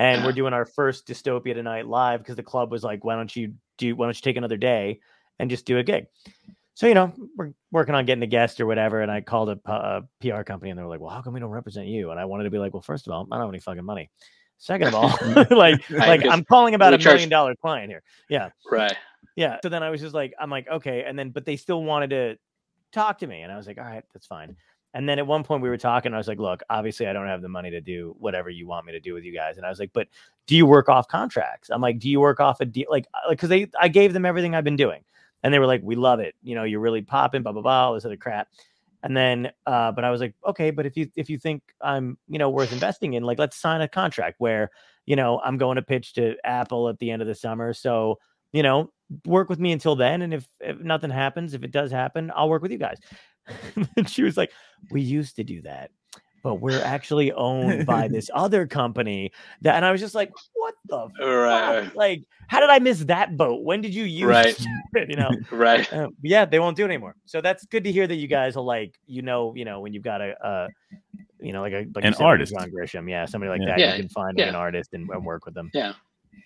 and 0.01 0.22
we're 0.22 0.28
Uh-huh. 0.31 0.36
doing 0.36 0.52
our 0.55 0.64
first 0.64 1.06
Dystopia 1.06 1.52
tonight 1.55 1.86
live 1.86 2.20
because 2.20 2.36
the 2.36 2.43
club 2.43 2.70
was 2.72 2.82
like, 2.82 3.05
"Why 3.05 3.14
don't 3.16 3.35
you 3.36 3.55
do? 3.77 3.94
Why 3.94 4.06
don't 4.06 4.16
you 4.16 4.22
take 4.22 4.36
another 4.36 4.56
day 4.56 5.01
and 5.39 5.51
just 5.51 5.66
do 5.66 5.77
a 5.78 5.82
gig?" 5.82 6.06
So 6.74 6.86
you 6.86 6.94
know, 6.94 7.12
we're 7.36 7.52
working 7.70 7.94
on 7.94 8.06
getting 8.06 8.22
a 8.22 8.27
guest 8.27 8.59
or 8.60 8.66
whatever. 8.66 9.02
And 9.02 9.10
I 9.12 9.20
called 9.20 9.51
a 9.51 10.02
PR 10.20 10.43
company, 10.43 10.70
and 10.70 10.78
they 10.78 10.82
were 10.82 10.89
like, 10.89 11.01
"Well, 11.01 11.10
how 11.10 11.20
come 11.20 11.35
we 11.35 11.40
don't 11.40 11.51
represent 11.51 11.86
you?" 11.89 12.10
And 12.10 12.18
I 12.18 12.24
wanted 12.24 12.44
to 12.44 12.51
be 12.51 12.59
like, 12.59 12.72
"Well, 12.72 12.81
first 12.82 13.06
of 13.06 13.12
all, 13.12 13.28
I 13.31 13.36
don't 13.36 13.44
have 13.47 13.51
any 13.51 13.60
fucking 13.60 13.85
money. 13.85 14.10
Second 14.56 14.89
of 14.89 14.94
all, 14.94 15.10
like, 15.51 15.89
like 15.90 16.27
I'm 16.27 16.44
calling 16.44 16.74
about 16.74 16.94
a 16.94 16.98
charge- 16.98 17.14
million 17.16 17.28
dollar 17.31 17.55
client 17.56 17.90
here. 17.90 18.02
Yeah, 18.28 18.51
Right. 18.70 18.97
yeah. 19.36 19.59
So 19.62 19.68
then 19.68 19.82
I 19.82 19.90
was 19.90 20.01
just 20.01 20.14
like, 20.14 20.32
I'm 20.40 20.51
like, 20.51 20.68
okay. 20.68 21.05
And 21.05 21.18
then, 21.18 21.31
but 21.31 21.44
they 21.47 21.56
still 21.56 21.82
wanted 21.82 22.10
to 22.10 22.36
talk 22.93 23.18
to 23.20 23.27
me. 23.27 23.40
And 23.43 23.51
I 23.52 23.56
was 23.56 23.66
like, 23.66 23.78
all 23.78 23.85
right, 23.85 24.05
that's 24.12 24.27
fine. 24.27 24.56
And 24.92 25.08
then 25.08 25.18
at 25.18 25.26
one 25.26 25.44
point 25.44 25.62
we 25.62 25.68
were 25.68 25.76
talking, 25.76 26.12
I 26.12 26.18
was 26.18 26.26
like, 26.26 26.40
look, 26.40 26.62
obviously 26.68 27.06
I 27.06 27.12
don't 27.12 27.28
have 27.28 27.42
the 27.42 27.48
money 27.48 27.70
to 27.70 27.80
do 27.80 28.16
whatever 28.18 28.50
you 28.50 28.66
want 28.66 28.86
me 28.86 28.92
to 28.92 29.00
do 29.00 29.14
with 29.14 29.24
you 29.24 29.32
guys. 29.32 29.56
And 29.56 29.64
I 29.64 29.68
was 29.68 29.78
like, 29.78 29.92
but 29.92 30.08
do 30.46 30.56
you 30.56 30.66
work 30.66 30.88
off 30.88 31.06
contracts? 31.06 31.70
I'm 31.70 31.80
like, 31.80 31.98
do 31.98 32.08
you 32.08 32.18
work 32.18 32.40
off 32.40 32.60
a 32.60 32.64
deal? 32.64 32.86
Like, 32.90 33.06
like, 33.28 33.38
cause 33.38 33.48
they, 33.48 33.68
I 33.80 33.88
gave 33.88 34.12
them 34.12 34.26
everything 34.26 34.54
I've 34.54 34.64
been 34.64 34.76
doing. 34.76 35.04
And 35.42 35.54
they 35.54 35.58
were 35.58 35.66
like, 35.66 35.80
we 35.84 35.94
love 35.94 36.20
it. 36.20 36.34
You 36.42 36.54
know, 36.54 36.64
you're 36.64 36.80
really 36.80 37.02
popping, 37.02 37.42
blah, 37.42 37.52
blah, 37.52 37.62
blah, 37.62 37.86
all 37.86 37.94
this 37.94 38.04
other 38.04 38.16
crap. 38.16 38.48
And 39.02 39.16
then, 39.16 39.52
uh, 39.64 39.92
but 39.92 40.04
I 40.04 40.10
was 40.10 40.20
like, 40.20 40.34
okay, 40.46 40.70
but 40.70 40.84
if 40.84 40.96
you, 40.96 41.08
if 41.16 41.30
you 41.30 41.38
think 41.38 41.62
I'm, 41.80 42.18
you 42.28 42.38
know, 42.38 42.50
worth 42.50 42.72
investing 42.72 43.14
in, 43.14 43.22
like, 43.22 43.38
let's 43.38 43.56
sign 43.56 43.80
a 43.80 43.88
contract 43.88 44.36
where, 44.38 44.70
you 45.06 45.16
know, 45.16 45.40
I'm 45.42 45.56
going 45.56 45.76
to 45.76 45.82
pitch 45.82 46.14
to 46.14 46.36
Apple 46.44 46.88
at 46.88 46.98
the 46.98 47.10
end 47.10 47.22
of 47.22 47.28
the 47.28 47.34
summer. 47.34 47.72
So, 47.72 48.18
you 48.52 48.62
know, 48.62 48.92
work 49.24 49.48
with 49.48 49.58
me 49.58 49.72
until 49.72 49.96
then. 49.96 50.22
And 50.22 50.34
if, 50.34 50.46
if 50.60 50.78
nothing 50.80 51.10
happens, 51.10 51.54
if 51.54 51.64
it 51.64 51.70
does 51.70 51.90
happen, 51.90 52.30
I'll 52.34 52.50
work 52.50 52.62
with 52.62 52.72
you 52.72 52.78
guys. 52.78 52.98
and 53.96 54.08
she 54.08 54.22
was 54.22 54.36
like, 54.36 54.50
We 54.90 55.00
used 55.02 55.36
to 55.36 55.44
do 55.44 55.62
that, 55.62 55.90
but 56.42 56.56
we're 56.56 56.82
actually 56.82 57.32
owned 57.32 57.86
by 57.86 58.08
this 58.12 58.30
other 58.34 58.66
company. 58.66 59.32
That 59.62 59.76
and 59.76 59.84
I 59.84 59.90
was 59.92 60.00
just 60.00 60.14
like, 60.14 60.30
What 60.54 60.74
the 60.86 61.08
Right. 61.24 61.84
fuck? 61.84 61.94
Like, 61.94 62.22
how 62.48 62.60
did 62.60 62.70
I 62.70 62.78
miss 62.78 63.00
that 63.04 63.36
boat? 63.36 63.62
When 63.64 63.80
did 63.80 63.94
you 63.94 64.04
use 64.04 64.28
Right. 64.28 64.66
it? 64.94 65.08
You 65.10 65.16
know? 65.16 65.30
Right. 65.50 65.90
Uh, 65.92 66.08
yeah, 66.22 66.44
they 66.44 66.58
won't 66.58 66.76
do 66.76 66.82
it 66.84 66.88
anymore. 66.88 67.14
So 67.26 67.40
that's 67.40 67.64
good 67.66 67.84
to 67.84 67.92
hear 67.92 68.06
that 68.06 68.16
you 68.16 68.26
guys 68.28 68.56
are 68.56 68.62
like, 68.62 68.98
you 69.06 69.22
know, 69.22 69.54
you 69.54 69.64
know, 69.64 69.80
when 69.80 69.92
you've 69.92 70.02
got 70.04 70.20
a, 70.20 70.30
uh, 70.44 70.68
you 71.40 71.52
know, 71.52 71.60
like 71.62 71.72
a 71.72 71.86
like 71.94 72.04
An 72.04 72.12
said, 72.14 72.24
artist. 72.24 72.52
John 72.52 72.70
Grisham, 72.70 73.08
yeah, 73.08 73.24
somebody 73.24 73.50
like 73.50 73.60
Yeah. 73.60 73.66
that, 73.68 73.78
Yeah, 73.78 73.94
you 73.94 74.00
can 74.02 74.08
find 74.10 74.36
like, 74.36 74.44
yeah. 74.44 74.48
an 74.50 74.56
artist 74.56 74.90
and, 74.92 75.08
and 75.10 75.24
work 75.24 75.44
with 75.46 75.54
them. 75.54 75.70
Yeah. 75.72 75.92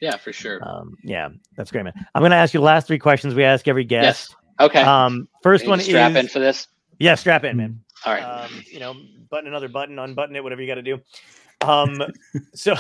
Yeah, 0.01 0.17
for 0.17 0.33
sure. 0.33 0.61
Um, 0.67 0.95
yeah, 1.05 1.29
that's 1.57 1.71
great, 1.71 1.85
man. 1.85 1.93
I'm 2.15 2.23
gonna 2.23 2.35
ask 2.37 2.53
you 2.55 2.61
the 2.61 2.65
last 2.65 2.87
three 2.87 2.99
questions 2.99 3.35
we 3.35 3.45
ask 3.45 3.67
every 3.69 3.85
guest. 3.85 4.35
Okay. 4.61 4.83
Um, 4.83 5.29
first 5.43 5.67
one 5.67 5.79
to 5.79 5.85
strap 5.85 6.13
is 6.13 6.17
in 6.17 6.29
for 6.29 6.39
this. 6.39 6.69
Yeah, 6.99 7.15
strap 7.15 7.45
in, 7.45 7.57
man. 7.57 7.81
All 8.05 8.13
right. 8.13 8.23
Um, 8.23 8.51
you 8.71 8.81
know, 8.81 8.95
button 9.31 9.49
another 9.49 9.69
button, 9.69 9.99
unbutton 9.99 10.37
it, 10.37 10.43
whatever 10.43 10.63
you 10.63 10.69
got 10.69 10.77
to 10.77 10.83
do. 10.83 11.01
Um, 11.61 12.01
so 12.55 12.73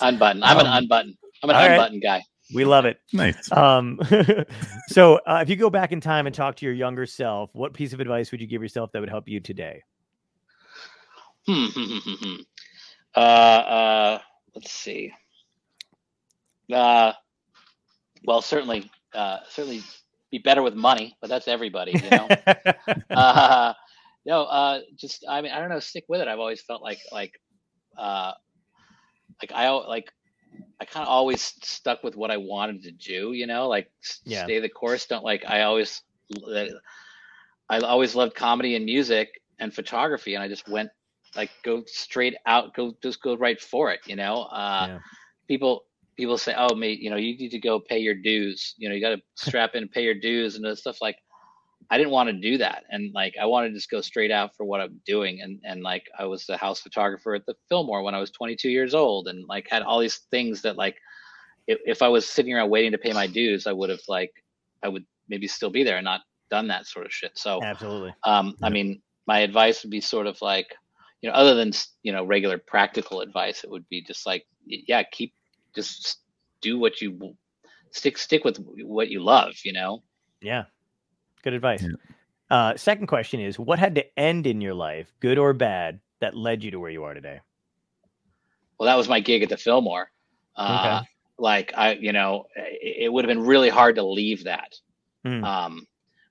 unbutton. 0.00 0.42
I'm 0.42 0.58
an 0.58 0.66
um, 0.66 0.78
unbutton. 0.78 1.16
I'm 1.42 1.50
an 1.50 1.56
all 1.56 1.62
right. 1.62 1.72
unbutton 1.72 2.00
guy. 2.00 2.22
we 2.54 2.64
love 2.64 2.84
it. 2.84 2.98
Nice. 3.12 3.50
Um, 3.52 3.98
so 4.88 5.16
uh, 5.26 5.40
if 5.42 5.48
you 5.48 5.56
go 5.56 5.70
back 5.70 5.92
in 5.92 6.00
time 6.00 6.26
and 6.26 6.34
talk 6.34 6.56
to 6.56 6.66
your 6.66 6.74
younger 6.74 7.06
self, 7.06 7.50
what 7.54 7.72
piece 7.72 7.92
of 7.92 8.00
advice 8.00 8.30
would 8.30 8.40
you 8.40 8.46
give 8.46 8.62
yourself 8.62 8.92
that 8.92 9.00
would 9.00 9.08
help 9.08 9.28
you 9.28 9.40
today? 9.40 9.82
Hmm, 11.46 11.66
hmm, 11.66 11.84
hmm, 11.84 11.98
hmm, 11.98 12.24
hmm. 12.24 12.36
Uh, 13.14 13.18
uh, 13.18 14.18
let's 14.54 14.70
see. 14.70 15.12
Uh, 16.72 17.12
well, 18.24 18.42
certainly, 18.42 18.90
uh, 19.14 19.38
certainly 19.48 19.82
be 20.30 20.38
better 20.38 20.62
with 20.62 20.74
money, 20.74 21.16
but 21.20 21.28
that's 21.30 21.48
everybody, 21.48 21.98
you 22.02 22.10
know. 22.10 22.32
uh, 23.14 23.72
no, 24.26 24.44
uh, 24.44 24.80
just 24.96 25.24
I 25.28 25.40
mean, 25.42 25.52
I 25.52 25.60
don't 25.60 25.70
know. 25.70 25.80
Stick 25.80 26.04
with 26.08 26.20
it. 26.20 26.28
I've 26.28 26.38
always 26.40 26.62
felt 26.62 26.82
like 26.82 27.00
like 27.12 27.32
uh, 27.98 28.32
like 29.42 29.52
I 29.52 29.70
like 29.70 30.12
I 30.80 30.84
kind 30.84 31.04
of 31.04 31.10
always 31.10 31.42
stuck 31.62 32.02
with 32.02 32.16
what 32.16 32.30
I 32.30 32.36
wanted 32.38 32.82
to 32.84 32.92
do. 32.92 33.32
You 33.32 33.46
know, 33.46 33.68
like 33.68 33.90
Yeah. 34.24 34.50
stay 34.50 34.60
the 34.60 34.68
course. 34.68 35.06
Don't 35.06 35.24
like 35.24 35.44
I 35.46 35.62
always 35.62 36.02
I 37.68 37.78
always 37.80 38.14
loved 38.14 38.34
comedy 38.34 38.74
and 38.76 38.84
music 38.84 39.28
and 39.58 39.74
photography, 39.74 40.34
and 40.34 40.42
I 40.42 40.48
just 40.48 40.68
went 40.68 40.90
like 41.36 41.50
go 41.64 41.82
straight 41.86 42.36
out, 42.46 42.74
go 42.74 42.94
just 43.02 43.22
go 43.22 43.36
right 43.36 43.60
for 43.60 43.90
it. 43.92 44.00
You 44.06 44.16
know, 44.16 44.42
uh, 44.44 44.86
Yeah. 44.86 45.00
people 45.48 45.84
people 46.18 46.36
say, 46.36 46.54
"Oh, 46.54 46.74
mate, 46.74 47.00
you 47.00 47.08
know, 47.08 47.16
you 47.16 47.38
need 47.38 47.52
to 47.52 47.58
go 47.58 47.80
pay 47.80 47.98
your 47.98 48.14
dues. 48.14 48.74
You 48.76 48.88
know, 48.88 48.94
you 48.94 49.00
got 49.00 49.16
to 49.16 49.22
strap 49.36 49.74
in 49.74 49.84
and 49.84 49.90
pay 49.90 50.02
your 50.02 50.14
dues 50.14 50.56
and 50.56 50.76
stuff." 50.76 50.98
Like, 51.00 51.16
I 51.90 51.96
didn't 51.96 52.12
want 52.12 52.28
to 52.28 52.34
do 52.34 52.58
that, 52.58 52.84
and 52.90 53.14
like 53.14 53.34
I 53.40 53.46
wanted 53.46 53.68
to 53.68 53.74
just 53.74 53.90
go 53.90 54.02
straight 54.02 54.30
out 54.30 54.54
for 54.54 54.64
what 54.66 54.82
I'm 54.82 55.00
doing. 55.06 55.40
And 55.40 55.60
and 55.64 55.82
like 55.82 56.04
I 56.18 56.26
was 56.26 56.44
the 56.44 56.58
house 56.58 56.80
photographer 56.80 57.34
at 57.34 57.46
the 57.46 57.54
Fillmore 57.70 58.02
when 58.02 58.14
I 58.14 58.20
was 58.20 58.30
22 58.32 58.68
years 58.68 58.94
old, 58.94 59.28
and 59.28 59.46
like 59.48 59.68
had 59.70 59.82
all 59.82 60.00
these 60.00 60.20
things 60.30 60.60
that 60.62 60.76
like 60.76 60.96
if, 61.66 61.78
if 61.86 62.02
I 62.02 62.08
was 62.08 62.28
sitting 62.28 62.52
around 62.52 62.70
waiting 62.70 62.92
to 62.92 62.98
pay 62.98 63.12
my 63.12 63.26
dues, 63.26 63.66
I 63.66 63.72
would 63.72 63.88
have 63.88 64.02
like 64.08 64.32
I 64.82 64.88
would 64.88 65.06
maybe 65.28 65.46
still 65.46 65.70
be 65.70 65.84
there 65.84 65.96
and 65.96 66.04
not 66.04 66.22
done 66.50 66.68
that 66.68 66.86
sort 66.86 67.06
of 67.06 67.12
shit. 67.12 67.32
So 67.36 67.62
Absolutely. 67.62 68.14
um, 68.24 68.56
I 68.62 68.70
mean, 68.70 69.00
my 69.26 69.40
advice 69.40 69.82
would 69.82 69.90
be 69.90 70.00
sort 70.00 70.26
of 70.26 70.40
like, 70.40 70.74
you 71.20 71.28
know, 71.28 71.34
other 71.34 71.54
than 71.54 71.72
you 72.02 72.12
know 72.12 72.24
regular 72.24 72.58
practical 72.58 73.20
advice, 73.20 73.62
it 73.64 73.70
would 73.70 73.88
be 73.88 74.02
just 74.02 74.26
like, 74.26 74.44
yeah, 74.66 75.02
keep 75.04 75.32
just 75.78 76.18
do 76.60 76.78
what 76.78 77.00
you 77.00 77.36
stick 77.90 78.18
stick 78.18 78.44
with 78.44 78.58
what 78.82 79.08
you 79.08 79.22
love. 79.22 79.54
You 79.64 79.72
know, 79.72 80.02
Yeah. 80.40 80.64
Good 81.42 81.52
advice. 81.54 81.82
Yeah. 81.82 81.96
Uh, 82.50 82.76
second 82.76 83.06
question 83.06 83.40
is 83.40 83.58
what 83.58 83.78
had 83.78 83.94
to 83.94 84.18
end 84.18 84.46
in 84.46 84.60
your 84.60 84.74
life, 84.74 85.12
good 85.20 85.38
or 85.38 85.52
bad, 85.52 86.00
that 86.20 86.34
led 86.34 86.64
you 86.64 86.70
to 86.72 86.80
where 86.80 86.90
you 86.90 87.04
are 87.04 87.14
today? 87.14 87.40
well, 88.78 88.86
that 88.86 88.96
was 88.96 89.08
my 89.08 89.20
gig 89.20 89.42
at 89.42 89.48
the 89.48 89.56
Fillmore. 89.56 90.10
Uh, 90.56 91.02
Like 91.38 91.72
I, 91.76 91.92
you 91.92 92.12
know, 92.12 92.46
it, 92.56 93.04
it 93.04 93.12
would 93.12 93.24
have 93.24 93.28
been 93.28 93.46
really 93.46 93.68
hard 93.68 93.94
to 93.96 94.02
leave 94.04 94.44
that. 94.44 94.74
Hmm. 95.24 95.44
Um, 95.44 95.86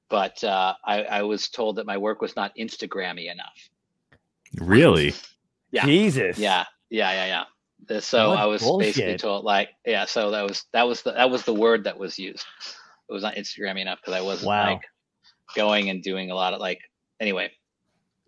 but 0.10 0.44
uh, 0.44 0.74
I, 0.84 1.04
I 1.04 1.22
was 1.24 1.50
told 1.50 1.78
that 1.78 1.86
my 1.86 1.98
work 1.98 2.22
was 2.22 2.36
not 2.36 2.52
Instagrammy 2.58 3.32
enough. 3.32 3.70
Really? 4.60 5.14
Yeah. 5.72 5.86
Jesus. 5.86 6.38
Yeah, 6.38 6.66
yeah, 6.90 7.12
yeah, 7.12 7.26
yeah. 7.26 7.44
So 8.00 8.32
What 8.32 8.40
I 8.40 8.46
was 8.46 8.72
basically 8.72 9.16
told 9.16 9.46
like, 9.46 9.70
yeah. 9.86 10.06
So 10.06 10.32
that 10.32 10.44
was 10.44 10.66
that 10.74 10.88
was 10.88 11.02
the 11.04 11.14
that 11.14 11.30
was 11.30 11.44
the 11.46 11.54
word 11.54 11.86
that 11.86 11.98
was 12.00 12.20
used. 12.20 12.46
It 13.10 13.14
was 13.14 13.24
not 13.24 13.36
Instagrammy 13.36 13.82
enough 13.82 14.00
because 14.02 14.16
I 14.16 14.22
wasn't 14.22 14.50
Wow. 14.50 14.58
like 14.58 14.82
going 15.56 15.90
and 15.90 16.04
doing 16.04 16.32
a 16.32 16.36
lot 16.36 16.54
of 16.54 16.62
like. 16.62 16.80
Anyway, 17.22 17.52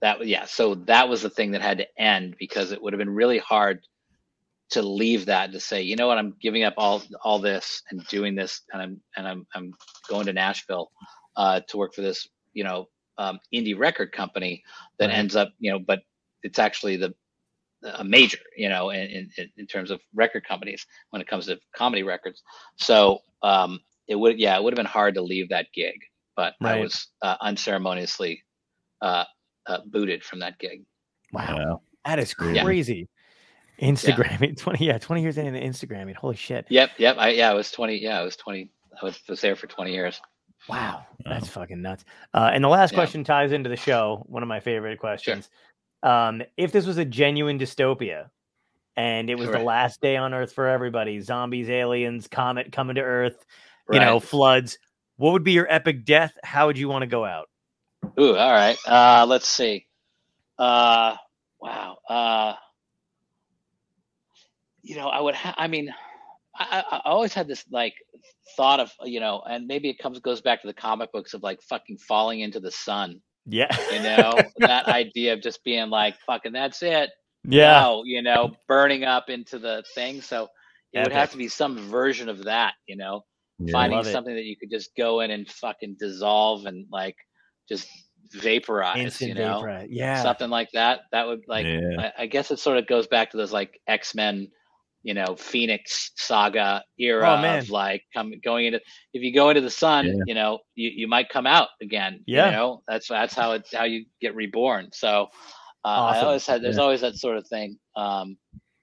that 0.01 0.25
yeah. 0.27 0.45
So 0.45 0.75
that 0.87 1.09
was 1.09 1.21
the 1.23 1.29
thing 1.29 1.51
that 1.51 1.61
had 1.61 1.79
to 1.79 1.87
end 2.01 2.35
because 2.39 2.71
it 2.71 2.81
would 2.81 2.93
have 2.93 2.99
been 2.99 3.09
really 3.15 3.39
hard 3.39 3.81
to 4.71 4.81
leave 4.81 5.27
that 5.27 5.53
to 5.53 5.59
say, 5.61 5.81
you 5.83 5.95
know 5.95 6.07
what, 6.07 6.17
I'm 6.17 6.35
giving 6.41 6.63
up 6.63 6.75
all 6.77 7.03
all 7.23 7.39
this 7.39 7.83
and 7.91 8.05
doing 8.07 8.35
this, 8.35 8.61
and 8.73 8.81
I'm 8.81 9.01
and 9.17 9.27
I'm 9.27 9.47
I'm 9.55 9.73
going 10.09 10.27
to 10.27 10.33
Nashville 10.33 10.91
uh, 11.37 11.61
to 11.69 11.77
work 11.77 11.93
for 11.95 12.01
this, 12.01 12.27
you 12.53 12.63
know, 12.63 12.87
um, 13.17 13.39
indie 13.53 13.77
record 13.77 14.11
company 14.11 14.63
that 14.99 15.09
Right. 15.09 15.19
ends 15.19 15.35
up, 15.35 15.49
you 15.59 15.71
know, 15.71 15.79
but 15.79 16.01
it's 16.43 16.59
actually 16.59 16.97
the 16.97 17.13
a 17.83 18.03
major, 18.03 18.37
you 18.57 18.69
know, 18.69 18.89
in, 18.89 19.29
in 19.37 19.49
in 19.57 19.67
terms 19.67 19.91
of 19.91 20.01
record 20.13 20.45
companies 20.47 20.85
when 21.11 21.21
it 21.21 21.27
comes 21.27 21.45
to 21.47 21.59
comedy 21.75 22.03
records. 22.03 22.43
So 22.77 23.19
um, 23.41 23.79
it 24.07 24.15
would, 24.15 24.39
yeah, 24.39 24.57
it 24.57 24.63
would 24.63 24.73
have 24.73 24.77
been 24.77 24.85
hard 24.85 25.15
to 25.15 25.21
leave 25.21 25.49
that 25.49 25.67
gig, 25.73 25.95
but 26.35 26.53
I 26.61 26.77
was 26.79 27.07
uh, 27.21 27.35
unceremoniously 27.41 28.43
uh, 29.01 29.23
uh, 29.67 29.79
booted 29.85 30.23
from 30.23 30.39
that 30.39 30.57
gig. 30.59 30.83
Wow. 31.31 31.55
Wow. 31.57 31.81
That 32.05 32.19
is 32.19 32.33
Yeah. 32.53 32.63
crazy. 32.63 33.07
Instagram, 33.81 34.57
20, 34.57 34.85
yeah, 34.85 34.97
20 34.97 35.21
years 35.21 35.37
into 35.37 35.59
Instagram. 35.59 36.13
Holy 36.15 36.35
shit. 36.35 36.65
Yep, 36.69 36.91
yep. 36.97 37.15
I 37.17 37.29
yeah, 37.29 37.49
I 37.49 37.53
was 37.53 37.71
twenty. 37.71 37.95
Yeah, 37.97 38.19
I 38.19 38.23
was 38.23 38.35
twenty. 38.35 38.71
I 39.01 39.05
was, 39.05 39.19
was 39.29 39.39
there 39.39 39.55
for 39.55 39.67
twenty 39.67 39.93
years. 39.93 40.19
Wow, 40.67 41.05
that's 41.23 41.45
Wow. 41.55 41.61
fucking 41.61 41.81
nuts. 41.81 42.03
Uh, 42.33 42.51
and 42.53 42.61
the 42.63 42.67
last 42.67 42.91
Yeah. 42.91 42.97
question 42.97 43.23
ties 43.23 43.53
into 43.53 43.69
the 43.69 43.77
show. 43.77 44.25
One 44.27 44.43
of 44.43 44.49
my 44.49 44.59
favorite 44.59 44.99
questions. 44.99 45.49
Um, 46.01 46.41
if 46.57 46.71
this 46.71 46.85
was 46.85 46.97
a 46.97 47.05
genuine 47.05 47.59
dystopia, 47.59 48.29
and 48.95 49.29
it 49.29 49.35
was 49.35 49.49
the 49.49 49.59
last 49.59 50.01
day 50.01 50.17
on 50.17 50.33
Earth 50.33 50.53
for 50.53 50.67
everybody, 50.67 51.19
zombies, 51.21 51.69
aliens, 51.69 52.27
comet 52.27 52.71
coming 52.71 52.95
to 52.95 53.01
Earth, 53.01 53.45
you 53.91 53.99
know, 53.99 54.19
floods, 54.19 54.77
what 55.17 55.31
would 55.33 55.43
be 55.43 55.51
your 55.51 55.67
epic 55.69 56.05
death? 56.05 56.33
How 56.43 56.67
would 56.67 56.77
you 56.77 56.87
want 56.89 57.03
to 57.03 57.07
go 57.07 57.25
out? 57.25 57.49
Ooh, 58.19 58.35
all 58.35 58.51
right. 58.51 58.77
Uh, 58.85 59.25
let's 59.27 59.47
see. 59.47 59.85
Uh, 60.57 61.15
wow. 61.61 61.97
Uh, 62.09 62.53
you 64.81 64.95
know, 64.95 65.07
I 65.07 65.21
would. 65.21 65.35
Ha- 65.35 65.55
I 65.57 65.67
mean, 65.67 65.93
I, 66.57 66.83
I 66.89 66.97
I 66.97 67.09
always 67.09 67.33
had 67.33 67.47
this 67.47 67.65
like 67.71 67.93
thought 68.57 68.79
of 68.79 68.91
you 69.03 69.19
know, 69.19 69.41
and 69.49 69.67
maybe 69.67 69.89
it 69.89 69.99
comes 69.99 70.19
goes 70.19 70.41
back 70.41 70.61
to 70.61 70.67
the 70.67 70.73
comic 70.73 71.11
books 71.11 71.33
of 71.33 71.43
like 71.43 71.61
fucking 71.61 71.97
falling 71.97 72.41
into 72.41 72.59
the 72.59 72.71
sun. 72.71 73.21
Yeah. 73.49 73.75
You 73.91 74.01
know, 74.03 74.39
that 74.59 74.87
idea 74.87 75.33
of 75.33 75.41
just 75.41 75.63
being 75.63 75.89
like 75.89 76.15
fucking 76.25 76.53
that's 76.53 76.81
it. 76.83 77.09
yeah. 77.43 77.81
No, 77.81 78.03
you 78.05 78.21
know, 78.21 78.51
burning 78.67 79.03
up 79.03 79.29
into 79.29 79.59
the 79.59 79.83
thing. 79.95 80.21
So 80.21 80.47
it 80.93 80.99
would 80.99 81.11
have 81.11 81.31
to 81.31 81.37
be 81.37 81.47
some 81.47 81.77
version 81.77 82.29
of 82.29 82.43
that. 82.45 82.73
You 82.87 82.95
know, 82.97 83.21
Yeah. 83.59 83.71
finding 83.71 83.97
Love 83.97 84.07
it. 84.07 84.11
something 84.11 84.35
that 84.35 84.45
you 84.45 84.55
could 84.57 84.71
just 84.71 84.91
go 84.97 85.19
in 85.21 85.31
and 85.31 85.49
fucking 85.49 85.97
dissolve 85.99 86.65
and 86.65 86.85
like 86.91 87.15
just 87.67 87.87
vaporize. 88.33 88.97
Instant 88.99 89.29
you 89.29 89.35
know, 89.35 89.61
vapor. 89.61 89.85
Yeah. 89.89 90.21
something 90.21 90.49
like 90.49 90.69
that. 90.73 91.01
That 91.11 91.27
would 91.27 91.41
like. 91.47 91.65
Yeah. 91.65 92.11
I, 92.17 92.23
I 92.23 92.25
guess 92.27 92.51
it 92.51 92.59
sort 92.59 92.77
of 92.77 92.87
goes 92.87 93.07
back 93.07 93.31
to 93.31 93.37
those 93.37 93.51
like 93.53 93.79
X 93.87 94.13
Men, 94.15 94.49
you 95.03 95.13
know, 95.13 95.35
Phoenix 95.37 96.11
saga 96.15 96.83
era 96.99 97.39
Oh, 97.41 97.57
of 97.57 97.69
like 97.69 98.03
coming 98.13 98.39
going 98.43 98.65
into. 98.65 98.79
If 99.13 99.23
you 99.23 99.33
go 99.33 99.49
into 99.49 99.61
the 99.61 99.69
sun, 99.69 100.05
Yeah. 100.07 100.13
you 100.25 100.33
know, 100.35 100.59
you, 100.75 100.89
you 100.93 101.07
might 101.07 101.29
come 101.29 101.47
out 101.47 101.69
again. 101.81 102.21
Yeah. 102.27 102.47
You 102.47 102.51
know, 102.51 102.83
that's 102.87 103.07
that's 103.07 103.33
how 103.33 103.53
it 103.53 103.67
how 103.73 103.85
you 103.85 104.05
get 104.21 104.35
reborn. 104.35 104.89
So 104.91 105.27
uh, 105.85 105.87
I 105.87 106.21
always 106.21 106.45
had 106.45 106.61
there's 106.61 106.75
Yeah. 106.77 106.83
always 106.83 107.01
that 107.01 107.15
sort 107.15 107.37
of 107.37 107.47
thing. 107.47 107.77
Um, 107.95 108.37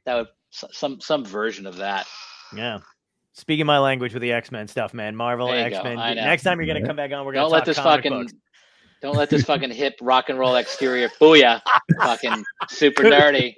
that 0.06 0.14
would 0.14 0.26
some 0.50 1.00
some 1.00 1.24
version 1.24 1.66
of 1.66 1.76
that. 1.76 2.06
Yeah. 2.56 2.78
Speaking 3.34 3.66
my 3.66 3.78
language 3.78 4.14
with 4.14 4.22
the 4.22 4.32
X 4.32 4.50
Men 4.50 4.66
stuff, 4.66 4.94
man. 4.94 5.14
Marvel, 5.14 5.48
There 5.48 5.64
you 5.64 5.70
go. 5.70 5.76
X 5.76 5.84
Men. 5.84 6.16
Next 6.16 6.42
time 6.42 6.58
you're 6.58 6.66
gonna 6.66 6.80
Yeah. 6.80 6.86
come 6.86 6.96
back 6.96 7.12
on, 7.12 7.26
we're 7.26 7.32
gonna 7.34 7.44
Don't 7.44 7.52
let 7.52 7.66
this 7.66 7.78
fucking 7.78 8.10
books. 8.12 8.32
Don't 9.02 9.16
let 9.16 9.30
this 9.30 9.44
fucking 9.44 9.70
hip 9.70 9.94
rock 10.00 10.28
and 10.28 10.38
roll 10.38 10.56
exterior 10.56 11.08
booyah 11.20 11.60
fucking 12.00 12.44
super 12.68 13.02
nerdy. 13.04 13.54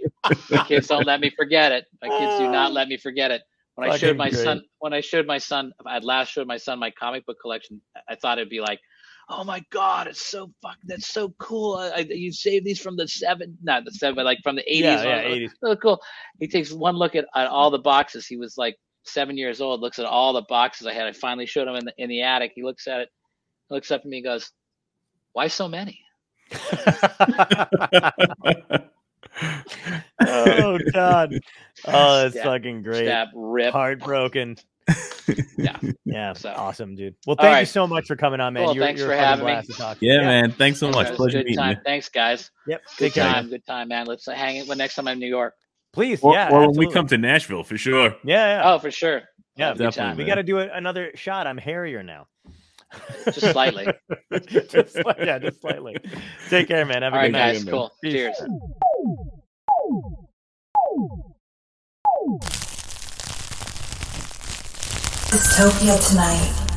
My 0.50 0.64
kids 0.64 0.88
don't 0.88 1.06
let 1.06 1.20
me 1.20 1.30
forget 1.30 1.72
it. 1.72 1.86
My 2.02 2.08
kids 2.08 2.38
do 2.38 2.50
not 2.50 2.72
let 2.72 2.88
me 2.88 2.96
forget 2.96 3.30
it. 3.30 3.42
When 3.74 3.88
I 3.88 3.96
showed 3.96 4.16
my 4.16 4.30
great. 4.30 4.42
son 4.42 4.62
when 4.80 4.92
I 4.92 5.00
showed 5.00 5.26
my 5.26 5.38
son 5.38 5.72
I 5.86 5.98
last 6.00 6.32
showed 6.32 6.48
my 6.48 6.56
son 6.56 6.78
my 6.78 6.90
comic 6.90 7.24
book 7.26 7.38
collection, 7.40 7.80
I 8.08 8.16
thought 8.16 8.38
it'd 8.38 8.50
be 8.50 8.60
like, 8.60 8.80
oh 9.28 9.44
my 9.44 9.62
god, 9.70 10.08
it's 10.08 10.24
so 10.24 10.50
fucking, 10.62 10.82
that's 10.84 11.08
so 11.08 11.30
cool. 11.38 11.76
I, 11.76 11.88
I, 11.88 11.98
you 11.98 12.32
saved 12.32 12.64
these 12.64 12.80
from 12.80 12.96
the 12.96 13.06
seven 13.06 13.56
not 13.62 13.84
the 13.84 13.92
seven, 13.92 14.16
but 14.16 14.24
like 14.24 14.38
from 14.42 14.56
the 14.56 14.68
eighties. 14.68 15.04
Yeah, 15.04 15.22
yeah, 15.22 15.46
80s. 15.46 15.50
So 15.62 15.76
cool. 15.76 16.00
He 16.40 16.48
takes 16.48 16.72
one 16.72 16.96
look 16.96 17.14
at, 17.14 17.26
at 17.34 17.46
all 17.46 17.70
the 17.70 17.78
boxes. 17.78 18.26
He 18.26 18.36
was 18.36 18.58
like 18.58 18.76
seven 19.04 19.36
years 19.36 19.60
old, 19.60 19.80
looks 19.80 19.98
at 19.98 20.06
all 20.06 20.32
the 20.32 20.42
boxes 20.48 20.86
I 20.86 20.92
had. 20.92 21.06
I 21.06 21.12
finally 21.12 21.46
showed 21.46 21.68
him 21.68 21.76
in 21.76 21.84
the 21.84 21.94
in 21.98 22.08
the 22.08 22.22
attic. 22.22 22.52
He 22.54 22.62
looks 22.62 22.86
at 22.86 23.00
it, 23.00 23.08
looks 23.70 23.90
up 23.90 24.00
at 24.00 24.06
me 24.06 24.18
and 24.18 24.24
goes, 24.24 24.50
Why 25.38 25.46
so 25.46 25.68
many? 25.68 26.00
oh 30.20 30.78
God. 30.92 31.32
Oh, 31.86 32.22
that's 32.22 32.34
Stab- 32.34 32.44
fucking 32.44 32.82
great. 32.82 33.04
Stab, 33.06 33.28
rip. 33.36 33.72
Heartbroken. 33.72 34.56
Yeah. 35.56 35.78
Yeah. 36.04 36.32
So- 36.32 36.52
Awesome, 36.56 36.96
dude. 36.96 37.14
Well, 37.24 37.36
All 37.38 37.44
thank 37.44 37.60
you 37.60 37.66
so 37.66 37.86
much 37.86 38.08
for 38.08 38.16
coming 38.16 38.40
on, 38.40 38.52
man. 38.52 38.64
Cool, 38.64 38.74
You're, 38.74 38.84
thanks 38.84 38.98
you're 38.98 39.10
for 39.10 39.14
a 39.14 39.16
fucking 39.18 39.28
having 39.28 39.44
me. 39.46 39.52
blast 39.52 39.66
to 39.68 39.74
talk 39.74 39.98
to. 40.00 40.06
Yeah, 40.06 40.22
man. 40.22 40.50
Thanks 40.50 40.80
so 40.80 40.90
Thanks, 40.90 41.10
much. 41.10 41.16
Pleasure 41.16 41.38
good 41.38 41.44
meeting 41.46 41.58
time. 41.58 41.76
you. 41.76 41.82
Thanks, 41.84 42.08
guys. 42.08 42.50
Yep. 42.66 42.82
Good 42.96 43.04
Take 43.04 43.12
care. 43.14 43.32
time. 43.32 43.48
Good 43.48 43.64
time, 43.64 43.86
man. 43.86 44.06
Let's 44.06 44.26
hang 44.26 44.56
it. 44.56 44.66
Well, 44.66 44.76
next 44.76 44.96
time 44.96 45.06
I'm 45.06 45.12
in 45.12 45.18
New 45.20 45.28
York. 45.28 45.54
Please. 45.92 46.20
Or, 46.20 46.34
yeah. 46.34 46.48
or 46.50 46.66
when 46.66 46.76
we 46.76 46.90
come 46.90 47.06
to 47.06 47.16
Nashville 47.18 47.62
for 47.62 47.78
sure. 47.78 48.16
Yeah. 48.24 48.60
yeah. 48.60 48.62
Oh, 48.72 48.80
for 48.80 48.90
sure. 48.90 49.22
Yeah, 49.54 49.68
Have 49.68 49.76
a 49.76 49.78
good 49.78 49.84
definitely, 49.92 50.24
we 50.24 50.28
got 50.28 50.36
to 50.36 50.42
do 50.42 50.58
a, 50.58 50.68
another 50.68 51.12
shot. 51.14 51.46
I'm 51.46 51.58
hairier 51.58 52.02
now. 52.02 52.26
Just 53.26 53.50
slightly. 53.52 53.86
just, 54.48 54.96
yeah, 55.18 55.38
just 55.38 55.60
slightly. 55.60 55.96
Take 56.48 56.68
care, 56.68 56.86
man. 56.86 57.02
Have 57.02 57.12
a 57.12 57.16
All 57.16 57.22
good 57.22 57.32
right, 57.34 57.52
night. 57.52 57.52
guys. 57.54 57.64
Cool. 57.64 57.90
Peace. 58.02 58.12
Cheers. 58.12 58.36
Dystopia 65.30 66.08
tonight. 66.08 66.67